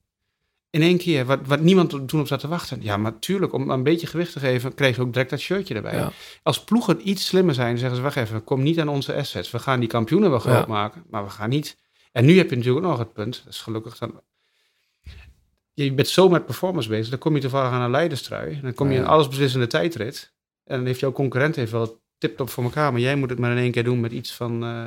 In 0.69 0.81
één 0.81 0.97
keer, 0.97 1.25
wat, 1.25 1.39
wat 1.45 1.59
niemand 1.59 1.89
toen 2.07 2.19
op 2.19 2.27
zat 2.27 2.39
te 2.39 2.47
wachten. 2.47 2.79
Ja, 2.81 2.97
maar 2.97 3.19
tuurlijk, 3.19 3.53
om 3.53 3.69
een 3.69 3.83
beetje 3.83 4.07
gewicht 4.07 4.33
te 4.33 4.39
geven, 4.39 4.73
kreeg 4.73 4.95
je 4.95 5.01
ook 5.01 5.13
direct 5.13 5.29
dat 5.29 5.39
shirtje 5.39 5.73
erbij. 5.75 5.95
Ja. 5.95 6.11
Als 6.43 6.63
ploegen 6.63 7.09
iets 7.09 7.25
slimmer 7.25 7.53
zijn, 7.53 7.77
zeggen 7.77 7.97
ze, 7.97 8.03
wacht 8.03 8.15
even, 8.15 8.43
kom 8.43 8.63
niet 8.63 8.79
aan 8.79 8.87
onze 8.87 9.13
assets. 9.15 9.51
We 9.51 9.59
gaan 9.59 9.79
die 9.79 9.89
kampioenen 9.89 10.29
wel 10.29 10.39
groot 10.39 10.53
Ja. 10.53 10.65
maken, 10.67 11.03
maar 11.09 11.23
we 11.23 11.29
gaan 11.29 11.49
niet... 11.49 11.77
En 12.11 12.25
nu 12.25 12.37
heb 12.37 12.49
je 12.49 12.55
natuurlijk 12.55 12.85
ook 12.85 12.91
nog 12.91 12.99
het 12.99 13.13
punt, 13.13 13.41
dat 13.45 13.53
is 13.53 13.59
gelukkig 13.61 13.97
dan... 13.97 14.21
Je 15.83 15.93
bent 15.93 16.07
zo 16.07 16.29
met 16.29 16.45
performance 16.45 16.89
bezig, 16.89 17.09
dan 17.09 17.19
kom 17.19 17.35
je 17.35 17.41
toevallig 17.41 17.71
aan 17.71 17.81
een 17.81 17.91
leiderstrui. 17.91 18.61
Dan 18.61 18.73
kom 18.73 18.91
je 18.91 18.97
in 18.97 19.05
allesbeslissende 19.05 19.67
tijdrit. 19.67 20.33
En 20.63 20.77
dan 20.77 20.85
heeft 20.85 20.99
jouw 20.99 21.11
concurrent 21.11 21.55
heeft 21.55 21.71
wel 21.71 22.01
tip-top 22.17 22.49
voor 22.49 22.63
elkaar, 22.63 22.91
maar 22.91 23.01
jij 23.01 23.15
moet 23.15 23.29
het 23.29 23.39
maar 23.39 23.51
in 23.51 23.57
één 23.57 23.71
keer 23.71 23.83
doen 23.83 23.99
met 23.99 24.11
iets 24.11 24.33
van... 24.33 24.63
eh, 24.63 24.85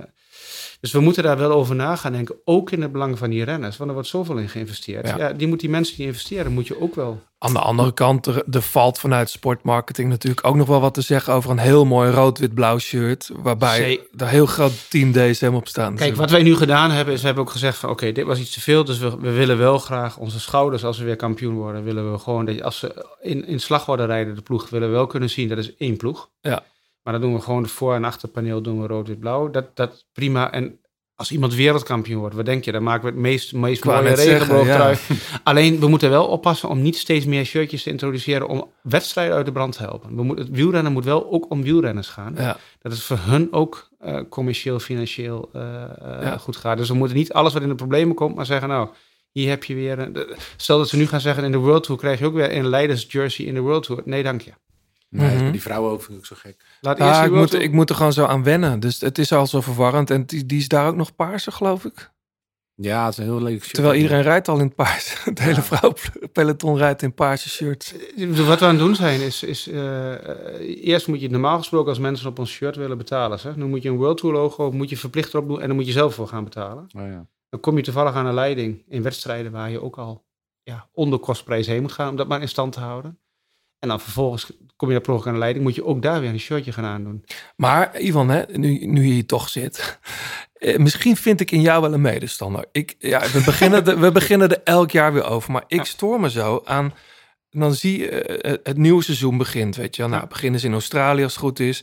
dus 0.82 0.92
we 0.92 1.00
moeten 1.00 1.22
daar 1.22 1.38
wel 1.38 1.50
over 1.50 1.74
na 1.74 1.96
gaan 1.96 2.12
denken, 2.12 2.34
ook 2.44 2.70
in 2.70 2.82
het 2.82 2.92
belang 2.92 3.18
van 3.18 3.30
die 3.30 3.44
renners. 3.44 3.76
Want 3.76 3.88
er 3.88 3.94
wordt 3.94 4.10
zoveel 4.10 4.36
in 4.36 4.48
geïnvesteerd. 4.48 5.08
Ja. 5.08 5.16
Ja. 5.18 5.32
die, 5.32 5.46
moet 5.46 5.60
die 5.60 5.70
mensen 5.70 5.96
die 5.96 6.06
investeren, 6.06 6.52
moet 6.52 6.66
je 6.66 6.80
ook 6.80 6.94
wel... 6.94 7.22
Aan 7.38 7.52
de 7.52 7.58
andere 7.58 7.94
kant, 7.94 8.26
er, 8.26 8.44
er 8.50 8.62
valt 8.62 8.98
vanuit 8.98 9.30
sportmarketing 9.30 10.08
natuurlijk 10.08 10.46
ook 10.46 10.54
nog 10.54 10.66
wel 10.66 10.80
wat 10.80 10.94
te 10.94 11.00
zeggen 11.00 11.32
over 11.32 11.50
een 11.50 11.58
heel 11.58 11.84
mooi 11.84 12.10
rood-wit-blauw 12.10 12.78
shirt. 12.78 13.30
Waarbij 13.36 14.00
er 14.16 14.28
heel 14.28 14.46
groot 14.46 14.90
team 14.90 15.12
DSM 15.12 15.52
op 15.54 15.68
staan. 15.68 15.94
Kijk, 15.94 16.16
wat 16.16 16.30
wij 16.30 16.42
nu 16.42 16.56
gedaan 16.56 16.90
hebben, 16.90 17.14
is 17.14 17.20
we 17.20 17.26
hebben 17.26 17.44
ook 17.44 17.50
gezegd 17.50 17.78
van... 17.78 17.90
oké, 17.90 18.12
dit 18.12 18.26
was 18.26 18.38
iets 18.38 18.52
te 18.52 18.60
veel, 18.60 18.84
dus 18.84 18.98
we, 18.98 19.16
we 19.20 19.30
willen 19.30 19.58
wel 19.58 19.78
graag 19.78 20.16
onze 20.16 20.40
schouders... 20.40 20.84
als 20.84 20.98
we 20.98 21.04
weer 21.04 21.16
kampioen 21.16 21.54
worden, 21.54 21.84
willen 21.84 22.12
we 22.12 22.18
gewoon... 22.18 22.44
Dat 22.44 22.62
als 22.62 22.78
ze 22.78 23.06
in, 23.20 23.46
in 23.46 23.60
slagorde 23.60 24.04
rijden, 24.04 24.34
de 24.34 24.42
ploeg, 24.42 24.68
willen 24.68 24.88
we 24.88 24.94
wel 24.94 25.06
kunnen 25.06 25.30
zien... 25.30 25.48
dat 25.48 25.58
is 25.58 25.76
één 25.76 25.96
ploeg. 25.96 26.30
Ja. 26.40 26.62
Maar 27.02 27.12
dan 27.12 27.22
doen 27.22 27.34
we 27.34 27.40
gewoon 27.40 27.62
de 27.62 27.68
voor- 27.68 27.94
en 27.94 28.04
achterpaneel 28.04 28.62
doen 28.62 28.80
we 28.80 28.86
rood-wit-blauw. 28.86 29.50
Dat, 29.50 29.76
dat 29.76 30.06
prima. 30.12 30.52
En 30.52 30.76
als 31.14 31.32
iemand 31.32 31.54
wereldkampioen 31.54 32.20
wordt, 32.20 32.34
wat 32.34 32.44
denk 32.44 32.64
je? 32.64 32.72
Dan 32.72 32.82
maken 32.82 33.02
we 33.04 33.10
het 33.10 33.18
meest, 33.18 33.52
meest 33.52 33.84
mooie. 33.84 34.16
Alleen, 35.42 35.80
we 35.80 35.88
moeten 35.88 36.10
wel 36.10 36.26
oppassen 36.26 36.68
om 36.68 36.82
niet 36.82 36.96
steeds 36.96 37.24
meer 37.24 37.44
shirtjes 37.44 37.82
te 37.82 37.90
introduceren... 37.90 38.48
om 38.48 38.70
wedstrijden 38.82 39.34
uit 39.36 39.46
de 39.46 39.52
brand 39.52 39.76
te 39.76 39.82
helpen. 39.82 40.16
We 40.16 40.22
moeten, 40.22 40.44
het 40.46 40.54
wielrennen 40.56 40.92
moet 40.92 41.04
wel 41.04 41.30
ook 41.30 41.50
om 41.50 41.62
wielrenners 41.62 42.08
gaan. 42.08 42.34
Ja. 42.36 42.56
Dat 42.78 42.92
het 42.92 43.00
voor 43.02 43.18
hun 43.20 43.52
ook 43.52 43.88
eh, 43.98 44.20
commercieel, 44.28 44.78
financieel 44.78 45.48
eh, 45.52 45.82
eh, 45.82 45.88
Ja. 46.22 46.38
goed 46.38 46.56
gaat. 46.56 46.76
Dus 46.76 46.88
we 46.88 46.94
moeten 46.94 47.16
niet 47.16 47.32
alles 47.32 47.52
wat 47.52 47.62
in 47.62 47.68
de 47.68 47.74
problemen 47.74 48.14
komt, 48.14 48.34
maar 48.36 48.46
zeggen... 48.46 48.68
nou, 48.68 48.88
hier 49.30 49.48
heb 49.48 49.64
je 49.64 49.74
weer... 49.74 49.98
Een, 49.98 50.16
stel 50.56 50.78
dat 50.78 50.88
ze 50.88 50.96
nu 50.96 51.06
gaan 51.06 51.20
zeggen 51.20 51.44
in 51.44 51.52
de 51.52 51.58
World 51.58 51.82
Tour... 51.84 52.00
krijg 52.00 52.18
je 52.18 52.26
ook 52.26 52.34
weer 52.34 52.56
een 52.56 52.68
leidersjersey 52.68 53.44
in 53.44 53.54
de 53.54 53.60
World 53.60 53.82
Tour. 53.84 54.02
Nee, 54.04 54.22
dank 54.22 54.40
je. 54.40 54.52
Nee, 55.08 55.36
Mhm. 55.36 55.50
die 55.50 55.62
vrouwen 55.62 55.90
ook 55.92 56.02
vind 56.02 56.18
ik 56.18 56.24
zo 56.26 56.36
gek. 56.38 56.56
Laat 56.84 56.98
Ja, 56.98 57.08
eerst 57.08 57.22
ik, 57.22 57.30
moet, 57.30 57.54
ik 57.54 57.72
moet 57.72 57.90
er 57.90 57.96
gewoon 57.96 58.12
zo 58.12 58.24
aan 58.24 58.42
wennen. 58.42 58.80
Dus 58.80 59.00
het 59.00 59.18
is 59.18 59.32
al 59.32 59.46
zo 59.46 59.60
verwarrend. 59.60 60.10
En 60.10 60.26
die, 60.26 60.46
die 60.46 60.58
is 60.58 60.68
daar 60.68 60.86
ook 60.86 60.96
nog 60.96 61.14
paarse, 61.14 61.50
geloof 61.50 61.84
ik. 61.84 62.10
Ja, 62.74 63.04
het 63.04 63.12
is 63.12 63.18
een 63.18 63.24
heel 63.24 63.42
lelijk 63.42 63.62
shirt. 63.62 63.74
Terwijl 63.74 63.94
iedereen 63.94 64.22
rijdt 64.22 64.48
al 64.48 64.58
in 64.58 64.64
het 64.64 64.74
paars. 64.74 65.16
Het 65.24 65.38
hele 65.38 65.62
vrouwenpeloton 65.62 66.76
rijdt 66.76 67.02
in 67.02 67.14
paarse 67.14 67.48
shirts. 67.48 67.94
Dus 68.16 68.46
Wat 68.46 68.58
we 68.58 68.64
aan 68.64 68.70
het 68.70 68.78
doen 68.78 68.94
zijn, 68.94 69.20
is, 69.20 69.42
is 69.42 69.68
eh, 69.68 70.12
eh, 70.12 70.86
eerst 70.86 71.06
moet 71.06 71.16
je 71.16 71.22
het 71.22 71.32
normaal 71.32 71.58
gesproken 71.58 71.88
als 71.88 71.98
mensen 71.98 72.28
op 72.28 72.38
ons 72.38 72.50
shirt 72.50 72.76
willen 72.76 72.98
betalen. 72.98 73.38
Zeg. 73.38 73.54
Dan 73.54 73.68
moet 73.68 73.82
je 73.82 73.88
een 73.88 73.96
World 73.96 74.18
Tour 74.18 74.34
logo, 74.34 74.70
moet 74.70 74.88
je 74.88 74.96
verplicht 74.96 75.34
erop 75.34 75.48
doen 75.48 75.60
en 75.60 75.66
dan 75.66 75.76
moet 75.76 75.86
je 75.86 75.92
zelf 75.92 76.14
voor 76.14 76.28
gaan 76.28 76.44
betalen. 76.44 76.86
Oh, 76.96 77.06
ja. 77.06 77.26
Dan 77.48 77.60
kom 77.60 77.76
je 77.76 77.82
toevallig 77.82 78.14
aan 78.14 78.26
een 78.26 78.34
leiding 78.34 78.84
in 78.88 79.02
wedstrijden 79.02 79.52
waar 79.52 79.70
je 79.70 79.82
ook 79.82 79.98
al 79.98 80.24
ja, 80.62 80.88
onder 80.92 81.18
kostprijs 81.18 81.66
heen 81.66 81.82
moet 81.82 81.92
gaan 81.92 82.08
om 82.08 82.16
dat 82.16 82.28
maar 82.28 82.40
in 82.40 82.48
stand 82.48 82.72
te 82.72 82.80
houden. 82.80 83.18
En 83.82 83.88
dan 83.88 84.00
vervolgens 84.00 84.50
kom 84.76 84.88
je 84.90 84.94
naar 84.94 85.06
ongeluk 85.08 85.26
aan 85.26 85.32
de 85.32 85.38
leiding, 85.38 85.64
moet 85.64 85.74
je 85.74 85.84
ook 85.84 86.02
daar 86.02 86.20
weer 86.20 86.30
een 86.30 86.40
shirtje 86.40 86.72
gaan 86.72 86.84
aandoen. 86.84 87.24
Maar 87.56 88.00
Ivan, 88.00 88.28
hè, 88.28 88.42
nu, 88.52 88.86
nu 88.86 89.06
je 89.06 89.12
hier 89.12 89.26
toch 89.26 89.48
zit. 89.48 89.98
eh, 90.54 90.76
misschien 90.78 91.16
vind 91.16 91.40
ik 91.40 91.50
in 91.50 91.60
jou 91.60 91.82
wel 91.82 91.92
een 91.92 92.00
medestander. 92.00 92.64
Ik, 92.72 92.94
ja, 92.98 93.20
we, 93.20 93.42
beginnen 93.52 93.84
de, 93.84 93.98
we 93.98 94.12
beginnen 94.12 94.50
er 94.50 94.60
elk 94.64 94.90
jaar 94.90 95.12
weer 95.12 95.24
over. 95.24 95.52
Maar 95.52 95.64
ik 95.66 95.84
stoor 95.84 96.20
me 96.20 96.30
zo 96.30 96.60
aan. 96.64 96.94
Dan 97.50 97.74
zie 97.74 97.98
je 97.98 98.08
eh, 98.10 98.52
het- 98.62 98.76
nieuwe 98.76 99.02
seizoen 99.02 99.36
begint. 99.38 99.76
Weet 99.76 99.96
je. 99.96 100.06
Nou, 100.06 100.26
beginnen 100.26 100.60
ze 100.60 100.66
in 100.66 100.72
Australië 100.72 101.22
als 101.22 101.32
het 101.32 101.42
goed 101.42 101.60
is. 101.60 101.82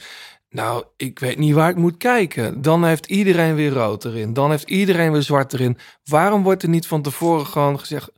Nou, 0.50 0.84
ik 0.98 1.20
weet 1.20 1.38
niet 1.38 1.54
waar 1.54 1.70
ik 1.70 1.76
moet 1.76 1.98
kijken. 1.98 2.62
Dan 2.62 2.84
heeft 2.86 3.06
iedereen 3.06 3.56
weer 3.56 3.72
rood 3.72 4.06
erin. 4.06 4.34
Dan 4.34 4.50
heeft 4.50 4.70
iedereen 4.70 5.12
weer 5.12 5.22
zwart 5.22 5.54
erin. 5.54 5.78
Waarom 6.04 6.44
wordt 6.44 6.64
er 6.64 6.70
niet 6.70 6.88
van 6.88 7.02
tevoren 7.02 7.46
gewoon 7.46 7.80
gezegd... 7.80 8.12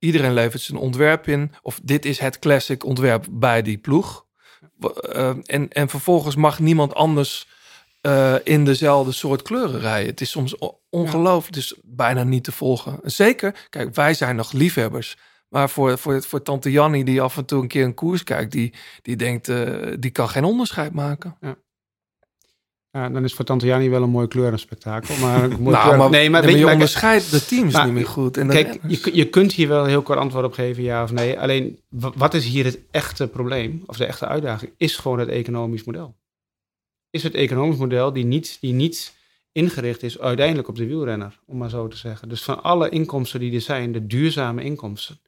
iedereen 0.00 0.32
levert 0.32 0.62
zijn 0.62 0.78
ontwerp 0.78 1.28
in... 1.28 1.52
of 1.62 1.80
dit 1.82 2.04
is 2.04 2.18
het 2.18 2.38
classic 2.38 2.84
ontwerp 2.84 3.26
bij 3.30 3.62
die 3.62 3.78
ploeg. 3.78 4.26
Eh, 4.80 5.28
en, 5.44 5.68
en 5.68 5.88
vervolgens 5.88 6.36
mag 6.36 6.58
niemand 6.58 6.94
anders 6.94 7.48
eh, 8.00 8.34
in 8.44 8.64
dezelfde 8.64 9.12
soort 9.12 9.42
kleuren 9.42 9.80
rijden. 9.80 10.10
Het 10.10 10.20
is 10.20 10.30
soms 10.30 10.56
ongelooflijk. 10.90 11.56
Is 11.56 11.74
bijna 11.82 12.22
niet 12.22 12.44
te 12.44 12.52
volgen. 12.52 12.98
Zeker, 13.02 13.66
kijk, 13.70 13.94
wij 13.94 14.14
zijn 14.14 14.36
nog 14.36 14.52
liefhebbers... 14.52 15.16
Maar 15.50 15.70
voor, 15.70 15.98
voor, 15.98 16.22
voor 16.22 16.42
tante 16.42 16.70
Jannie, 16.70 17.04
die 17.04 17.20
af 17.20 17.36
en 17.36 17.44
toe 17.44 17.62
een 17.62 17.68
keer 17.68 17.84
een 17.84 17.94
koers 17.94 18.24
kijkt, 18.24 18.52
die, 18.52 18.74
die 19.02 19.16
denkt, 19.16 19.48
eh, 19.48 19.94
die 19.98 20.10
kan 20.10 20.28
geen 20.28 20.44
onderscheid 20.44 20.92
maken. 20.92 21.36
Ja, 21.40 21.56
dan 22.92 23.24
is 23.24 23.34
voor 23.34 23.44
Tante 23.44 23.66
Jani 23.66 23.88
wel 23.90 24.02
een 24.02 24.10
mooi 24.10 24.26
kleurenspektakel. 24.28 25.16
Maar, 25.16 25.44
een 25.44 25.50
mooi 25.62 25.62
nou, 25.76 25.84
kleur- 25.86 25.98
maar, 25.98 26.10
nee, 26.10 26.30
maar, 26.30 26.40
nee, 26.40 26.50
weet 26.50 26.58
je 26.58 26.64
maar- 26.64 26.72
onderscheidt 26.72 27.30
de 27.30 27.44
teams 27.44 27.72
Maar, 27.72 27.84
niet 27.84 27.94
meer 27.94 28.06
goed. 28.06 28.36
En 28.36 28.48
Kijk, 28.48 28.78
je, 28.88 29.10
je 29.16 29.28
kunt 29.28 29.52
hier 29.52 29.68
wel 29.68 29.82
een 29.82 29.88
heel 29.88 30.02
kort 30.02 30.18
antwoord 30.18 30.44
op 30.44 30.52
geven, 30.52 30.82
ja 30.82 31.02
of 31.02 31.12
nee. 31.12 31.40
Alleen, 31.40 31.78
wa- 31.88 32.12
wat 32.16 32.34
is 32.34 32.44
hier 32.46 32.64
het 32.64 32.78
echte 32.90 33.28
probleem, 33.28 33.82
of 33.86 33.96
de 33.96 34.04
echte 34.04 34.26
uitdaging, 34.26 34.72
is 34.76 34.96
gewoon 34.96 35.18
het 35.18 35.28
economisch 35.28 35.84
model. 35.84 36.14
Is 37.10 37.22
het 37.22 37.34
economisch 37.34 37.76
model 37.78 38.12
die 38.12 38.24
niet, 38.24 38.58
die 38.60 38.72
niet 38.72 39.14
ingericht 39.52 40.02
is 40.02 40.18
uiteindelijk 40.18 40.68
op 40.68 40.76
de 40.76 40.86
wielrenner, 40.86 41.38
om 41.46 41.56
maar 41.58 41.70
zo 41.70 41.88
te 41.88 41.96
zeggen. 41.96 42.28
Dus 42.28 42.42
van 42.42 42.62
alle 42.62 42.88
inkomsten 42.88 43.40
die 43.40 43.54
er 43.54 43.60
zijn, 43.60 43.92
de 43.92 44.06
duurzame 44.06 44.62
inkomsten, 44.62 45.20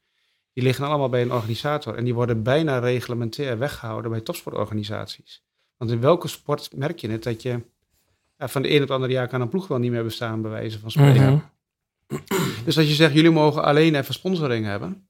die 0.52 0.62
liggen 0.64 0.86
allemaal 0.86 1.08
bij 1.08 1.22
een 1.22 1.32
organisator. 1.32 1.94
En 1.94 2.04
die 2.04 2.14
worden 2.14 2.42
bijna 2.42 2.78
reglementair 2.78 3.58
weggehouden 3.58 4.10
bij 4.10 4.20
topsportorganisaties. 4.20 5.42
Want 5.82 5.94
in 5.94 6.00
welke 6.00 6.28
sport 6.28 6.70
merk 6.76 6.98
je 6.98 7.10
het 7.10 7.22
dat 7.22 7.42
je 7.42 7.60
ja, 8.38 8.48
van 8.48 8.62
de 8.62 8.68
een 8.68 8.74
op 8.74 8.80
het 8.80 8.90
andere 8.90 9.12
jaar 9.12 9.28
kan 9.28 9.40
een 9.40 9.48
ploeg 9.48 9.66
wel 9.66 9.78
niet 9.78 9.90
meer 9.90 10.04
bestaan, 10.04 10.42
bij 10.42 10.50
wijze 10.50 10.78
van 10.78 10.90
spreken. 10.90 11.50
Mhm. 12.08 12.20
Dus 12.64 12.78
als 12.78 12.88
je 12.88 12.94
zegt, 12.94 13.14
jullie 13.14 13.30
mogen 13.30 13.64
alleen 13.64 13.94
even 13.94 14.14
sponsoring 14.14 14.64
hebben. 14.64 15.08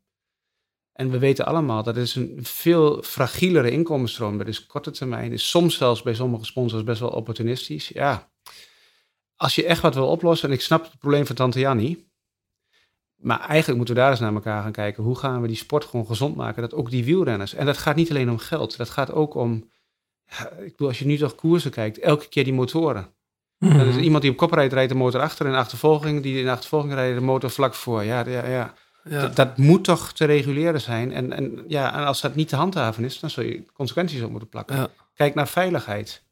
En 0.92 1.10
we 1.10 1.18
weten 1.18 1.46
allemaal 1.46 1.82
dat 1.82 1.96
is 1.96 2.14
een 2.14 2.38
veel 2.40 3.02
fragielere 3.02 3.70
inkomensstroom. 3.70 4.38
Dat 4.38 4.46
is 4.46 4.66
korte 4.66 4.90
termijn. 4.90 5.32
Is 5.32 5.50
soms 5.50 5.76
zelfs 5.76 6.02
bij 6.02 6.14
sommige 6.14 6.44
sponsors 6.44 6.84
best 6.84 7.00
wel 7.00 7.10
opportunistisch. 7.10 7.88
Ja, 7.88 8.30
als 9.36 9.54
je 9.54 9.64
echt 9.66 9.82
wat 9.82 9.94
wil 9.94 10.08
oplossen, 10.08 10.48
en 10.48 10.54
ik 10.54 10.60
snap 10.60 10.82
het 10.84 10.98
probleem 10.98 11.26
van 11.26 11.36
Tante 11.36 11.58
Jannie. 11.58 12.10
Maar 13.16 13.40
eigenlijk 13.40 13.76
moeten 13.76 13.94
we 13.94 14.00
daar 14.00 14.10
eens 14.10 14.20
naar 14.20 14.34
elkaar 14.34 14.62
gaan 14.62 14.72
kijken. 14.72 15.04
Hoe 15.04 15.18
gaan 15.18 15.40
we 15.40 15.46
die 15.46 15.56
sport 15.56 15.84
gewoon 15.84 16.06
gezond 16.06 16.36
maken? 16.36 16.62
Dat 16.62 16.74
ook 16.74 16.90
die 16.90 17.04
wielrenners. 17.04 17.54
En 17.54 17.66
dat 17.66 17.78
gaat 17.78 17.96
niet 17.96 18.10
alleen 18.10 18.30
om 18.30 18.38
geld. 18.38 18.76
Dat 18.76 18.90
gaat 18.90 19.12
ook 19.12 19.34
om. 19.34 19.70
Ik 20.40 20.70
bedoel, 20.70 20.88
als 20.88 20.98
je 20.98 21.06
nu 21.06 21.16
toch 21.16 21.34
koersen 21.34 21.70
kijkt, 21.70 21.98
elke 21.98 22.28
keer 22.28 22.44
die 22.44 22.52
motoren. 22.52 23.08
Mhm. 23.58 23.80
Is 23.80 23.96
er 23.96 24.02
iemand 24.02 24.22
die 24.22 24.30
op 24.30 24.36
kop 24.36 24.52
rijdt, 24.52 24.72
rijdt 24.72 24.92
de 24.92 24.98
motor 24.98 25.20
achter. 25.20 25.46
En 25.46 25.54
achtervolging, 25.54 26.22
die 26.22 26.38
in 26.38 26.44
de 26.44 26.50
achtervolging 26.50 26.92
rijdt, 26.92 27.18
de 27.18 27.24
motor 27.24 27.50
vlak 27.50 27.74
voor. 27.74 28.04
Ja, 28.04 28.26
ja, 28.26 28.46
ja. 28.46 28.74
Ja. 29.04 29.20
Dat, 29.20 29.36
dat 29.36 29.56
moet 29.56 29.84
toch 29.84 30.12
te 30.12 30.24
reguleren 30.24 30.80
zijn. 30.80 31.12
En, 31.12 31.32
en, 31.32 31.64
ja, 31.68 31.94
en 31.94 32.04
als 32.04 32.20
dat 32.20 32.34
niet 32.34 32.48
te 32.48 32.56
handhaven 32.56 33.04
is, 33.04 33.20
dan 33.20 33.30
zul 33.30 33.44
je 33.44 33.64
consequenties 33.72 34.22
op 34.22 34.30
moeten 34.30 34.48
plakken. 34.48 34.76
Ja. 34.76 34.90
Kijk 35.14 35.34
naar 35.34 35.48
veiligheid. 35.48 36.22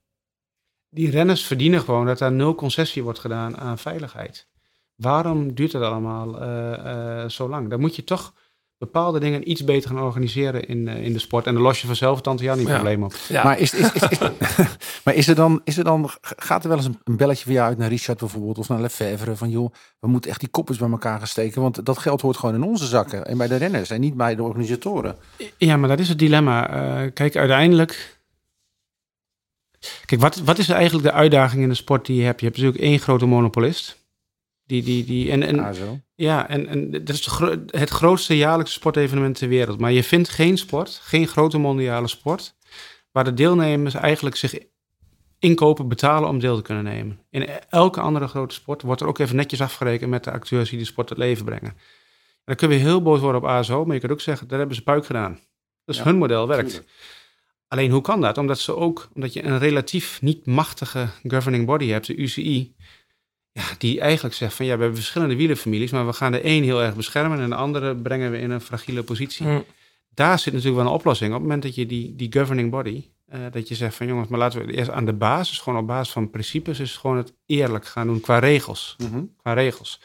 Die 0.89 1.11
renners 1.11 1.45
verdienen 1.45 1.81
gewoon 1.81 2.07
dat 2.07 2.19
daar 2.19 2.33
nul 2.33 2.55
concessie 2.55 3.03
wordt 3.03 3.19
gedaan 3.19 3.57
aan 3.57 3.79
veiligheid. 3.79 4.49
Waarom 4.95 5.55
duurt 5.55 5.73
het 5.73 5.83
allemaal 5.83 6.41
eh, 6.41 7.23
eh, 7.23 7.29
zo 7.29 7.49
lang? 7.49 7.71
Dan 7.71 7.81
moet 7.81 7.97
je 7.97 8.05
toch 8.05 8.35
bepaalde 8.81 9.19
dingen 9.21 9.51
iets 9.51 9.65
beter 9.65 9.91
gaan 9.91 10.03
organiseren 10.03 10.67
in, 10.69 10.89
eh, 10.89 11.05
in 11.05 11.13
de 11.13 11.19
sport. 11.19 11.47
En 11.47 11.55
dan 11.55 11.63
los 11.63 11.81
je 11.81 11.87
vanzelf 11.87 12.21
Tante 12.21 12.43
Jan 12.45 12.59
niet 12.59 12.67
Ja. 12.67 12.75
probleem 12.75 13.03
op. 13.03 13.15
Ja. 13.29 13.45
Maar, 13.45 13.59
is, 13.59 13.75
is, 13.75 13.93
is, 13.93 14.03
is- 14.09 14.19
maar 15.05 15.15
is 15.15 15.29
er 15.29 15.35
dan, 15.35 15.61
is 15.65 15.79
er 15.79 15.85
dan, 15.85 16.11
gaat 16.21 16.63
er 16.63 16.69
wel 16.69 16.77
eens 16.79 16.87
een, 16.87 16.99
een 17.05 17.17
belletje 17.17 17.45
voor 17.45 17.53
jou 17.53 17.69
uit 17.69 17.79
naar 17.79 17.89
Richard 17.89 18.19
bijvoorbeeld 18.19 18.59
of 18.59 18.69
naar 18.69 18.81
Lefevre 18.81 19.37
van 19.37 19.51
joh, 19.51 19.73
we 19.99 20.09
moeten 20.09 20.31
echt 20.31 20.41
die 20.41 20.49
koppers 20.49 20.79
bij 20.79 20.91
elkaar 20.91 21.19
gaan 21.19 21.27
steken, 21.27 21.63
want 21.63 21.87
dat 21.87 21.99
geld 21.99 22.21
hoort 22.21 22.37
gewoon 22.37 22.55
in 22.55 22.63
onze 22.63 22.87
zakken 22.87 23.27
en 23.27 23.39
bij 23.39 23.49
de 23.49 23.57
renners 23.57 23.91
en 23.91 24.01
niet 24.01 24.17
bij 24.17 24.35
de 24.35 24.43
organisatoren. 24.43 25.17
Ja, 25.57 25.77
maar 25.77 25.89
dat 25.89 25.99
is 25.99 26.09
het 26.09 26.19
dilemma. 26.19 26.71
Eh, 26.71 27.11
kijk, 27.15 27.37
uiteindelijk. 27.37 28.19
Kijk, 30.05 30.21
wat, 30.21 30.37
wat 30.37 30.59
is 30.59 30.69
eigenlijk 30.69 31.05
de 31.07 31.13
uitdaging 31.13 31.63
in 31.63 31.69
de 31.69 31.75
sport 31.75 32.07
die 32.07 32.17
je 32.17 32.23
hebt? 32.25 32.41
Je 32.41 32.47
hebt 32.47 32.59
natuurlijk 32.59 32.85
één 32.85 32.99
grote 32.99 33.27
monopolist. 33.27 33.99
Die, 34.67 34.83
die, 34.83 35.05
die, 35.05 35.31
en, 35.31 35.43
en, 35.43 35.75
zo. 35.75 35.99
Ja, 36.21 36.49
en, 36.49 36.67
en 36.67 36.91
dat 36.91 37.09
is 37.09 37.31
het 37.71 37.91
grootste 37.91 38.37
jaarlijkse 38.37 38.75
sportevenement 38.75 39.39
ter 39.39 39.49
wereld. 39.49 39.81
Maar 39.81 39.93
je 39.93 40.05
vindt 40.05 40.29
geen 40.29 40.59
sport, 40.59 41.01
geen 41.03 41.27
grote 41.29 41.59
mondiale 41.59 42.09
sport, 42.09 42.55
waar 43.13 43.25
de 43.25 43.35
deelnemers 43.35 43.95
eigenlijk 43.95 44.37
zich 44.37 44.55
inkopen, 45.39 45.89
betalen 45.89 46.29
om 46.29 46.39
deel 46.39 46.57
te 46.57 46.63
kunnen 46.63 46.85
nemen. 46.85 47.21
In 47.31 47.49
elke 47.69 48.01
andere 48.01 48.27
grote 48.27 48.55
sport 48.55 48.83
wordt 48.83 49.01
er 49.01 49.07
ook 49.07 49.19
even 49.19 49.37
netjes 49.37 49.61
afgerekend 49.61 50.11
met 50.11 50.25
de 50.25 50.31
acteurs 50.31 50.71
die 50.71 50.79
de 50.79 50.85
sport 50.85 51.07
tot 51.07 51.19
leven 51.19 51.45
brengen. 51.45 51.71
En 51.71 51.77
dan 52.45 52.57
kun 52.57 52.71
je 52.71 52.77
heel 52.77 53.03
boos 53.03 53.21
worden 53.21 53.41
op 53.41 53.49
ASO, 53.49 53.85
maar 53.85 53.95
je 53.95 54.01
kunt 54.01 54.13
ook 54.13 54.21
zeggen, 54.21 54.49
daar 54.49 54.59
hebben 54.59 54.77
ze 54.77 54.83
puik 54.83 55.07
gedaan. 55.07 55.41
Dus 55.85 55.97
Ja, 55.97 56.05
hun 56.05 56.17
model 56.17 56.49
werkt. 56.49 56.71
tuurlijk. 56.71 56.91
Alleen 57.69 57.91
hoe 57.91 58.03
kan 58.03 58.21
dat? 58.21 58.39
Omdat 58.39 58.59
ze 58.59 58.77
ook, 58.77 59.09
omdat 59.15 59.33
je 59.33 59.45
een 59.45 59.59
relatief 59.59 60.23
niet 60.23 60.47
machtige 60.47 61.09
governing 61.23 61.67
body 61.67 61.89
hebt, 61.89 62.07
de 62.07 62.17
UCI, 62.17 62.75
ja, 63.53 63.63
die 63.79 64.01
eigenlijk 64.01 64.35
zegt 64.35 64.55
van 64.55 64.67
ja, 64.67 64.75
we 64.75 64.81
hebben 64.81 64.99
verschillende 64.99 65.37
wielerfamilies, 65.37 65.91
maar 65.91 66.07
we 66.07 66.13
gaan 66.13 66.33
de 66.33 66.47
een 66.47 66.63
heel 66.63 66.83
erg 66.83 66.97
beschermen 66.97 67.41
en 67.41 67.49
de 67.49 67.57
andere 67.57 67.97
brengen 67.97 68.31
we 68.31 68.39
in 68.39 68.51
een 68.51 68.61
fragiele 68.61 69.03
positie. 69.03 69.47
Mm. 69.47 69.65
Daar 70.15 70.39
zit 70.39 70.53
natuurlijk 70.53 70.83
wel 70.83 70.91
een 70.91 70.99
oplossing. 70.99 71.31
Op 71.31 71.39
het 71.39 71.47
moment 71.47 71.63
dat 71.63 71.75
je 71.75 71.87
die, 71.87 72.17
die 72.17 72.33
governing 72.33 72.71
body, 72.71 73.05
eh, 73.27 73.41
dat 73.51 73.69
je 73.69 73.75
zegt 73.75 73.95
van 73.95 74.07
jongens, 74.07 74.29
maar 74.29 74.39
laten 74.39 74.67
we 74.67 74.73
eerst 74.73 74.91
aan 74.91 75.05
de 75.05 75.13
basis, 75.13 75.59
gewoon 75.59 75.79
op 75.79 75.87
basis 75.87 76.13
van 76.13 76.31
principes, 76.31 76.81
is 76.81 76.97
gewoon 76.97 77.17
het 77.17 77.35
eerlijk 77.47 77.87
gaan 77.87 78.07
doen 78.07 78.21
qua 78.21 78.39
regels. 78.39 78.97
Mhm. 78.99 79.23
Qua 79.37 79.53
regels. 79.53 80.01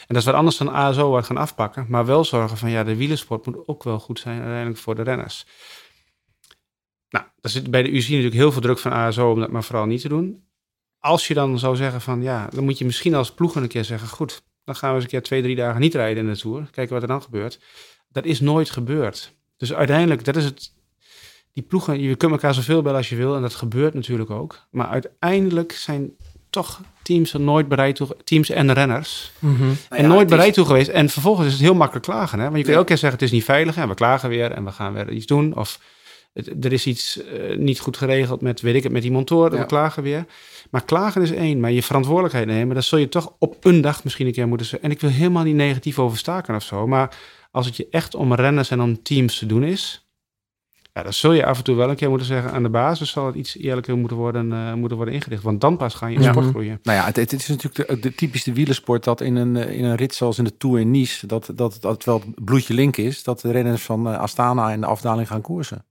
En 0.00 0.06
dat 0.06 0.16
is 0.16 0.24
wat 0.24 0.34
anders 0.34 0.56
dan 0.56 0.72
ASO 0.72 1.10
wat 1.10 1.26
gaan 1.26 1.36
afpakken, 1.36 1.86
maar 1.88 2.06
wel 2.06 2.24
zorgen 2.24 2.56
van 2.56 2.70
ja, 2.70 2.84
de 2.84 2.96
wielersport 2.96 3.46
moet 3.46 3.68
ook 3.68 3.82
wel 3.82 3.98
goed 3.98 4.18
zijn 4.18 4.38
uiteindelijk 4.38 4.78
voor 4.78 4.94
de 4.94 5.02
renners. 5.02 5.46
Nou, 7.10 7.24
daar 7.40 7.50
zit 7.50 7.70
bij 7.70 7.82
de 7.82 7.90
UCI 7.90 8.10
natuurlijk 8.10 8.40
heel 8.40 8.52
veel 8.52 8.60
druk 8.60 8.78
van 8.78 8.92
ASO 8.92 9.30
om 9.30 9.40
dat 9.40 9.50
maar 9.50 9.64
vooral 9.64 9.86
niet 9.86 10.00
te 10.00 10.08
doen. 10.08 10.49
Als 11.00 11.26
je 11.28 11.34
dan 11.34 11.58
zou 11.58 11.76
zeggen 11.76 12.00
van 12.00 12.22
ja, 12.22 12.48
dan 12.54 12.64
moet 12.64 12.78
je 12.78 12.84
misschien 12.84 13.14
als 13.14 13.32
ploeg 13.32 13.54
een 13.54 13.68
keer 13.68 13.84
zeggen, 13.84 14.08
goed, 14.08 14.42
dan 14.64 14.74
gaan 14.76 14.88
we 14.90 14.94
eens 14.94 15.04
een 15.04 15.10
keer 15.10 15.22
twee, 15.22 15.42
drie 15.42 15.56
dagen 15.56 15.80
niet 15.80 15.94
rijden 15.94 16.24
in 16.26 16.32
de 16.32 16.38
Tour. 16.38 16.68
Kijken 16.70 16.92
wat 16.94 17.02
er 17.02 17.08
dan 17.08 17.22
gebeurt. 17.22 17.58
Dat 18.08 18.24
is 18.24 18.40
nooit 18.40 18.70
gebeurd. 18.70 19.32
Dus 19.56 19.74
uiteindelijk, 19.74 20.24
dat 20.24 20.36
is 20.36 20.44
het. 20.44 20.72
Die 21.52 21.62
ploegen, 21.64 22.00
je 22.00 22.16
kunt 22.16 22.32
elkaar 22.32 22.54
zoveel 22.54 22.82
bellen 22.82 22.96
als 22.98 23.08
je 23.08 23.16
wil 23.16 23.36
en 23.36 23.42
dat 23.42 23.54
gebeurt 23.54 23.94
natuurlijk 23.94 24.30
ook. 24.30 24.66
Maar 24.70 24.86
uiteindelijk 24.86 25.72
zijn 25.72 26.10
toch 26.50 26.80
teams 27.02 27.32
er 27.32 27.40
nooit 27.40 27.68
bereid 27.68 27.96
toe, 27.96 28.16
teams 28.24 28.50
en 28.50 28.72
renners, 28.72 29.32
Mhm. 29.38 29.62
en 29.88 30.02
ja, 30.02 30.08
nooit 30.08 30.24
is- 30.30 30.36
bereid 30.36 30.54
toe 30.54 30.64
geweest. 30.64 30.88
En 30.88 31.08
vervolgens 31.08 31.46
is 31.46 31.52
het 31.52 31.62
heel 31.62 31.74
makkelijk 31.74 32.04
klagen. 32.06 32.38
Hè? 32.38 32.44
Want 32.44 32.56
je 32.56 32.62
kunt 32.62 32.66
Ja. 32.72 32.74
elke 32.74 32.86
keer 32.88 32.98
zeggen, 32.98 33.18
het 33.18 33.28
is 33.28 33.34
niet 33.34 33.44
veilig 33.44 33.76
en 33.76 33.88
we 33.88 33.94
klagen 33.94 34.28
weer 34.28 34.50
en 34.52 34.64
we 34.64 34.70
gaan 34.72 34.92
weer 34.92 35.10
iets 35.10 35.26
doen. 35.26 35.56
Of 35.56 35.80
het- 36.32 36.64
er 36.64 36.72
is 36.72 36.86
iets 36.86 37.22
eh, 37.24 37.56
niet 37.56 37.80
goed 37.80 37.96
geregeld 37.96 38.40
met, 38.40 38.60
weet 38.60 38.74
ik 38.74 38.82
het, 38.82 38.92
met 38.92 39.02
die 39.02 39.10
montoren, 39.12 39.52
Ja. 39.52 39.58
we 39.60 39.66
klagen 39.66 40.02
weer. 40.02 40.24
Maar 40.70 40.84
klagen 40.84 41.22
is 41.22 41.30
één, 41.30 41.60
maar 41.60 41.70
je 41.72 41.82
verantwoordelijkheid 41.82 42.46
nemen, 42.46 42.74
dat 42.74 42.84
zul 42.84 42.98
je 42.98 43.08
toch 43.08 43.34
op 43.38 43.56
een 43.64 43.80
dag 43.80 44.04
misschien 44.04 44.26
een 44.26 44.32
keer 44.32 44.48
moeten 44.48 44.66
zeggen. 44.66 44.88
En 44.88 44.94
ik 44.94 45.00
wil 45.00 45.10
helemaal 45.10 45.44
niet 45.44 45.54
negatief 45.54 45.98
over 45.98 46.18
staken 46.18 46.54
of 46.54 46.62
zo, 46.62 46.86
maar 46.86 47.16
als 47.50 47.66
het 47.66 47.76
je 47.76 47.86
echt 47.90 48.14
om 48.14 48.34
renners 48.34 48.70
en 48.70 48.80
om 48.80 49.02
teams 49.02 49.38
te 49.38 49.46
doen 49.46 49.62
is, 49.64 50.04
ja, 50.92 51.02
dan 51.02 51.12
zul 51.12 51.32
je 51.32 51.44
af 51.46 51.58
en 51.58 51.64
toe 51.64 51.76
wel 51.76 51.90
een 51.90 51.96
keer 51.96 52.08
moeten 52.08 52.26
zeggen, 52.26 52.52
aan 52.52 52.62
de 52.62 52.68
basis 52.68 53.10
zal 53.10 53.26
het 53.26 53.34
iets 53.34 53.58
eerlijker 53.58 53.96
moeten 53.98 54.16
worden, 54.16 54.52
eh, 54.52 54.74
moeten 54.74 54.96
worden 54.96 55.14
ingericht. 55.14 55.42
Want 55.42 55.60
dan 55.60 55.76
pas 55.76 55.94
ga 55.94 56.06
je 56.06 56.14
in 56.16 56.22
Ja. 56.22 56.30
sport 56.30 56.46
groeien. 56.46 56.78
Nou 56.82 56.98
ja, 56.98 57.04
het, 57.04 57.16
het 57.16 57.32
is 57.32 57.48
natuurlijk 57.48 57.88
de, 57.88 57.98
de 58.00 58.14
typische 58.14 58.52
wielersport 58.52 59.04
dat 59.04 59.20
in 59.20 59.36
een, 59.36 59.56
eh, 59.56 59.78
in 59.78 59.84
een 59.84 59.96
rit 59.96 60.14
zoals 60.14 60.38
in 60.38 60.44
de 60.44 60.56
Tour 60.56 60.80
in 60.80 60.90
Nice, 60.90 61.26
dat, 61.26 61.50
dat, 61.54 61.76
dat 61.80 61.92
het 61.92 62.04
wel 62.04 62.20
het 62.20 62.44
bloedje 62.44 62.74
link 62.74 62.96
is, 62.96 63.22
dat 63.22 63.40
de 63.40 63.50
renners 63.50 63.82
van 63.82 64.06
Astana 64.18 64.72
in 64.72 64.80
de 64.80 64.86
afdaling 64.86 65.28
gaan 65.28 65.40
koersen. 65.40 65.84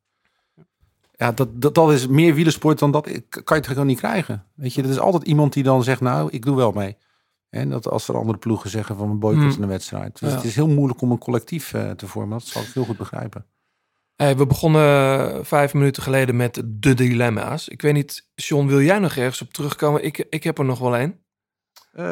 Ja, 1.20 1.32
dat, 1.32 1.62
dat, 1.62 1.76
dat 1.76 1.92
is 1.92 2.08
meer 2.08 2.34
wielersport 2.34 2.80
dan 2.80 2.92
dat 2.92 3.08
ik- 3.08 3.30
kan 3.30 3.44
je 3.46 3.54
het 3.64 3.68
gewoon 3.68 3.88
niet 3.88 3.98
krijgen. 4.00 4.46
Weet 4.56 4.74
je, 4.74 4.84
er 4.84 4.90
is 4.90 5.00
altijd 5.00 5.24
iemand 5.24 5.54
die 5.54 5.64
dan 5.64 5.84
zegt, 5.84 6.02
nou, 6.02 6.30
ik 6.32 6.46
doe 6.46 6.56
wel 6.56 6.72
mee. 6.72 6.98
En 7.50 7.70
dat 7.70 7.88
als 7.88 8.08
er 8.08 8.18
andere 8.18 8.38
ploegen 8.38 8.70
zeggen 8.70 8.96
van 8.96 9.10
een 9.10 9.20
boycott 9.20 9.44
Hmm. 9.46 9.54
in 9.56 9.62
de 9.62 9.68
wedstrijd. 9.68 10.20
Dus 10.20 10.30
Ja. 10.30 10.36
het 10.36 10.46
is 10.46 10.56
heel 10.56 10.68
moeilijk 10.68 11.02
om 11.02 11.12
een 11.12 11.18
collectief 11.18 11.74
eh, 11.74 11.92
te 11.92 12.08
vormen. 12.08 12.38
Dat 12.38 12.48
zal 12.48 12.62
ik 12.62 12.68
heel 12.74 12.86
goed 12.86 12.98
begrijpen. 12.98 13.46
Hey, 14.16 14.38
we 14.38 14.46
begonnen 14.46 15.46
vijf 15.46 15.74
minuten 15.74 16.04
geleden 16.04 16.36
met 16.36 16.64
de 16.66 16.94
dilemma's. 16.94 17.68
Ik 17.68 17.82
weet 17.82 17.94
niet, 17.94 18.28
John, 18.36 18.68
wil 18.68 18.82
jij 18.82 19.00
nog 19.00 19.16
ergens 19.16 19.42
op 19.42 19.54
terugkomen? 19.54 20.04
Ik, 20.04 20.18
ik 20.30 20.44
heb 20.44 20.58
er 20.58 20.66
nog 20.66 20.80
wel 20.80 20.96
één. 20.96 21.20
Eh, 21.92 22.04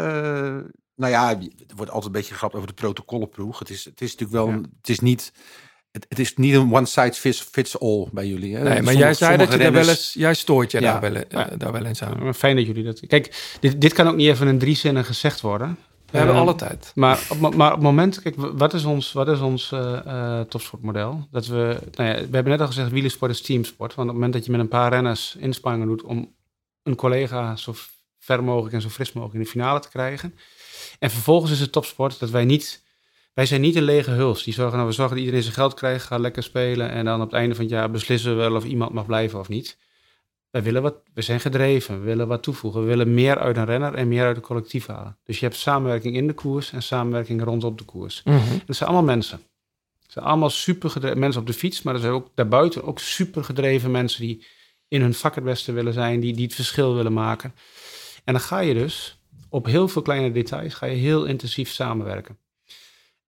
nou 0.95 1.11
ja, 1.11 1.29
er 1.29 1.75
wordt 1.75 1.91
altijd 1.91 2.05
een 2.05 2.11
beetje 2.11 2.33
gegrapt 2.33 2.55
over 2.55 2.67
de 2.67 2.73
protocollenploeg. 2.73 3.59
Het 3.59 3.69
is, 3.69 3.85
het 3.85 4.01
is 4.01 4.15
natuurlijk 4.15 4.45
wel, 4.45 4.49
Ja. 4.55 4.61
het 4.81 4.89
is 4.89 4.99
niet, 4.99 5.33
het, 5.97 6.05
het 6.09 6.19
is 6.19 6.35
niet 6.35 6.53
een 6.53 6.73
one 6.73 6.85
size 6.85 7.13
fits, 7.13 7.41
fits 7.51 7.79
all 7.79 8.07
bij 8.11 8.27
jullie. 8.27 8.55
Hè? 8.55 8.57
Nee, 8.63 8.67
maar 8.67 8.75
Sommige- 8.75 8.97
jij 8.97 9.13
zei 9.13 9.37
dat 9.37 9.51
je 9.51 9.57
daar 9.57 9.71
wel 9.71 9.87
eens, 9.89 10.13
jij 10.13 10.33
stoort 10.33 10.71
je 10.71 10.81
Ja. 10.81 10.99
daar, 10.99 11.11
wel, 11.13 11.21
eh, 11.23 11.45
daar 11.57 11.71
wel 11.71 11.85
eens 11.85 12.03
aan. 12.03 12.23
Maar 12.23 12.33
Fijn 12.33 12.55
dat 12.55 12.65
jullie 12.65 12.83
dat... 12.83 12.99
Kijk, 13.07 13.55
dit, 13.59 13.81
dit 13.81 13.93
kan 13.93 14.07
ook 14.07 14.15
niet 14.15 14.27
even 14.27 14.47
in 14.47 14.59
drie 14.59 14.75
zinnen 14.75 15.05
gezegd 15.05 15.41
worden. 15.41 15.77
We 16.11 16.17
hebben 16.17 16.35
Eh, 16.35 16.41
alle 16.41 16.55
tijd. 16.55 16.91
Maar 16.95 17.19
maar 17.39 17.67
op 17.69 17.73
het 17.75 17.81
moment, 17.83 18.21
kijk, 18.21 18.35
wat 18.37 18.73
is 18.73 18.85
ons, 18.85 19.11
wat 19.13 19.27
is 19.27 19.39
ons 19.39 19.71
eh, 19.71 19.97
eh, 20.05 20.45
topsportmodel? 20.47 21.27
Dat 21.31 21.45
we, 21.47 21.79
nou 21.91 22.09
ja, 22.09 22.15
we 22.15 22.27
hebben 22.31 22.45
net 22.51 22.61
al 22.61 22.67
gezegd, 22.67 22.91
wielersport 22.91 23.31
is 23.31 23.41
teamsport. 23.41 23.95
Want 23.95 24.09
op 24.09 24.13
het 24.15 24.23
moment 24.23 24.33
dat 24.33 24.45
je 24.45 24.51
met 24.51 24.59
een 24.59 24.67
paar 24.67 24.91
renners 24.91 25.35
inspanningen 25.39 25.87
doet 25.87 26.03
om 26.03 26.33
een 26.83 26.95
collega 26.95 27.55
zo 27.55 27.73
ver 28.19 28.43
mogelijk 28.43 28.73
en 28.73 28.81
zo 28.81 28.89
fris 28.89 29.11
mogelijk 29.13 29.37
in 29.37 29.43
de 29.43 29.49
finale 29.49 29.79
te 29.79 29.89
krijgen. 29.89 30.35
En 30.99 31.09
vervolgens 31.11 31.51
is 31.51 31.59
het 31.59 31.71
topsport 31.71 32.19
dat 32.19 32.29
wij 32.29 32.45
niet, 32.45 32.83
wij 33.37 33.45
zijn 33.45 33.61
niet 33.61 33.75
een 33.75 33.83
lege 33.83 34.11
huls. 34.11 34.43
Die 34.43 34.53
zorgen, 34.53 34.75
nou, 34.75 34.87
we 34.87 34.93
zorgen 34.93 35.15
dat 35.15 35.25
iedereen 35.25 35.43
zijn 35.43 35.55
geld 35.55 35.73
krijgt, 35.73 36.05
gaat 36.05 36.19
lekker 36.19 36.43
spelen. 36.43 36.89
En 36.89 37.05
dan 37.05 37.21
op 37.21 37.25
het 37.25 37.35
einde 37.35 37.55
van 37.55 37.63
het 37.63 37.73
jaar 37.73 37.91
beslissen 37.91 38.31
we 38.31 38.37
wel 38.37 38.55
of 38.55 38.63
iemand 38.63 38.93
mag 38.93 39.05
blijven 39.05 39.39
of 39.39 39.47
niet. 39.47 39.77
Wij 40.49 40.63
willen 40.63 40.81
wat, 40.81 40.95
we 41.13 41.21
zijn 41.21 41.39
gedreven, 41.39 41.99
we 41.99 42.05
willen 42.05 42.27
wat 42.27 42.43
toevoegen. 42.43 42.81
We 42.81 42.87
willen 42.87 43.13
meer 43.13 43.37
uit 43.39 43.57
een 43.57 43.65
renner 43.65 43.93
en 43.93 44.07
meer 44.07 44.25
uit 44.25 44.35
een 44.35 44.41
collectief 44.41 44.85
halen. 44.85 45.17
Dus 45.23 45.39
je 45.39 45.45
hebt 45.45 45.57
samenwerking 45.57 46.15
in 46.15 46.27
de 46.27 46.33
koers 46.33 46.71
en 46.71 46.83
samenwerking 46.83 47.43
rondom 47.43 47.75
de 47.75 47.83
koers. 47.83 48.21
En 48.23 48.61
dat 48.65 48.75
zijn 48.75 48.89
allemaal 48.89 49.15
mensen. 49.15 49.39
Het 50.01 50.11
zijn 50.11 50.25
allemaal 50.25 50.49
super 50.49 50.89
gedreven 50.89 51.19
mensen 51.19 51.41
op 51.41 51.47
de 51.47 51.53
fiets, 51.53 51.81
maar 51.81 51.93
er 51.93 51.99
zijn 51.99 52.13
ook 52.13 52.29
daarbuiten 52.35 52.83
ook 52.83 52.99
super 52.99 53.43
gedreven 53.43 53.91
mensen 53.91 54.21
die 54.21 54.45
in 54.87 55.01
hun 55.01 55.13
vak 55.13 55.35
het 55.35 55.43
beste 55.43 55.71
willen 55.71 55.93
zijn, 55.93 56.19
die, 56.19 56.33
die 56.33 56.45
het 56.45 56.55
verschil 56.55 56.95
willen 56.95 57.13
maken. 57.13 57.53
En 58.23 58.33
dan 58.33 58.41
ga 58.41 58.59
je 58.59 58.73
dus 58.73 59.19
op 59.49 59.65
heel 59.65 59.87
veel 59.87 60.01
kleine 60.01 60.31
details 60.31 60.73
ga 60.73 60.85
je 60.85 60.95
heel 60.95 61.25
intensief 61.25 61.69
samenwerken. 61.69 62.37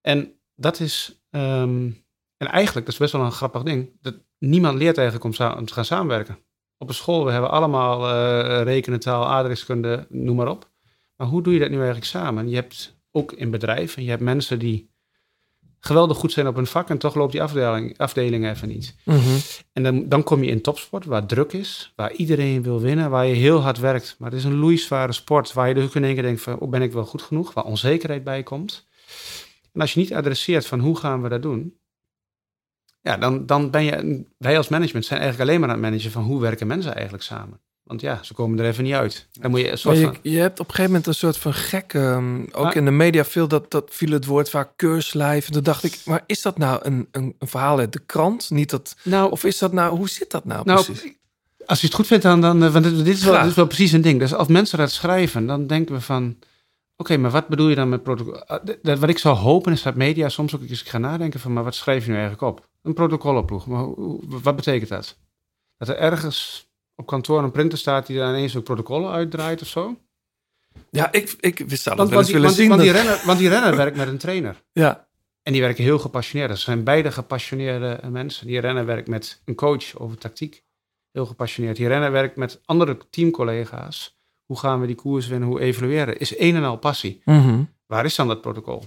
En 0.02 0.34
dat 0.56 0.80
is, 0.80 1.22
ehm, 1.30 1.89
en 2.38 2.47
eigenlijk, 2.47 2.86
dat 2.86 2.93
is 2.93 3.00
best 3.00 3.12
wel 3.12 3.22
een 3.22 3.32
grappig 3.32 3.64
ding, 3.64 3.91
dat 4.02 4.16
niemand 4.38 4.78
leert 4.78 4.95
eigenlijk 4.97 5.26
om, 5.26 5.34
sa- 5.34 5.58
om 5.58 5.66
te 5.66 5.74
gaan 5.74 5.86
samenwerken. 5.86 6.38
Op 6.78 6.88
een 6.89 6.93
school, 6.95 7.26
we 7.26 7.32
hebben 7.32 7.50
allemaal 7.52 8.08
eh 8.08 8.64
rekenen, 8.64 9.00
taal, 9.00 9.28
aardrijkskunde, 9.28 10.06
noem 10.10 10.36
maar 10.36 10.47
op. 10.47 10.70
Maar 11.16 11.28
hoe 11.28 11.43
doe 11.43 11.54
je 11.54 11.60
dat 11.60 11.70
nu 11.70 11.76
eigenlijk 11.76 12.06
samen? 12.06 12.50
Je 12.50 12.56
hebt 12.56 12.97
ook 13.12 13.32
in 13.32 13.52
bedrijven, 13.52 14.04
je 14.04 14.10
hebt 14.10 14.22
mensen 14.22 14.60
die 14.60 14.89
geweldig 15.80 16.18
goed 16.18 16.32
zijn 16.32 16.47
op 16.47 16.56
hun 16.56 16.68
vak 16.68 16.89
en 16.89 16.97
toch 16.97 17.16
loopt 17.16 17.32
die 17.32 17.41
afdeling, 17.41 17.97
afdeling 17.97 18.47
even 18.47 18.68
niet. 18.68 18.95
Mhm. 19.06 19.38
En 19.74 19.84
dan, 19.84 20.10
dan 20.10 20.24
kom 20.24 20.43
je 20.43 20.50
in 20.50 20.62
topsport, 20.62 21.06
waar 21.06 21.26
druk 21.26 21.54
is, 21.54 21.93
waar 21.95 22.12
iedereen 22.14 22.64
wil 22.64 22.80
winnen, 22.82 23.10
waar 23.10 23.26
je 23.26 23.34
heel 23.36 23.60
hard 23.62 23.80
werkt. 23.80 24.16
Maar 24.20 24.30
het 24.30 24.39
is 24.39 24.45
een 24.45 24.58
loeizware 24.60 25.12
sport, 25.12 25.54
waar 25.54 25.68
je 25.68 25.74
dus 25.74 25.84
ook 25.84 25.95
in 25.95 26.04
één 26.04 26.14
keer 26.14 26.24
denkt 26.24 26.41
van, 26.41 26.60
oh, 26.60 26.70
ben 26.70 26.82
ik 26.82 26.91
wel 26.91 27.06
goed 27.06 27.22
genoeg? 27.22 27.54
Waar 27.54 27.64
onzekerheid 27.64 28.24
bij 28.24 28.43
komt. 28.43 28.88
En 29.80 29.86
als 29.86 29.94
je 29.94 30.00
niet 30.00 30.14
adresseert 30.14 30.68
van, 30.68 30.80
hoe 30.80 30.98
gaan 30.98 31.22
we 31.22 31.30
dat 31.30 31.42
doen? 31.42 31.74
Ja, 33.02 33.18
dan, 33.18 33.46
dan 33.46 33.70
ben 33.70 33.84
je, 33.84 34.24
wij 34.38 34.58
als 34.58 34.68
management 34.68 35.06
zijn 35.06 35.20
eigenlijk 35.20 35.49
alleen 35.49 35.62
maar 35.62 35.70
aan 35.70 35.76
het 35.76 35.86
managen 35.86 36.12
van, 36.12 36.24
hoe 36.24 36.41
werken 36.41 36.68
mensen 36.68 36.94
eigenlijk 36.94 37.24
samen? 37.24 37.60
Want 37.84 38.02
ja, 38.02 38.20
ze 38.24 38.34
komen 38.34 38.60
er 38.60 38.66
even 38.66 38.84
niet 38.84 38.94
uit. 38.94 39.28
Dan 39.32 39.52
moet 39.52 39.60
je 39.60 39.72
een 39.72 39.78
soort 39.78 39.98
je, 39.98 40.03
van... 40.03 40.18
je 40.22 40.38
hebt 40.38 40.60
op 40.60 40.68
een 40.68 40.74
gegeven 40.74 40.91
moment 40.91 41.08
een 41.08 41.14
soort 41.14 41.38
van 41.38 41.53
gek, 41.53 41.94
ehm, 41.94 42.41
ook 42.52 42.64
Maar- 42.64 42.76
in 42.76 42.86
de 42.86 42.91
media 42.91 43.26
veel, 43.26 43.48
dat, 43.48 43.72
dat 43.72 43.90
viel 43.91 44.12
het 44.12 44.26
woord 44.26 44.49
vaak 44.49 44.72
keurslijf. 44.76 45.48
En 45.48 45.53
toen 45.53 45.64
dacht 45.64 45.84
ik, 45.84 46.02
maar 46.06 46.24
is 46.26 46.41
dat 46.41 46.58
nou 46.58 46.80
een, 46.84 47.08
een, 47.12 47.36
een 47.40 47.48
verhaal 47.48 47.80
uit 47.80 47.94
de 47.94 48.02
krant? 48.06 48.49
Niet 48.49 48.70
dat, 48.70 48.95
Nou, 49.03 49.32
of 49.32 49.44
is 49.44 49.58
dat 49.58 49.74
nou, 49.74 49.98
hoe 49.98 50.10
zit 50.10 50.32
dat 50.32 50.45
nou, 50.45 50.66
Nou, 50.66 50.84
precies? 50.84 51.14
als 51.66 51.80
je 51.80 51.86
het 51.86 51.95
goed 51.95 52.08
vindt, 52.08 52.24
dan, 52.24 52.41
dan 52.41 52.72
want 52.72 52.84
dit, 52.84 53.06
dit, 53.06 53.08
is 53.08 53.24
wel, 53.24 53.40
dit 53.40 53.49
is 53.49 53.56
wel 53.56 53.68
precies 53.68 53.91
een 53.91 54.02
ding. 54.02 54.20
Dus 54.20 54.34
als 54.34 54.48
mensen 54.48 54.78
dat 54.78 54.91
schrijven, 54.91 55.45
dan 55.45 55.68
denken 55.68 55.95
we 55.95 56.02
van, 56.02 56.38
oké, 57.00 57.18
maar 57.18 57.32
wat 57.32 57.48
bedoel 57.48 57.70
je 57.70 57.76
dan 57.76 57.90
met 57.90 58.04
protocol? 58.04 58.42
Dat- 58.82 59.00
Wat 59.00 59.10
ik 59.10 59.18
zou 59.18 59.36
hopen 59.38 59.72
is 59.72 59.82
dat 59.82 59.96
media 59.96 60.30
soms 60.30 60.56
ook 60.56 60.62
eens 60.62 60.82
gaan 60.82 61.02
nadenken 61.02 61.40
van, 61.40 61.54
maar 61.54 61.64
wat 61.64 61.76
schrijf 61.76 62.04
je 62.06 62.10
nu 62.12 62.18
eigenlijk 62.18 62.44
op? 62.52 62.68
Een 62.82 62.94
protocollenploeg, 62.94 63.68
maar 63.68 63.84
hoe- 63.84 64.22
wat 64.42 64.56
betekent 64.56 64.90
dat? 64.90 65.18
Dat 65.78 65.88
er 65.88 65.98
ergens 65.98 66.68
op 66.96 67.06
kantoor 67.06 67.44
een 67.44 67.52
printer 67.52 67.78
staat 67.78 68.06
die 68.08 68.18
daar 68.18 68.30
ineens 68.30 68.56
ook 68.56 68.64
protocollen 68.64 69.12
uitdraait 69.12 69.62
of 69.62 69.68
zo? 69.68 69.98
Ja, 70.90 71.12
ik, 71.12 71.36
ik 71.40 71.60
wist 71.68 71.84
dat 71.84 71.98
Want, 71.98 72.10
wel 72.10 72.18
eens 72.20 72.28
die, 72.28 72.36
willen 72.40 72.50
want, 72.50 72.60
zien. 72.60 72.70
want 72.70 72.82
die 72.82 72.92
renner, 72.92 73.22
want 73.26 73.40
die 73.40 73.50
renner 73.50 73.76
werkt 73.76 73.98
met 73.98 74.08
een 74.08 74.18
trainer. 74.18 74.64
ja, 74.74 75.08
En 75.44 75.52
die 75.54 75.62
werken 75.62 75.84
heel 75.84 76.00
gepassioneerd. 76.00 76.50
Dat 76.50 76.60
zijn 76.60 76.84
beide 76.84 77.12
gepassioneerde 77.12 77.88
eh, 77.90 78.10
mensen. 78.10 78.48
Die 78.48 78.60
renner 78.60 78.86
werkt 78.86 79.08
met 79.08 79.42
een 79.46 79.56
coach 79.56 79.96
over 79.98 80.18
tactiek. 80.18 80.64
Heel 81.12 81.26
gepassioneerd. 81.26 81.76
Die 81.78 81.88
renner 81.88 82.12
werkt 82.12 82.36
met 82.36 82.62
andere 82.66 82.98
teamcollega's. 83.10 84.19
Hoe 84.50 84.60
gaan 84.60 84.80
we 84.82 84.88
die 84.88 84.96
koers 84.96 85.28
winnen? 85.28 85.48
Hoe 85.48 85.60
evalueren? 85.60 86.20
Is 86.20 86.40
een 86.40 86.56
en 86.56 86.64
al 86.64 86.78
passie. 86.78 87.22
Mhm. 87.26 87.64
Waar 87.88 88.06
is 88.06 88.16
dan 88.16 88.28
dat 88.28 88.42
protocol? 88.42 88.84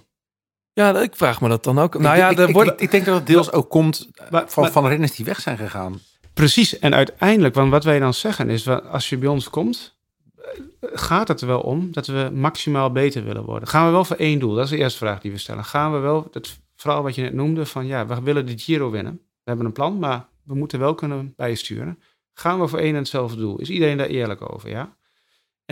ja, 0.73 1.01
ik 1.01 1.17
vraag 1.17 1.41
me 1.41 1.49
dat 1.49 1.65
dan 1.65 1.79
ook. 1.79 1.99
Nou 1.99 2.15
ik, 2.15 2.21
ja, 2.21 2.29
ik, 2.29 2.39
ik, 2.49 2.55
wordt, 2.55 2.71
ik, 2.71 2.81
ik 2.81 2.91
denk 2.91 3.05
dat 3.05 3.15
het 3.15 3.27
deels 3.27 3.53
ook 3.53 3.71
komt 3.71 4.11
eh, 4.15 4.31
Maar- 4.31 4.45
van, 4.49 4.63
maar- 4.63 4.73
van 4.73 4.87
renners 4.87 5.15
die 5.15 5.25
weg 5.25 5.41
zijn 5.41 5.57
gegaan. 5.59 6.01
Precies, 6.35 6.79
en 6.79 6.95
uiteindelijk, 6.95 7.55
want 7.55 7.71
wat 7.71 7.85
wij 7.85 7.99
dan 7.99 8.15
zeggen 8.15 8.51
is, 8.51 8.69
als 8.69 9.09
je 9.09 9.19
bij 9.19 9.29
ons 9.29 9.51
komt, 9.51 9.97
eh, 10.37 10.45
gaat 10.93 11.29
het 11.29 11.41
er 11.41 11.47
wel 11.47 11.61
om 11.61 11.93
dat 11.93 12.07
we 12.07 12.31
maximaal 12.35 12.93
beter 12.93 13.25
willen 13.25 13.45
worden. 13.45 13.69
Gaan 13.69 13.87
we 13.87 13.93
wel 13.93 14.05
voor 14.05 14.17
één 14.17 14.39
doel? 14.39 14.55
Dat 14.55 14.65
is 14.65 14.71
de 14.71 14.77
eerste 14.77 14.99
vraag 14.99 15.21
die 15.21 15.31
we 15.33 15.39
stellen. 15.39 15.65
Gaan 15.65 15.93
we 15.93 15.99
wel, 15.99 16.29
dat 16.31 16.59
vooral 16.77 17.03
wat 17.03 17.15
je 17.15 17.23
net 17.23 17.35
noemde, 17.35 17.67
van 17.67 17.87
ja, 17.87 18.07
we 18.07 18.23
willen 18.23 18.47
de 18.47 18.59
Giro 18.59 18.91
winnen. 18.91 19.13
We 19.15 19.21
hebben 19.45 19.67
een 19.67 19.73
plan, 19.73 19.99
maar 19.99 20.27
we 20.45 20.55
moeten 20.55 20.79
wel 20.79 20.95
kunnen 20.95 21.33
bijsturen. 21.37 21.99
Gaan 22.35 22.61
we 22.61 22.69
voor 22.69 22.79
één 22.79 22.93
en 22.93 22.99
hetzelfde 22.99 23.37
doel? 23.37 23.59
Is 23.59 23.71
iedereen 23.71 23.97
daar 23.97 24.07
eerlijk 24.07 24.53
over, 24.53 24.71
ja? 24.71 24.97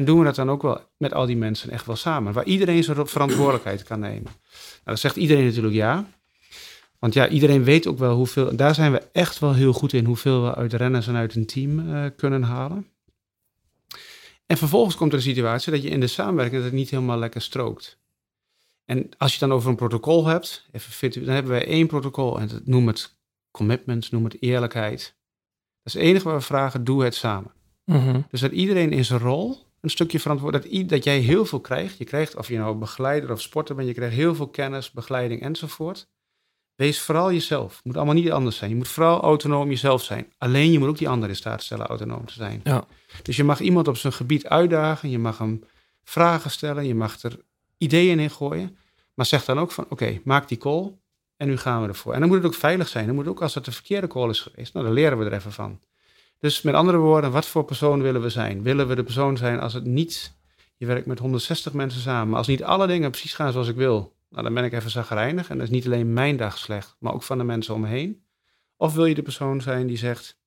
En 0.01 0.06
doen 0.06 0.18
we 0.18 0.24
dat 0.24 0.35
dan 0.35 0.51
ook 0.51 0.62
wel 0.62 0.81
met 0.97 1.14
al 1.14 1.27
die 1.27 1.36
mensen 1.36 1.70
echt 1.70 1.86
wel 1.86 1.97
samen? 1.97 2.32
Waar 2.32 2.44
iedereen 2.44 2.85
zijn 2.85 3.06
verantwoordelijkheid 3.06 3.82
kan 3.82 4.01
nemen. 4.01 4.22
Nou, 4.22 4.35
dat 4.85 4.98
zegt 4.98 5.16
iedereen 5.16 5.44
natuurlijk 5.44 5.74
ja. 5.74 6.09
Want 6.98 7.14
ja, 7.14 7.28
iedereen 7.28 7.64
weet 7.64 7.86
ook 7.86 7.98
wel 7.98 8.14
hoeveel. 8.14 8.56
Daar 8.56 8.74
zijn 8.74 8.93
we 8.93 9.02
echt 9.12 9.39
wel 9.39 9.55
heel 9.55 9.72
goed 9.72 9.93
in. 9.93 10.05
Hoeveel 10.05 10.43
we 10.43 10.55
uit 10.55 10.72
renners 10.72 11.06
en 11.06 11.16
uit 11.16 11.35
een 11.35 11.47
team 11.47 11.94
eh, 11.94 12.05
kunnen 12.16 12.43
halen. 12.43 12.86
En 14.47 14.56
vervolgens 14.56 14.97
komt 14.97 15.12
er 15.12 15.18
een 15.18 15.24
situatie 15.24 15.72
dat 15.72 15.82
je 15.82 15.89
in 15.89 16.01
de 16.01 16.06
samenwerking 16.06 16.56
dat 16.56 16.70
het 16.70 16.78
niet 16.78 16.90
helemaal 16.90 17.18
lekker 17.18 17.43
strookt. 17.43 17.98
En 18.85 19.09
als 19.18 19.32
je 19.32 19.39
het 19.39 19.48
dan 19.48 19.59
over 19.59 19.70
een 19.70 19.77
protocol 19.77 20.27
hebt, 20.27 20.68
even 20.72 20.93
fit, 20.93 21.14
dan 21.14 21.35
hebben 21.35 21.52
wij 21.52 21.66
één 21.66 21.86
protocol 21.86 22.40
en 22.40 22.48
dat, 22.48 22.66
noem 22.66 22.86
het 22.86 23.16
commitment, 23.51 24.10
noem 24.10 24.24
het 24.24 24.43
eerlijkheid. 24.43 25.01
Dat 25.82 25.85
is 25.85 25.93
het 25.93 26.02
enige 26.02 26.24
wat 26.24 26.35
we 26.35 26.47
vragen, 26.47 26.85
doe 26.85 27.05
het 27.05 27.14
samen. 27.14 27.52
Mhm. 27.85 28.20
Dus 28.31 28.40
dat 28.40 28.52
iedereen 28.52 28.93
in 28.93 29.05
zijn 29.05 29.20
rol 29.20 29.68
een 29.81 29.90
stukje 29.90 30.20
verantwoord, 30.20 30.89
dat, 30.89 31.05
jij 31.05 31.19
heel 31.19 31.44
veel 31.44 31.61
krijgt. 31.61 31.98
Je 31.98 32.05
krijgt, 32.05 32.36
of 32.36 32.48
je 32.48 32.59
nou 32.59 32.77
begeleider 32.77 33.31
of 33.31 33.40
sporter 33.40 33.74
bent, 33.74 33.89
je 33.89 33.94
krijgt 33.94 34.15
heel 34.15 34.35
veel 34.35 34.48
kennis, 34.48 34.90
begeleiding 34.90 35.43
enzovoort. 35.43 36.09
Wees 36.74 37.01
vooral 37.01 37.32
jezelf. 37.32 37.77
Het 37.77 37.85
moet 37.85 37.97
allemaal 37.97 38.15
niet 38.15 38.31
anders 38.31 38.57
zijn. 38.57 38.70
Je 38.70 38.77
moet 38.77 38.89
vooral 38.89 39.20
autonoom 39.20 39.69
jezelf 39.69 40.02
zijn. 40.02 40.32
Alleen 40.39 40.73
je 40.73 40.78
moet 40.78 40.89
ook 40.89 40.98
die 40.98 41.09
ander 41.09 41.28
in 41.28 41.36
staat 41.36 41.62
stellen 41.62 41.86
autonoom 41.86 42.27
te 42.27 42.32
zijn. 42.32 42.61
Ja. 42.65 42.85
Dus 43.23 43.36
je 43.36 43.44
mag 43.44 43.61
iemand 43.61 43.89
op 43.89 43.97
zijn 43.97 44.12
gebied 44.12 44.47
uitdagen. 44.47 45.11
Je 45.11 45.19
mag 45.19 45.39
hem 45.39 45.65
vragen 46.05 46.51
stellen. 46.51 46.86
Je 46.86 46.94
mag 46.94 47.23
er 47.23 47.39
ideeën 47.78 48.19
in 48.19 48.31
gooien. 48.31 48.77
Maar 49.15 49.27
zeg 49.27 49.44
dan 49.44 49.59
ook 49.59 49.73
van, 49.73 49.86
oké, 49.89 50.20
maak 50.24 50.48
die 50.48 50.59
call. 50.59 50.93
En 51.36 51.48
nu 51.48 51.57
gaan 51.57 51.82
we 51.82 51.89
ervoor. 51.89 52.12
En 52.12 52.20
dan 52.20 52.28
moet 52.28 52.39
het 52.39 52.47
ook 52.47 52.55
veilig 52.55 52.89
zijn. 52.89 53.07
Dan 53.07 53.15
moet 53.15 53.27
ook, 53.27 53.43
als 53.43 53.55
het 53.55 53.65
de 53.65 53.73
verkeerde 53.73 54.07
call 54.07 54.28
is 54.28 54.40
geweest, 54.40 54.74
nou, 54.74 54.86
dan 54.86 54.94
leren 54.94 55.19
we 55.19 55.24
er 55.24 55.32
even 55.32 55.52
van. 55.52 55.81
Dus 56.41 56.62
met 56.62 56.75
andere 56.75 56.99
woorden, 56.99 57.31
wat 57.31 57.47
voor 57.47 57.65
persoon 57.65 58.03
willen 58.03 58.23
we 58.23 58.31
zijn? 58.31 58.62
Willen 58.62 58.89
we 58.89 58.95
de 58.95 59.03
persoon 59.03 59.37
zijn 59.37 59.61
als 59.61 59.73
het 59.73 59.85
niet... 59.85 60.39
Je 60.77 60.87
werkt 60.87 61.07
met 61.07 61.19
160 61.19 61.73
mensen 61.73 62.01
samen. 62.01 62.37
Als 62.37 62.47
niet 62.47 62.65
alle 62.65 62.87
dingen 62.87 63.11
precies 63.11 63.35
gaan 63.35 63.53
zoals 63.53 63.69
ik 63.69 63.77
wil... 63.77 64.19
Nou, 64.31 64.43
dan 64.43 64.55
ben 64.55 64.65
ik 64.65 64.73
even 64.73 64.91
zagrijnig. 64.91 65.49
En 65.49 65.59
dat 65.59 65.67
is 65.67 65.73
niet 65.73 65.87
alleen 65.87 66.12
mijn 66.12 66.37
dag 66.37 66.59
slecht, 66.59 66.97
maar 66.99 67.12
ook 67.12 67.23
van 67.23 67.39
de 67.39 67.45
mensen 67.45 67.75
om 67.75 67.81
me 67.81 67.87
heen. 67.87 68.25
Of 68.77 68.95
wil 68.95 69.05
je 69.05 69.15
de 69.15 69.23
persoon 69.23 69.61
zijn 69.61 69.87
die 69.87 69.97
zegt... 69.97 70.39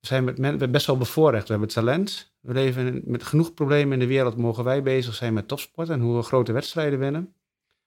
We 0.00 0.06
zijn 0.06 0.24
met 0.24 0.70
best 0.70 0.86
wel 0.86 0.96
bevoorrecht. 0.96 1.44
We 1.46 1.50
hebben 1.50 1.68
talent. 1.68 2.32
We 2.40 2.52
leven 2.52 3.02
met 3.04 3.22
genoeg 3.22 3.54
problemen 3.54 3.92
in 3.92 3.98
de 3.98 4.06
wereld. 4.06 4.36
Mogen 4.36 4.64
wij 4.64 4.82
bezig 4.82 5.14
zijn 5.14 5.32
met 5.32 5.48
topsport 5.48 5.88
en 5.88 6.00
hoe 6.00 6.16
we 6.16 6.22
grote 6.22 6.52
wedstrijden 6.52 6.98
winnen. 6.98 7.34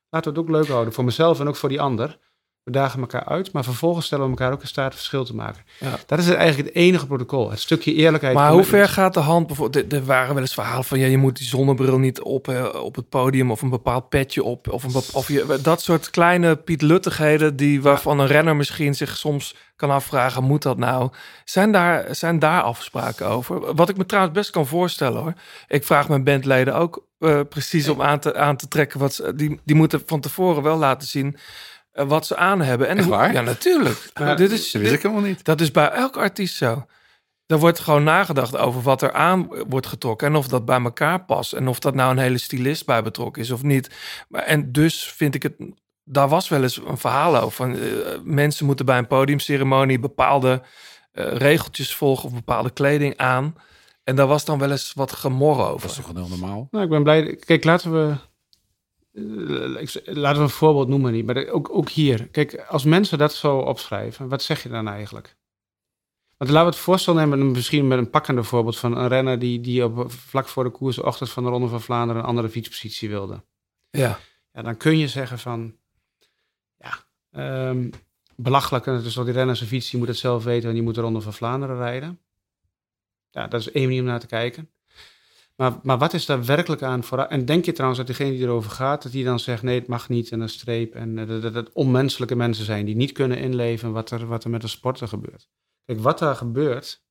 Laten 0.09 0.33
we 0.33 0.39
het 0.39 0.49
ook 0.49 0.55
leuk 0.55 0.67
houden 0.67 0.93
voor 0.93 1.03
mezelf 1.03 1.39
en 1.39 1.47
ook 1.47 1.55
voor 1.55 1.69
die 1.69 1.81
ander. 1.81 2.19
We 2.71 2.77
dagen 2.77 2.99
elkaar 2.99 3.25
uit, 3.25 3.51
maar 3.51 3.63
vervolgens 3.63 4.05
stellen 4.05 4.23
we 4.23 4.29
elkaar 4.29 4.51
ook 4.51 4.61
in 4.61 4.67
staat 4.67 4.93
verschil 4.93 5.23
te 5.25 5.35
maken. 5.35 5.63
Ja. 5.79 5.99
Dat 6.05 6.19
is 6.19 6.29
eigenlijk 6.29 6.67
het 6.67 6.77
enige 6.77 7.07
protocol. 7.07 7.49
Het 7.49 7.59
stukje 7.59 7.93
eerlijkheid. 7.93 8.35
Maar 8.35 8.51
hoe 8.51 8.63
ver 8.63 8.87
gaat 8.89 9.13
de 9.13 9.19
hand? 9.19 9.47
Bijvoorbeeld, 9.47 9.93
er- 9.93 10.05
waren 10.05 10.33
wel 10.33 10.43
eens 10.43 10.53
verhalen 10.53 10.83
van 10.83 10.99
ja, 10.99 11.05
je 11.05 11.17
moet 11.17 11.37
die 11.37 11.47
zonnebril 11.47 11.97
niet 11.97 12.21
op, 12.21 12.47
eh, 12.47 12.83
op 12.83 12.95
het 12.95 13.09
podium 13.09 13.51
of 13.51 13.61
een 13.61 13.69
bepaald 13.69 14.09
petje 14.09 14.43
op. 14.43 14.69
Of, 14.69 14.83
een, 14.83 15.01
of 15.13 15.27
je, 15.27 15.59
dat 15.61 15.81
soort 15.81 16.09
kleine 16.09 16.55
pietluttigheden 16.55 17.55
die 17.55 17.81
waarvan 17.81 18.19
een 18.19 18.27
renner 18.27 18.55
misschien 18.55 18.95
zich 18.95 19.17
soms 19.17 19.55
kan 19.75 19.89
afvragen, 19.91 20.43
moet 20.43 20.61
dat 20.61 20.77
nou? 20.77 21.09
Zijn 21.45 21.71
daar, 21.71 22.15
zijn 22.15 22.39
daar 22.39 22.61
afspraken 22.61 23.27
over? 23.27 23.75
Wat 23.75 23.89
ik 23.89 23.97
me 23.97 24.05
trouwens 24.05 24.35
best 24.35 24.49
kan 24.49 24.67
voorstellen 24.67 25.21
hoor. 25.21 25.33
Ik 25.67 25.83
vraag 25.83 26.07
mijn 26.07 26.23
bandleden 26.23 26.75
ook 26.75 27.05
eh, 27.19 27.39
precies 27.49 27.89
om 27.89 28.01
aan 28.01 28.19
te, 28.19 28.35
aan 28.35 28.55
te 28.57 28.67
trekken. 28.67 28.99
Wat 28.99 29.13
ze, 29.13 29.35
die, 29.35 29.59
die 29.63 29.75
moeten 29.75 30.01
van 30.05 30.19
tevoren 30.19 30.63
wel 30.63 30.77
laten 30.77 31.07
zien 31.07 31.37
wat 31.91 32.25
ze 32.25 32.35
aan 32.35 32.61
hebben. 32.61 32.87
En 32.87 32.97
Echt 32.97 33.05
hoe- 33.05 33.15
waar? 33.15 33.33
Ja, 33.33 33.41
natuurlijk. 33.41 34.09
Maar 34.19 34.37
dit 34.37 34.51
is, 34.51 34.71
Dat 34.71 34.81
wist 34.81 34.93
ik 34.93 35.01
helemaal 35.01 35.23
niet. 35.23 35.43
dat 35.45 35.61
is 35.61 35.71
bij 35.71 35.89
elk 35.89 36.17
artiest 36.17 36.55
zo. 36.55 36.85
Er 37.45 37.59
wordt 37.59 37.79
gewoon 37.79 38.03
nagedacht 38.03 38.57
over 38.57 38.81
wat 38.81 39.01
er 39.01 39.13
aan 39.13 39.47
wordt 39.67 39.87
getrokken 39.87 40.27
en 40.27 40.35
of 40.35 40.47
dat 40.47 40.65
bij 40.65 40.81
elkaar 40.81 41.25
past 41.25 41.53
en 41.53 41.67
of 41.67 41.79
dat 41.79 41.95
nou 41.95 42.11
een 42.11 42.17
hele 42.17 42.37
stylist 42.37 42.85
bij 42.85 43.03
betrokken 43.03 43.41
is 43.41 43.51
of 43.51 43.63
niet. 43.63 43.89
Maar, 44.29 44.41
en 44.41 44.71
dus 44.71 45.03
vind 45.15 45.35
ik 45.35 45.43
het, 45.43 45.53
daar 46.03 46.27
was 46.29 46.49
wel 46.49 46.61
eens 46.63 46.77
een 46.85 46.97
verhaal 46.97 47.35
over. 47.37 47.51
Van, 47.51 47.75
eh, 47.79 47.87
mensen 48.23 48.65
moeten 48.65 48.85
bij 48.85 48.97
een 48.97 49.07
podiumceremonie 49.07 49.99
bepaalde 49.99 50.61
eh, 51.11 51.25
regeltjes 51.37 51.95
volgen 51.95 52.25
of 52.25 52.33
bepaalde 52.33 52.69
kleding 52.69 53.17
aan. 53.17 53.55
En 54.03 54.15
daar 54.15 54.27
was 54.27 54.45
dan 54.45 54.59
wel 54.59 54.71
eens 54.71 54.93
wat 54.95 55.11
gemor 55.11 55.57
Dat 55.57 55.67
over. 55.69 55.89
is 55.89 55.95
toch 55.95 56.11
heel 56.13 56.27
normaal? 56.27 56.67
Nou, 56.71 56.83
ik 56.83 56.89
ben 56.89 57.03
blij. 57.03 57.35
Kijk, 57.35 57.63
laten 57.63 57.91
we. 57.91 58.15
Eh, 59.13 60.15
Laten 60.15 60.37
we 60.37 60.43
een 60.43 60.49
voorbeeld 60.49 60.87
noemen. 60.87 61.11
Niet, 61.11 61.25
maar 61.25 61.47
ook, 61.47 61.69
ook 61.69 61.89
hier. 61.89 62.27
Kijk, 62.27 62.65
als 62.67 62.83
mensen 62.83 63.17
dat 63.17 63.33
zo 63.33 63.57
opschrijven, 63.57 64.29
wat 64.29 64.43
zeg 64.43 64.63
je 64.63 64.69
dan 64.69 64.87
eigenlijk? 64.87 65.35
Want 66.37 66.53
laten 66.53 66.69
we 66.69 66.75
het 66.75 66.85
voorstel 66.85 67.13
nemen, 67.13 67.51
misschien 67.51 67.87
met 67.87 67.97
een 67.97 68.09
pakkende 68.09 68.43
voorbeeld 68.43 68.77
van 68.77 68.97
een 68.97 69.07
renner 69.07 69.39
die, 69.39 69.61
die 69.61 69.85
op, 69.85 70.11
vlak 70.11 70.47
voor 70.47 70.63
de 70.63 70.69
koersochtend 70.69 71.29
van 71.29 71.43
de 71.43 71.49
Ronde 71.49 71.67
van 71.67 71.81
Vlaanderen 71.81 72.21
een 72.21 72.27
andere 72.27 72.49
fietspositie 72.49 73.09
wilde. 73.09 73.43
Ja, 73.89 74.19
Ja, 74.51 74.61
dan 74.61 74.77
kun 74.77 74.97
je 74.97 75.07
zeggen 75.07 75.39
van, 75.39 75.75
ja, 76.77 77.05
ehm, 77.31 77.89
belachelijk. 78.35 78.85
En 78.85 78.93
het 78.93 79.05
is 79.05 79.13
die 79.13 79.31
renner 79.31 79.55
zijn 79.55 79.69
fiets, 79.69 79.89
die 79.89 79.99
moet 79.99 80.07
het 80.07 80.17
zelf 80.17 80.43
weten 80.43 80.67
en 80.67 80.73
die 80.73 80.83
moet 80.83 80.95
de 80.95 81.01
Ronde 81.01 81.21
van 81.21 81.33
Vlaanderen 81.33 81.77
rijden. 81.77 82.19
Ja, 83.29 83.47
dat 83.47 83.59
is 83.59 83.71
één 83.71 83.83
manier 83.83 84.01
om 84.01 84.07
naar 84.07 84.19
te 84.19 84.27
kijken. 84.27 84.69
Maar, 85.61 85.79
maar 85.83 85.97
wat 85.97 86.13
is 86.13 86.25
daar 86.25 86.45
werkelijk 86.45 86.81
aan 86.81 87.03
vooruit? 87.03 87.29
En 87.29 87.45
denk 87.45 87.65
je 87.65 87.71
trouwens 87.71 87.99
dat 87.99 88.07
degene 88.07 88.31
die 88.31 88.41
erover 88.41 88.71
gaat, 88.71 89.03
dat 89.03 89.11
die 89.11 89.23
dan 89.23 89.39
zegt 89.39 89.63
nee, 89.63 89.79
het 89.79 89.87
mag 89.87 90.09
niet 90.09 90.31
en 90.31 90.39
een 90.39 90.49
streep. 90.49 90.95
En 90.95 91.17
eh, 91.17 91.27
dat, 91.27 91.41
dat 91.41 91.53
het 91.53 91.69
onmenselijke 91.73 92.35
mensen 92.35 92.65
zijn 92.65 92.85
die 92.85 92.95
niet 92.95 93.11
kunnen 93.11 93.37
inleven 93.37 93.91
wat 93.91 94.11
er, 94.11 94.27
wat 94.27 94.43
er 94.43 94.49
met 94.49 94.61
de 94.61 94.67
sporter 94.67 95.07
gebeurt. 95.07 95.47
Kijk, 95.85 95.99
wat 95.99 96.19
daar 96.19 96.35
gebeurt, 96.35 97.03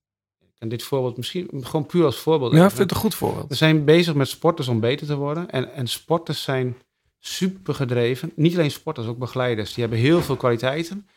en 0.58 0.68
dit 0.68 0.82
voorbeeld 0.82 1.16
misschien 1.16 1.48
gewoon 1.52 1.86
puur 1.86 2.04
als 2.04 2.18
voorbeeld. 2.18 2.52
ja 2.52 2.58
ik 2.58 2.64
even. 2.64 2.76
vind 2.76 2.90
het 2.90 2.98
een 2.98 3.04
goed 3.04 3.14
voorbeeld. 3.14 3.48
We 3.48 3.54
zijn 3.54 3.84
bezig 3.84 4.14
met 4.14 4.28
sporters 4.28 4.68
om 4.68 4.80
beter 4.80 5.06
te 5.06 5.16
worden. 5.16 5.50
En, 5.50 5.72
en 5.72 5.86
sporters 5.86 6.42
zijn 6.42 6.76
super 7.18 7.74
gedreven. 7.74 8.32
Niet 8.34 8.54
alleen 8.54 8.70
sporters, 8.70 9.06
ook 9.06 9.18
begeleiders. 9.18 9.74
Die 9.74 9.84
hebben 9.84 10.02
heel 10.02 10.22
veel 10.22 10.36
kwaliteiten. 10.36 11.08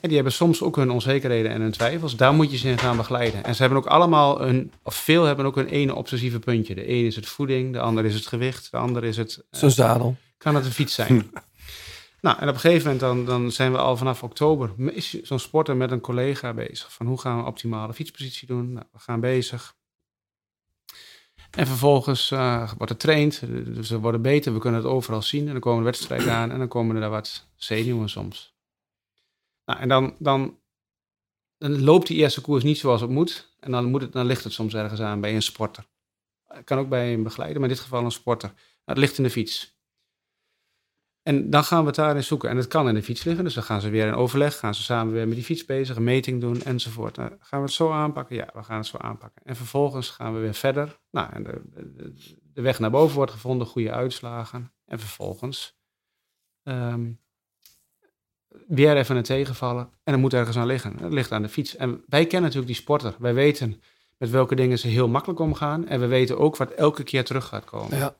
En 0.00 0.08
die 0.08 0.14
hebben 0.14 0.32
soms 0.32 0.62
ook 0.62 0.76
hun 0.76 0.90
onzekerheden 0.90 1.50
en 1.50 1.60
hun 1.60 1.70
twijfels. 1.70 2.16
Daar 2.16 2.34
moet 2.34 2.50
je 2.50 2.56
ze 2.56 2.68
in 2.68 2.78
gaan 2.78 2.96
begeleiden. 2.96 3.44
En 3.44 3.54
ze 3.54 3.60
hebben 3.60 3.78
ook 3.78 3.86
allemaal 3.86 4.42
een, 4.42 4.72
of 4.82 4.94
veel 4.94 5.24
hebben 5.24 5.46
ook 5.46 5.56
een 5.56 5.68
ene 5.68 5.94
obsessieve 5.94 6.38
puntje. 6.38 6.74
De 6.74 6.84
ene 6.86 7.06
is 7.06 7.16
het 7.16 7.26
voeding, 7.26 7.72
de 7.72 7.80
ander 7.80 8.04
is 8.04 8.14
het 8.14 8.26
gewicht, 8.26 8.70
de 8.70 8.76
ander 8.76 9.04
is 9.04 9.16
het. 9.16 9.44
eh, 9.50 9.58
Zo'n 9.60 9.70
zadel. 9.70 10.16
kan 10.38 10.54
het 10.54 10.64
een 10.64 10.72
fiets 10.72 10.94
zijn? 10.94 11.30
nou, 12.20 12.38
en 12.38 12.48
op 12.48 12.54
een 12.54 12.60
gegeven 12.60 12.82
moment 12.82 13.00
dan, 13.00 13.24
dan 13.24 13.50
zijn 13.52 13.72
we 13.72 13.78
al 13.78 13.96
vanaf 13.96 14.22
oktober 14.22 14.70
is 14.92 15.22
zo'n 15.22 15.38
sporter 15.38 15.76
met 15.76 15.90
een 15.90 16.00
collega 16.00 16.52
bezig. 16.54 16.92
Van 16.92 17.06
hoe 17.06 17.20
gaan 17.20 17.38
we 17.38 17.46
optimale 17.46 17.94
fietspositie 17.94 18.46
doen? 18.46 18.72
Nou, 18.72 18.86
we 18.92 18.98
gaan 18.98 19.20
bezig. 19.20 19.74
En 21.50 21.66
vervolgens 21.66 22.30
eh, 22.30 22.70
wordt 22.76 22.92
er 22.92 22.98
traind, 22.98 23.42
dus 23.74 23.90
we 23.90 23.98
worden 23.98 24.22
beter, 24.22 24.52
we 24.52 24.58
kunnen 24.58 24.80
het 24.82 24.90
overal 24.90 25.22
zien. 25.22 25.46
En 25.46 25.52
dan 25.52 25.60
komen 25.60 25.78
de 25.78 25.84
wedstrijden 25.84 26.32
aan 26.32 26.50
en 26.50 26.58
dan 26.58 26.68
komen 26.68 26.94
er 26.94 27.00
daar 27.00 27.10
wat 27.10 27.46
zenuwen 27.56 28.08
soms. 28.08 28.54
Nou, 29.66 29.80
en 29.80 29.88
dan, 29.88 30.16
dan, 30.18 30.58
dan 31.58 31.82
loopt 31.82 32.06
die 32.06 32.16
eerste 32.16 32.40
koers 32.40 32.64
niet 32.64 32.78
zoals 32.78 33.00
het 33.00 33.10
moet. 33.10 33.56
En 33.60 33.70
dan, 33.70 33.84
moet 33.84 34.00
het, 34.00 34.14
ligt 34.14 34.44
het 34.44 34.52
soms 34.52 34.74
ergens 34.74 35.00
aan 35.00 35.20
bij 35.20 35.34
een 35.34 35.42
sporter. 35.42 35.86
Het 36.46 36.64
kan 36.64 36.78
ook 36.78 36.88
bij 36.88 37.12
een 37.12 37.22
begeleider, 37.22 37.60
maar 37.60 37.68
in 37.68 37.74
dit 37.74 37.84
geval 37.84 38.04
een 38.04 38.10
sporter. 38.10 38.48
Nou, 38.48 38.62
het 38.84 38.98
ligt 38.98 39.18
in 39.18 39.24
de 39.24 39.30
fiets. 39.30 39.76
En 41.22 41.50
dan 41.50 41.64
gaan 41.64 41.80
we 41.80 41.86
het 41.86 41.96
daarin 41.96 42.24
zoeken. 42.24 42.50
En 42.50 42.56
het 42.56 42.66
kan 42.66 42.88
in 42.88 42.94
de 42.94 43.02
fiets 43.02 43.24
liggen, 43.24 43.44
dus 43.44 43.54
dan 43.54 43.62
gaan 43.62 43.80
ze 43.80 43.88
weer 43.88 44.06
in 44.06 44.14
overleg, 44.14 44.58
gaan 44.58 44.74
ze 44.74 44.82
samen 44.82 45.12
weer 45.12 45.26
met 45.26 45.34
die 45.36 45.44
fiets 45.44 45.64
bezig, 45.64 45.96
een 45.96 46.04
meting 46.04 46.40
doen 46.40 46.62
enzovoort. 46.62 47.16
Gaan 47.18 47.60
we 47.60 47.66
het 47.66 47.72
zo 47.72 47.90
aanpakken? 47.90 48.36
Ja, 48.36 48.50
we 48.54 48.62
gaan 48.62 48.76
het 48.76 48.86
zo 48.86 48.96
aanpakken. 48.96 49.42
En 49.44 49.56
vervolgens 49.56 50.10
gaan 50.10 50.34
we 50.34 50.40
weer 50.40 50.54
verder. 50.54 51.00
Nou, 51.10 51.32
en 51.32 51.42
de, 51.42 51.62
de, 51.74 52.12
de 52.52 52.60
weg 52.60 52.78
naar 52.78 52.90
boven 52.90 53.16
wordt 53.16 53.32
gevonden, 53.32 53.66
goede 53.66 53.92
uitslagen. 53.92 54.72
En 54.84 54.98
vervolgens 54.98 55.78
ehm, 56.62 57.12
weer 58.68 58.96
even 58.96 59.16
een 59.16 59.22
tegenvallen. 59.22 59.82
En 59.82 60.12
dan 60.12 60.20
moet 60.20 60.34
ergens 60.34 60.56
aan 60.56 60.66
liggen. 60.66 60.96
Het 61.00 61.12
ligt 61.12 61.32
aan 61.32 61.42
de 61.42 61.48
fiets. 61.48 61.76
En 61.76 62.02
wij 62.06 62.22
kennen 62.22 62.42
natuurlijk 62.42 62.66
die 62.66 62.82
sporter. 62.82 63.14
Wij 63.18 63.34
weten 63.34 63.82
met 64.18 64.30
welke 64.30 64.54
dingen 64.54 64.78
ze 64.78 64.88
heel 64.88 65.08
makkelijk 65.08 65.40
omgaan. 65.40 65.88
En 65.88 66.00
we 66.00 66.06
weten 66.06 66.38
ook 66.38 66.56
wat 66.56 66.70
elke 66.70 67.02
keer 67.02 67.24
terug 67.24 67.44
gaat 67.44 67.64
komen. 67.64 67.96
Ja. 67.96 68.16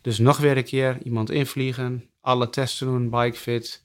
Dus 0.00 0.18
nog 0.18 0.38
weer 0.38 0.56
een 0.56 0.64
keer 0.64 0.98
iemand 1.02 1.30
invliegen, 1.30 2.10
alle 2.20 2.50
testen 2.50 2.86
doen, 2.86 3.10
bikefit. 3.10 3.84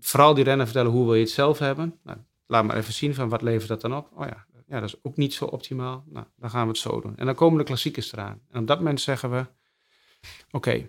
Vooral 0.00 0.34
die 0.34 0.44
rennen 0.44 0.66
vertellen 0.66 0.90
hoe 0.90 1.04
wil 1.04 1.14
je 1.14 1.20
het 1.20 1.30
zelf 1.30 1.58
hebben. 1.58 1.98
Nou, 2.02 2.18
laat 2.46 2.64
maar 2.64 2.76
even 2.76 2.92
zien 2.92 3.14
van 3.14 3.28
wat 3.28 3.42
levert 3.42 3.68
dat 3.68 3.80
dan 3.80 3.96
op. 3.96 4.10
Oh 4.14 4.26
ja, 4.26 4.46
ja, 4.68 4.80
dat 4.80 4.88
is 4.88 4.96
ook 5.02 5.16
niet 5.16 5.34
zo 5.34 5.44
optimaal. 5.44 6.04
Nou, 6.06 6.26
dan 6.36 6.50
gaan 6.50 6.62
we 6.62 6.68
het 6.68 6.78
zo 6.78 7.00
doen. 7.00 7.16
En 7.16 7.26
dan 7.26 7.34
komen 7.34 7.58
de 7.58 7.64
klassiekers 7.64 8.12
eraan. 8.12 8.40
En 8.50 8.60
op 8.60 8.66
dat 8.66 8.78
moment 8.78 9.00
zeggen 9.00 9.30
we, 9.30 9.46
oké, 10.50 10.88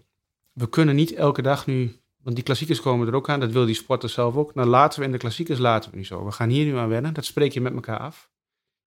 we 0.54 0.70
kunnen 0.70 0.96
niet 0.96 1.14
elke 1.14 1.42
dag 1.42 1.66
nu, 1.66 2.00
die 2.36 2.44
klassiekers 2.44 2.82
komen 2.82 3.08
er 3.08 3.14
ook 3.14 3.30
aan. 3.30 3.40
Dat 3.40 3.52
wil 3.52 3.66
die 3.66 3.76
sporter 3.76 4.10
zelf 4.10 4.36
ook. 4.36 4.54
Dan 4.54 4.68
laten 4.68 5.00
we 5.00 5.06
in 5.06 5.12
de 5.12 5.18
klassiekers 5.18 5.60
laten 5.60 5.92
we 5.92 5.98
nu 5.98 6.06
zo. 6.06 6.26
We 6.26 6.32
gaan 6.32 6.50
hier 6.50 6.66
nu 6.66 6.78
aan 6.78 6.90
wennen. 6.90 7.14
Dat 7.14 7.26
spreek 7.26 7.52
je 7.52 7.62
met 7.62 7.74
elkaar 7.74 8.00
af. 8.00 8.30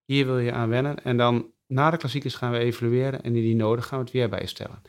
Hier 0.04 0.26
wil 0.26 0.38
je 0.38 0.52
aan 0.52 0.68
wennen. 0.68 1.04
En 1.04 1.16
dan 1.16 1.50
na 1.66 1.90
de 1.90 1.96
klassiekers 1.96 2.34
gaan 2.34 2.52
we 2.52 2.58
evalueren 2.58 3.22
en 3.22 3.32
die 3.32 3.54
nodig 3.54 3.86
gaan 3.86 3.98
we 3.98 4.04
het 4.04 4.12
weer 4.12 4.28
bijstellen. 4.28 4.82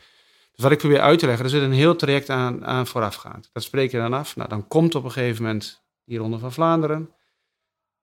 Dus 0.52 0.62
wat 0.62 0.72
ik 0.72 0.78
probeer 0.78 1.00
uit 1.00 1.18
te 1.18 1.26
leggen, 1.26 1.44
er 1.44 1.50
zit 1.50 1.62
een 1.62 1.72
heel 1.72 1.96
traject 1.96 2.30
aan, 2.30 2.64
aan 2.64 2.86
voorafgaand. 2.86 3.50
Dat 3.52 3.62
spreek 3.62 3.90
je 3.90 3.96
dan 3.96 4.12
af. 4.12 4.36
Nou, 4.36 4.48
dan 4.48 4.68
komt 4.68 4.94
op 4.94 5.04
een 5.04 5.12
gegeven 5.12 5.42
moment 5.42 5.84
die 6.04 6.18
Ronde 6.18 6.38
van 6.38 6.52
Vlaanderen. 6.52 7.14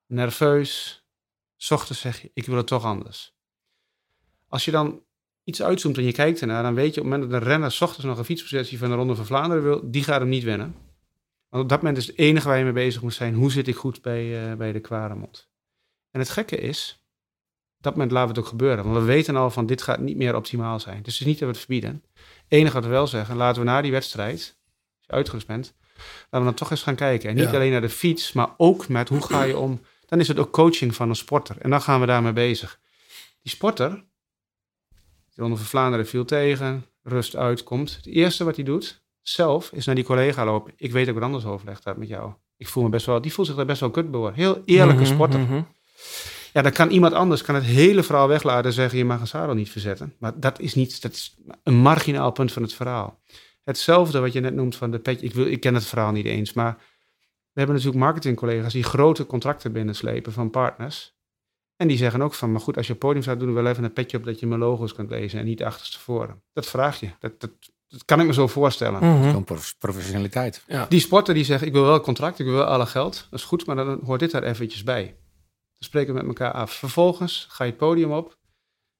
Nerveus. 0.08 1.06
's 1.58 2.02
zeg 2.02 2.22
je, 2.22 2.32
ik 2.34 2.46
wil 2.46 2.58
het 2.58 2.68
toch 2.68 2.86
anders. 2.86 3.36
Als 4.48 4.66
je 4.66 4.72
dan 4.72 5.04
iets 5.52 5.62
uitzoomt 5.64 5.98
en 5.98 6.04
je 6.04 6.12
kijkt 6.12 6.42
ernaar, 6.42 6.64
dan 6.64 6.74
weet 6.74 6.94
je 6.94 7.02
op 7.02 7.06
het 7.06 7.14
moment 7.14 7.32
dat 7.32 7.42
een 7.42 7.48
renner 7.48 7.72
's 7.72 7.82
ochtends 7.82 8.06
nog 8.06 8.18
een 8.18 8.26
fietspositie 8.26 8.78
van 8.78 8.90
de 8.90 8.96
Ronde 8.96 9.16
van 9.16 9.26
Vlaanderen 9.26 9.64
wil, 9.64 9.82
die 9.92 10.04
gaat 10.04 10.20
hem 10.20 10.30
niet 10.30 10.44
winnen. 10.44 10.76
Want 11.50 11.64
op 11.64 11.70
dat 11.70 11.82
moment 11.82 11.98
is 11.98 12.08
het 12.08 12.18
enige 12.18 12.48
waar 12.48 12.58
je 12.58 12.64
mee 12.64 12.74
bezig 12.74 13.02
moet 13.02 13.14
zijn, 13.14 13.34
hoe 13.34 13.52
zit 13.52 13.68
ik 13.68 13.76
goed 13.76 14.02
bij, 14.02 14.50
eh, 14.52 14.56
bij 14.58 14.72
de 14.72 14.80
Kwaremond. 14.80 15.50
En 16.12 16.20
het 16.20 16.30
gekke 16.30 16.56
is, 16.58 17.04
op 17.78 17.84
dat 17.84 17.94
moment 17.94 18.12
laten 18.12 18.28
we 18.28 18.34
het 18.36 18.44
ook 18.44 18.50
gebeuren. 18.52 18.84
Want 18.84 18.98
we 18.98 19.04
weten 19.04 19.36
al 19.36 19.50
van 19.52 19.66
dit 19.66 19.82
gaat 19.82 20.00
niet 20.00 20.18
meer 20.18 20.36
optimaal 20.36 20.80
zijn. 20.80 21.02
Dus 21.04 21.14
het 21.14 21.22
is 21.22 21.28
niet 21.28 21.40
dat 21.40 21.48
we 21.48 21.54
het 21.54 21.58
verbieden. 21.66 22.04
Het 22.14 22.24
enige 22.48 22.74
wat 22.74 22.84
we 22.84 22.90
wel 22.90 23.08
zeggen, 23.08 23.36
laten 23.36 23.62
we 23.62 23.68
na 23.68 23.82
die 23.82 23.92
wedstrijd, 23.92 24.38
als 24.98 25.06
je 25.08 25.12
uitgerust 25.12 25.48
bent, 25.48 25.74
laten 25.96 26.40
we 26.40 26.44
dan 26.44 26.54
toch 26.54 26.72
eens 26.72 26.84
gaan 26.84 26.96
kijken. 26.96 27.30
En 27.30 27.36
niet 27.36 27.50
Ja. 27.50 27.52
alleen 27.56 27.72
naar 27.72 27.82
de 27.82 27.90
fiets, 27.90 28.34
maar 28.34 28.50
ook 28.58 28.88
met 28.88 29.10
hoe 29.10 29.22
ga 29.22 29.44
je 29.44 29.58
om. 29.58 29.82
Dan 30.06 30.20
is 30.20 30.28
het 30.28 30.40
ook 30.40 30.52
coaching 30.52 30.96
van 30.96 31.10
een 31.10 31.16
sporter. 31.16 31.56
En 31.60 31.70
dan 31.70 31.82
gaan 31.82 32.00
we 32.00 32.06
daarmee 32.06 32.34
bezig. 32.34 32.80
Die 33.42 33.52
sporter, 33.52 34.04
de 35.34 35.42
Ronde 35.42 35.58
van 35.58 35.66
Vlaanderen 35.66 36.08
viel 36.08 36.26
tegen, 36.26 36.86
rust 37.04 37.36
uitkomt. 37.36 37.96
Het 37.96 38.06
eerste 38.06 38.44
wat 38.44 38.56
hij 38.56 38.66
doet, 38.66 39.04
zelf, 39.22 39.72
is 39.72 39.86
naar 39.86 39.96
die 39.96 40.04
collega 40.04 40.46
lopen. 40.46 40.74
Ik 40.76 40.92
weet 40.92 41.08
ook 41.08 41.14
wat 41.14 41.24
anders 41.24 41.46
overlegd 41.46 41.84
had 41.84 41.98
met 41.98 42.08
jou. 42.08 42.34
Ik 42.58 42.68
voel 42.68 42.84
me 42.84 42.90
best 42.90 43.06
wel, 43.06 43.22
die 43.22 43.34
voelt 43.34 43.48
zich 43.48 43.56
daar 43.56 43.66
best 43.66 43.80
wel 43.80 43.92
kut 43.92 44.12
door. 44.14 44.34
Heel 44.34 44.62
eerlijke 44.66 45.02
Mhm, 45.02 45.14
sporter. 45.14 45.40
mhm. 45.40 45.62
Ja, 46.54 46.62
dan 46.62 46.72
kan 46.72 46.90
iemand 46.90 47.14
anders 47.14 47.42
kan 47.42 47.56
het 47.56 47.64
hele 47.64 48.04
verhaal 48.04 48.28
weglaten 48.28 48.66
en 48.66 48.74
zeggen: 48.74 48.98
je 48.98 49.06
mag 49.06 49.20
een 49.20 49.28
zadel 49.28 49.56
niet 49.56 49.70
verzetten. 49.70 50.16
Maar 50.20 50.40
dat 50.40 50.60
is 50.60 50.76
niet, 50.76 51.02
dat 51.02 51.12
is 51.12 51.36
een 51.64 51.76
marginaal 51.76 52.32
punt 52.32 52.52
van 52.52 52.62
het 52.62 52.74
verhaal. 52.74 53.20
Hetzelfde 53.64 54.20
wat 54.20 54.34
je 54.34 54.40
net 54.40 54.54
noemt 54.54 54.76
van 54.76 54.92
de 54.92 55.00
petje. 55.00 55.26
Ik, 55.26 55.34
wil, 55.34 55.46
ik 55.46 55.60
ken 55.60 55.74
het 55.74 55.86
verhaal 55.86 56.12
niet 56.12 56.26
eens, 56.26 56.54
maar 56.54 56.74
we 57.54 57.60
hebben 57.60 57.76
natuurlijk 57.76 58.04
marketingcollega's 58.04 58.74
die 58.74 58.84
grote 58.84 59.26
contracten 59.26 59.72
binnenslepen 59.72 60.32
van 60.34 60.50
partners. 60.50 61.16
En 61.82 61.88
die 61.88 61.98
zeggen 61.98 62.22
ook 62.22 62.34
van, 62.34 62.52
maar 62.52 62.62
goed, 62.62 62.78
als 62.78 62.88
je 62.88 62.94
op 62.94 63.00
podium 63.00 63.22
staat, 63.22 63.40
doen 63.40 63.48
we 63.48 63.62
wel 63.62 63.72
even 63.72 63.84
een 63.84 63.94
petje 63.94 64.18
op 64.18 64.24
dat 64.24 64.40
je 64.40 64.48
mijn 64.48 64.60
logo's 64.60 64.94
kunt 64.94 65.10
lezen 65.10 65.40
en 65.40 65.46
niet 65.46 65.64
achterstevoren. 65.64 66.42
Dat 66.54 66.66
vraag 66.66 67.00
je. 67.00 67.10
Dat, 67.20 67.40
dat, 67.42 67.52
dat 67.88 68.06
kan 68.06 68.20
ik 68.20 68.26
me 68.28 68.34
zo 68.34 68.48
voorstellen. 68.48 69.00
Gewoon 69.24 69.44
prof- 69.44 69.76
professionaliteit. 69.78 70.64
Die 70.88 71.00
sporter 71.00 71.34
die 71.34 71.44
zegt, 71.44 71.62
ik 71.66 71.72
wil 71.72 71.84
wel 71.84 72.00
contract, 72.02 72.40
ik 72.40 72.46
wil 72.46 72.56
wel 72.56 72.64
alle 72.66 72.86
geld. 72.86 73.28
Dat 73.30 73.40
is 73.40 73.46
goed, 73.46 73.66
maar 73.66 73.76
dan 73.76 74.00
hoort 74.06 74.20
dit 74.20 74.32
daar 74.32 74.44
eventjes 74.44 74.84
bij. 74.84 75.04
Dan 75.06 75.16
spreken 75.90 76.14
we 76.14 76.20
met 76.20 76.28
elkaar 76.28 76.52
af. 76.52 76.72
Vervolgens 76.74 77.46
ga 77.50 77.64
je 77.64 77.70
het 77.70 77.80
podium 77.80 78.12
op 78.12 78.38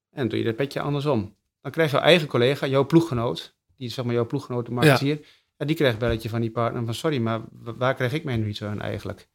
en 0.10 0.28
doe 0.28 0.40
je 0.40 0.46
dat 0.46 0.56
petje 0.56 0.82
andersom. 0.82 1.36
Dan 1.62 1.72
krijgt 1.72 1.92
jouw 1.92 2.02
eigen 2.02 2.28
collega, 2.28 2.68
jouw 2.68 2.86
ploeggenoot, 2.86 3.56
die 3.78 3.90
zeg 3.90 4.06
maar 4.06 4.14
jouw 4.14 4.26
ploeggenoot, 4.26 4.66
de 4.66 4.72
marketeer, 4.72 5.20
ja. 5.58 5.66
die 5.66 5.76
krijgt 5.76 5.94
een 5.94 6.00
belletje 6.08 6.30
van 6.30 6.42
die 6.42 6.52
partner 6.52 6.86
van, 6.86 6.94
sorry, 6.94 7.18
maar 7.20 7.42
wa- 7.52 7.76
waar 7.76 7.96
krijg 7.96 8.14
ik 8.14 8.24
mij 8.24 8.38
nu 8.38 8.48
iets 8.48 8.64
aan 8.64 8.82
eigenlijk? 8.82 9.28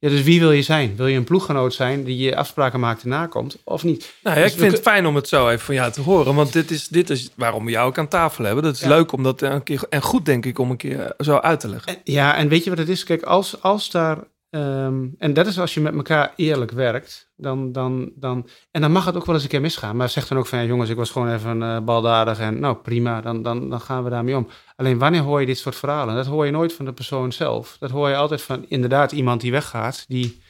Ja, 0.00 0.08
dus 0.08 0.22
wie 0.22 0.40
wil 0.40 0.50
je 0.52 0.62
zijn? 0.62 0.96
Wil 0.96 1.06
je 1.06 1.16
een 1.16 1.24
ploeggenoot 1.24 1.74
zijn 1.74 2.04
die 2.04 2.16
je 2.16 2.36
afspraken 2.36 2.80
maakt 2.80 3.02
en 3.02 3.08
nakomt, 3.08 3.56
of 3.64 3.84
niet? 3.84 4.14
Nou 4.22 4.36
ja, 4.36 4.42
Dus 4.42 4.52
ik 4.52 4.58
vind 4.58 4.72
het 4.72 4.80
fijn 4.82 5.06
om 5.06 5.14
het 5.14 5.28
zo 5.28 5.48
even 5.48 5.64
van 5.64 5.74
jou 5.74 5.92
te 5.92 6.00
horen. 6.00 6.34
Want 6.34 6.52
dit 6.52 6.70
is, 6.70 6.88
dit 6.88 7.10
is 7.10 7.30
waarom 7.34 7.64
we 7.64 7.70
jou 7.70 7.88
ook 7.88 7.98
aan 7.98 8.08
tafel 8.08 8.44
hebben. 8.44 8.64
Dat 8.64 8.74
is 8.74 8.80
Ja. 8.80 8.88
leuk 8.88 9.12
om 9.12 9.22
dat 9.22 9.42
een 9.42 9.62
keer... 9.62 9.82
En 9.90 10.02
goed, 10.02 10.24
denk 10.24 10.46
ik, 10.46 10.58
om 10.58 10.70
een 10.70 10.76
keer 10.76 11.00
eh, 11.00 11.10
zo 11.18 11.36
uit 11.36 11.60
te 11.60 11.68
leggen. 11.68 11.92
En- 11.92 12.00
Ja, 12.04 12.36
en 12.36 12.48
weet 12.48 12.64
je 12.64 12.70
wat 12.70 12.78
het 12.78 12.88
is? 12.88 13.04
Kijk, 13.04 13.22
als, 13.22 13.62
als 13.62 13.90
daar. 13.90 14.18
Ehm, 14.50 15.08
en 15.18 15.32
dat 15.32 15.46
is 15.46 15.58
als 15.58 15.74
je 15.74 15.80
met 15.80 15.94
elkaar 15.94 16.32
eerlijk 16.36 16.70
werkt. 16.70 17.32
Dan, 17.36 17.72
dan, 17.72 18.12
dan, 18.14 18.48
en 18.70 18.80
dan 18.80 18.92
mag 18.92 19.04
het 19.04 19.16
ook 19.16 19.26
wel 19.26 19.34
eens 19.34 19.44
een 19.44 19.50
keer 19.50 19.60
misgaan. 19.60 19.96
Maar 19.96 20.08
zeg 20.08 20.28
dan 20.28 20.38
ook 20.38 20.46
van 20.46 20.58
ja, 20.58 20.64
jongens, 20.64 20.90
ik 20.90 20.96
was 20.96 21.10
gewoon 21.10 21.32
even 21.32 21.62
eh 21.62 21.80
baldadig. 21.80 22.38
En 22.38 22.60
nou 22.60 22.76
prima, 22.76 23.20
dan, 23.20 23.42
dan, 23.42 23.70
dan 23.70 23.80
gaan 23.80 24.04
we 24.04 24.10
daarmee 24.10 24.36
om. 24.36 24.48
Alleen 24.76 24.98
wanneer 24.98 25.20
hoor 25.20 25.40
je 25.40 25.46
dit 25.46 25.58
soort 25.58 25.76
verhalen? 25.76 26.14
Dat 26.14 26.26
hoor 26.26 26.44
je 26.46 26.52
nooit 26.52 26.72
van 26.72 26.84
de 26.84 26.92
persoon 26.92 27.32
zelf. 27.32 27.76
Dat 27.78 27.90
hoor 27.90 28.08
je 28.08 28.16
altijd 28.16 28.42
van 28.42 28.64
inderdaad 28.68 29.12
iemand 29.12 29.40
die 29.40 29.52
weggaat. 29.52 30.04
Die 30.08 30.40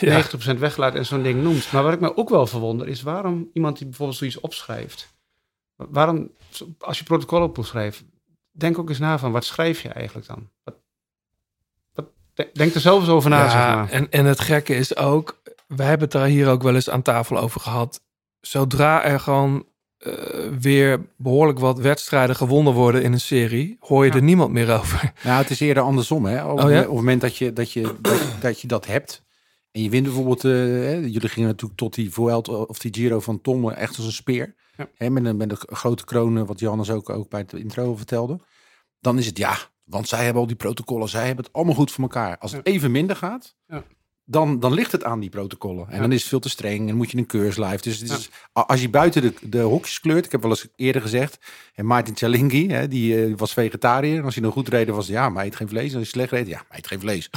Ja. 0.00 0.22
90% 0.22 0.58
weglaat 0.58 0.94
en 0.94 1.06
zo'n 1.06 1.22
ding 1.22 1.42
noemt. 1.42 1.72
Maar 1.72 1.82
wat 1.82 1.92
ik 1.92 2.00
me 2.00 2.16
ook 2.16 2.28
wel 2.28 2.46
verwonder 2.46 2.88
is 2.88 3.02
waarom 3.02 3.50
iemand 3.52 3.78
die 3.78 3.86
bijvoorbeeld 3.86 4.18
zoiets 4.18 4.40
opschrijft. 4.40 5.14
Waarom, 5.76 6.30
als 6.78 6.98
je 6.98 7.04
protocol 7.04 7.42
opschrijft, 7.42 8.04
denk 8.50 8.78
ook 8.78 8.88
eens 8.88 8.98
na 8.98 9.18
van 9.18 9.32
wat 9.32 9.44
schrijf 9.44 9.82
je 9.82 9.88
eigenlijk 9.88 10.26
dan? 10.26 10.50
Wat, 10.64 10.74
denk 12.52 12.74
er 12.74 12.80
zelf 12.80 13.00
eens 13.00 13.08
over 13.10 13.30
na, 13.30 13.48
zeg 13.50 13.60
maar. 13.60 13.90
en, 13.90 14.10
en 14.10 14.24
het 14.24 14.40
gekke 14.40 14.74
is 14.74 14.96
ook... 14.96 15.42
We 15.66 15.82
hebben 15.82 16.00
het 16.02 16.12
daar 16.12 16.26
hier 16.26 16.48
ook 16.48 16.62
wel 16.62 16.74
eens 16.74 16.90
aan 16.90 17.02
tafel 17.02 17.38
over 17.38 17.60
gehad. 17.60 18.00
Zodra 18.40 19.04
er 19.04 19.20
gewoon 19.20 19.66
eh, 19.98 20.12
weer 20.60 21.06
behoorlijk 21.16 21.58
wat 21.58 21.78
wedstrijden 21.78 22.36
gewonnen 22.36 22.72
worden 22.72 23.02
in 23.02 23.12
een 23.12 23.20
serie... 23.20 23.76
hoor 23.80 24.04
je 24.04 24.10
Ja. 24.10 24.16
er 24.16 24.22
niemand 24.22 24.52
meer 24.52 24.74
over. 24.78 25.12
Nou, 25.22 25.42
het 25.42 25.50
is 25.50 25.60
eerder 25.60 25.82
andersom. 25.82 26.24
Hè? 26.24 26.44
Op, 26.44 26.60
Oh 26.62 26.70
ja? 26.70 26.78
op 26.78 26.84
het 26.86 26.94
moment 26.94 27.20
dat 27.20 27.36
je 27.36 27.52
dat, 27.52 27.72
je, 27.72 27.94
dat, 28.00 28.22
dat 28.40 28.60
je 28.60 28.66
dat 28.66 28.86
hebt. 28.86 29.24
En 29.72 29.82
je 29.82 29.90
wint 29.90 30.04
bijvoorbeeld. 30.04 30.44
eh, 30.44 30.50
hè, 30.52 30.94
jullie 30.94 31.28
gingen 31.28 31.48
natuurlijk 31.48 31.78
tot 31.78 31.94
die 31.94 32.12
Vuelta 32.12 32.52
of 32.52 32.78
die 32.78 32.94
Giro 32.94 33.20
van 33.20 33.40
Tom 33.40 33.70
eh, 33.70 33.82
echt 33.82 33.96
als 33.96 34.06
een 34.06 34.12
speer. 34.12 34.54
Ja. 34.76 34.88
Hè, 34.96 35.10
met, 35.10 35.24
een, 35.24 35.36
met 35.36 35.50
een 35.50 35.76
grote 35.76 36.04
kroon, 36.04 36.46
wat 36.46 36.60
Johannes 36.60 36.90
ook, 36.90 37.10
ook 37.10 37.28
bij 37.30 37.40
het 37.40 37.52
intro 37.52 37.96
vertelde. 37.96 38.38
Dan 39.00 39.18
is 39.18 39.26
het 39.26 39.38
ja, 39.38 39.56
want 39.86 40.08
zij 40.08 40.24
hebben 40.24 40.40
al 40.40 40.46
die 40.46 40.56
protocollen. 40.56 41.08
Zij 41.08 41.26
hebben 41.26 41.44
het 41.44 41.52
allemaal 41.54 41.74
goed 41.74 41.92
voor 41.92 42.02
elkaar. 42.04 42.38
Als 42.38 42.52
het 42.52 42.66
even 42.66 42.90
minder 42.90 43.16
gaat, 43.16 43.54
Ja. 43.66 43.82
dan, 44.24 44.60
dan 44.60 44.72
ligt 44.72 44.92
het 44.92 45.04
aan 45.04 45.20
die 45.20 45.30
protocollen. 45.30 45.86
En 45.88 45.94
Ja. 45.94 46.00
dan 46.00 46.12
is 46.12 46.20
het 46.20 46.28
veel 46.28 46.38
te 46.38 46.48
streng 46.48 46.88
en 46.88 46.96
moet 46.96 47.10
je 47.10 47.16
een 47.18 47.26
keurslijf. 47.26 47.80
Dus 47.80 47.98
het 48.00 48.10
is, 48.10 48.28
als 48.52 48.80
je 48.80 48.90
buiten 48.90 49.22
de, 49.22 49.34
de 49.42 49.60
hokjes 49.60 50.00
kleurt, 50.00 50.24
ik 50.24 50.32
heb 50.32 50.40
wel 50.42 50.50
eens 50.50 50.66
eerder 50.76 51.02
gezegd, 51.02 51.38
en 51.74 51.86
Martin 51.86 52.16
Cialinghi, 52.16 52.68
hè, 52.68 52.88
die 52.88 53.24
eh, 53.24 53.32
was 53.36 53.52
vegetariër. 53.52 54.18
En 54.18 54.24
als 54.24 54.34
hij 54.34 54.42
nog 54.44 54.52
goed 54.52 54.68
reden 54.68 54.94
was, 54.94 55.06
ja, 55.06 55.28
maar 55.28 55.36
hij 55.38 55.46
eet 55.46 55.56
geen 55.56 55.68
vlees. 55.68 55.92
En 55.92 55.98
als 55.98 56.12
hij 56.12 56.26
slecht 56.26 56.30
reed, 56.30 56.46
ja, 56.46 56.56
maar 56.56 56.66
hij 56.68 56.78
eet 56.78 56.86
geen 56.86 57.00
vlees. 57.00 57.30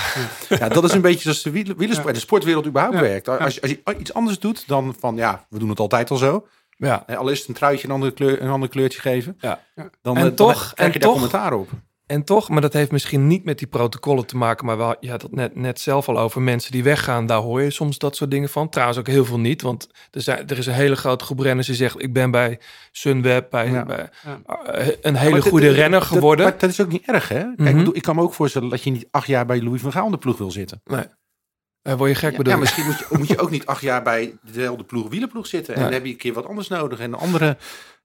Ja. 0.60 0.70
dat 0.70 0.84
is 0.84 0.92
een 0.94 1.02
beetje 1.02 1.22
zoals 1.22 1.42
de 1.42 1.52
wiel- 1.52 1.76
wielersport, 1.78 2.14
de 2.14 2.20
sportwereld 2.20 2.66
überhaupt 2.68 2.96
Ja. 2.96 3.02
werkt. 3.02 3.28
Als, 3.28 3.54
je, 3.56 3.62
als 3.62 3.72
je 3.72 3.98
iets 4.00 4.14
anders 4.14 4.40
doet 4.40 4.68
dan 4.68 4.96
van, 5.00 5.16
ja, 5.16 5.46
we 5.50 5.60
doen 5.60 5.70
het 5.70 5.80
altijd 5.80 6.10
al 6.12 6.18
zo. 6.18 6.48
Ja. 6.78 7.04
Al 7.08 7.30
is 7.30 7.40
het 7.40 7.48
een 7.48 7.54
truitje 7.54 7.88
een 7.88 7.94
ander, 7.94 8.14
kleur, 8.14 8.42
een 8.42 8.50
ander 8.50 8.70
kleurtje 8.70 9.02
geven. 9.02 9.38
Ja. 9.40 9.64
Dan, 9.76 9.88
En 10.02 10.16
eh, 10.16 10.22
dan 10.24 10.34
toch- 10.36 10.74
krijg 10.74 10.74
en 10.76 10.86
je 10.86 10.92
daar 10.92 11.02
toch- 11.02 11.12
commentaar 11.12 11.54
op. 11.54 11.70
En 12.10 12.24
toch, 12.24 12.50
maar 12.50 12.62
dat 12.62 12.74
heeft 12.74 12.92
misschien 12.92 13.28
niet 13.28 13.44
met 13.44 13.58
die 13.58 13.68
protocollen 13.68 14.26
te 14.26 14.38
maken, 14.38 14.66
maar 14.66 14.78
wel, 14.78 14.96
je 15.00 15.10
had 15.10 15.22
het 15.22 15.32
net, 15.32 15.56
net 15.56 15.80
zelf 15.80 16.08
al 16.08 16.20
over. 16.20 16.42
Mensen 16.42 16.72
die 16.72 16.84
weggaan, 16.84 17.26
daar 17.26 17.38
hoor 17.40 17.62
je 17.62 17.70
soms 17.72 17.98
dat 17.98 18.16
soort 18.16 18.32
dingen 18.32 18.50
van. 18.50 18.70
Trouwens 18.70 19.00
ook 19.00 19.08
heel 19.08 19.26
veel 19.26 19.40
niet, 19.40 19.62
want 19.62 19.90
er, 20.12 20.22
zijn, 20.22 20.48
er 20.48 20.58
is 20.58 20.66
een 20.66 20.74
hele 20.74 20.96
grote 20.96 21.26
groep 21.26 21.40
renners 21.40 21.68
die 21.68 21.76
zegt, 21.76 22.02
ik 22.02 22.14
ben 22.14 22.32
bij 22.32 22.60
Sunweb, 22.92 23.50
bij, 23.50 23.70
Ja. 23.72 23.86
bij 23.86 24.10
Ja. 24.24 24.64
eh, 24.66 24.88
een 25.02 25.16
hele 25.16 25.42
goede 25.42 25.66
dat- 25.66 25.76
renner 25.76 26.00
dat- 26.00 26.08
geworden. 26.08 26.46
maar 26.46 26.58
dat 26.58 26.70
is 26.70 26.82
ook 26.82 26.92
niet 26.92 27.06
erg, 27.08 27.28
hè? 27.30 27.44
Kijk, 27.56 27.76
Mhm. 27.76 27.90
ik 27.94 28.02
kan 28.02 28.16
me 28.16 28.22
ook 28.22 28.34
voorstellen 28.34 28.70
dat 28.70 28.84
je 28.84 28.92
niet 28.92 29.08
acht 29.12 29.28
jaar 29.28 29.46
bij 29.46 29.62
Louis 29.62 29.82
van 29.82 29.92
Gaal 29.92 30.10
de 30.10 30.18
ploeg 30.18 30.38
wil 30.38 30.52
zitten. 30.52 30.82
nee. 30.86 31.06
Eh, 31.82 31.94
word 31.94 32.10
je 32.10 32.16
gek 32.16 32.32
Ja, 32.32 32.38
bedoel 32.38 32.54
ja, 32.54 32.60
misschien 32.60 32.86
moet 32.86 32.98
je, 32.98 33.06
moet 33.18 33.28
je 33.28 33.40
ook 33.40 33.50
niet 33.52 33.66
acht 33.66 33.82
jaar 33.82 34.04
bij 34.04 34.38
dezelfde 34.44 34.84
ploeg, 34.84 35.10
wielerploeg 35.10 35.48
zitten. 35.48 35.76
En 35.76 35.82
dan 35.82 35.92
heb 35.92 36.06
je 36.06 36.12
een 36.12 36.18
keer 36.18 36.34
wat 36.34 36.46
anders 36.46 36.68
nodig. 36.68 37.00
En 37.00 37.14
een 37.14 37.20
andere, 37.20 37.58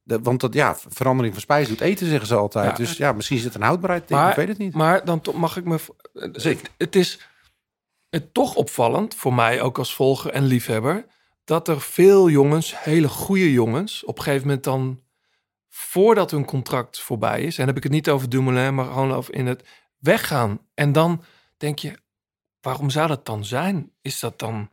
de, 0.05 0.21
want 0.21 0.41
dat, 0.41 0.55
ja, 0.55 0.77
verandering 0.89 1.35
van 1.35 1.43
spijs 1.43 1.69
doet 1.69 1.81
eten, 1.81 2.07
zeggen 2.07 2.27
ze 2.27 2.35
altijd. 2.35 2.71
Ja. 2.71 2.77
Dus 2.77 2.97
ja, 2.97 3.13
misschien 3.13 3.39
zit 3.39 3.55
er 3.55 3.61
een 3.61 3.67
houdbaarheid 3.67 4.11
in, 4.11 4.29
ik 4.29 4.35
weet 4.35 4.49
het 4.49 4.59
niet. 4.59 4.75
Maar 4.75 5.05
dan 5.05 5.23
mag 5.35 5.57
ik 5.57 5.65
me. 5.65 5.79
Zeker. 6.33 6.63
Het, 6.63 6.71
het 6.79 6.97
is 6.97 7.29
het 8.11 8.35
toch 8.35 8.55
opvallend 8.55 9.15
voor 9.15 9.35
mij, 9.35 9.63
ook 9.63 9.79
als 9.79 9.95
volger 9.95 10.31
en 10.31 10.45
liefhebber, 10.45 11.07
dat 11.45 11.69
er 11.69 11.81
veel 11.81 12.31
jongens, 12.31 12.83
hele 12.83 13.09
goede 13.09 13.53
jongens, 13.53 14.05
op 14.05 14.17
een 14.17 14.23
gegeven 14.23 14.47
moment 14.47 14.65
dan, 14.65 15.03
voordat 15.69 16.31
hun 16.31 16.45
contract 16.45 17.01
voorbij 17.01 17.43
is, 17.43 17.59
en 17.59 17.67
heb 17.67 17.77
ik 17.77 17.83
het 17.83 17.93
niet 17.93 18.11
over 18.11 18.29
Dumoulin, 18.29 18.75
maar 18.75 18.85
gewoon 18.85 19.13
over 19.13 19.35
in 19.35 19.47
het 19.47 19.65
weggaan. 19.99 20.59
En 20.75 20.93
dan 20.93 21.23
denk 21.57 21.79
je, 21.79 21.99
waarom 22.61 22.91
zou 22.91 23.09
dat 23.09 23.27
dan 23.27 23.45
zijn? 23.45 23.93
Is 24.01 24.21
dat 24.21 24.39
dan. 24.39 24.71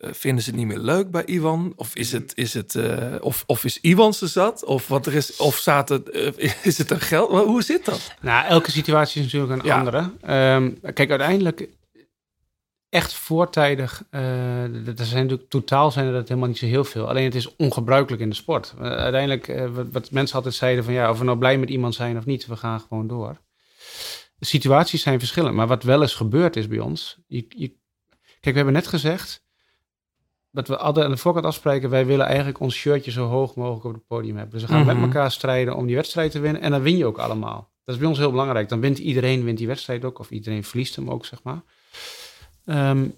Eh, 0.00 0.10
vinden 0.12 0.44
ze 0.44 0.50
het 0.50 0.58
niet 0.58 0.68
meer 0.68 0.78
leuk 0.78 1.10
bij 1.10 1.24
Iwan? 1.24 1.72
Of 1.76 1.94
is 1.94 2.12
het, 2.12 2.32
is 2.34 2.54
het, 2.54 2.74
eh, 2.74 3.14
of, 3.20 3.44
of 3.46 3.64
is 3.64 3.78
Iwan 3.80 4.14
ze 4.14 4.26
zat? 4.26 4.64
Of 4.64 4.88
wat 4.88 5.06
er 5.06 5.14
is, 5.14 5.36
of 5.36 5.64
het, 5.64 6.10
eh, 6.10 6.54
is 6.66 6.78
het 6.78 6.90
een 6.90 7.00
geld? 7.00 7.30
Hoe 7.44 7.62
zit 7.62 7.84
dat? 7.84 8.14
Nou, 8.20 8.46
elke 8.46 8.70
situatie 8.70 9.24
is 9.24 9.32
natuurlijk 9.32 9.62
een 9.62 9.68
Ja. 9.68 9.78
andere. 9.78 10.10
Ehm, 10.20 10.92
kijk, 10.94 11.10
uiteindelijk 11.10 11.68
echt 12.88 13.12
voortijdig, 13.14 14.02
d- 14.10 14.14
er 15.00 15.04
zijn 15.06 15.22
natuurlijk 15.22 15.48
totaal 15.50 15.90
zijn 15.90 16.06
er 16.06 16.12
dat 16.12 16.28
helemaal 16.28 16.48
niet 16.48 16.58
zo 16.58 16.66
heel 16.66 16.84
veel. 16.84 17.08
Alleen 17.08 17.24
het 17.24 17.34
is 17.34 17.56
ongebruikelijk 17.56 18.22
in 18.22 18.28
de 18.28 18.34
sport. 18.34 18.74
Uiteindelijk, 18.80 19.68
wat, 19.72 19.86
wat 19.92 20.10
mensen 20.10 20.36
altijd 20.36 20.54
zeiden 20.54 20.84
van 20.84 20.92
ja, 20.92 21.10
of 21.10 21.18
we 21.18 21.24
nou 21.24 21.38
blij 21.38 21.58
met 21.58 21.70
iemand 21.70 21.94
zijn 21.94 22.16
of 22.16 22.24
niet, 22.24 22.46
we 22.46 22.56
gaan 22.56 22.80
gewoon 22.80 23.06
door. 23.06 23.40
De 24.36 24.46
situaties 24.46 25.02
zijn 25.02 25.18
verschillend, 25.18 25.54
maar 25.54 25.66
wat 25.66 25.82
wel 25.82 26.02
eens 26.02 26.14
gebeurd 26.14 26.56
is 26.56 26.68
bij 26.68 26.78
ons. 26.78 27.18
Je, 27.26 27.44
je, 27.48 27.66
kijk, 28.40 28.40
we 28.40 28.52
hebben 28.52 28.72
net 28.72 28.86
gezegd 28.86 29.42
dat 30.50 30.68
we 30.68 30.76
altijd 30.76 31.04
aan 31.04 31.10
de 31.10 31.16
voorkant 31.16 31.44
afspreken, 31.44 31.90
wij 31.90 32.06
willen 32.06 32.26
eigenlijk 32.26 32.60
ons 32.60 32.74
shirtje 32.74 33.10
zo 33.10 33.26
hoog 33.26 33.54
mogelijk 33.54 33.84
op 33.84 33.92
het 33.92 34.06
podium 34.06 34.36
hebben. 34.36 34.52
Dus 34.58 34.62
we 34.62 34.68
gaan 34.74 34.84
Mhm. 34.86 34.94
met 34.96 35.02
elkaar 35.06 35.30
strijden 35.30 35.76
om 35.76 35.86
die 35.86 35.96
wedstrijd 35.96 36.30
te 36.30 36.40
winnen 36.40 36.62
en 36.62 36.70
dan 36.70 36.82
win 36.82 36.96
je 36.96 37.06
ook 37.06 37.18
allemaal. 37.18 37.70
Dat 37.84 37.94
is 37.94 38.00
bij 38.00 38.10
ons 38.10 38.18
heel 38.18 38.30
belangrijk. 38.30 38.68
Dan 38.68 38.80
wint 38.80 38.98
iedereen 38.98 39.44
wint 39.44 39.58
die 39.58 39.66
wedstrijd 39.66 40.04
ook, 40.04 40.18
of 40.18 40.30
iedereen 40.30 40.64
verliest 40.64 40.96
hem 40.96 41.10
ook, 41.10 41.24
zeg 41.26 41.42
maar. 41.42 41.62
Ehm, 42.64 43.08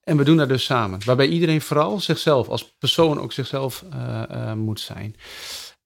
En 0.00 0.16
we 0.16 0.24
doen 0.24 0.36
dat 0.36 0.48
dus 0.48 0.64
samen. 0.64 1.04
Waarbij 1.04 1.28
iedereen 1.28 1.60
vooral 1.60 2.00
zichzelf, 2.00 2.48
als 2.48 2.74
persoon 2.78 3.20
ook 3.20 3.32
zichzelf 3.32 3.84
eh, 3.92 4.22
eh, 4.50 4.56
moet 4.56 4.80
zijn. 4.80 5.14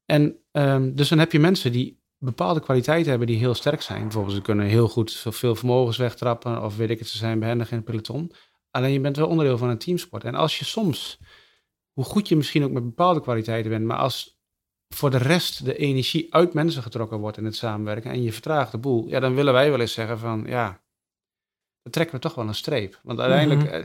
En 0.07 0.37
ehm, 0.53 0.95
dus 0.95 1.09
dan 1.09 1.19
heb 1.19 1.33
je 1.33 1.39
mensen 1.39 1.73
die 1.73 2.03
bepaalde 2.19 2.61
kwaliteiten 2.61 3.11
hebben 3.11 3.27
die 3.29 3.37
heel 3.39 3.55
sterk 3.55 3.83
zijn. 3.83 4.03
Bijvoorbeeld, 4.03 4.35
ze 4.37 4.43
kunnen 4.43 4.67
heel 4.67 4.89
goed 4.89 5.13
veel 5.29 5.55
vermogens 5.55 5.97
wegtrappen. 5.97 6.63
Of 6.63 6.77
weet 6.77 6.91
ik 6.91 6.99
het, 6.99 7.09
ze 7.09 7.17
zijn 7.19 7.39
behendig 7.39 7.71
in 7.71 7.77
het 7.77 7.85
peloton. 7.85 8.33
Alleen 8.75 8.93
je 8.93 9.01
bent 9.01 9.17
wel 9.17 9.29
onderdeel 9.29 9.59
van 9.59 9.69
een 9.69 9.79
teamsport. 9.79 10.25
En 10.25 10.35
als 10.35 10.59
je 10.59 10.65
soms, 10.65 11.19
hoe 11.93 12.05
goed 12.05 12.29
je 12.29 12.37
misschien 12.37 12.65
ook 12.65 12.71
met 12.71 12.85
bepaalde 12.85 13.21
kwaliteiten 13.21 13.71
bent, 13.71 13.85
maar 13.85 13.97
als 13.97 14.39
voor 14.89 15.11
de 15.11 15.19
rest 15.19 15.65
de 15.65 15.77
energie 15.77 16.35
uit 16.35 16.55
mensen 16.55 16.83
getrokken 16.83 17.19
wordt 17.19 17.37
in 17.37 17.45
het 17.45 17.57
samenwerken 17.57 18.11
en 18.11 18.23
je 18.23 18.33
vertraagt 18.33 18.73
de 18.73 18.79
boel, 18.79 19.09
ja, 19.09 19.21
dan 19.21 19.35
willen 19.35 19.53
wij 19.53 19.71
wel 19.71 19.81
eens 19.81 19.93
zeggen 19.93 20.19
van, 20.19 20.45
ja, 20.47 20.83
dan 21.83 21.93
trekken 21.93 22.15
we 22.15 22.21
toch 22.21 22.35
wel 22.35 22.49
een 22.49 22.55
streep. 22.55 23.01
Want 23.03 23.21
uiteindelijk, 23.21 23.71
eh, 23.71 23.85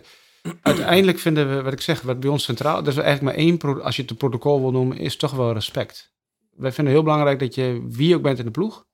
uiteindelijk 0.61 1.19
vinden 1.19 1.55
we, 1.55 1.61
wat 1.61 1.73
ik 1.73 1.81
zeg, 1.81 2.01
wat 2.01 2.19
bij 2.19 2.29
ons 2.29 2.43
centraal, 2.43 2.83
dat 2.83 2.93
is 2.93 2.99
eigenlijk 2.99 3.37
maar 3.37 3.45
één, 3.45 3.83
als 3.83 3.95
je 3.95 4.01
het 4.01 4.11
een 4.11 4.17
protocol 4.17 4.61
wil 4.61 4.71
noemen, 4.71 4.97
is 4.97 5.17
toch 5.17 5.31
wel 5.31 5.53
respect. 5.53 6.13
Wij 6.55 6.71
vinden 6.71 6.93
heel 6.93 7.03
belangrijk 7.03 7.39
dat 7.39 7.55
je, 7.55 7.85
wie 7.89 8.15
ook 8.15 8.21
bent 8.21 8.39
in 8.39 8.45
de 8.45 8.51
ploeg, 8.51 8.85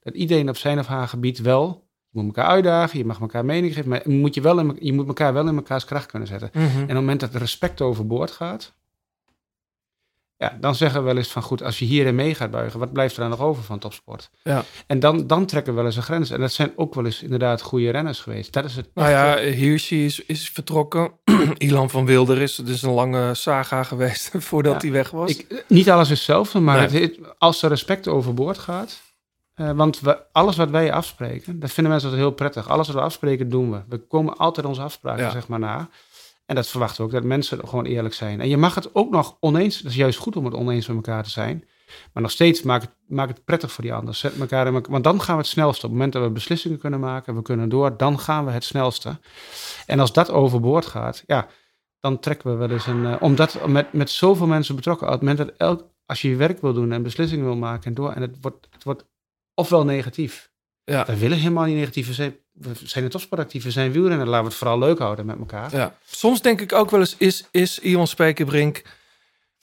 dat 0.00 0.14
iedereen 0.14 0.48
op 0.48 0.56
zijn 0.56 0.78
of 0.78 0.86
haar 0.86 1.08
gebied 1.08 1.38
wel, 1.38 1.90
je 2.12 2.18
moet 2.22 2.36
elkaar 2.36 2.50
uitdagen, 2.50 2.98
je 2.98 3.04
mag 3.04 3.20
elkaar 3.20 3.44
mening 3.44 3.74
geven, 3.74 3.88
maar 3.90 4.00
je 4.08 4.14
moet, 4.14 4.34
je 4.34 4.40
wel 4.40 4.58
in, 4.58 4.76
je 4.80 4.92
moet 4.92 5.06
elkaar 5.06 5.32
wel 5.32 5.48
in 5.48 5.56
elkaars 5.56 5.84
kracht 5.84 6.06
kunnen 6.06 6.28
zetten. 6.28 6.50
Mhm. 6.52 6.64
En 6.66 6.82
op 6.82 6.88
het 6.88 6.96
moment 6.96 7.20
dat 7.20 7.34
respect 7.34 7.80
overboord 7.80 8.30
gaat, 8.30 8.72
ja, 10.36 10.56
dan 10.60 10.74
zeggen 10.74 11.00
we 11.00 11.06
wel 11.06 11.16
eens 11.16 11.32
van 11.32 11.42
goed, 11.42 11.62
als 11.62 11.78
je 11.78 11.84
hierin 11.84 12.14
mee 12.14 12.34
gaat 12.34 12.50
buigen, 12.50 12.78
wat 12.80 12.92
blijft 12.92 13.14
er 13.14 13.20
dan 13.20 13.30
nog 13.30 13.40
over 13.40 13.62
van 13.62 13.78
topsport? 13.78 14.30
Ja. 14.42 14.64
En 14.86 15.00
dan, 15.00 15.26
dan 15.26 15.46
trekken 15.46 15.72
we 15.72 15.78
wel 15.78 15.86
eens 15.86 15.96
een 15.96 16.02
grens. 16.02 16.30
En 16.30 16.40
dat 16.40 16.52
zijn 16.52 16.72
ook 16.76 16.94
wel 16.94 17.04
eens 17.04 17.22
inderdaad 17.22 17.60
goede 17.62 17.90
renners 17.90 18.20
geweest. 18.20 18.52
Dat 18.52 18.64
is 18.64 18.76
het. 18.76 18.88
Nou 18.94 19.10
ja, 19.10 19.36
Hirschi 19.38 20.04
is, 20.04 20.20
is 20.24 20.50
vertrokken. 20.50 21.12
Ilan 21.58 21.90
van 21.90 22.06
Wilder 22.06 22.40
is, 22.42 22.56
het 22.56 22.68
is 22.68 22.82
een 22.82 22.90
lange 22.92 23.34
saga 23.34 23.82
geweest 23.92 24.30
voordat 24.38 24.72
Ja, 24.72 24.78
hij 24.80 24.90
weg 24.90 25.10
was. 25.10 25.30
Ik, 25.36 25.64
niet 25.68 25.90
alles 25.90 26.10
is 26.10 26.16
hetzelfde, 26.16 26.60
maar 26.60 26.76
Nee. 26.90 27.02
het, 27.02 27.16
het- 27.16 27.38
als 27.38 27.62
er 27.62 27.68
respect 27.68 28.08
overboord 28.08 28.58
gaat. 28.58 29.00
Eh, 29.54 29.70
want 29.70 30.00
we, 30.00 30.32
alles 30.32 30.56
wat 30.56 30.70
wij 30.70 30.92
afspreken, 30.92 31.60
dat 31.60 31.70
vinden 31.70 31.92
mensen 31.92 32.10
altijd 32.10 32.26
heel 32.28 32.36
prettig. 32.36 32.68
Alles 32.68 32.86
wat 32.86 32.96
we 32.96 33.02
afspreken, 33.02 33.48
doen 33.48 33.70
we. 33.70 33.82
We 33.88 33.98
komen 33.98 34.36
altijd 34.36 34.66
onze 34.66 34.82
afspraken, 34.82 35.24
Ja. 35.24 35.30
zeg 35.30 35.48
maar, 35.48 35.58
na. 35.58 35.88
En 36.46 36.54
dat 36.54 36.66
verwachten 36.68 36.96
we 36.98 37.02
ook, 37.02 37.12
dat 37.12 37.24
mensen 37.24 37.68
gewoon 37.68 37.84
eerlijk 37.84 38.14
zijn. 38.14 38.40
En 38.40 38.48
je 38.48 38.56
mag 38.56 38.74
het 38.74 38.94
ook 38.94 39.10
nog 39.10 39.36
oneens, 39.40 39.80
dat 39.80 39.90
is 39.90 39.96
juist 39.96 40.18
goed 40.18 40.36
om 40.36 40.44
het 40.44 40.54
oneens 40.54 40.86
met 40.86 40.96
elkaar 40.96 41.22
te 41.22 41.30
zijn. 41.30 41.64
Maar 42.12 42.22
nog 42.22 42.32
steeds 42.32 42.62
maak 42.62 42.80
het, 42.80 42.90
maak 43.06 43.28
het 43.28 43.44
prettig 43.44 43.72
voor 43.72 43.84
die 43.84 43.94
ander. 43.94 44.14
Zet 44.14 44.40
elkaar 44.40 44.66
in 44.66 44.74
elkaar, 44.74 44.90
want 44.90 45.04
dan 45.04 45.20
gaan 45.20 45.34
we 45.36 45.40
het 45.42 45.50
snelste. 45.50 45.76
Op 45.76 45.82
het 45.82 45.92
moment 45.92 46.12
dat 46.12 46.22
we 46.22 46.30
beslissingen 46.30 46.78
kunnen 46.78 47.00
maken, 47.00 47.34
we 47.34 47.42
kunnen 47.42 47.68
door, 47.68 47.96
dan 47.96 48.18
gaan 48.18 48.44
we 48.44 48.50
het 48.50 48.64
snelste. 48.64 49.18
En 49.86 50.00
als 50.00 50.12
dat 50.12 50.30
overboord 50.30 50.86
gaat, 50.86 51.22
ja, 51.26 51.46
dan 52.00 52.18
trekken 52.18 52.50
we 52.50 52.56
wel 52.56 52.70
eens 52.70 52.86
een. 52.86 53.06
eh, 53.06 53.16
omdat 53.20 53.66
met, 53.66 53.92
met 53.92 54.10
zoveel 54.10 54.46
mensen 54.46 54.74
betrokken, 54.76 55.06
op 55.06 55.12
het 55.12 55.20
moment 55.22 55.38
dat 55.38 55.52
elk, 55.56 55.84
als 56.06 56.22
je 56.22 56.28
je 56.28 56.36
werk 56.36 56.60
wil 56.60 56.72
doen 56.72 56.92
en 56.92 57.02
beslissingen 57.02 57.44
wil 57.44 57.56
maken 57.56 57.84
en 57.84 57.94
door, 57.94 58.12
en 58.12 58.22
het 58.22 58.36
wordt, 58.40 58.66
het 58.70 58.84
wordt 58.84 59.04
ofwel 59.54 59.84
negatief. 59.84 60.50
Ja. 60.84 61.06
We 61.06 61.16
willen 61.16 61.38
helemaal 61.38 61.64
niet 61.64 61.76
negatief. 61.76 62.06
We 62.06 62.12
zijn, 62.12 62.36
we 62.52 62.70
zijn 62.84 63.04
een 63.04 63.10
topsportactief, 63.10 63.64
we 63.64 63.70
zijn 63.70 63.92
wielrenner. 63.92 64.26
Laten 64.26 64.42
we 64.42 64.48
het 64.48 64.58
vooral 64.58 64.78
leuk 64.78 64.98
houden 64.98 65.26
met 65.26 65.38
elkaar. 65.38 65.76
Ja. 65.76 65.96
Soms 66.04 66.42
denk 66.42 66.60
ik 66.60 66.72
ook 66.72 66.90
wel 66.90 67.00
eens, 67.00 67.16
is, 67.18 67.44
is 67.50 67.78
Ion 67.78 68.06
Spekerbrink 68.06 68.82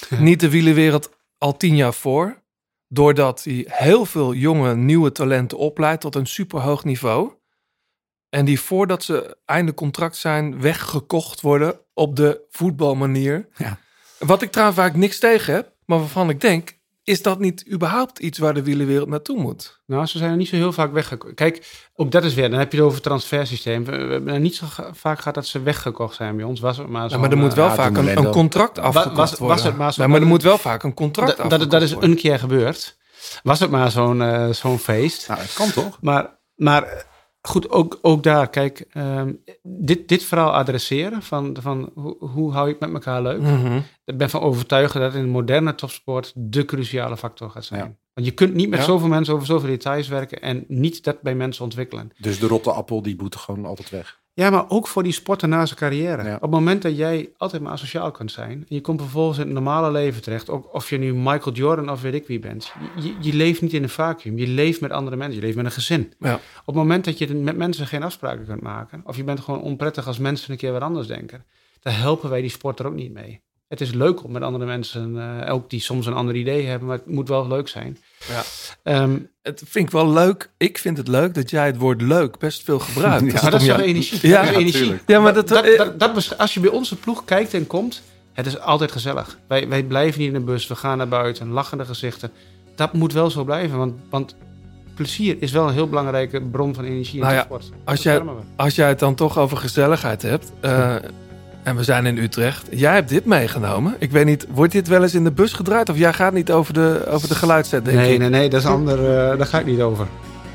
niet 0.10 0.40
de 0.40 0.50
wielenwereld 0.50 1.10
al 1.38 1.58
tien 1.58 1.76
jaar 1.76 1.94
voor? 1.94 2.42
Doordat 2.88 3.44
hij 3.44 3.66
heel 3.70 4.06
veel 4.06 4.34
jonge, 4.34 4.76
nieuwe 4.76 5.12
talenten 5.12 5.58
opleidt 5.58 6.02
tot 6.02 6.16
een 6.16 6.28
superhoog 6.28 6.84
niveau. 6.84 7.34
En 8.30 8.46
die 8.46 8.60
voordat 8.60 9.04
ze 9.04 9.38
einde 9.46 9.74
contract 9.74 10.16
zijn, 10.16 10.62
weggekocht 10.62 11.42
worden 11.42 11.80
op 11.94 12.16
de 12.16 12.46
voetbalmanier. 12.50 13.48
Ja. 13.56 13.78
Wat 14.20 14.42
ik 14.42 14.52
trouwens 14.52 14.80
waar 14.80 14.88
ik 14.88 14.96
niks 14.96 15.20
tegen 15.20 15.54
heb, 15.54 15.76
maar 15.86 16.00
waarvan 16.00 16.30
ik 16.30 16.42
denk, 16.42 16.79
is 17.10 17.22
dat 17.22 17.40
niet 17.40 17.66
überhaupt 17.72 18.20
iets 18.20 18.38
waar 18.38 18.54
de 18.54 18.64
wielenwereld 18.64 19.10
naartoe 19.10 19.40
moet? 19.40 19.80
Nou, 19.86 20.06
ze 20.06 20.18
zijn 20.18 20.32
er 20.32 20.38
niet 20.38 20.48
zo 20.48 20.56
heel 20.56 20.72
vaak 20.72 20.94
weggekocht. 20.94 21.34
Kijk, 21.34 21.88
ook 21.96 22.12
dat 22.12 22.24
is 22.24 22.34
weer, 22.34 22.50
dan 22.50 22.60
heb 22.60 22.72
je 22.72 22.78
het 22.78 22.86
over 22.86 22.98
het 22.98 23.08
transfersysteem. 23.08 23.86
We, 23.86 23.92
we 23.92 24.12
hebben 24.12 24.34
er 24.34 24.40
niet 24.40 24.56
zo 24.56 24.66
vaak 24.92 25.18
gehad 25.18 25.34
dat 25.34 25.46
ze 25.48 25.62
weggekocht 25.62 26.16
zijn 26.16 26.36
bij 26.36 26.46
ons. 26.46 26.60
Was 26.60 26.78
het 26.78 26.88
maar 26.88 27.10
zo. 27.10 27.16
Ja, 27.16 27.22
maar 27.22 27.32
er 27.32 27.38
moet 27.38 27.54
wel 27.54 27.70
vaak 27.72 27.98
een, 27.98 28.30
contract 28.30 28.80
afgekocht 28.80 29.16
was- 29.16 29.30
was 29.30 29.40
worden. 29.40 29.66
het 29.66 29.78
maar 29.78 29.94
zo- 29.94 30.02
Ja, 30.02 30.08
maar 30.08 30.22
er 30.22 30.28
moet 30.28 30.44
wel 30.44 30.58
vaak 30.58 30.84
een 30.84 30.94
contract 30.94 31.28
dat, 31.30 31.38
dat, 31.38 31.46
afgekocht 31.46 31.72
dat 31.72 31.82
is 31.82 32.10
een 32.10 32.16
keer 32.16 32.40
gebeurd. 32.40 32.98
Was 33.44 33.60
het 33.60 33.70
maar 33.70 33.92
zo'n 33.92 34.22
eh, 34.22 34.50
zo'n 34.50 34.80
feest. 34.80 35.28
Nou, 35.28 35.40
dat 35.40 35.54
kan 35.54 35.72
toch? 35.72 35.98
Maar, 36.02 36.40
maar 36.56 36.84
eh, 36.84 37.02
goed, 37.42 37.70
ook, 37.70 38.00
ook 38.02 38.24
daar, 38.24 38.50
kijk, 38.50 38.86
ehm, 38.92 39.34
dit, 39.64 40.08
dit 40.08 40.24
verhaal 40.24 40.52
adresseren 40.54 41.22
van, 41.22 41.58
van 41.62 41.92
hoe, 41.94 42.16
hoe 42.20 42.52
hou 42.52 42.66
je 42.66 42.72
het 42.72 42.82
met 42.82 42.94
elkaar 42.94 43.22
leuk. 43.22 43.42
Mhm. 43.42 43.80
Ik 44.06 44.18
ben 44.18 44.30
van 44.30 44.42
overtuigd 44.42 44.94
dat 44.94 45.14
in 45.14 45.22
de 45.22 45.28
moderne 45.28 45.76
topsport 45.76 46.34
de 46.36 46.66
cruciale 46.66 47.18
factor 47.18 47.50
gaat 47.50 47.66
zijn. 47.66 47.84
Ja. 47.84 47.96
Want 48.14 48.28
je 48.28 48.34
kunt 48.34 48.54
niet 48.54 48.70
met 48.70 48.80
Ja. 48.80 48.86
zoveel 48.86 49.08
mensen 49.08 49.34
over 49.34 49.46
zoveel 49.46 49.70
details 49.70 50.08
werken 50.08 50.42
en 50.42 50.66
niet 50.68 51.04
dat 51.04 51.22
bij 51.22 51.36
mensen 51.36 51.64
ontwikkelen. 51.64 52.12
Dus 52.18 52.40
de 52.40 52.48
rotte 52.48 52.72
appel, 52.72 53.02
die 53.02 53.16
moet 53.18 53.36
gewoon 53.36 53.66
altijd 53.66 53.90
weg. 53.90 54.19
Ja, 54.40 54.50
maar 54.50 54.66
ook 54.68 54.88
voor 54.88 55.04
die 55.04 55.12
sporter 55.12 55.48
na 55.48 55.66
zijn 55.66 55.80
carrière. 55.80 56.24
Ja. 56.24 56.36
Op 56.36 56.42
het 56.42 56.52
moment 56.52 56.82
dat 56.82 56.98
jij 56.98 57.30
altijd 57.38 57.62
maar 57.62 57.72
asociaal 57.72 58.12
kunt 58.12 58.32
zijn... 58.32 58.52
en 58.52 58.66
je 58.68 58.82
komt 58.82 59.02
vervolgens 59.02 59.38
in 59.38 59.44
het 59.44 59.54
normale 59.54 59.92
leven 59.92 60.22
terecht... 60.22 60.50
ook 60.50 60.74
of 60.74 60.90
je 60.90 60.98
nu 60.98 61.14
Michael 61.14 61.56
Jordan 61.56 61.90
of 61.90 62.02
weet 62.02 62.14
ik 62.14 62.28
wie 62.28 62.40
bent... 62.40 62.74
je, 63.00 63.16
je 63.20 63.34
leeft 63.34 63.62
niet 63.62 63.74
in 63.74 63.84
een 63.84 63.90
vacuüm. 63.90 64.38
Je 64.38 64.48
leeft 64.48 64.82
met 64.82 64.92
andere 64.92 65.16
mensen. 65.16 65.36
Je 65.36 65.42
leeft 65.42 65.56
met 65.56 65.66
een 65.66 65.72
gezin. 65.72 66.14
Ja. 66.20 66.34
Op 66.36 66.66
het 66.66 66.76
moment 66.76 67.06
dat 67.06 67.18
je 67.18 67.36
met 67.36 67.58
mensen 67.58 67.88
geen 67.88 68.04
afspraken 68.04 68.46
kunt 68.46 68.62
maken... 68.62 69.02
of 69.06 69.18
je 69.18 69.24
bent 69.24 69.40
gewoon 69.40 69.62
onprettig 69.62 70.08
als 70.08 70.18
mensen 70.18 70.52
een 70.52 70.58
keer 70.58 70.72
wat 70.72 70.82
anders 70.82 71.08
denken... 71.08 71.46
dan 71.80 71.94
helpen 71.94 72.30
wij 72.30 72.42
die 72.42 72.50
sporter 72.50 72.86
ook 72.86 72.94
niet 72.94 73.14
mee. 73.14 73.42
Het 73.70 73.82
is 73.82 73.92
leuk 73.94 74.24
om 74.24 74.32
met 74.32 74.42
andere 74.42 74.66
mensen... 74.66 75.18
eh, 75.46 75.54
ook 75.54 75.70
die 75.70 75.80
soms 75.80 76.06
een 76.06 76.14
ander 76.14 76.36
idee 76.36 76.66
hebben... 76.66 76.88
maar 76.88 76.98
het 76.98 77.08
moet 77.08 77.28
wel 77.28 77.48
leuk 77.48 77.68
zijn. 77.68 77.98
Ja. 78.28 78.42
Ehm, 78.84 79.18
Het 79.42 79.62
vind 79.66 79.86
ik 79.86 79.92
wel 79.92 80.10
leuk. 80.14 80.50
Ik 80.58 80.78
vind 80.78 80.98
het 80.98 81.08
leuk 81.08 81.34
dat 81.34 81.50
jij 81.50 81.66
het 81.66 81.78
woord 81.78 82.02
leuk 82.02 82.38
best 82.38 82.64
veel 82.64 82.80
gebruikt. 82.80 83.26
Ja, 83.26 83.32
Als 83.32 83.42
maar 83.42 83.52
dat 83.52 83.62
is 83.62 83.66
jou- 83.68 83.82
energie? 83.82 84.28
Ja, 84.30 84.46
Dat 84.46 84.54
energie. 84.56 84.94
Ja, 85.06 85.20
maar 85.20 85.34
dat, 85.34 85.48
dat, 85.48 85.66
dat, 85.78 86.00
dat 86.00 86.38
als 86.38 86.54
je 86.54 86.60
bij 86.60 86.70
onze 86.70 86.96
ploeg 86.96 87.26
kijkt 87.26 87.54
en 87.54 87.68
komt, 87.68 88.02
het 88.34 88.46
is 88.46 88.60
altijd 88.60 88.92
gezellig. 88.92 89.38
Wij, 89.48 89.68
wij 89.68 89.84
blijven 89.84 90.20
niet 90.20 90.28
in 90.28 90.34
de 90.34 90.40
bus, 90.46 90.68
we 90.68 90.76
gaan 90.76 90.98
naar 90.98 91.08
buiten, 91.08 91.50
lachende 91.50 91.86
gezichten. 91.86 92.32
Dat 92.76 92.94
moet 92.94 93.14
wel 93.14 93.30
zo 93.30 93.44
blijven, 93.44 93.78
want, 93.78 93.94
want 94.10 94.36
plezier 94.96 95.38
is 95.40 95.52
wel 95.52 95.68
een 95.68 95.74
heel 95.74 95.90
belangrijke 95.90 96.42
bron 96.42 96.74
van 96.76 96.84
energie 96.84 97.16
in 97.16 97.22
Nou 97.22 97.34
ja, 97.34 97.40
de 97.40 97.46
sport. 97.46 97.70
als 97.86 98.04
jij- 98.04 98.22
als 98.56 98.76
jij 98.76 98.88
het 98.88 99.00
dan 99.00 99.16
toch 99.16 99.38
over 99.38 99.58
gezelligheid 99.58 100.22
hebt. 100.22 100.52
eh, 100.60 100.96
en 101.64 101.76
we 101.76 101.84
zijn 101.84 102.06
in 102.06 102.18
Utrecht. 102.18 102.68
Jij 102.72 102.94
hebt 102.94 103.10
dit 103.10 103.26
meegenomen. 103.26 103.96
Ik 104.00 104.12
weet 104.12 104.26
niet, 104.26 104.46
wordt 104.54 104.72
dit 104.72 104.88
wel 104.88 105.04
eens 105.04 105.14
in 105.14 105.24
de 105.24 105.32
bus 105.32 105.54
gedraaid? 105.54 105.90
Of 105.90 105.98
jij 105.98 106.14
gaat 106.14 106.34
niet 106.34 106.52
over 106.52 106.74
de, 106.74 107.06
over 107.10 107.28
de 107.28 107.36
geluidszet, 107.36 107.86
denk 107.86 107.98
Nee, 107.98 108.14
ik? 108.14 108.20
nee, 108.20 108.30
nee, 108.30 108.50
dat 108.50 108.60
is 108.60 108.66
ander, 108.68 109.00
eh, 109.00 109.38
daar 109.38 109.46
ga 109.48 109.60
ik 109.60 109.66
niet 109.66 109.82
over. 109.82 110.06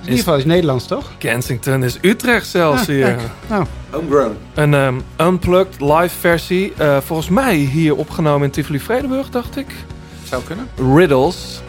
In 0.00 0.10
ieder 0.10 0.18
geval 0.18 0.34
is 0.34 0.42
het 0.42 0.52
Nederlands, 0.52 0.86
toch? 0.86 1.10
Kensington 1.18 1.82
is 1.82 1.98
Utrecht 2.00 2.46
zelfs 2.46 2.86
Ja, 2.86 2.92
hier. 2.92 3.16
Nou, 3.48 3.64
Homegrown. 3.90 4.36
Een 4.54 4.74
ehm, 4.74 4.94
unplugged 5.20 5.80
live 5.80 6.16
versie. 6.20 6.72
eh, 6.76 6.96
volgens 7.00 7.28
mij 7.28 7.54
hier 7.54 7.96
opgenomen 7.96 8.46
in 8.46 8.50
Tivoli 8.50 8.80
Vredenburg, 8.80 9.30
dacht 9.30 9.56
ik. 9.56 9.66
Zou 10.24 10.42
kunnen. 10.42 10.68
Riddles. 10.96 11.62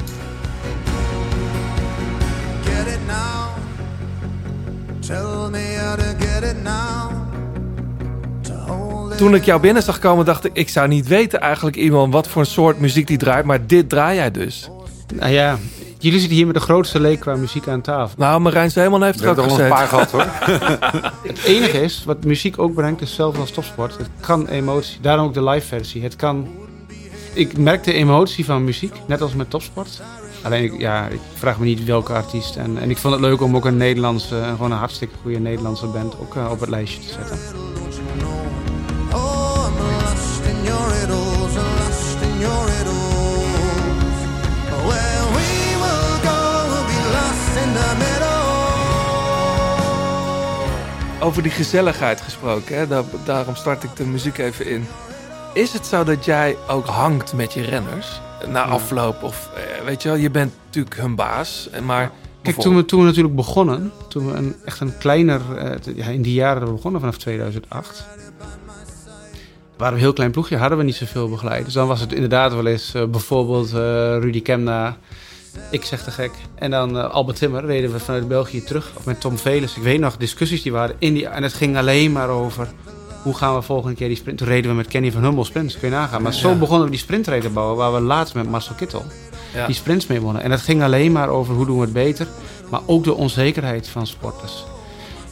Get 2.63 2.87
it 2.87 2.99
now. 3.07 3.47
Tell 4.99 5.49
me 5.51 5.77
how 5.81 5.93
to 5.99 6.25
get 6.25 6.43
it 6.43 6.63
now. 6.63 7.14
It 9.15 9.21
Toen 9.21 9.35
ik 9.35 9.45
jou 9.45 9.61
binnen 9.61 9.83
zag 9.83 9.99
komen, 9.99 10.25
dacht 10.25 10.45
ik... 10.45 10.51
ik 10.53 10.69
zou 10.69 10.87
niet 10.87 11.07
weten 11.07 11.41
eigenlijk 11.41 11.75
iemand 11.75 12.13
wat 12.13 12.27
voor 12.27 12.41
een 12.41 12.47
soort 12.47 12.79
muziek 12.79 13.07
die 13.07 13.17
draait. 13.17 13.45
Maar 13.45 13.67
dit 13.67 13.89
draai 13.89 14.15
jij 14.15 14.31
dus. 14.31 14.69
nou 15.15 15.31
ja, 15.31 15.57
jullie 15.99 16.19
zitten 16.19 16.37
hier 16.37 16.45
met 16.45 16.55
de 16.55 16.61
grootste 16.61 16.99
leek 16.99 17.19
qua 17.19 17.35
muziek 17.35 17.67
aan 17.67 17.81
tafel. 17.81 18.15
Nou, 18.17 18.41
Marijn 18.41 18.71
Zeeman 18.71 19.03
heeft 19.03 19.21
er 19.21 19.29
ook 19.29 19.35
hebben 19.35 19.53
er 19.53 19.59
al 19.59 19.65
een 19.65 19.69
paar 19.69 19.87
gehad 19.87 20.11
hoor. 20.11 20.25
Het 21.31 21.43
enige 21.45 21.81
is, 21.81 22.03
wat 22.05 22.23
muziek 22.23 22.59
ook 22.59 22.73
brengt, 22.73 23.01
is 23.01 23.15
zelfs 23.15 23.39
als 23.39 23.51
topsport. 23.51 23.97
Het 23.97 24.09
kan 24.19 24.47
emotie. 24.47 24.97
Daarom 25.01 25.25
ook 25.25 25.33
de 25.33 25.43
live 25.43 25.67
versie. 25.67 26.03
Het 26.03 26.15
kan... 26.15 26.47
Ik 27.33 27.57
merk 27.57 27.83
de 27.83 27.93
emotie 27.93 28.45
van 28.45 28.63
muziek, 28.63 28.93
net 29.07 29.21
als 29.21 29.33
met 29.33 29.49
topsport. 29.49 30.01
Alleen, 30.41 30.63
ik, 30.63 30.79
ja, 30.79 31.07
ik 31.07 31.19
vraag 31.33 31.59
me 31.59 31.65
niet 31.65 31.83
welke 31.83 32.13
artiest. 32.13 32.55
En, 32.55 32.77
en 32.77 32.89
ik 32.89 32.97
vond 32.97 33.13
het 33.13 33.23
leuk 33.23 33.41
om 33.41 33.55
ook 33.55 33.65
een 33.65 33.77
Nederlandse, 33.77 34.43
gewoon 34.49 34.71
een 34.71 34.77
hartstikke 34.77 35.15
goede 35.21 35.39
Nederlandse 35.39 35.85
band 35.85 36.19
ook 36.19 36.35
eh, 36.35 36.51
op 36.51 36.59
het 36.59 36.69
lijstje 36.69 36.99
te 36.99 37.07
zetten. 37.07 37.74
Over 51.19 51.43
die 51.43 51.51
gezelligheid 51.51 52.21
gesproken, 52.21 52.77
hè? 52.77 52.87
Daar, 52.87 53.03
daarom 53.25 53.55
start 53.55 53.83
ik 53.83 53.95
de 53.95 54.03
muziek 54.03 54.37
even 54.37 54.67
in. 54.67 54.85
Is 55.53 55.73
het 55.73 55.85
zo 55.85 56.03
dat 56.03 56.25
jij 56.25 56.55
ook 56.67 56.85
hangt 56.85 57.33
met 57.33 57.53
je 57.53 57.61
renners? 57.61 58.21
Na 58.47 58.63
afloop 58.63 59.23
of, 59.23 59.49
eh, 59.55 59.85
weet 59.85 60.01
je 60.01 60.09
wel, 60.09 60.17
je 60.17 60.29
bent 60.29 60.53
natuurlijk 60.65 60.95
hun 60.95 61.15
baas. 61.15 61.69
en 61.71 61.85
Maar 61.85 62.11
Kijk, 62.41 62.57
toen 62.57 62.75
we, 62.75 62.85
toen 62.85 62.99
we 62.99 63.05
natuurlijk 63.05 63.35
begonnen, 63.35 63.91
toen 64.09 64.31
we 64.31 64.37
een, 64.37 64.55
echt 64.65 64.79
een 64.79 64.97
kleiner, 64.97 65.41
eh, 65.57 65.95
ja, 65.95 66.05
in 66.05 66.21
die 66.21 66.33
jaren 66.33 66.59
dat 66.59 66.69
we 66.69 66.75
begonnen 66.75 66.99
vanaf 66.99 67.17
2008, 67.17 68.05
waren 69.77 69.93
we 69.93 69.99
een 69.99 70.05
heel 70.05 70.13
klein 70.13 70.31
ploegje, 70.31 70.57
hadden 70.57 70.77
we 70.77 70.83
niet 70.83 70.95
zoveel 70.95 71.29
begeleid. 71.29 71.65
Dus 71.65 71.73
dan 71.73 71.87
was 71.87 71.99
het 71.99 72.13
inderdaad 72.13 72.53
wel 72.53 72.65
eens 72.65 72.93
eh, 72.93 73.03
bijvoorbeeld 73.05 73.67
eh, 73.73 73.77
Rudy 74.19 74.41
Kemna, 74.41 74.97
ik 75.71 75.83
zeg 75.83 76.03
te 76.03 76.11
gek. 76.11 76.31
En 76.55 76.71
dan 76.71 76.97
eh, 76.97 77.09
Albert 77.11 77.37
Timmer 77.37 77.65
reden 77.65 77.91
we 77.91 77.99
vanuit 77.99 78.27
België 78.27 78.63
terug. 78.63 78.91
Of 78.97 79.05
met 79.05 79.21
Tom 79.21 79.37
Velers. 79.37 79.75
Ik 79.77 79.83
weet 79.83 79.99
nog, 79.99 80.17
discussies 80.17 80.61
die 80.61 80.71
waren 80.71 80.95
in 80.99 81.13
die... 81.13 81.27
En 81.27 81.43
het 81.43 81.53
ging 81.53 81.77
alleen 81.77 82.11
maar 82.11 82.29
over 82.29 82.67
hoe 83.23 83.33
gaan 83.35 83.55
we 83.55 83.61
volgende 83.61 83.95
keer 83.95 84.07
die 84.07 84.17
sprint... 84.17 84.37
Toen 84.37 84.47
reden 84.47 84.71
we 84.71 84.77
met 84.77 84.87
Kenny 84.87 85.11
van 85.11 85.23
Hummel 85.23 85.45
sprints, 85.45 85.79
kun 85.79 85.89
je 85.89 85.95
nagaan. 85.95 86.21
Maar 86.21 86.33
zo 86.33 86.49
Ja. 86.49 86.55
begonnen 86.55 86.85
we 86.85 86.91
die 86.91 86.99
sprintrace 86.99 87.41
te 87.41 87.49
bouwen, 87.49 87.77
waar 87.77 87.93
we 87.93 87.99
laatst 87.99 88.35
met 88.35 88.49
Marcel 88.49 88.75
Kittel 88.75 89.03
Ja. 89.53 89.65
die 89.65 89.75
sprints 89.75 90.07
mee 90.07 90.21
wonnen. 90.21 90.41
En 90.41 90.51
het 90.51 90.61
ging 90.61 90.83
alleen 90.83 91.11
maar 91.11 91.29
over 91.29 91.53
hoe 91.55 91.65
doen 91.65 91.75
we 91.75 91.81
het 91.83 91.93
beter, 91.93 92.27
maar 92.69 92.81
ook 92.85 93.03
de 93.03 93.13
onzekerheid 93.13 93.87
van 93.87 94.07
sporters. 94.07 94.63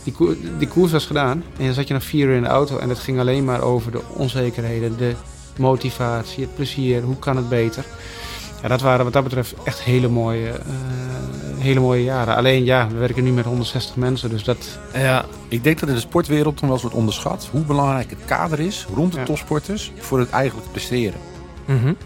Die, 0.04 0.14
koer- 0.14 0.36
die 0.58 0.68
koers 0.68 0.92
was 0.92 1.06
gedaan 1.06 1.44
en 1.58 1.66
dan 1.66 1.74
zat 1.74 1.88
je 1.88 1.94
nog 1.94 2.04
vier 2.04 2.28
uur 2.28 2.36
in 2.36 2.42
de 2.44 2.48
auto 2.48 2.78
en 2.78 2.90
het 2.90 3.00
ging 3.00 3.20
alleen 3.20 3.46
maar 3.46 3.62
over 3.62 3.92
de 3.92 4.02
onzekerheden, 4.14 4.98
de 4.98 5.14
motivatie, 5.58 6.44
het 6.44 6.56
plezier, 6.56 7.02
hoe 7.02 7.18
kan 7.20 7.36
het 7.36 7.50
beter. 7.50 7.86
Ja, 8.62 8.68
dat 8.68 8.82
waren 8.82 9.04
wat 9.04 9.14
dat 9.14 9.24
betreft 9.24 9.54
echt 9.64 9.82
hele 9.82 10.08
mooie, 10.08 10.48
eh, 10.50 10.64
hele 11.58 11.80
mooie 11.80 12.04
jaren. 12.04 12.36
Alleen 12.36 12.64
ja, 12.64 12.88
we 12.88 12.98
werken 12.98 13.24
nu 13.24 13.32
met 13.32 13.46
160 13.46 13.96
mensen, 13.96 14.30
dus 14.30 14.44
dat... 14.44 14.58
Ja, 14.94 15.26
Ik 15.48 15.64
denk 15.64 15.80
dat 15.80 15.90
in 15.90 15.96
de 15.96 16.02
sportwereld 16.02 16.54
nog 16.54 16.62
wel 16.62 16.72
eens 16.72 16.82
wordt 16.82 16.96
onderschat 16.98 17.48
hoe 17.52 17.62
belangrijk 17.62 18.10
het 18.10 18.26
kader 18.26 18.60
is 18.60 18.86
rond 18.96 19.12
de 19.14 19.20
Ja. 19.20 19.26
topsporters 19.26 19.92
voor 19.98 20.20
het 20.20 20.30
eigenlijk 20.30 20.72
presteren. 20.72 21.20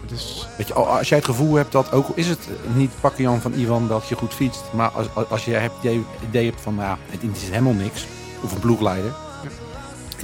Het 0.02 0.10
is, 0.10 0.48
Weet 0.56 0.66
je, 0.68 0.74
als 0.74 1.08
jij 1.08 1.18
het 1.18 1.26
gevoel 1.26 1.54
hebt 1.54 1.72
dat, 1.72 1.92
ook 1.92 2.06
is 2.14 2.26
het 2.28 2.48
niet 2.74 2.90
pakken 3.00 3.22
Jan 3.22 3.40
van 3.40 3.52
Iwan 3.52 3.88
dat 3.88 4.08
je 4.08 4.16
goed 4.16 4.34
fietst, 4.34 4.62
maar 4.72 4.88
als, 4.90 5.06
als- 5.28 5.44
je 5.44 5.50
hebt, 5.54 5.74
je 5.80 6.02
idee 6.28 6.46
hebt 6.46 6.60
van, 6.60 6.74
nou, 6.74 6.96
het 7.10 7.36
is 7.36 7.48
helemaal 7.48 7.72
niks, 7.72 8.06
of 8.44 8.52
een 8.52 8.60
ploegleider, 8.60 9.12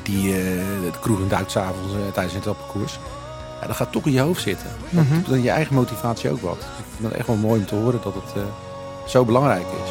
die 0.03 0.33
eh, 0.33 0.41
de 0.83 0.91
kroeg 1.01 1.21
en 1.21 1.29
duikt 1.29 1.51
s'avonds 1.51 1.93
uh, 1.95 2.13
tijdens 2.13 2.35
een 2.35 2.41
etappekoers, 2.41 2.99
ja, 3.61 3.67
dat 3.67 3.77
gaat 3.77 3.93
toch 3.93 4.05
in 4.07 4.13
je 4.13 4.21
hoofd 4.21 4.43
zitten. 4.43 4.67
Dan 5.29 5.43
je 5.43 5.51
eigen 5.51 5.75
motivatie 5.75 6.31
ook 6.31 6.41
wat. 6.41 6.57
Dus 6.59 6.65
ik 6.79 6.85
vind 6.97 7.09
het 7.09 7.19
echt 7.19 7.27
wel 7.27 7.37
mooi 7.37 7.61
om 7.61 7.67
te 7.67 7.75
horen 7.75 8.01
dat 8.03 8.15
het 8.15 8.33
eh, 8.37 8.43
zo 9.09 9.25
belangrijk 9.25 9.67
is. 9.85 9.91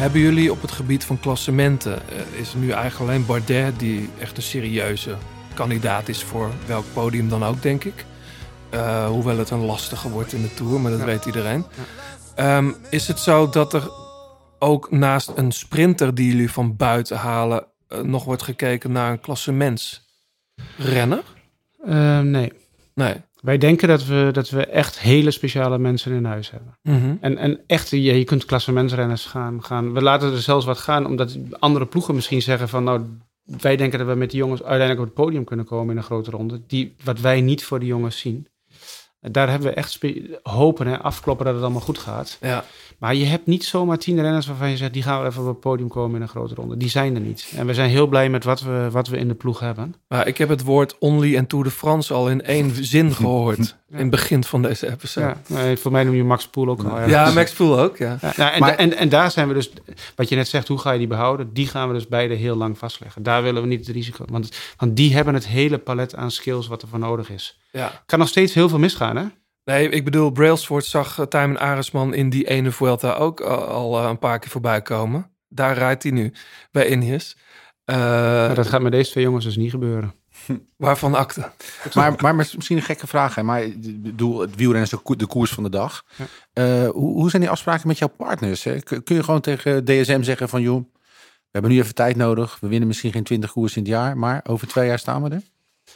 Hebben 0.00 0.20
jullie 0.20 0.52
op 0.52 0.62
het 0.62 0.70
gebied 0.70 1.04
van 1.04 1.20
klassementen, 1.20 2.08
eh, 2.08 2.40
is 2.40 2.52
er 2.52 2.58
nu 2.58 2.70
eigenlijk 2.70 3.10
alleen 3.10 3.26
Bardet 3.26 3.78
die 3.78 4.08
echt 4.18 4.36
een 4.36 4.42
serieuze 4.42 5.16
kandidaat 5.54 6.08
is 6.08 6.22
voor 6.22 6.50
welk 6.66 6.84
podium 6.92 7.28
dan 7.28 7.44
ook, 7.44 7.62
denk 7.62 7.84
ik. 7.84 8.04
Eh, 8.70 9.06
hoewel 9.06 9.38
het 9.38 9.50
een 9.50 9.64
lastige 9.64 10.10
wordt 10.10 10.32
in 10.32 10.42
de 10.42 10.54
Tour, 10.54 10.80
maar 10.80 10.90
dat 10.90 11.00
Ja. 11.00 11.06
weet 11.06 11.24
iedereen. 11.24 11.64
Ehm, 12.34 12.72
is 12.90 13.08
het 13.08 13.18
zo 13.18 13.48
dat 13.48 13.74
er 13.74 13.90
ook 14.58 14.90
naast 14.90 15.32
een 15.34 15.52
sprinter 15.52 16.14
die 16.14 16.30
jullie 16.30 16.50
van 16.50 16.76
buiten 16.76 17.16
halen, 17.16 17.64
eh, 17.88 18.00
nog 18.00 18.24
wordt 18.24 18.42
gekeken 18.42 18.92
naar 18.92 19.10
een 19.12 19.20
klassementsrenner? 19.20 21.22
eh, 21.84 22.20
nee. 22.20 22.52
Nee. 22.94 23.14
Wij 23.40 23.58
denken 23.58 23.88
dat 23.88 24.06
we, 24.06 24.28
dat 24.32 24.50
we 24.50 24.66
echt 24.66 24.98
hele 24.98 25.30
speciale 25.30 25.78
mensen 25.78 26.12
in 26.12 26.24
huis 26.24 26.50
hebben. 26.50 26.78
Mhm. 26.82 27.16
En, 27.20 27.36
en 27.36 27.60
echt, 27.66 27.90
je, 27.90 28.00
je 28.00 28.24
kunt 28.24 28.44
klassementsrenners 28.44 29.26
gaan, 29.26 29.64
gaan. 29.64 29.92
We 29.92 30.02
laten 30.02 30.32
er 30.32 30.40
zelfs 30.40 30.64
wat 30.64 30.78
gaan, 30.78 31.06
omdat 31.06 31.38
andere 31.58 31.86
ploegen 31.86 32.14
misschien 32.14 32.42
zeggen 32.42 32.68
van... 32.68 32.84
nou, 32.84 33.02
wij 33.44 33.76
denken 33.76 33.98
dat 33.98 34.08
we 34.08 34.14
met 34.14 34.30
die 34.30 34.38
jongens 34.38 34.62
uiteindelijk 34.62 35.00
op 35.00 35.06
het 35.06 35.24
podium 35.24 35.44
kunnen 35.44 35.66
komen 35.66 35.90
in 35.90 35.96
een 35.96 36.02
grote 36.02 36.30
ronde. 36.30 36.60
Die, 36.66 36.94
wat 37.04 37.20
wij 37.20 37.40
niet 37.40 37.64
voor 37.64 37.78
die 37.78 37.88
jongens 37.88 38.18
zien. 38.18 38.46
Daar 39.20 39.50
hebben 39.50 39.68
we 39.68 39.74
echt 39.74 39.98
hopen 40.42 40.86
en 40.86 41.02
afkloppen 41.02 41.44
dat 41.44 41.54
het 41.54 41.62
allemaal 41.64 41.80
goed 41.82 41.98
gaat. 41.98 42.38
Ja. 42.40 42.64
Maar 42.98 43.14
je 43.14 43.24
hebt 43.24 43.46
niet 43.46 43.64
zomaar 43.64 43.98
tien 43.98 44.20
renners 44.20 44.46
waarvan 44.46 44.70
je 44.70 44.76
zegt... 44.76 44.92
die 44.92 45.02
gaan 45.02 45.18
wel 45.18 45.26
even 45.26 45.42
op 45.42 45.48
het 45.48 45.60
podium 45.60 45.88
komen 45.88 46.16
in 46.16 46.22
een 46.22 46.28
grote 46.28 46.54
ronde. 46.54 46.76
Die 46.76 46.88
zijn 46.88 47.14
er 47.14 47.20
niet. 47.20 47.52
En 47.56 47.66
we 47.66 47.74
zijn 47.74 47.90
heel 47.90 48.06
blij 48.06 48.28
met 48.30 48.44
wat 48.44 48.60
we, 48.60 48.88
wat 48.90 49.08
we 49.08 49.16
in 49.16 49.28
de 49.28 49.34
ploeg 49.34 49.60
hebben. 49.60 49.94
Maar 50.08 50.26
ik 50.26 50.38
heb 50.38 50.48
het 50.48 50.62
woord 50.62 50.98
Only 50.98 51.36
en 51.36 51.46
Tour 51.46 51.64
de 51.64 51.70
France 51.70 52.14
al 52.14 52.30
in 52.30 52.42
één 52.42 52.84
zin 52.84 53.12
gehoord. 53.12 53.76
In 53.90 53.98
het 53.98 54.10
begin 54.10 54.44
van 54.44 54.62
deze 54.62 54.90
episode. 54.90 55.26
Ja, 55.26 55.36
nee, 55.46 55.76
voor 55.76 55.92
mij 55.92 56.04
noem 56.04 56.14
je 56.14 56.24
Max 56.24 56.46
Poel 56.48 56.68
ook 56.68 56.84
al. 56.84 57.08
Ja. 57.08 57.32
Max 57.32 57.52
Poel 57.52 57.78
ook, 57.80 57.96
ja. 57.96 58.18
Ja, 58.20 58.32
nou, 58.36 58.52
en, 58.52 58.60
Maar- 58.60 58.74
en, 58.76 58.96
en 58.96 59.08
daar 59.08 59.30
zijn 59.30 59.48
we 59.48 59.54
dus, 59.54 59.70
wat 60.16 60.28
je 60.28 60.36
net 60.36 60.48
zegt, 60.48 60.68
hoe 60.68 60.78
ga 60.78 60.90
je 60.92 60.98
die 60.98 61.06
behouden? 61.06 61.52
Die 61.52 61.66
gaan 61.66 61.88
we 61.88 61.94
dus 61.94 62.08
beide 62.08 62.34
heel 62.34 62.56
lang 62.56 62.78
vastleggen. 62.78 63.22
Daar 63.22 63.42
willen 63.42 63.62
we 63.62 63.68
niet 63.68 63.86
het 63.86 63.94
risico. 63.96 64.24
Want, 64.30 64.50
want 64.76 64.96
die 64.96 65.14
hebben 65.14 65.34
het 65.34 65.46
hele 65.46 65.78
palet 65.78 66.14
aan 66.16 66.30
skills 66.30 66.66
wat 66.66 66.82
er 66.82 66.88
voor 66.88 66.98
nodig 66.98 67.30
is. 67.30 67.59
Ja. 67.72 68.02
Kan 68.06 68.18
nog 68.18 68.28
steeds 68.28 68.54
heel 68.54 68.68
veel 68.68 68.78
misgaan, 68.78 69.16
hè? 69.16 69.24
Nee, 69.64 69.88
ik 69.88 70.04
bedoel, 70.04 70.30
Brailsford 70.30 70.84
zag 70.84 71.18
uh, 71.18 71.26
Tijmen 71.26 71.58
Aresman 71.60 72.14
in 72.14 72.30
die 72.30 72.48
ene 72.48 72.70
Vuelta 72.70 73.12
ook 73.12 73.40
al, 73.40 73.64
al, 73.64 74.02
eh, 74.02 74.08
een 74.08 74.18
paar 74.18 74.38
keer 74.38 74.50
voorbij 74.50 74.82
komen. 74.82 75.30
Daar 75.48 75.76
rijdt 75.78 76.02
hij 76.02 76.12
nu, 76.12 76.32
bij 76.70 76.90
Ineos. 76.90 77.36
Eh, 77.84 77.96
Maar 77.96 78.54
dat 78.54 78.66
gaat 78.66 78.82
met 78.82 78.92
deze 78.92 79.10
twee 79.10 79.24
jongens 79.24 79.44
dus 79.44 79.56
niet 79.56 79.70
gebeuren. 79.70 80.14
Waarvan 80.76 81.14
akte. 81.14 81.50
Maar, 81.94 82.14
maar 82.18 82.34
misschien 82.34 82.76
een 82.76 82.82
gekke 82.82 83.06
vraag, 83.06 83.34
hè? 83.34 83.42
maar 83.42 83.62
ik 83.62 84.02
bedoel, 84.02 84.40
het 84.40 84.54
wielrennen 84.56 84.82
is 84.84 84.90
de 84.90 84.96
koe- 84.96 85.16
de 85.16 85.26
koers 85.26 85.50
van 85.50 85.62
de 85.62 85.70
dag. 85.70 86.04
Ja. 86.16 86.24
Eh, 86.52 86.88
hoe, 86.88 87.12
hoe 87.12 87.30
zijn 87.30 87.42
die 87.42 87.50
afspraken 87.50 87.88
met 87.88 87.98
jouw 87.98 88.08
partners? 88.08 88.64
Hè? 88.64 88.80
Kun 88.80 89.02
kun 89.02 89.16
je 89.16 89.22
gewoon 89.22 89.40
tegen 89.40 89.84
DSM 89.84 90.22
zeggen 90.22 90.48
van, 90.48 90.62
joh, 90.62 90.84
we 91.20 91.50
hebben 91.50 91.70
nu 91.70 91.78
even 91.78 91.94
tijd 91.94 92.16
nodig. 92.16 92.58
We 92.60 92.68
winnen 92.68 92.88
misschien 92.88 93.12
geen 93.12 93.24
20 93.24 93.52
koers 93.52 93.76
in 93.76 93.82
het 93.82 93.90
jaar, 93.90 94.16
maar 94.18 94.40
over 94.48 94.66
twee 94.66 94.86
jaar 94.86 94.98
staan 94.98 95.22
we 95.22 95.30
er. 95.30 95.42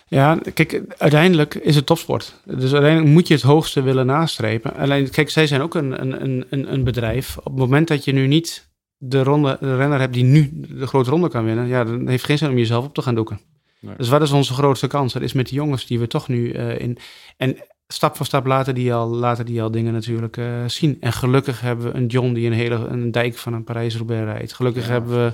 Ja, 0.06 0.38
kijk, 0.54 0.82
uiteindelijk 0.98 1.54
is 1.54 1.76
het 1.76 1.86
topsport. 1.86 2.40
Dus 2.44 2.72
uiteindelijk 2.72 3.12
moet 3.12 3.28
je 3.28 3.34
het 3.34 3.42
hoogste 3.42 3.82
willen 3.82 4.06
nastrepen. 4.06 4.74
Alleen, 4.74 5.10
kijk, 5.10 5.30
zij 5.30 5.46
zijn 5.46 5.60
ook 5.60 5.74
een, 5.74 6.00
een, 6.00 6.44
een- 6.50 6.72
een, 6.72 6.84
bedrijf. 6.84 7.36
Op 7.38 7.44
het 7.44 7.54
moment 7.56 7.88
dat 7.88 8.04
je 8.04 8.12
nu 8.12 8.26
niet 8.26 8.68
de, 8.96 9.22
ronde, 9.22 9.56
de 9.60 9.76
renner 9.76 10.00
hebt 10.00 10.12
die 10.12 10.24
nu 10.24 10.50
de 10.52 10.86
grote 10.86 11.10
ronde 11.10 11.28
kan 11.28 11.44
winnen, 11.44 11.66
ja, 11.66 11.84
dan 11.84 11.98
heeft 11.98 12.10
het 12.12 12.24
geen 12.24 12.38
zin 12.38 12.48
om 12.50 12.56
jezelf 12.58 12.84
op 12.84 12.94
te 12.94 13.02
gaan 13.02 13.14
doeken. 13.14 13.40
Nee. 13.80 13.94
Dus 13.96 14.08
wat 14.08 14.22
is 14.22 14.30
onze 14.32 14.52
grootste 14.52 14.86
kans? 14.86 15.12
Dat 15.12 15.22
is 15.22 15.32
met 15.32 15.46
die 15.48 15.54
jongens 15.54 15.86
die 15.86 15.98
we 15.98 16.06
toch 16.06 16.28
nu 16.28 16.50
eh, 16.52 16.78
in. 16.78 16.98
En 17.36 17.56
stap 17.88 18.16
voor 18.16 18.26
stap 18.26 18.46
laten 18.46 18.74
die 18.74 18.94
al, 18.94 19.08
laten 19.08 19.46
die 19.46 19.62
al 19.62 19.70
dingen 19.70 19.92
natuurlijk 19.92 20.36
eh, 20.36 20.46
zien. 20.66 20.96
En 21.00 21.12
gelukkig 21.12 21.60
hebben 21.60 21.86
we 21.92 21.98
een 21.98 22.06
John 22.06 22.32
die 22.32 22.46
een 22.46 22.52
hele 22.52 22.74
een 22.74 23.10
dijk 23.10 23.36
van 23.36 23.52
een 23.52 23.64
Parijs-Roubaix 23.64 24.24
rijdt. 24.24 24.52
Gelukkig 24.52 24.86
Ja. 24.86 24.92
hebben 24.92 25.10
we 25.24 25.32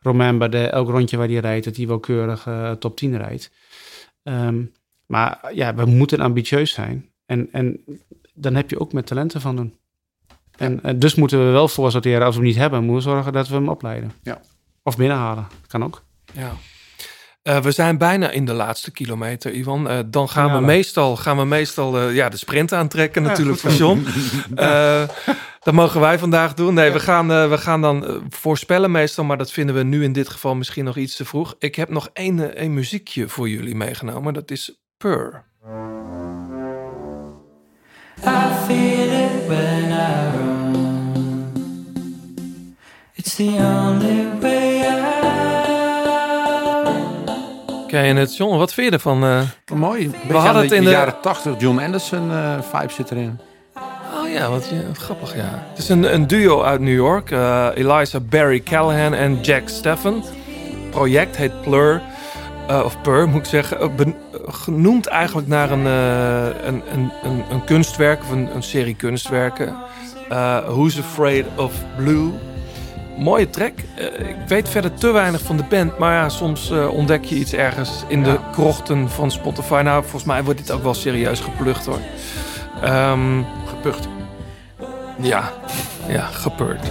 Romain 0.00 0.38
Bardet, 0.38 0.70
elk 0.70 0.88
rondje 0.88 1.16
waar 1.16 1.28
hij 1.28 1.38
rijdt, 1.38 1.64
dat 1.64 1.76
hij 1.76 1.86
wel 1.86 2.00
keurig 2.00 2.46
eh, 2.46 2.70
top 2.70 2.96
10 2.96 3.16
rijdt. 3.16 3.50
Ehm, 4.22 4.64
maar 5.06 5.50
ja, 5.54 5.74
we 5.74 5.84
moeten 5.84 6.20
ambitieus 6.20 6.72
zijn. 6.72 7.10
En, 7.26 7.48
en 7.52 7.84
dan 8.34 8.54
heb 8.54 8.70
je 8.70 8.80
ook 8.80 8.92
met 8.92 9.06
talenten 9.06 9.40
van 9.40 9.56
doen. 9.56 9.74
En 10.56 10.82
eh, 10.82 10.94
dus 10.96 11.14
moeten 11.14 11.46
we 11.46 11.50
wel 11.50 11.68
voor 11.68 11.90
sorteren. 11.90 12.26
Als 12.26 12.34
we 12.34 12.40
hem 12.40 12.50
niet 12.50 12.60
hebben, 12.60 12.84
moeten 12.84 12.96
we 13.10 13.14
zorgen 13.14 13.32
dat 13.32 13.48
we 13.48 13.54
hem 13.54 13.68
opleiden. 13.68 14.12
Ja. 14.22 14.40
Of 14.82 14.96
binnenhalen. 14.96 15.46
kan 15.66 15.84
ook. 15.84 16.02
Ja. 16.32 16.52
Eh, 17.42 17.58
we 17.58 17.70
zijn 17.70 17.98
bijna 17.98 18.30
in 18.30 18.44
de 18.44 18.52
laatste 18.52 18.90
kilometer, 18.90 19.52
Ivan. 19.52 19.88
Eh, 19.88 19.98
dan 20.06 20.28
gaan 20.28 20.52
we 20.52 20.60
meestal, 20.60 21.16
gaan 21.16 21.36
we 21.36 21.44
meestal 21.44 21.98
eh, 21.98 22.14
ja, 22.14 22.28
de 22.28 22.36
sprint 22.36 22.72
aantrekken 22.72 23.22
Ja, 23.22 23.28
natuurlijk 23.28 23.58
voor. 23.58 23.70
John. 23.70 24.06
Eh, 24.54 25.02
dat 25.62 25.74
mogen 25.74 26.00
wij 26.00 26.18
vandaag 26.18 26.54
doen. 26.54 26.74
Nee, 26.74 26.90
we, 26.90 27.00
gaan, 27.00 27.32
eh, 27.32 27.48
we 27.48 27.58
gaan 27.58 27.80
dan 27.80 28.22
voorspellen 28.28 28.90
meestal, 28.90 29.24
maar 29.24 29.38
dat 29.38 29.52
vinden 29.52 29.74
we 29.74 29.82
nu 29.82 30.04
in 30.04 30.12
dit 30.12 30.28
geval 30.28 30.54
misschien 30.54 30.84
nog 30.84 30.96
iets 30.96 31.16
te 31.16 31.24
vroeg. 31.24 31.54
Ik 31.58 31.74
heb 31.74 31.88
nog 31.88 32.10
één, 32.12 32.56
één 32.56 32.74
muziekje 32.74 33.28
voor 33.28 33.48
jullie 33.48 33.74
meegenomen. 33.74 34.34
Dat 34.34 34.50
is 34.50 34.80
Purr. 34.96 35.44
I 38.24 38.50
feel 38.66 39.10
it 39.24 39.46
when 39.46 39.90
I 39.90 40.36
run. 40.36 41.56
It's 43.14 43.34
the 43.34 43.44
only 43.44 44.40
way 44.40 44.61
Ken 47.92 48.04
je 48.06 48.14
het, 48.14 48.36
John? 48.36 48.56
Wat 48.56 48.72
vind 48.74 48.86
je 48.88 48.92
ervan? 48.92 49.24
eh? 49.24 49.40
Mooi. 49.74 50.10
Beetje 50.10 50.34
hadden 50.34 50.62
het 50.62 50.72
in 50.72 50.78
de 50.82 50.84
de- 50.84 50.90
jaren 50.90 51.14
80, 51.20 51.54
John 51.58 51.78
Anderson 51.78 52.30
eh, 52.30 52.58
vibe 52.72 52.92
zit 52.92 53.10
erin. 53.10 53.38
Oh 54.22 54.28
ja, 54.32 54.48
wat, 54.50 54.68
ja, 54.68 54.86
wat 54.86 54.98
grappig, 54.98 55.36
ja. 55.36 55.64
Het 55.70 55.78
is 55.78 55.88
een, 55.88 56.14
een 56.14 56.26
duo 56.26 56.62
uit 56.62 56.80
New 56.80 56.94
York. 56.94 57.30
eh, 57.30 57.66
Eliza 57.74 58.20
Barry 58.20 58.60
Callahan 58.60 59.14
en 59.14 59.40
Jack 59.40 59.68
Steffen. 59.68 60.14
Het 60.14 60.90
project 60.90 61.36
heet 61.36 61.60
Plur. 61.62 62.02
eh, 62.68 62.82
of 62.84 63.00
Pur, 63.02 63.28
moet 63.28 63.40
ik 63.40 63.46
zeggen. 63.46 63.80
eh, 63.80 63.88
ben- 63.96 64.14
eh, 64.32 64.38
genoemd 64.54 65.06
eigenlijk 65.06 65.48
naar 65.48 65.70
een, 65.70 65.86
eh, 65.86 66.66
een, 66.66 66.82
een, 66.92 67.12
een, 67.22 67.44
een 67.50 67.64
kunstwerk. 67.64 68.20
Of 68.22 68.30
een, 68.30 68.54
een 68.54 68.62
serie 68.62 68.94
kunstwerken. 68.94 69.76
Eh, 70.28 70.58
Who's 70.64 70.98
Afraid 70.98 71.46
of 71.56 71.72
Blue. 71.96 72.30
Mooie 73.18 73.50
track. 73.50 73.72
Eh, 73.94 74.04
ik 74.28 74.36
weet 74.46 74.68
verder 74.68 74.94
te 74.94 75.10
weinig 75.10 75.40
van 75.40 75.56
de 75.56 75.64
band. 75.68 75.98
Maar 75.98 76.14
ja, 76.14 76.28
soms 76.28 76.70
eh, 76.70 76.88
ontdek 76.88 77.24
je 77.24 77.34
iets 77.34 77.52
ergens 77.52 78.04
in 78.08 78.22
de 78.22 78.38
krochten 78.52 79.10
van 79.10 79.30
Spotify. 79.30 79.80
Nou, 79.84 80.02
volgens 80.02 80.24
mij 80.24 80.44
wordt 80.44 80.58
dit 80.58 80.70
ook 80.70 80.82
wel 80.82 80.94
serieus 80.94 81.40
geplucht 81.40 81.86
hoor. 81.86 82.00
Ehm, 82.82 83.42
Gepucht. 83.66 84.08
ja, 85.20 85.52
ja, 86.08 86.22
gebeurd. 86.26 86.90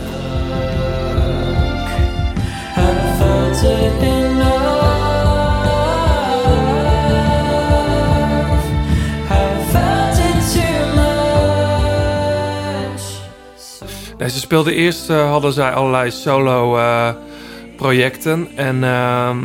Speelden 14.30 14.74
eerst, 14.74 15.10
eh, 15.10 15.30
hadden 15.30 15.54
zij 15.54 15.72
allerlei 15.72 16.12
solo 16.12 16.78
eh, 16.78 17.10
projecten. 17.78 18.48
En 18.56 18.84
ehm, 18.84 19.38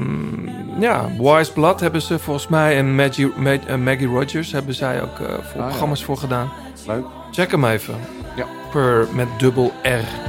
ja, 0.80 1.08
Wise 1.18 1.52
Blood 1.52 1.80
hebben 1.80 2.02
ze 2.02 2.18
volgens 2.18 2.48
mij 2.48 2.76
en 2.76 2.94
Maggie, 2.94 3.32
Ma- 3.36 3.58
eh, 3.66 3.76
Maggie 3.76 4.06
Rogers 4.06 4.52
hebben 4.52 4.74
zij 4.74 5.02
ook 5.02 5.18
eh, 5.20 5.26
voor 5.26 5.60
ja. 5.60 5.66
programma's 5.66 6.04
voor 6.04 6.16
gedaan. 6.16 6.52
Leuk. 6.86 7.04
Check 7.30 7.50
hem 7.50 7.64
even. 7.64 7.94
Ja. 8.36 8.44
Per 8.70 9.08
met 9.12 9.28
dubbel 9.38 9.72
R. 9.82 10.24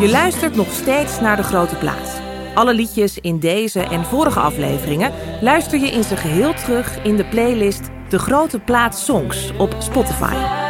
Je 0.00 0.08
luistert 0.10 0.54
nog 0.54 0.72
steeds 0.72 1.20
naar 1.20 1.36
De 1.36 1.42
Grote 1.42 1.76
Plaats. 1.76 2.21
Alle 2.54 2.74
liedjes 2.74 3.18
in 3.18 3.38
deze 3.38 3.80
en 3.80 4.04
vorige 4.04 4.40
afleveringen 4.40 5.12
luister 5.40 5.80
je 5.80 5.90
in 5.90 6.04
zijn 6.04 6.18
geheel 6.18 6.54
terug 6.54 7.02
in 7.02 7.16
de 7.16 7.24
playlist 7.24 7.90
De 8.08 8.18
Grote 8.18 8.58
Plaats 8.58 9.04
Songs 9.04 9.52
op 9.58 9.76
Spotify. 9.78 10.61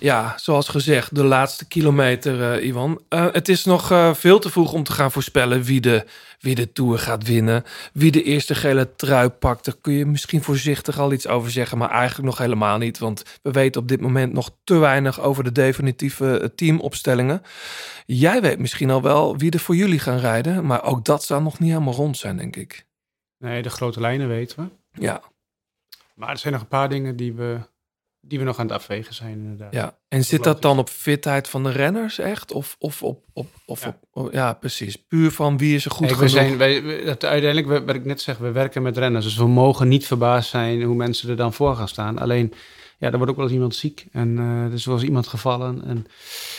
Ja, 0.00 0.34
zoals 0.36 0.68
gezegd, 0.68 1.14
de 1.14 1.24
laatste 1.24 1.66
kilometer, 1.66 2.52
eh, 2.52 2.66
Ivan. 2.66 3.02
Eh, 3.08 3.26
het 3.32 3.48
is 3.48 3.64
nog 3.64 3.90
eh, 3.90 4.14
veel 4.14 4.38
te 4.38 4.50
vroeg 4.50 4.72
om 4.72 4.82
te 4.82 4.92
gaan 4.92 5.12
voorspellen 5.12 5.62
wie 5.62 5.80
de, 5.80 6.04
wie 6.40 6.54
de 6.54 6.72
Tour 6.72 6.98
gaat 6.98 7.26
winnen. 7.26 7.64
Wie 7.92 8.10
de 8.10 8.22
eerste 8.22 8.54
gele 8.54 8.94
trui 8.96 9.28
pakt. 9.28 9.64
Daar 9.64 9.76
kun 9.80 9.92
je 9.92 10.06
misschien 10.06 10.42
voorzichtig 10.42 10.98
al 10.98 11.12
iets 11.12 11.26
over 11.26 11.50
zeggen, 11.50 11.78
maar 11.78 11.90
eigenlijk 11.90 12.28
nog 12.28 12.38
helemaal 12.38 12.78
niet. 12.78 12.98
Want 12.98 13.38
we 13.42 13.50
weten 13.50 13.80
op 13.80 13.88
dit 13.88 14.00
moment 14.00 14.32
nog 14.32 14.50
te 14.64 14.76
weinig 14.76 15.20
over 15.20 15.44
de 15.44 15.52
definitieve 15.52 16.52
teamopstellingen. 16.54 17.42
Jij 18.06 18.40
weet 18.40 18.58
misschien 18.58 18.90
al 18.90 19.02
wel 19.02 19.36
wie 19.36 19.50
er 19.50 19.60
voor 19.60 19.76
jullie 19.76 19.98
gaan 19.98 20.18
rijden, 20.18 20.66
maar 20.66 20.84
ook 20.84 21.04
dat 21.04 21.24
zal 21.24 21.42
nog 21.42 21.58
niet 21.58 21.70
helemaal 21.70 21.94
rond 21.94 22.16
zijn, 22.16 22.36
denk 22.36 22.56
ik. 22.56 22.86
Nee, 23.38 23.62
de 23.62 23.70
grote 23.70 24.00
lijnen 24.00 24.28
weten 24.28 24.58
we. 24.58 25.00
Ja, 25.02 25.22
Maar 26.14 26.30
er 26.30 26.38
zijn 26.38 26.52
nog 26.52 26.62
een 26.62 26.68
paar 26.68 26.88
dingen 26.88 27.16
die 27.16 27.32
we, 27.32 27.58
die 28.20 28.38
we 28.38 28.44
nog 28.44 28.58
aan 28.58 28.66
het 28.66 28.74
afwegen 28.74 29.14
zijn, 29.14 29.32
inderdaad. 29.32 29.72
ja. 29.72 29.96
En 30.08 30.24
zit 30.24 30.44
dat 30.44 30.62
dan 30.62 30.78
op 30.78 30.88
fitheid 30.88 31.48
van 31.48 31.62
de 31.62 31.70
renners 31.70 32.18
echt? 32.18 32.52
Of, 32.52 32.76
of 32.78 33.02
op, 33.02 33.24
op, 33.32 33.46
of 33.66 33.82
Ja. 33.82 33.88
op, 33.88 34.24
oh, 34.24 34.32
ja, 34.32 34.52
precies. 34.52 34.96
Puur 34.96 35.30
van 35.30 35.58
wie 35.58 35.74
is 35.74 35.84
er 35.84 35.90
goed 35.90 36.08
we 36.08 36.14
genoeg? 36.14 36.30
zijn, 36.30 36.56
wij, 36.58 36.82
dat, 37.04 37.24
uiteindelijk, 37.24 37.86
wat 37.86 37.94
ik 37.94 38.04
net 38.04 38.20
zeg, 38.20 38.38
we 38.38 38.50
werken 38.50 38.82
met 38.82 38.96
renners. 38.96 39.24
Dus 39.24 39.36
we 39.36 39.46
mogen 39.46 39.88
niet 39.88 40.06
verbaasd 40.06 40.50
zijn 40.50 40.82
hoe 40.82 40.94
mensen 40.94 41.30
er 41.30 41.36
dan 41.36 41.52
voor 41.52 41.76
gaan 41.76 41.88
staan. 41.88 42.18
Alleen, 42.18 42.52
ja, 42.98 43.10
er 43.10 43.16
wordt 43.16 43.30
ook 43.30 43.36
wel 43.36 43.46
eens 43.46 43.54
iemand 43.54 43.74
ziek. 43.74 44.06
En 44.12 44.38
eh, 44.38 44.64
er 44.64 44.72
is 44.72 44.84
wel 44.84 44.94
eens 44.94 45.04
iemand 45.04 45.26
gevallen. 45.26 45.84
En, 45.84 46.06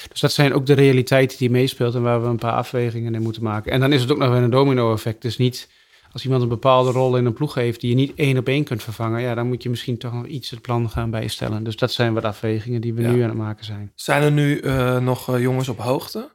dus 0.09 0.19
dat 0.19 0.31
zijn 0.31 0.53
ook 0.53 0.65
de 0.65 0.73
realiteiten 0.73 1.37
die 1.37 1.49
meespeelt 1.49 1.95
en 1.95 2.01
waar 2.01 2.21
we 2.21 2.27
een 2.27 2.37
paar 2.37 2.53
afwegingen 2.53 3.15
in 3.15 3.21
moeten 3.21 3.43
maken. 3.43 3.71
En 3.71 3.79
dan 3.79 3.93
is 3.93 4.01
het 4.01 4.11
ook 4.11 4.17
nog 4.17 4.29
weer 4.29 4.41
een 4.41 4.49
domino-effect. 4.49 5.21
Dus 5.21 5.37
niet 5.37 5.69
als 6.11 6.23
iemand 6.23 6.41
een 6.41 6.47
bepaalde 6.49 6.91
rol 6.91 7.17
in 7.17 7.25
een 7.25 7.33
ploeg 7.33 7.53
heeft 7.53 7.81
die 7.81 7.89
je 7.89 7.95
niet 7.95 8.13
één 8.15 8.37
op 8.37 8.47
één 8.47 8.63
kunt 8.63 8.83
vervangen. 8.83 9.21
Ja, 9.21 9.35
dan 9.35 9.47
moet 9.47 9.63
je 9.63 9.69
misschien 9.69 9.97
toch 9.97 10.13
nog 10.13 10.25
iets 10.25 10.49
het 10.49 10.61
plan 10.61 10.89
gaan 10.89 11.09
bijstellen. 11.09 11.63
Dus 11.63 11.75
dat 11.75 11.91
zijn 11.91 12.13
wat 12.13 12.23
afwegingen 12.23 12.81
die 12.81 12.93
we 12.93 13.01
Ja. 13.01 13.11
nu 13.11 13.21
aan 13.21 13.29
het 13.29 13.37
maken 13.37 13.65
zijn. 13.65 13.91
Zijn 13.95 14.21
er 14.23 14.31
nu 14.31 14.59
eh, 14.59 14.97
nog 14.99 15.29
eh, 15.33 15.41
jongens 15.41 15.69
op 15.69 15.77
hoogte? 15.79 16.29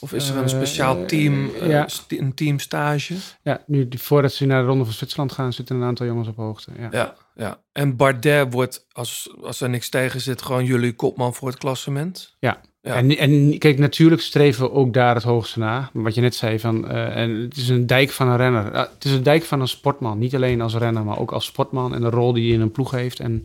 Of 0.00 0.12
is 0.12 0.28
er 0.28 0.36
een 0.36 0.42
Eh, 0.42 0.48
speciaal 0.48 1.06
team, 1.06 1.50
ja. 1.62 1.88
een 2.08 2.34
teamstage? 2.34 3.14
Ja, 3.42 3.62
nu 3.66 3.88
voordat 3.90 4.32
ze 4.32 4.46
naar 4.46 4.60
de 4.62 4.66
Ronde 4.68 4.84
van 4.84 4.92
Zwitserland 4.92 5.32
gaan, 5.32 5.52
zitten 5.52 5.76
een 5.76 5.82
aantal 5.82 6.06
jongens 6.06 6.28
op 6.28 6.36
hoogte. 6.36 6.70
Ja. 6.78 6.88
Ja, 6.90 7.14
ja. 7.34 7.60
En 7.72 7.96
Bardet 7.96 8.52
wordt, 8.52 8.86
als, 8.92 9.34
als 9.42 9.60
er 9.60 9.68
niks 9.68 9.88
tegen 9.88 10.20
zit, 10.20 10.42
gewoon 10.42 10.64
jullie 10.64 10.92
kopman 10.94 11.34
voor 11.34 11.48
het 11.48 11.58
klassement. 11.58 12.36
Ja. 12.38 12.60
Ja. 12.84 12.94
En, 12.94 13.16
en 13.16 13.58
kijk, 13.58 13.78
natuurlijk 13.78 14.22
streven 14.22 14.62
we 14.64 14.72
ook 14.72 14.92
daar 14.92 15.14
het 15.14 15.24
hoogste 15.24 15.58
na. 15.58 15.90
Wat 15.92 16.14
je 16.14 16.20
net 16.20 16.34
zei, 16.34 16.58
van, 16.58 16.88
eh, 16.88 17.16
en 17.16 17.30
het 17.30 17.56
is 17.56 17.68
een 17.68 17.86
dijk 17.86 18.10
van 18.10 18.28
een 18.28 18.36
renner. 18.36 18.74
Het 18.74 19.04
is 19.04 19.12
een 19.12 19.22
dijk 19.22 19.42
van 19.42 19.60
een 19.60 19.68
sportman. 19.68 20.18
Niet 20.18 20.34
alleen 20.34 20.60
als 20.60 20.74
renner, 20.74 21.04
maar 21.04 21.18
ook 21.18 21.32
als 21.32 21.44
sportman. 21.44 21.94
En 21.94 22.00
de 22.00 22.10
rol 22.10 22.32
die 22.32 22.44
hij 22.44 22.54
in 22.54 22.60
een 22.60 22.70
ploeg 22.70 22.90
heeft. 22.90 23.20
En 23.20 23.44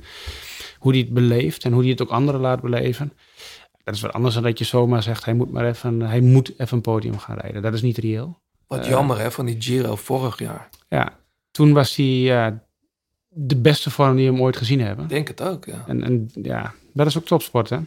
hoe 0.79 0.91
hij 0.91 1.01
het 1.01 1.13
beleeft. 1.13 1.63
En 1.63 1.71
hoe 1.71 1.81
hij 1.81 1.91
het 1.91 2.01
ook 2.01 2.09
anderen 2.09 2.41
laat 2.41 2.61
beleven. 2.61 3.13
Dat 3.83 3.95
is 3.95 4.01
wat 4.01 4.13
anders 4.13 4.33
dan 4.33 4.43
dat 4.43 4.57
je 4.59 4.65
zomaar 4.65 5.03
zegt, 5.03 5.25
hij 5.25 5.33
moet 5.33 5.51
maar 5.51 5.67
even, 5.67 6.01
hij 6.01 6.19
moet 6.21 6.53
even 6.57 6.77
een 6.77 6.81
podium 6.83 7.17
gaan 7.17 7.37
rijden. 7.37 7.61
Dat 7.61 7.73
is 7.73 7.81
niet 7.81 7.97
reëel. 7.97 8.39
Wat 8.67 8.79
Eh, 8.79 8.89
jammer 8.89 9.19
hè, 9.19 9.31
van 9.31 9.45
die 9.45 9.55
Giro 9.59 9.95
vorig 9.95 10.39
jaar. 10.39 10.69
Ja, 10.89 11.17
toen 11.51 11.73
was 11.73 11.95
hij 11.95 12.53
de 13.27 13.55
beste 13.57 13.89
vorm 13.89 14.15
die 14.15 14.25
we 14.25 14.31
hem 14.31 14.41
ooit 14.41 14.57
gezien 14.57 14.81
hebben. 14.81 15.03
Ik 15.03 15.09
denk 15.09 15.27
het 15.27 15.41
ook, 15.41 15.65
ja. 15.65 15.83
En, 15.87 16.03
en 16.03 16.29
ja, 16.41 16.73
dat 16.93 17.07
is 17.07 17.17
ook 17.17 17.25
topsport, 17.25 17.69
hè? 17.69 17.77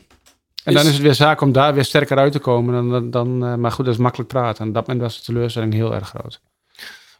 En 0.64 0.74
dan 0.74 0.86
is 0.86 0.92
het 0.92 1.02
weer 1.02 1.14
zaak 1.14 1.40
om 1.40 1.52
daar 1.52 1.74
weer 1.74 1.84
sterker 1.84 2.16
uit 2.18 2.32
te 2.32 2.38
komen. 2.38 2.74
Dan, 2.74 2.90
dan, 2.90 3.10
dan, 3.10 3.44
eh, 3.44 3.54
maar 3.54 3.72
goed, 3.72 3.84
dat 3.84 3.94
is 3.94 4.00
makkelijk 4.00 4.28
praten. 4.28 4.62
En 4.62 4.68
op 4.68 4.74
dat 4.74 4.86
moment 4.86 5.04
was 5.04 5.16
de 5.18 5.24
teleurstelling 5.24 5.72
heel 5.72 5.94
erg 5.94 6.08
groot. 6.08 6.40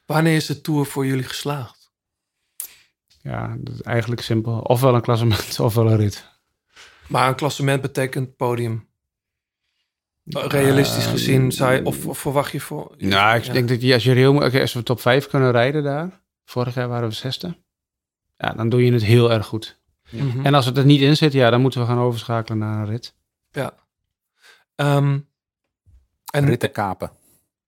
Wanneer 0.06 0.36
is 0.36 0.46
de 0.46 0.60
Tour 0.60 0.84
voor 0.86 1.06
jullie 1.06 1.24
geslaagd? 1.24 1.90
Ja, 3.22 3.56
dat 3.58 3.74
is 3.74 3.80
eigenlijk 3.82 4.20
simpel. 4.22 4.58
Ofwel 4.60 4.94
een 4.94 5.00
klassement, 5.00 5.60
ofwel 5.60 5.90
een 5.90 5.96
rit. 5.96 6.28
Maar 7.06 7.28
een 7.28 7.34
klassement 7.34 7.80
betekent 7.82 8.36
podium. 8.36 8.88
Realistisch 10.24 11.04
Eh, 11.04 11.10
gezien, 11.10 11.52
zou 11.52 11.72
je, 11.72 11.84
of, 11.84 12.06
of 12.06 12.18
verwacht 12.18 12.52
je 12.52 12.60
voor... 12.60 12.94
Nou, 12.98 13.36
ik 13.36 13.44
Ja. 13.44 13.52
denk 13.52 13.68
dat 13.68 13.82
je, 13.82 13.94
als 13.94 14.04
je 14.04 14.60
als 14.60 14.72
we 14.72 14.82
top 14.82 15.00
5 15.00 15.26
kunnen 15.26 15.50
rijden 15.50 15.82
daar. 15.82 16.20
Vorig 16.44 16.74
jaar 16.74 16.88
waren 16.88 17.08
we 17.08 17.14
zesde. 17.14 17.56
Ja, 18.36 18.52
dan 18.52 18.68
doe 18.68 18.84
je 18.84 18.92
het 18.92 19.04
heel 19.04 19.32
erg 19.32 19.46
goed. 19.46 19.78
Mhm. 20.10 20.46
En 20.46 20.54
als 20.54 20.66
het 20.66 20.76
er 20.78 20.84
niet 20.84 21.00
in 21.00 21.16
zit, 21.16 21.32
ja, 21.32 21.50
dan 21.50 21.60
moeten 21.60 21.80
we 21.80 21.86
gaan 21.86 21.98
overschakelen 21.98 22.58
naar 22.58 22.78
een 22.78 22.86
rit. 22.86 23.14
Ja. 23.52 23.74
Ehm, 24.74 25.18
en, 26.32 26.46
Ritten 26.46 26.72
kapen. 26.72 27.10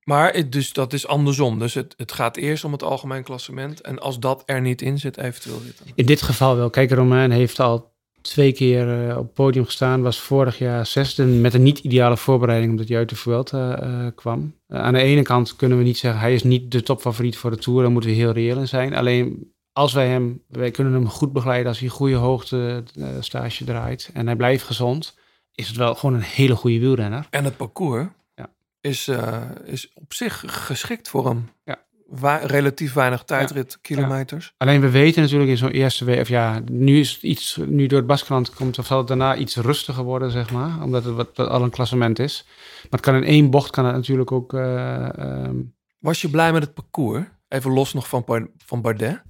Maar 0.04 0.32
het, 0.32 0.52
dus 0.52 0.72
dat 0.72 0.92
is 0.92 1.06
andersom. 1.06 1.58
Dus 1.58 1.74
het, 1.74 1.94
het 1.96 2.12
gaat 2.12 2.36
eerst 2.36 2.64
om 2.64 2.72
het 2.72 2.82
algemeen 2.82 3.22
klassement. 3.22 3.80
En 3.80 3.98
als 3.98 4.18
dat 4.18 4.42
er 4.46 4.60
niet 4.60 4.82
in 4.82 4.98
zit, 4.98 5.16
eventueel 5.16 5.60
ritten. 5.64 5.86
In 5.94 6.06
dit 6.06 6.22
geval 6.22 6.56
wel. 6.56 6.70
Kijk, 6.70 6.90
Romain 6.90 7.30
heeft 7.30 7.60
al 7.60 7.92
twee 8.22 8.52
keer 8.52 9.08
eh, 9.08 9.16
op 9.16 9.22
het 9.22 9.34
podium 9.34 9.64
gestaan. 9.64 10.02
Was 10.02 10.20
vorig 10.20 10.58
jaar 10.58 10.86
zesde 10.86 11.24
met 11.24 11.54
een 11.54 11.62
niet-ideale 11.62 12.16
voorbereiding 12.16 12.70
omdat 12.70 12.88
hij 12.88 12.96
uit 12.96 13.08
de 13.08 13.16
Vuelta 13.16 13.80
eh, 13.80 14.06
kwam. 14.14 14.54
Eh, 14.66 14.80
aan 14.80 14.92
de 14.92 15.00
ene 15.00 15.22
kant 15.22 15.56
kunnen 15.56 15.78
we 15.78 15.84
niet 15.84 15.98
zeggen 15.98 16.20
hij 16.20 16.34
is 16.34 16.42
niet 16.42 16.70
de 16.70 16.82
topfavoriet 16.82 17.36
voor 17.36 17.50
de 17.50 17.56
Tour. 17.56 17.82
Daar 17.82 17.90
moeten 17.90 18.10
we 18.10 18.16
heel 18.16 18.32
reëel 18.32 18.58
in 18.58 18.68
zijn. 18.68 18.94
Alleen 18.94 19.52
als 19.72 19.92
wij 19.92 20.08
hem, 20.08 20.42
wij 20.48 20.70
kunnen 20.70 20.92
hem 20.92 21.08
goed 21.08 21.32
begeleiden 21.32 21.68
als 21.68 21.78
hij 21.78 21.88
goede 21.88 22.14
hoogte 22.14 22.82
stage 23.20 23.64
draait 23.64 24.10
en 24.12 24.26
hij 24.26 24.36
blijft 24.36 24.64
gezond, 24.64 25.16
is 25.54 25.68
het 25.68 25.76
wel 25.76 25.94
gewoon 25.94 26.14
een 26.14 26.22
hele 26.22 26.56
goede 26.56 26.78
wielrenner. 26.78 27.26
En 27.30 27.44
het 27.44 27.56
parcours 27.56 28.06
Ja. 28.34 28.50
is, 28.80 29.08
eh, 29.08 29.40
is 29.64 29.90
op 29.94 30.14
zich 30.14 30.44
geschikt 30.46 31.08
voor 31.08 31.26
hem. 31.28 31.48
Ja. 31.64 31.76
Wa- 32.06 32.36
relatief 32.36 32.92
weinig 32.92 33.22
tijdrit, 33.24 33.78
kilometers. 33.80 34.54
Alleen 34.56 34.80
we 34.80 34.90
weten 34.90 35.22
natuurlijk 35.22 35.50
in 35.50 35.56
zo'n 35.56 35.70
eerste 35.70 36.04
week, 36.04 36.20
of 36.20 36.28
ja, 36.28 36.60
nu 36.70 36.98
is 37.00 37.12
het 37.12 37.22
iets, 37.22 37.58
nu 37.66 37.86
door 37.86 37.98
het 37.98 38.06
Baskeland 38.06 38.54
komt, 38.54 38.78
of 38.78 38.86
zal 38.86 38.98
het 38.98 39.08
daarna 39.08 39.36
iets 39.36 39.56
rustiger 39.56 40.04
worden, 40.04 40.30
zeg 40.30 40.50
maar, 40.50 40.82
omdat 40.82 41.04
het 41.04 41.14
wat, 41.14 41.38
al 41.38 41.62
een 41.62 41.70
klassement 41.70 42.18
is. 42.18 42.44
Maar 42.46 42.90
het 42.90 43.00
kan 43.00 43.14
in 43.14 43.24
één 43.24 43.50
bocht, 43.50 43.70
kan 43.70 43.84
het 43.84 43.94
natuurlijk 43.94 44.32
ook. 44.32 44.54
eh, 44.54 45.18
ehm, 45.18 45.56
Was 45.98 46.20
je 46.20 46.28
blij 46.30 46.52
met 46.52 46.62
het 46.62 46.74
parcours? 46.74 47.24
Even 47.48 47.72
los 47.72 47.92
nog 47.92 48.08
van, 48.08 48.48
van 48.64 48.80
Bardet. 48.80 49.22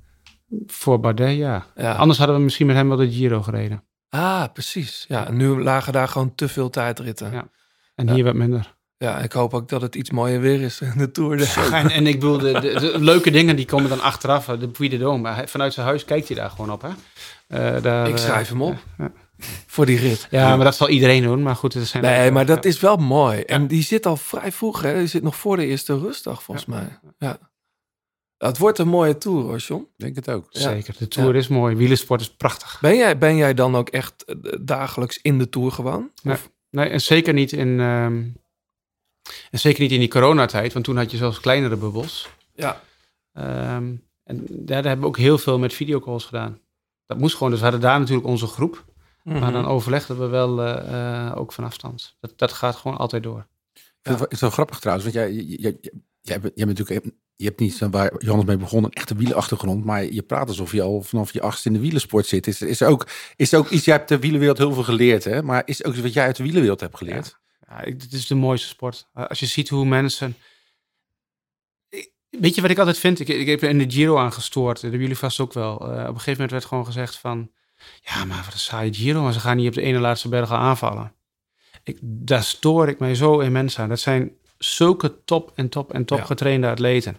voor 0.67 1.01
Bardet, 1.01 1.37
ja. 1.37 1.67
Ja. 1.77 1.93
Anders 1.95 2.19
hadden 2.19 2.37
we 2.37 2.43
misschien 2.43 2.67
met 2.67 2.77
hem 2.77 2.89
wel 2.89 2.97
de 2.97 3.11
Giro 3.13 3.43
gereden. 3.43 3.85
Ah, 4.15 4.45
precies. 4.53 5.05
Ja, 5.09 5.27
en 5.27 5.37
nu 5.37 5.63
lagen 5.63 5.93
daar 5.93 6.09
gewoon 6.09 6.35
te 6.35 6.49
veel 6.49 6.71
tijdritten. 6.71 7.33
Ja. 7.33 7.49
En 7.95 8.07
Ja. 8.07 8.13
hier 8.15 8.25
wat 8.25 8.35
minder. 8.35 8.75
Ja, 8.97 9.19
ik 9.19 9.33
hoop 9.33 9.55
ook 9.55 9.69
dat 9.69 9.83
het 9.83 9.95
iets 9.95 10.11
mooier 10.11 10.41
weer 10.41 10.61
is 10.61 10.81
in 10.81 10.93
de 10.97 11.11
Tour. 11.11 11.59
En, 11.73 11.91
en 11.91 12.07
ik 12.07 12.21
bedoel, 12.21 12.39
de, 12.39 12.53
de, 12.61 12.61
de 12.81 12.99
leuke 12.99 13.31
dingen 13.31 13.57
die 13.57 13.65
komen 13.65 13.89
dan 13.89 14.01
achteraf. 14.01 14.45
De 14.47 14.69
Puy 14.69 14.89
de. 14.89 15.21
Hij- 15.23 15.49
Vanuit 15.49 15.73
zijn 15.73 15.87
huis 15.87 16.05
kijkt 16.05 16.29
hij 16.29 16.37
daar 16.37 16.51
gewoon 16.51 16.71
op, 16.71 16.83
hè? 16.83 16.89
Eh, 17.47 17.83
daar, 17.83 18.09
Ik 18.09 18.17
schrijf 18.17 18.43
eh, 18.47 18.53
hem 18.53 18.63
op. 18.63 18.77
Ja, 18.99 19.11
Voor 19.67 19.87
die 19.87 19.99
rit. 19.99 20.27
ja, 20.31 20.57
maar 20.57 20.65
dat 20.65 20.75
zal 20.77 20.89
iedereen 20.89 21.23
doen. 21.23 21.43
Maar 21.43 21.57
goed, 21.57 21.75
het 21.75 21.87
zijn 21.87 22.03
Nee, 22.03 22.31
maar 22.31 22.47
dat 22.47 22.65
is 22.65 22.81
wel 22.81 22.97
mooi. 22.97 23.41
En 23.41 23.67
die 23.67 23.83
zit 23.83 24.07
al 24.07 24.17
vrij 24.17 24.53
vroeg, 24.53 24.83
hè? 24.83 24.95
Die 24.99 25.07
zit 25.07 25.23
nog 25.23 25.37
voor 25.37 25.57
de 25.57 25.67
eerste 25.67 25.99
rustdag, 25.99 26.43
volgens 26.43 26.67
mij. 26.67 26.99
Ja. 27.19 27.39
Het 28.49 28.59
wordt 28.59 28.79
een 28.79 28.89
mooie 28.89 29.19
Tour, 29.19 29.43
hoor, 29.43 29.57
John. 29.59 29.89
Denk 29.97 30.17
het 30.17 30.31
ook. 30.31 30.47
Ja. 30.51 30.61
Zeker, 30.61 30.95
de 30.99 31.09
Tour 31.09 31.37
is 31.37 31.49
mooi. 31.49 31.77
Wielersport 31.77 32.21
is 32.21 32.35
prachtig. 32.35 32.79
Ben 32.81 32.97
jij, 32.97 33.19
ben 33.19 33.37
jij 33.37 33.55
dan 33.55 33.77
ook 33.77 33.89
echt 33.89 34.25
eh, 34.25 34.35
dagelijks 34.61 35.19
in 35.23 35.39
de 35.39 35.49
Tour 35.49 35.73
gewoon? 35.73 36.11
Nee. 36.23 36.37
Nee, 36.71 36.89
en 36.89 37.01
zeker 37.01 37.33
niet 37.35 37.53
in, 37.53 37.81
ehm, 37.81 38.23
en 39.51 39.59
zeker 39.59 39.83
niet 39.83 39.93
in 39.93 39.99
die 39.99 40.09
coronatijd, 40.09 40.73
want 40.73 40.85
toen 40.85 40.97
had 40.97 41.11
je 41.11 41.17
zelfs 41.17 41.41
kleinere 41.41 41.77
bubbels. 41.77 42.29
Ja. 42.55 42.81
Ehm, 43.33 43.95
en 44.25 44.47
daar 44.51 44.83
hebben 44.85 45.01
we 45.01 45.07
ook 45.07 45.17
heel 45.19 45.39
veel 45.39 45.59
met 45.59 45.73
videocalls 45.75 46.25
gedaan. 46.25 46.59
Dat 47.07 47.19
moest 47.19 47.35
gewoon, 47.35 47.51
dus 47.51 47.59
we 47.59 47.65
hadden 47.65 47.83
daar 47.85 47.99
natuurlijk 47.99 48.27
onze 48.27 48.47
groep, 48.47 48.85
Mhm. 49.25 49.39
maar 49.39 49.53
dan 49.53 49.67
overlegden 49.67 50.19
we 50.19 50.27
wel 50.27 50.63
eh, 50.63 51.27
eh, 51.27 51.37
ook 51.39 51.53
van 51.53 51.65
afstand. 51.65 52.17
Dat, 52.21 52.33
dat 52.37 52.53
gaat 52.53 52.77
gewoon 52.77 52.97
altijd 52.97 53.23
door. 53.23 53.47
Ik 53.75 53.81
vind 54.03 54.19
het 54.19 54.29
wel- 54.31 54.39
zo 54.39 54.51
grappig 54.51 54.79
trouwens, 54.79 55.13
want 55.13 55.17
jij, 55.25 55.33
jij, 55.35 55.57
jij, 55.59 55.79
jij, 56.21 56.41
bent, 56.41 56.53
jij 56.57 56.67
bent 56.67 56.79
natuurlijk, 56.79 57.07
je 57.43 57.49
hebt 57.49 57.61
niet 57.61 57.79
waar 57.79 58.13
Johannes 58.19 58.47
mee 58.47 58.57
begonnen, 58.57 58.91
een 58.91 58.97
echte 58.97 59.17
wielenachtergrond, 59.17 59.85
maar 59.85 60.05
je 60.05 60.23
praat 60.23 60.49
alsof 60.49 60.73
je 60.73 60.83
al 60.83 61.03
vanaf 61.03 61.33
je 61.33 61.41
achtste 61.41 61.69
in 61.69 61.75
de 61.75 61.81
wielersport 61.81 62.27
zit. 62.27 62.47
Is, 62.47 62.63
is, 62.63 62.81
er 62.81 62.89
ook, 62.89 63.07
is 63.37 63.55
ook 63.55 63.69
iets, 63.69 63.85
jij 63.85 63.97
hebt 63.97 64.09
de 64.09 64.19
wielerwereld 64.19 64.59
heel 64.59 64.73
veel 64.73 64.83
geleerd, 64.83 65.25
hè? 65.25 65.43
maar 65.43 65.63
is 65.65 65.85
ook 65.85 65.97
wat 65.97 66.13
jij 66.13 66.25
uit 66.25 66.37
de 66.37 66.43
wielerwereld 66.43 66.81
hebt 66.81 66.97
geleerd? 66.97 67.39
Ja, 67.69 67.81
het 67.81 68.13
is 68.13 68.27
de 68.27 68.35
mooiste 68.35 68.69
sport. 68.69 69.09
Als 69.13 69.41
je 69.41 69.47
ziet 69.47 69.69
hoe 69.69 69.85
mensen... 69.85 70.37
Weet 72.31 72.55
je 72.55 72.61
wat 72.61 72.71
ik 72.71 72.79
altijd 72.79 72.99
vind? 72.99 73.21
Ik, 73.21 73.29
ik 73.29 73.47
heb 73.47 73.63
in 73.63 73.79
de 73.79 73.91
Giro 73.91 74.19
aangestoord. 74.19 74.73
Dat 74.73 74.83
hebben 74.83 75.01
jullie 75.01 75.17
vast 75.17 75.41
ook 75.41 75.53
wel. 75.53 75.81
Eh, 75.81 75.87
op 75.87 75.91
een 75.91 76.07
gegeven 76.07 76.33
moment 76.33 76.51
werd 76.51 76.65
gewoon 76.65 76.87
gezegd 76.87 77.17
van... 77.17 77.51
Ja, 78.03 78.25
maar 78.25 78.43
wat 78.45 78.53
een 78.53 78.59
saaie 78.59 78.95
Giro. 78.95 79.23
Maar 79.23 79.33
ze 79.33 79.41
gaan 79.41 79.57
niet 79.57 79.69
op 79.69 79.75
de 79.75 79.83
ene 79.83 79.99
laatste 79.99 80.29
berg 80.29 80.51
al 80.51 80.57
aanvallen. 80.57 81.15
Ik, 81.83 81.99
daar 82.03 82.43
stoor 82.43 82.89
ik 82.89 82.99
mij 82.99 83.15
zo 83.15 83.39
immens 83.41 83.79
aan. 83.79 83.89
Dat 83.89 84.01
zijn 84.01 84.33
zulke 84.65 85.15
top 85.25 85.53
en 85.55 85.69
top 85.69 85.93
en 85.93 86.05
top 86.05 86.19
Ja. 86.19 86.25
getrainde 86.25 86.69
atleten. 86.69 87.17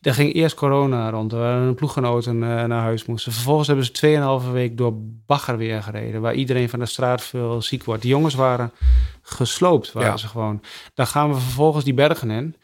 Er 0.00 0.14
ging 0.14 0.34
eerst 0.34 0.54
corona 0.56 1.10
rond. 1.10 1.32
Waren 1.32 1.68
een 1.68 1.74
ploeggenoten 1.74 2.34
eh, 2.42 2.64
naar 2.64 2.82
huis 2.82 3.04
moesten. 3.04 3.32
Vervolgens 3.32 3.66
hebben 3.66 3.84
ze 3.84 3.92
2,5 4.44 4.52
week 4.52 4.76
door 4.76 4.92
bagger 5.26 5.56
weer 5.56 5.82
gereden. 5.82 6.20
Waar 6.20 6.34
iedereen 6.34 6.68
van 6.68 6.78
de 6.78 6.86
straat 6.86 7.22
veel 7.22 7.62
ziek 7.62 7.84
wordt. 7.84 8.02
Die 8.02 8.10
jongens 8.10 8.34
waren 8.34 8.72
gesloopt, 9.22 9.92
waren 9.92 10.08
Ja. 10.10 10.16
ze 10.16 10.28
gewoon. 10.28 10.62
Dan 10.94 11.06
gaan 11.06 11.28
we 11.28 11.40
vervolgens 11.40 11.84
die 11.84 11.94
bergen 11.94 12.30
in. 12.30 12.54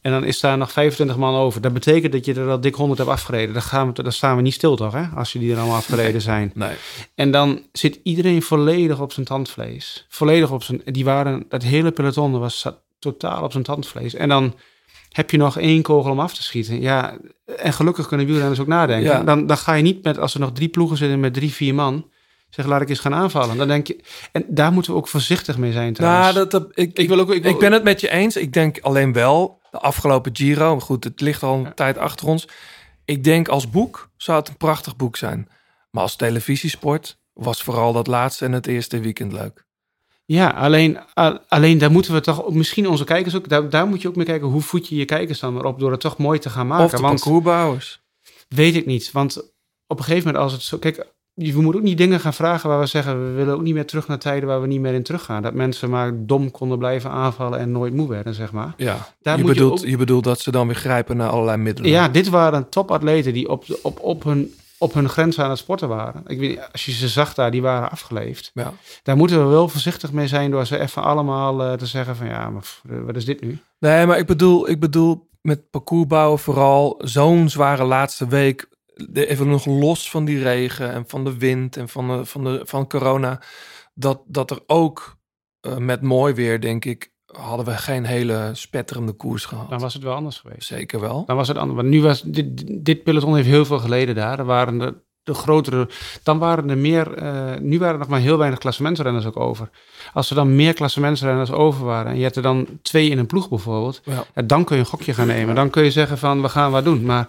En 0.00 0.10
dan 0.10 0.24
is 0.24 0.40
daar 0.40 0.58
nog 0.58 0.72
25 0.72 1.16
man 1.16 1.34
over. 1.34 1.60
Dat 1.60 1.72
betekent 1.72 2.12
dat 2.12 2.24
je 2.24 2.34
er 2.34 2.50
al 2.50 2.60
dik 2.60 2.74
100 2.74 2.98
hebt 2.98 3.10
afgereden. 3.10 3.52
Dan, 3.54 3.62
gaan 3.62 3.92
we, 3.92 4.02
dan 4.02 4.12
staan 4.12 4.36
we 4.36 4.42
niet 4.42 4.54
stil 4.54 4.76
toch, 4.76 4.92
hè? 4.92 5.04
Als 5.14 5.32
je 5.32 5.38
die 5.38 5.52
er 5.52 5.58
allemaal 5.58 5.76
afgereden 5.76 6.20
zijn. 6.20 6.50
Nee. 6.54 6.74
En 7.14 7.30
dan 7.30 7.62
zit 7.72 8.00
iedereen 8.02 8.42
volledig 8.42 9.00
op 9.00 9.12
zijn 9.12 9.26
tandvlees. 9.26 10.06
Volledig 10.08 10.50
op 10.50 10.62
zijn... 10.62 10.82
Die 10.84 11.04
waren... 11.04 11.44
Dat 11.48 11.62
hele 11.62 11.90
peloton 11.90 12.38
was 12.38 12.60
zat 12.60 12.76
totaal 13.04 13.42
op 13.42 13.52
zijn 13.52 13.64
tandvlees. 13.64 14.14
En 14.14 14.28
dan 14.28 14.54
heb 15.10 15.30
je 15.30 15.36
nog 15.36 15.58
één 15.58 15.82
kogel 15.82 16.10
om 16.10 16.20
af 16.20 16.34
te 16.34 16.42
schieten. 16.42 16.80
Ja, 16.80 17.18
en 17.56 17.72
gelukkig 17.72 18.08
kunnen 18.08 18.26
wielrenners 18.26 18.60
ook 18.60 18.66
nadenken. 18.66 19.10
Ja. 19.10 19.22
Dan, 19.22 19.46
dan 19.46 19.56
ga 19.58 19.72
je 19.74 19.82
niet 19.82 20.02
met... 20.04 20.18
Als 20.18 20.34
er 20.34 20.40
nog 20.40 20.52
drie 20.52 20.68
ploegen 20.68 20.96
zitten 20.96 21.20
met 21.20 21.34
drie, 21.34 21.52
vier 21.52 21.74
man... 21.74 22.12
Zeg, 22.50 22.66
laat 22.66 22.80
ik 22.80 22.88
eens 22.88 22.98
gaan 22.98 23.14
aanvallen. 23.14 23.56
Dan 23.56 23.68
denk 23.68 23.86
je... 23.86 24.00
En 24.32 24.44
daar 24.48 24.72
moeten 24.72 24.92
we 24.92 24.98
ook 24.98 25.08
voorzichtig 25.08 25.58
mee 25.58 25.72
zijn 25.72 25.92
trouwens. 25.92 26.22
Nou, 26.22 26.34
dat, 26.34 26.50
dat, 26.50 26.70
ik, 26.74 26.98
Ik 26.98 27.08
wil 27.08 27.20
ook- 27.20 27.32
ik 27.34 27.42
wil- 27.42 27.52
ik 27.52 27.58
ben 27.58 27.72
het 27.72 27.82
met 27.82 28.00
je 28.00 28.08
eens. 28.10 28.36
Ik 28.36 28.52
denk 28.52 28.78
alleen 28.80 29.12
wel, 29.12 29.60
de 29.70 29.78
afgelopen 29.78 30.36
Giro, 30.36 30.80
goed, 30.80 31.04
het 31.04 31.20
ligt 31.20 31.42
al 31.42 31.54
een 31.64 31.74
tijd 31.74 31.98
achter 31.98 32.26
ons. 32.26 32.48
Ik 33.04 33.24
denk 33.24 33.48
als 33.48 33.70
boek 33.70 34.10
zou 34.16 34.38
het 34.38 34.48
een 34.48 34.56
prachtig 34.56 34.96
boek 34.96 35.16
zijn. 35.16 35.48
Maar 35.90 36.02
als 36.02 36.16
televisiesport 36.16 37.18
was 37.32 37.62
vooral 37.62 37.92
dat 37.92 38.06
laatste 38.06 38.44
en 38.44 38.52
het 38.52 38.66
eerste 38.66 39.00
weekend 39.00 39.32
leuk. 39.32 39.63
Ja, 40.26 40.48
alleen, 40.48 40.98
alleen 41.48 41.78
daar 41.78 41.90
moeten 41.90 42.12
we 42.12 42.20
toch... 42.20 42.50
Misschien 42.50 42.88
onze 42.88 43.04
kijkers 43.04 43.34
ook... 43.36 43.48
Daar, 43.48 43.68
daar 43.68 43.86
moet 43.86 44.02
je 44.02 44.08
ook 44.08 44.16
mee 44.16 44.26
kijken. 44.26 44.48
Hoe 44.48 44.60
voed 44.60 44.88
je 44.88 44.96
je 44.96 45.04
kijkers 45.04 45.40
dan 45.40 45.54
maar 45.54 45.64
op... 45.64 45.78
door 45.78 45.90
het 45.90 46.00
toch 46.00 46.18
mooi 46.18 46.38
te 46.38 46.50
gaan 46.50 46.66
maken. 46.66 46.84
of 46.84 46.90
de 46.90 47.00
parcoursbouwers. 47.00 48.02
Weet 48.48 48.74
ik 48.74 48.86
niet. 48.86 49.12
Want 49.12 49.36
op 49.86 49.98
een 49.98 50.04
gegeven 50.04 50.26
moment 50.26 50.44
als 50.44 50.52
het 50.52 50.62
zo... 50.62 50.78
Kijk, 50.78 51.06
we 51.34 51.60
moeten 51.60 51.80
ook 51.80 51.86
niet 51.86 51.98
dingen 51.98 52.20
gaan 52.20 52.34
vragen 52.34 52.68
waar 52.68 52.80
we 52.80 52.86
zeggen... 52.86 53.26
we 53.26 53.32
willen 53.32 53.54
ook 53.54 53.62
niet 53.62 53.74
meer 53.74 53.86
terug 53.86 54.06
naar 54.08 54.18
tijden 54.18 54.48
waar 54.48 54.60
we 54.60 54.66
niet 54.66 54.80
meer 54.80 54.94
in 54.94 55.02
teruggaan. 55.02 55.42
Dat 55.42 55.54
mensen 55.54 55.90
maar 55.90 56.12
dom 56.26 56.50
konden 56.50 56.78
blijven 56.78 57.10
aanvallen 57.10 57.58
en 57.58 57.72
nooit 57.72 57.94
moe 57.94 58.08
werden, 58.08 58.34
zeg 58.34 58.52
maar. 58.52 58.74
Ja, 58.76 59.08
Daar 59.22 59.36
je, 59.36 59.42
moet 59.42 59.54
je 59.54 59.60
bedoelt, 59.60 59.80
ook- 59.80 59.86
je 59.88 59.96
bedoelt 59.96 60.24
dat 60.24 60.40
ze 60.40 60.50
dan 60.50 60.66
weer 60.66 60.76
grijpen 60.76 61.16
naar 61.16 61.28
allerlei 61.28 61.56
middelen. 61.56 61.90
Ja, 61.90 62.08
dit 62.08 62.28
waren 62.28 62.68
topatleten 62.68 63.32
die 63.32 63.48
op, 63.48 63.64
op, 63.82 64.00
op, 64.00 64.24
hun, 64.24 64.54
op 64.84 64.94
hun 64.94 65.08
grens 65.08 65.38
aan 65.40 65.50
het 65.50 65.58
sporten 65.58 65.88
waren. 65.88 66.22
Ik 66.26 66.38
weet, 66.38 66.72
als 66.72 66.84
je 66.84 66.92
ze 66.92 67.08
zag 67.08 67.34
daar, 67.34 67.50
die 67.50 67.62
waren 67.62 67.90
afgeleefd. 67.90 68.50
Ja. 68.54 68.72
Daar 69.02 69.16
moeten 69.16 69.38
we 69.44 69.50
wel 69.50 69.68
voorzichtig 69.68 70.12
mee 70.12 70.26
zijn 70.28 70.50
door 70.50 70.66
ze 70.66 70.78
even 70.78 71.02
allemaal 71.02 71.62
eh, 71.62 71.72
te 71.72 71.86
zeggen 71.86 72.16
van... 72.16 72.26
ja, 72.26 72.50
maar 72.50 72.60
pff, 72.60 72.82
wat 72.84 73.16
is 73.16 73.24
dit 73.24 73.40
nu? 73.40 73.58
Nee, 73.78 74.06
maar 74.06 74.18
ik 74.18 74.26
bedoel, 74.26 74.68
ik 74.68 74.80
bedoel 74.80 75.28
met 75.42 75.70
parcoursbouwen 75.70 76.38
vooral 76.38 76.94
zo'n 77.04 77.48
zware 77.48 77.84
laatste 77.84 78.26
week. 78.28 78.68
de- 78.94 79.26
Even 79.26 79.48
nog 79.48 79.66
los 79.66 80.10
van 80.10 80.24
die 80.24 80.42
regen 80.42 80.92
en 80.92 81.04
van 81.06 81.24
de 81.24 81.36
wind 81.38 81.76
en 81.76 81.88
van, 81.88 82.08
de, 82.08 82.24
van, 82.26 82.44
de, 82.44 82.60
van 82.64 82.88
corona. 82.88 83.40
Dat, 83.94 84.22
dat 84.26 84.50
er 84.50 84.60
ook 84.66 85.16
eh, 85.60 85.76
met 85.76 86.02
mooi 86.02 86.34
weer, 86.34 86.60
denk 86.60 86.84
ik, 86.84 87.12
hadden 87.36 87.66
we 87.66 87.72
geen 87.72 88.04
hele 88.04 88.50
spetterende 88.52 89.12
koers 89.12 89.44
gehad. 89.44 89.70
Dan 89.70 89.78
was 89.78 89.94
het 89.94 90.02
wel 90.02 90.14
anders 90.14 90.38
geweest. 90.38 90.66
Zeker 90.66 91.00
wel. 91.00 91.24
Dan 91.26 91.36
was 91.36 91.48
het 91.48 91.56
anders. 91.56 91.76
Want 91.80 91.88
nu 91.88 92.02
was 92.02 92.22
dit, 92.22 92.64
dit 92.84 93.02
peloton 93.02 93.34
heeft 93.36 93.48
heel 93.48 93.64
veel 93.64 93.78
geleden 93.78 94.14
daar. 94.14 94.38
Er 94.38 94.44
waren 94.44 94.78
de, 94.78 94.94
de 95.22 95.34
grotere. 95.34 95.88
Dan 96.22 96.38
waren 96.38 96.70
er 96.70 96.78
meer. 96.78 97.14
eh, 97.14 97.58
nu 97.60 97.78
waren 97.78 97.92
er 97.94 97.98
nog 98.00 98.08
maar 98.08 98.20
heel 98.20 98.38
weinig 98.38 98.58
klassementsrenners 98.58 99.26
ook 99.26 99.36
over. 99.40 99.70
Als 100.12 100.30
er 100.30 100.36
dan 100.36 100.56
meer 100.56 100.72
klassementsrenners 100.74 101.50
over 101.50 101.84
waren. 101.84 102.10
en 102.10 102.16
je 102.16 102.22
hebt 102.22 102.36
er 102.36 102.42
dan 102.42 102.66
twee 102.82 103.10
in 103.10 103.18
een 103.18 103.26
ploeg 103.26 103.48
bijvoorbeeld. 103.48 104.00
Ja. 104.04 104.24
ja, 104.34 104.42
dan 104.42 104.64
kun 104.64 104.76
je 104.76 104.82
een 104.82 104.88
gokje 104.88 105.14
gaan 105.14 105.26
nemen. 105.26 105.54
Dan 105.54 105.70
kun 105.70 105.84
je 105.84 105.90
zeggen 105.90 106.18
van 106.18 106.42
we 106.42 106.48
gaan 106.48 106.70
wat 106.70 106.84
doen. 106.84 107.04
Maar 107.04 107.26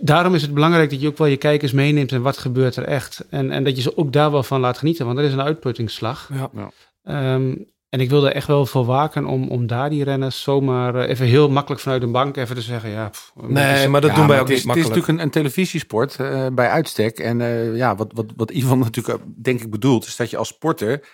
daarom 0.00 0.34
is 0.34 0.42
het 0.42 0.54
belangrijk 0.54 0.90
dat 0.90 1.00
je 1.00 1.08
ook 1.08 1.18
wel 1.18 1.26
je 1.26 1.36
kijkers 1.36 1.72
meeneemt. 1.72 2.12
en 2.12 2.22
wat 2.22 2.38
gebeurt 2.38 2.76
er 2.76 2.84
echt. 2.84 3.24
En, 3.30 3.50
en 3.50 3.64
dat 3.64 3.76
je 3.76 3.82
ze 3.82 3.96
ook 3.96 4.12
daar 4.12 4.30
wel 4.30 4.42
van 4.42 4.60
laat 4.60 4.78
genieten. 4.78 5.06
Want 5.06 5.18
er 5.18 5.24
is 5.24 5.32
een 5.32 5.42
uitputtingsslag. 5.42 6.30
Ja. 6.34 6.70
Ehm, 7.04 7.54
en 7.92 8.00
ik 8.00 8.10
wil 8.10 8.26
er 8.26 8.32
echt 8.32 8.46
wel 8.46 8.66
voor 8.66 8.84
waken 8.84 9.26
om, 9.26 9.48
om 9.48 9.66
daar 9.66 9.90
die 9.90 10.04
renners 10.04 10.42
zomaar 10.42 10.94
eh, 10.94 11.08
even 11.08 11.26
heel 11.26 11.48
makkelijk 11.50 11.80
vanuit 11.82 12.02
een 12.02 12.12
bank 12.12 12.36
even 12.36 12.54
te 12.54 12.60
zeggen. 12.62 12.90
Ja, 12.90 13.08
pff, 13.08 13.32
Nee, 13.40 13.88
maar 13.88 14.00
dat 14.00 14.10
Ja, 14.10 14.16
doen 14.16 14.26
wij 14.26 14.40
ook 14.40 14.48
het 14.48 14.56
is, 14.56 14.64
niet 14.64 14.74
Het 14.74 14.82
is 14.84 14.84
makkelijk. 14.84 14.88
natuurlijk 14.88 15.08
een, 15.18 15.20
een 15.24 15.30
televisiesport 15.30 16.16
eh, 16.16 16.46
bij 16.52 16.68
uitstek. 16.68 17.18
En 17.18 17.40
eh, 17.40 17.76
ja, 17.76 17.96
wat, 17.96 18.10
wat, 18.14 18.26
wat 18.36 18.50
Ivan 18.50 18.78
natuurlijk 18.88 19.18
denk 19.42 19.60
ik 19.60 19.70
bedoelt, 19.70 20.06
is 20.06 20.16
dat 20.16 20.30
je 20.30 20.36
als 20.36 20.48
sporter 20.48 21.04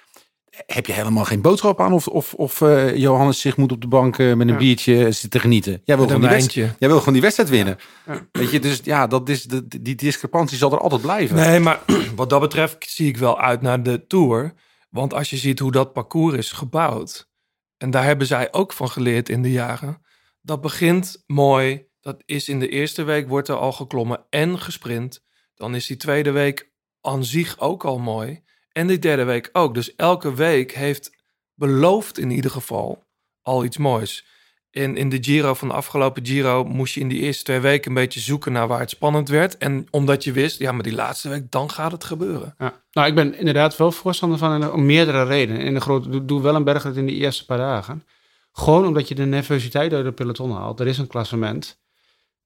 heb 0.67 0.87
je 0.87 0.93
helemaal 0.93 1.25
geen 1.25 1.41
boodschap 1.41 1.81
aan 1.81 1.93
of, 1.93 2.09
of, 2.09 2.35
of 2.35 2.61
eh, 2.61 2.97
Johannes 2.97 3.41
zich 3.41 3.57
moet 3.57 3.73
op 3.73 3.81
de 3.81 3.89
bank 3.89 4.19
met 4.19 4.41
een 4.41 4.49
Ja. 4.49 4.57
biertje 4.57 5.13
zitten 5.13 5.41
genieten. 5.41 5.81
Jij 5.85 5.97
wil, 5.97 6.07
gewoon 6.07 6.21
die 6.21 6.31
wedstrijd, 6.31 6.57
wijntje. 6.57 6.77
jij 6.79 6.89
wil 6.89 6.99
gewoon 6.99 7.13
die 7.15 7.23
wedstrijd 7.23 7.51
winnen. 7.51 7.77
Ja. 8.07 8.27
Weet 8.33 8.51
je, 8.51 8.61
dus 8.61 8.81
ja, 8.85 9.07
dat 9.07 9.29
is 9.29 9.43
de, 9.45 9.69
die 9.83 9.95
discrepantie 9.95 10.57
zal 10.59 10.73
er 10.73 10.79
altijd 10.79 11.01
blijven. 11.01 11.37
Nee, 11.37 11.61
maar 11.61 11.81
wat 12.17 12.31
dat 12.31 12.41
betreft 12.41 12.77
zie 12.89 13.09
ik 13.09 13.17
wel 13.17 13.41
uit 13.41 13.61
naar 13.63 13.83
de 13.83 14.07
Tour. 14.07 14.53
Want 14.89 15.15
als 15.15 15.31
je 15.31 15.37
ziet 15.37 15.59
hoe 15.59 15.73
dat 15.73 15.93
parcours 15.93 16.37
is 16.37 16.53
gebouwd... 16.53 17.31
en 17.77 17.91
daar 17.91 18.05
hebben 18.05 18.27
zij 18.27 18.53
ook 18.53 18.73
van 18.73 18.91
geleerd 18.91 19.29
in 19.29 19.43
de 19.43 19.51
jaren... 19.51 20.03
dat 20.41 20.61
begint 20.61 21.23
mooi. 21.27 21.87
Dat 22.01 22.23
is 22.27 22.49
in 22.49 22.59
de 22.59 22.69
eerste 22.69 23.03
week 23.03 23.29
wordt 23.29 23.49
er 23.49 23.57
al 23.57 23.73
geklommen 23.73 24.27
en 24.31 24.59
gesprint. 24.59 25.25
Dan 25.55 25.75
is 25.75 25.87
die 25.87 25.97
tweede 25.97 26.31
week 26.31 26.73
aan 27.01 27.25
zich 27.25 27.59
ook 27.59 27.85
al 27.85 27.99
mooi. 27.99 28.43
En 28.73 28.87
die 28.87 28.99
derde 28.99 29.25
week 29.25 29.49
ook. 29.53 29.75
Dus 29.75 29.95
elke 29.95 30.35
week 30.35 30.73
heeft 30.73 31.11
beloofd 31.55 32.19
in 32.19 32.31
ieder 32.31 32.51
geval 32.51 33.05
al 33.43 33.65
iets 33.65 33.77
moois. 33.77 34.27
En 34.71 34.97
in 34.97 35.09
de 35.09 35.19
Giro 35.21 35.55
van 35.55 35.69
de 35.69 35.75
afgelopen 35.75 36.27
Giro 36.27 36.65
moest 36.65 36.95
je 36.95 37.01
in 37.01 37.09
die 37.09 37.21
eerste 37.21 37.45
twee 37.45 37.61
weken 37.61 37.89
een 37.89 37.95
beetje 37.95 38.21
zoeken 38.21 38.53
naar 38.53 38.69
waar 38.69 38.81
het 38.81 38.91
spannend 38.91 39.29
werd. 39.29 39.57
En 39.59 39.87
omdat 39.91 40.25
je 40.25 40.33
wist, 40.33 40.59
ja, 40.59 40.73
maar 40.73 40.83
die 40.83 40.95
laatste 40.95 41.29
week, 41.29 41.51
dan 41.51 41.71
gaat 41.71 41.93
het 41.93 42.05
gebeuren. 42.05 42.55
Ja. 42.59 42.85
Nou, 42.99 43.11
ik 43.11 43.17
ben 43.17 43.35
inderdaad 43.35 43.77
wel 43.77 43.93
voorstander 43.93 44.39
van 44.39 44.63
en 44.63 44.73
om 44.73 44.87
meerdere 44.87 45.25
redenen. 45.25 45.61
In 45.61 45.75
de 45.75 45.81
grote, 45.81 46.09
doe, 46.09 46.25
doe 46.25 46.43
wel 46.43 46.55
een 46.55 46.65
bergrit 46.65 46.97
in 46.97 47.07
de 47.07 47.13
eerste 47.13 47.45
paar 47.45 47.59
dagen. 47.59 48.05
Gewoon 48.53 48.87
omdat 48.87 49.09
je 49.09 49.15
de 49.15 49.25
nervositeit 49.25 49.93
uit 49.93 50.05
het 50.05 50.15
peloton 50.15 50.53
haalt. 50.53 50.81
Er 50.81 50.87
is 50.87 50.99
een 50.99 51.07
klassement. 51.07 51.79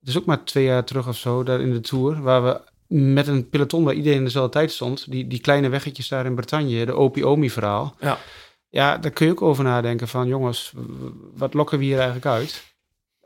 Het 0.00 0.08
is 0.08 0.18
ook 0.18 0.24
maar 0.24 0.44
twee 0.44 0.64
jaar 0.64 0.84
terug 0.84 1.08
of 1.08 1.16
zo, 1.16 1.42
daar 1.42 1.60
in 1.60 1.72
de 1.72 1.80
Tour, 1.80 2.22
waar 2.22 2.44
we 2.44 2.60
met 3.12 3.26
een 3.26 3.48
peloton 3.48 3.84
waar 3.84 3.94
iedereen 3.94 4.18
in 4.18 4.24
dezelfde 4.24 4.52
tijd 4.52 4.72
stond, 4.72 5.10
die, 5.10 5.26
die 5.26 5.40
kleine 5.40 5.68
weggetjes 5.68 6.08
daar 6.08 6.26
in 6.26 6.34
Bretagne, 6.34 6.86
de 6.86 6.92
Opie-Omi-verhaal. 6.92 7.96
Ja. 8.00 8.18
Ja, 8.68 8.98
daar 8.98 9.10
kun 9.10 9.26
je 9.26 9.32
ook 9.32 9.42
over 9.42 9.64
nadenken 9.64 10.08
van, 10.08 10.26
jongens, 10.26 10.72
wat 11.34 11.54
lokken 11.54 11.78
we 11.78 11.84
hier 11.84 11.96
eigenlijk 11.96 12.26
uit? 12.26 12.74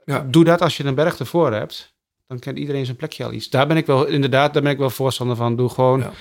Ja. 0.05 0.27
Doe 0.31 0.45
dat 0.45 0.61
als 0.61 0.77
je 0.77 0.85
een 0.85 0.95
berg 0.95 1.19
ervoor 1.19 1.53
hebt. 1.53 1.95
Dan 2.27 2.39
kent 2.39 2.59
iedereen 2.59 2.85
zijn 2.85 2.97
plekje 2.97 3.25
al 3.25 3.33
iets. 3.33 3.51
Daar 3.51 3.67
ben 3.67 3.77
ik 3.77 3.87
wel, 3.87 4.07
inderdaad, 4.07 4.53
daar 4.55 4.63
ben 4.63 4.73
ik 4.73 4.79
wel 4.79 4.91
voorstander 4.91 5.37
van. 5.37 5.57
Doe 5.57 5.69
gewoon 5.69 6.01
Ja. 6.01 6.13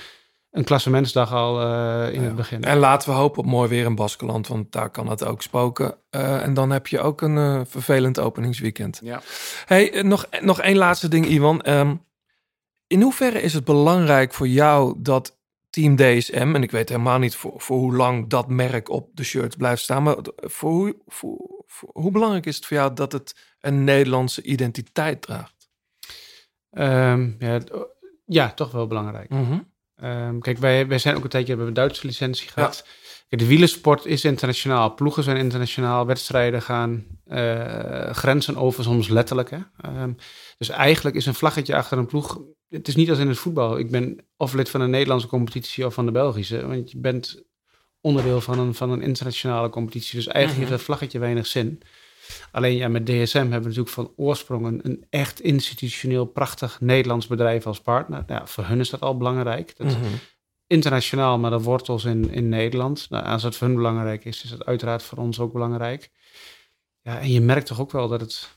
Een 0.56 0.64
klassementsdag 0.64 1.32
al 1.32 1.60
eh, 1.60 2.14
in 2.14 2.20
Ja. 2.20 2.26
het 2.26 2.36
begin. 2.36 2.62
En 2.64 2.78
laten 2.78 3.08
we 3.08 3.14
hopen 3.14 3.38
op 3.38 3.46
mooi 3.46 3.68
weer 3.68 3.84
in 3.84 3.94
Baskeland, 3.94 4.48
want 4.48 4.72
daar 4.72 4.90
kan 4.90 5.08
het 5.08 5.24
ook 5.24 5.42
spoken. 5.42 5.94
Eh, 6.10 6.42
en 6.42 6.54
dan 6.54 6.70
heb 6.70 6.86
je 6.86 7.00
ook 7.00 7.20
een 7.20 7.36
eh, 7.36 7.60
vervelend 7.66 8.18
openingsweekend. 8.18 9.00
Ja. 9.02 9.20
Hey, 9.64 10.02
nog, 10.02 10.26
nog 10.40 10.60
één 10.60 10.76
laatste 10.76 11.08
ding, 11.08 11.26
Iwan. 11.26 11.62
Ehm, 11.62 11.94
in 12.86 13.00
hoeverre 13.02 13.40
is 13.40 13.52
het 13.54 13.64
belangrijk 13.64 14.34
voor 14.34 14.48
jou 14.48 14.94
dat 14.98 15.38
Team 15.70 15.96
DSM, 15.96 16.52
en 16.54 16.62
ik 16.62 16.70
weet 16.70 16.88
helemaal 16.88 17.18
niet 17.18 17.34
voor, 17.36 17.52
voor 17.56 17.78
hoe 17.78 17.96
lang 17.96 18.28
dat 18.28 18.48
merk 18.48 18.88
op 18.88 19.08
de 19.14 19.24
shirts 19.24 19.56
blijft 19.56 19.82
staan, 19.82 20.02
maar 20.02 20.16
voor 20.36 20.70
hoe, 20.70 20.96
voor, 21.06 21.36
voor- 21.66 21.90
hoe 21.92 22.10
belangrijk 22.10 22.46
is 22.46 22.56
het 22.56 22.66
voor 22.66 22.76
jou 22.76 22.94
dat 22.94 23.12
het 23.12 23.56
een 23.60 23.84
Nederlandse 23.84 24.42
identiteit 24.42 25.22
draagt? 25.22 25.68
Ehm, 26.70 27.30
ja, 27.38 27.60
ja, 28.26 28.52
toch 28.52 28.70
wel 28.72 28.86
belangrijk. 28.86 29.30
Ehm, 29.96 30.38
kijk, 30.38 30.58
wij, 30.58 30.86
wij 30.86 30.98
zijn 30.98 31.16
ook 31.16 31.22
een 31.24 31.28
tijdje 31.28 31.48
hebben 31.48 31.66
een 31.66 31.74
Duitse 31.74 32.06
licentie 32.06 32.48
gehad. 32.48 32.86
Kijk, 33.28 33.42
de 33.42 33.48
wielersport 33.48 34.04
is 34.06 34.24
internationaal. 34.24 34.94
Ploegen 34.94 35.22
zijn 35.22 35.36
internationaal. 35.36 36.06
Wedstrijden 36.06 36.62
gaan 36.62 37.06
eh, 37.24 38.10
grenzen 38.10 38.56
over, 38.56 38.84
soms 38.84 39.08
letterlijk. 39.08 39.50
Hè? 39.50 39.58
Ehm, 39.80 40.12
dus 40.58 40.68
eigenlijk 40.68 41.16
is 41.16 41.26
een 41.26 41.34
vlaggetje 41.34 41.76
achter 41.76 41.98
een 41.98 42.06
ploeg. 42.06 42.40
Het 42.68 42.88
is 42.88 42.96
niet 42.96 43.10
als 43.10 43.18
in 43.18 43.28
het 43.28 43.38
voetbal. 43.38 43.78
Ik 43.78 43.90
ben 43.90 44.26
of 44.36 44.52
lid 44.52 44.68
van 44.70 44.80
een 44.80 44.90
Nederlandse 44.90 45.26
competitie 45.28 45.86
of 45.86 45.94
van 45.94 46.06
de 46.06 46.12
Belgische. 46.12 46.66
Want 46.66 46.90
je 46.90 46.98
bent 46.98 47.42
onderdeel 48.00 48.40
van 48.40 48.58
een, 48.58 48.74
van 48.74 48.90
een 48.90 49.02
internationale 49.02 49.68
competitie. 49.68 50.16
Dus 50.16 50.26
eigenlijk 50.26 50.56
Mhm. 50.58 50.58
heeft 50.58 50.70
dat 50.70 50.96
vlaggetje 50.96 51.18
weinig 51.18 51.46
zin. 51.46 51.82
Alleen 52.50 52.76
ja, 52.76 52.88
met 52.88 53.06
DSM 53.06 53.36
hebben 53.38 53.50
we 53.60 53.66
natuurlijk 53.66 53.88
van 53.88 54.12
oorsprong 54.16 54.66
een, 54.66 54.80
een 54.82 55.04
echt 55.10 55.40
institutioneel 55.40 56.24
prachtig 56.24 56.80
Nederlands 56.80 57.26
bedrijf 57.26 57.66
als 57.66 57.80
partner. 57.80 58.24
Nou, 58.26 58.40
Ja, 58.40 58.46
voor 58.46 58.64
hun 58.64 58.80
is 58.80 58.90
dat 58.90 59.00
al 59.00 59.16
belangrijk. 59.16 59.76
Dat, 59.76 59.86
Mhm. 59.86 59.96
internationaal, 60.66 61.38
maar 61.38 61.50
de 61.50 61.60
wortels 61.60 62.04
in, 62.04 62.30
in 62.30 62.48
Nederland. 62.48 63.06
Nou, 63.10 63.24
als 63.24 63.42
het 63.42 63.56
voor 63.56 63.66
hun 63.66 63.76
belangrijk 63.76 64.24
is, 64.24 64.44
is 64.44 64.50
het 64.50 64.64
uiteraard 64.64 65.02
voor 65.02 65.18
ons 65.18 65.40
ook 65.40 65.52
belangrijk. 65.52 66.10
Ja, 67.02 67.18
en 67.20 67.30
je 67.32 67.40
merkt 67.40 67.66
toch 67.66 67.80
ook 67.80 67.92
wel 67.92 68.08
dat 68.08 68.20
het... 68.20 68.48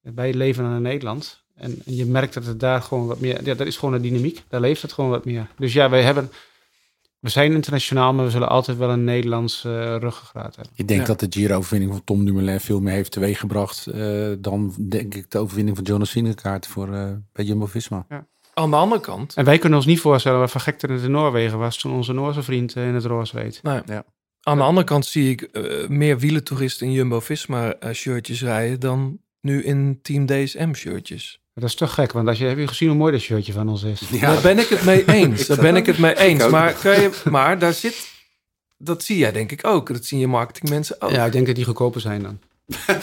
Wij 0.00 0.34
leven 0.34 0.64
in 0.64 0.82
Nederland. 0.82 1.44
En, 1.54 1.82
en 1.86 1.94
je 1.96 2.06
merkt 2.06 2.34
dat 2.34 2.44
het 2.46 2.60
daar 2.60 2.82
gewoon 2.82 3.06
wat 3.06 3.20
meer... 3.20 3.44
Ja, 3.44 3.54
dat 3.54 3.66
is 3.66 3.76
gewoon 3.76 3.94
een 3.94 4.02
dynamiek. 4.02 4.42
Daar 4.48 4.60
leeft 4.60 4.82
het 4.82 4.92
gewoon 4.92 5.10
wat 5.10 5.24
meer. 5.24 5.46
Dus 5.58 5.72
ja, 5.72 5.90
wij 5.90 6.02
hebben... 6.02 6.30
We 7.22 7.28
zijn 7.28 7.52
internationaal, 7.52 8.12
maar 8.14 8.24
we 8.24 8.30
zullen 8.30 8.48
altijd 8.48 8.76
wel 8.78 8.90
een 8.90 9.04
Nederlands 9.04 9.64
eh 9.64 9.72
ruggengraat 9.98 10.56
hebben. 10.56 10.72
Ik 10.76 10.88
denk 10.88 11.00
Ja. 11.00 11.06
dat 11.06 11.20
de 11.20 11.26
Giro-overwinning 11.30 11.92
van 11.92 12.04
Tom 12.04 12.24
Dumoulin 12.24 12.60
veel 12.60 12.80
meer 12.80 12.92
heeft 12.92 13.12
teweeggebracht 13.12 13.86
eh, 13.86 14.32
dan 14.38 14.74
denk 14.78 15.14
ik 15.14 15.30
de 15.30 15.38
overwinning 15.38 15.76
van 15.76 15.84
Jonas 15.86 16.10
Vingegaard 16.10 16.66
voor 16.66 16.92
eh, 16.94 17.10
bij 17.32 17.44
Jumbo-Visma. 17.44 18.06
Aan 18.54 18.70
de 18.70 18.76
andere 18.76 19.00
kant, 19.00 19.34
En 19.34 19.44
wij 19.44 19.58
kunnen 19.58 19.78
ons 19.78 19.86
niet 19.86 20.00
voorstellen 20.00 20.38
wat 20.38 20.50
voor 20.50 20.60
gekte 20.60 20.86
het 20.92 21.02
in 21.02 21.10
Noorwegen 21.10 21.58
was 21.58 21.76
toen 21.78 21.92
onze 21.92 22.12
Noorse 22.12 22.42
vriend 22.42 22.76
in 22.76 22.82
het 22.94 23.04
roos 23.04 23.32
reed. 23.32 23.60
nou, 23.62 23.82
Ja. 23.86 24.04
aan 24.42 24.56
de 24.56 24.62
andere 24.64 24.86
kant 24.86 25.06
zie 25.06 25.30
ik 25.30 25.42
eh, 25.42 25.88
meer 25.88 26.18
wielentoeristen 26.18 26.86
in 26.86 26.92
Jumbo-Visma 26.92 27.74
eh, 27.74 27.92
shirtjes 27.92 28.42
rijden 28.42 28.80
dan 28.80 29.18
nu 29.40 29.62
in 29.62 29.98
Team 30.02 30.26
DSM 30.26 30.72
shirtjes. 30.74 31.40
Dat 31.54 31.68
is 31.68 31.74
toch 31.74 31.94
gek, 31.94 32.12
want 32.12 32.28
als 32.28 32.38
je, 32.38 32.44
heb 32.44 32.58
je 32.58 32.68
gezien 32.68 32.88
hoe 32.88 32.98
mooi 32.98 33.12
dat 33.12 33.20
shirtje 33.20 33.52
van 33.52 33.68
ons 33.68 33.82
is? 33.82 34.00
Daar 34.20 34.40
ben 34.40 34.58
ik 34.58 34.68
het 34.68 34.84
mee 34.84 35.04
eens. 35.18 35.46
Daar 35.46 35.60
ben 35.60 35.76
ik 35.76 35.86
het 35.86 35.98
mee 35.98 36.18
eens. 36.18 36.48
Maar, 36.48 36.72
kan 36.72 37.00
je, 37.00 37.10
maar 37.30 37.58
daar 37.58 37.72
zit, 37.72 38.10
dat 38.78 39.02
zie 39.02 39.18
jij 39.18 39.32
denk 39.32 39.52
ik 39.52 39.66
ook. 39.66 39.92
Dat 39.92 40.04
zien 40.04 40.20
je 40.20 40.26
marketingmensen 40.26 41.00
ook. 41.00 41.10
Ja, 41.10 41.24
ik 41.24 41.32
denk 41.32 41.46
dat 41.46 41.54
die 41.54 41.64
goedkoper 41.64 42.00
zijn 42.00 42.22
dan. 42.22 42.38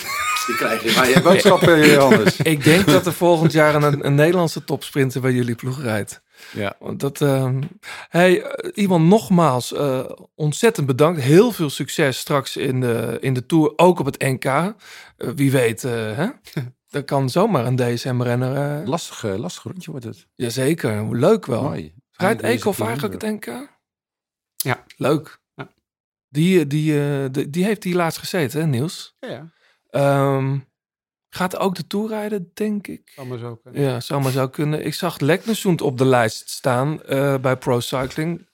Die 0.50 0.58
krijg 0.58 0.84
je. 0.84 0.94
Maar 0.96 1.10
je 1.10 1.22
boodschappen 1.22 2.00
anders. 2.02 2.38
Ik 2.38 2.64
denk 2.64 2.86
dat 2.86 3.06
er 3.06 3.14
volgend 3.14 3.52
jaar 3.52 3.76
een, 3.76 4.06
een 4.06 4.16
Nederlandse 4.16 4.64
topsprinter 4.64 5.22
bij 5.22 5.32
jullie 5.32 5.56
ploeg 5.56 5.82
rijdt. 5.82 6.22
Ja. 6.52 6.76
Want 6.80 7.00
dat, 7.00 7.22
ehm 7.22 7.62
hey, 8.10 8.42
eh, 8.42 8.84
Iwan, 8.84 9.08
nogmaals 9.08 9.74
eh, 9.74 10.10
ontzettend 10.36 10.88
bedankt. 10.88 11.22
Heel 11.22 11.52
veel 11.52 11.70
succes 11.70 12.18
straks 12.18 12.58
in 12.58 12.82
de, 12.82 13.18
in 13.22 13.34
de 13.34 13.46
Tour, 13.46 13.74
ook 13.76 14.00
op 14.00 14.06
het 14.06 14.20
NK. 14.20 14.46
Eh, 14.46 14.74
wie 15.36 15.52
weet, 15.52 15.82
hè? 15.82 16.28
Er 16.90 17.04
kan 17.04 17.30
zomaar 17.30 17.66
een 17.66 17.76
DSM-renner... 17.76 18.80
eh 18.82 18.88
Lastig, 18.88 19.24
eh, 19.24 19.36
lastig 19.36 19.64
rondje 19.64 19.92
wordt 19.92 20.06
het. 20.06 20.28
jazeker, 20.36 21.18
leuk 21.18 21.46
wel. 21.46 21.64
Mooi. 21.64 21.94
Rijdt 22.12 22.42
Eekhoff 22.42 22.80
eigenlijk 22.80 23.22
het 23.22 23.32
NK? 23.32 23.78
Ja. 24.56 24.84
Leuk. 24.98 25.40
Ja. 25.56 25.70
Die, 26.30 26.68
die, 26.68 27.00
eh, 27.02 27.26
die, 27.32 27.50
die 27.50 27.64
heeft 27.66 27.84
hier 27.84 27.96
laatst 27.96 28.20
gezeten, 28.20 28.60
hè, 28.60 28.68
Niels? 28.68 29.16
Ja, 29.20 29.30
ja. 29.30 29.52
Ehm, 29.90 30.60
gaat 31.30 31.58
ook 31.58 31.76
de 31.76 31.88
Tour 31.88 32.10
rijden, 32.10 32.52
denk 32.54 32.88
ik. 32.88 33.12
Zal 33.16 33.26
maar 33.26 33.38
zo 33.38 33.56
kunnen. 33.56 33.82
Ja, 33.82 34.00
zou 34.00 34.22
maar 34.22 34.32
zo 34.32 34.48
kunnen. 34.48 34.86
Ik 34.86 34.94
zag 34.94 35.20
Leknesund 35.20 35.82
op 35.82 35.98
de 35.98 36.06
lijst 36.06 36.50
staan 36.50 37.04
eh, 37.04 37.38
bij 37.38 37.58
Pro 37.58 37.80
Cycling. 37.80 38.49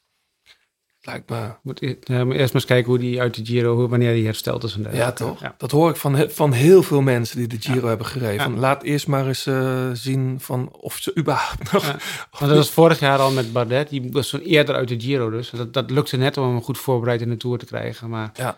Lijkt 1.05 1.29
me... 1.29 1.49
Moet, 1.61 1.81
eerst 1.81 2.07
maar 2.07 2.37
eens 2.37 2.65
kijken 2.65 2.89
hoe 2.89 2.99
die 2.99 3.21
uit 3.21 3.35
de 3.35 3.45
Giro, 3.45 3.75
hoe, 3.75 3.87
wanneer 3.87 4.13
die 4.13 4.25
hersteld 4.25 4.63
is. 4.63 4.75
En 4.75 4.95
Ja, 4.95 5.11
toch? 5.11 5.41
Ja. 5.41 5.55
Dat 5.57 5.71
hoor 5.71 5.89
ik 5.89 5.95
van, 5.95 6.29
van 6.29 6.51
heel 6.51 6.83
veel 6.83 7.01
mensen 7.01 7.37
die 7.37 7.47
de 7.47 7.57
Giro 7.59 7.87
hebben 7.87 8.05
gereden. 8.05 8.51
Ja. 8.53 8.59
Laat 8.59 8.83
eerst 8.83 9.07
maar 9.07 9.27
eens 9.27 9.45
eh, 9.45 9.89
zien 9.93 10.37
van 10.39 10.69
of 10.71 10.97
ze 10.97 11.17
überhaupt 11.17 11.71
nog... 11.71 11.83
Want 12.39 12.51
dat 12.51 12.57
was 12.57 12.69
vorig 12.69 12.99
jaar 12.99 13.19
al 13.19 13.31
met 13.31 13.53
Bardet. 13.53 13.89
Die 13.89 14.09
was 14.11 14.29
zo 14.29 14.37
eerder 14.37 14.75
uit 14.75 14.87
de 14.87 14.99
Giro 14.99 15.29
dus. 15.29 15.49
Dat, 15.49 15.73
dat 15.73 15.91
lukte 15.91 16.17
net 16.17 16.37
om 16.37 16.47
hem 16.47 16.61
goed 16.61 16.77
voorbereid 16.77 17.21
in 17.21 17.29
de 17.29 17.37
Tour 17.37 17.57
te 17.57 17.65
krijgen. 17.65 18.09
Maar 18.09 18.31
Ja. 18.33 18.57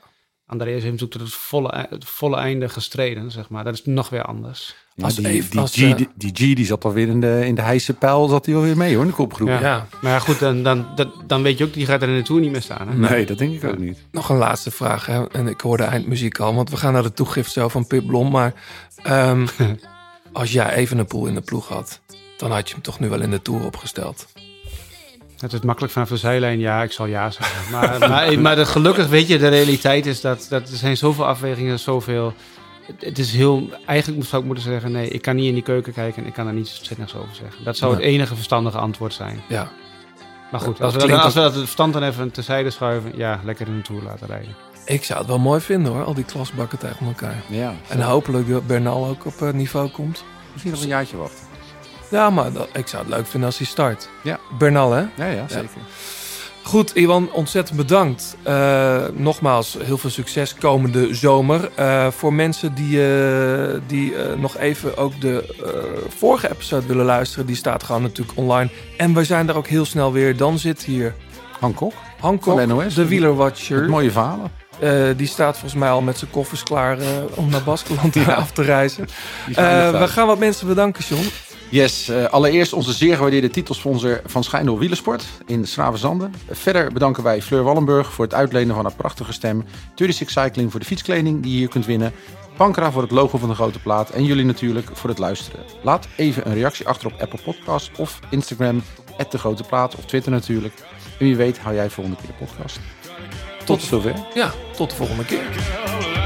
Andreas 0.49 0.81
heeft 0.81 0.91
natuurlijk 0.91 1.11
tot 1.11 1.21
het 1.21 1.33
volle, 1.33 1.87
het 1.89 2.05
volle 2.05 2.37
einde 2.37 2.69
gestreden, 2.69 3.31
zeg 3.31 3.49
maar. 3.49 3.63
Dat 3.63 3.73
is 3.73 3.85
nog 3.85 4.09
weer 4.09 4.23
anders. 4.23 4.75
Ja, 4.95 5.03
Als 5.03 5.15
die, 5.15 5.27
even- 5.27 5.51
die, 5.51 5.59
als, 5.59 5.73
G, 5.75 5.81
eh, 5.81 5.95
die, 5.95 6.09
die 6.15 6.29
G 6.33 6.55
die 6.55 6.65
zat 6.65 6.85
alweer 6.85 7.07
in 7.07 7.21
de, 7.21 7.41
in 7.45 7.55
de 7.55 7.61
heise 7.61 7.93
pijl, 7.93 8.27
zat 8.27 8.45
hij 8.45 8.55
alweer 8.55 8.77
mee 8.77 8.93
hoor, 8.93 9.01
in 9.03 9.09
de 9.09 9.15
kopgroep. 9.15 9.47
Ja. 9.47 9.59
Ja. 9.59 9.87
Maar 10.01 10.11
ja, 10.11 10.19
goed, 10.19 10.39
dan, 10.39 10.63
dan, 10.63 10.87
dat, 10.95 11.07
dan 11.27 11.41
weet 11.41 11.57
je 11.57 11.63
ook, 11.63 11.73
die 11.73 11.85
gaat 11.85 12.01
er 12.01 12.09
in 12.09 12.15
de 12.15 12.21
Tour 12.21 12.41
niet 12.41 12.51
meer 12.51 12.61
staan. 12.61 12.87
Hè? 12.87 12.95
Nee, 12.95 13.25
dat 13.25 13.37
denk 13.37 13.53
ik 13.53 13.63
ook 13.63 13.77
niet. 13.77 13.99
Nog 14.11 14.29
een 14.29 14.37
laatste 14.37 14.71
vraag. 14.71 15.05
Hè? 15.05 15.27
En 15.29 15.47
ik 15.47 15.61
hoor 15.61 15.77
de 15.77 15.83
eindmuziek 15.83 16.39
al, 16.39 16.55
want 16.55 16.69
we 16.69 16.77
gaan 16.77 16.93
naar 16.93 17.03
de 17.03 17.13
toegift 17.13 17.51
zo 17.51 17.67
van 17.67 17.87
Pip 17.87 18.05
Blom. 18.07 18.31
Maar 18.31 18.53
ehm, 19.03 19.47
als 20.33 20.51
jij 20.51 20.73
even 20.73 20.97
een 20.97 21.05
poel 21.07 21.25
in 21.27 21.33
de 21.33 21.41
ploeg 21.41 21.67
had, 21.67 22.01
dan 22.37 22.51
had 22.51 22.67
je 22.67 22.73
hem 22.73 22.83
toch 22.83 22.99
nu 22.99 23.09
wel 23.09 23.21
in 23.21 23.31
de 23.31 23.41
Tour 23.41 23.65
opgesteld. 23.65 24.27
Het 25.37 25.53
is 25.53 25.59
makkelijk 25.61 25.93
vanaf 25.93 26.09
de 26.09 26.17
zijlijn, 26.17 26.59
ja, 26.59 26.83
ik 26.83 26.91
zal 26.91 27.05
ja 27.05 27.29
zeggen. 27.31 27.55
Maar, 27.71 27.99
maar, 27.99 28.39
maar 28.39 28.55
de, 28.55 28.65
gelukkig 28.65 29.07
weet 29.07 29.27
je, 29.27 29.37
de 29.37 29.47
realiteit 29.47 30.05
is 30.05 30.21
dat, 30.21 30.45
dat 30.49 30.69
er 30.69 30.77
zijn 30.77 30.97
zoveel 30.97 31.25
afwegingen, 31.25 31.79
zoveel... 31.79 32.33
Het, 32.85 33.01
het 33.05 33.19
is 33.19 33.33
heel... 33.33 33.69
Eigenlijk 33.85 34.25
zou 34.25 34.41
ik 34.41 34.47
moeten 34.47 34.65
zeggen, 34.65 34.91
nee, 34.91 35.09
ik 35.09 35.21
kan 35.21 35.35
niet 35.35 35.47
in 35.47 35.53
die 35.53 35.63
keuken 35.63 35.93
kijken 35.93 36.21
en 36.21 36.27
ik 36.27 36.33
kan 36.33 36.45
daar 36.45 36.53
niets 36.53 36.81
zinnigs 36.83 37.15
over 37.15 37.35
zeggen. 37.35 37.63
Dat 37.63 37.77
zou 37.77 37.93
het 37.93 38.01
enige 38.01 38.35
verstandige 38.35 38.77
antwoord 38.77 39.13
zijn. 39.13 39.41
Ja, 39.47 39.71
Maar 40.51 40.59
goed, 40.61 40.77
Dat 40.77 40.85
als 40.85 40.93
we, 40.93 40.99
klinkt 40.99 41.15
dat, 41.15 41.25
als 41.25 41.33
we 41.33 41.39
dat 41.39 41.51
het 41.51 41.59
verstand 41.61 41.93
dan 41.93 42.03
even 42.03 42.31
terzijde 42.31 42.69
schuiven, 42.69 43.11
ja, 43.15 43.39
lekker 43.43 43.67
in 43.67 43.73
een 43.73 43.81
Tour 43.81 44.03
laten 44.03 44.27
rijden. 44.27 44.55
ik 44.85 45.03
zou 45.03 45.19
het 45.19 45.27
wel 45.27 45.39
mooi 45.39 45.61
vinden 45.61 45.91
hoor, 45.91 46.03
al 46.03 46.13
die 46.13 46.23
klasbakken 46.23 46.77
tegen 46.77 47.05
elkaar. 47.05 47.43
Ja. 47.47 47.73
En 47.87 48.01
hopelijk 48.01 48.49
dat 48.49 48.67
Bernal 48.67 49.05
ook 49.05 49.25
op 49.25 49.41
eh, 49.41 49.49
niveau 49.51 49.89
komt. 49.89 50.23
Misschien 50.51 50.71
nog 50.73 50.81
een 50.81 50.87
jaartje 50.87 51.17
wachten. 51.17 51.46
Ja, 52.09 52.29
maar 52.29 52.51
dat, 52.51 52.69
ik 52.73 52.87
zou 52.87 53.03
het 53.05 53.13
leuk 53.13 53.27
vinden 53.27 53.49
als 53.49 53.57
hij 53.57 53.67
start. 53.67 54.09
Ja. 54.23 54.39
Bernal 54.57 54.91
hè? 54.91 55.05
Ja, 55.15 55.25
ja, 55.25 55.47
zeker. 55.47 55.69
Goed, 56.67 56.95
Iwan, 56.95 57.31
ontzettend 57.31 57.77
bedankt. 57.77 58.37
Eh, 58.43 59.03
nogmaals, 59.13 59.77
heel 59.83 59.97
veel 59.97 60.09
succes 60.09 60.55
komende 60.55 61.15
zomer. 61.15 61.69
Eh, 61.75 62.07
voor 62.07 62.33
mensen 62.33 62.73
die, 62.73 63.03
eh, 63.03 63.79
die 63.87 64.13
nog 64.37 64.57
even 64.57 64.97
ook 64.97 65.21
de 65.21 65.55
vorige 66.17 66.51
episode 66.51 66.87
willen 66.87 67.05
luisteren, 67.05 67.45
die 67.45 67.55
staat 67.55 67.83
gewoon 67.83 68.01
natuurlijk 68.01 68.37
online. 68.37 68.69
En 68.97 69.13
we 69.13 69.23
zijn 69.23 69.45
daar 69.45 69.55
ook 69.55 69.67
heel 69.67 69.85
snel 69.85 70.11
weer. 70.11 70.37
Dan 70.37 70.59
zit 70.59 70.83
hier 70.83 71.15
Hancock, 71.59 71.93
Hancock, 72.19 72.59
de 72.59 72.73
met 72.75 73.07
wielerwatcher. 73.07 73.89
mooie 73.89 74.11
verhalen. 74.11 74.51
Die 75.17 75.27
staat 75.27 75.53
volgens 75.53 75.79
mij 75.79 75.89
al 75.89 76.01
met 76.01 76.17
zijn 76.17 76.31
koffers 76.31 76.63
klaar 76.63 76.97
om 77.35 77.49
naar 77.49 77.63
Baskeland 77.63 78.27
af 78.27 78.51
te 78.51 78.61
reizen. 78.61 79.07
We 79.45 80.05
gaan 80.07 80.27
wat 80.27 80.39
mensen 80.39 80.67
bedanken, 80.67 81.03
John. 81.03 81.27
Yes, 81.69 82.09
eh, 82.09 82.25
allereerst 82.25 82.73
onze 82.73 82.93
zeer 82.93 83.15
gewaardeerde 83.15 83.49
titelsponsor 83.49 84.21
van 84.25 84.43
Schijndel 84.43 84.79
Wielersport 84.79 85.25
in 85.45 85.67
Schravenzanden. 85.67 86.33
Verder 86.49 86.93
bedanken 86.93 87.23
wij 87.23 87.41
Fleur 87.41 87.63
Wallenburg 87.63 88.13
voor 88.13 88.25
het 88.25 88.33
uitlenen 88.33 88.75
van 88.75 88.83
haar 88.83 88.95
prachtige 88.95 89.33
stem. 89.33 89.65
36 89.95 90.29
Cycling 90.29 90.71
voor 90.71 90.79
de 90.79 90.85
fietskleding 90.85 91.43
die 91.43 91.51
je 91.51 91.57
hier 91.57 91.67
kunt 91.67 91.85
winnen. 91.85 92.13
Pankra 92.57 92.91
voor 92.91 93.01
het 93.01 93.11
logo 93.11 93.37
van 93.37 93.49
de 93.49 93.55
grote 93.55 93.79
plaat. 93.79 94.09
En 94.09 94.23
jullie 94.23 94.45
natuurlijk 94.45 94.89
voor 94.93 95.09
het 95.09 95.19
luisteren. 95.19 95.59
Laat 95.81 96.07
even 96.15 96.47
een 96.47 96.53
reactie 96.53 96.87
achter 96.87 97.07
op 97.07 97.21
Apple 97.21 97.39
Podcasts 97.43 97.91
of 97.97 98.19
Instagram, 98.29 98.83
de 99.29 99.37
grote 99.37 99.63
plaat 99.63 99.95
of 99.95 100.05
Twitter 100.05 100.31
natuurlijk. 100.31 100.73
En 101.19 101.25
wie 101.25 101.35
weet 101.35 101.59
hou 101.59 101.75
jij 101.75 101.89
volgende 101.89 102.19
keer 102.19 102.27
de 102.27 102.45
podcast. 102.45 102.79
Tot 103.65 103.81
zover. 103.81 104.13
Ja, 104.33 104.51
tot 104.75 104.89
de 104.89 104.95
volgende 104.95 105.25
keer. 105.25 106.16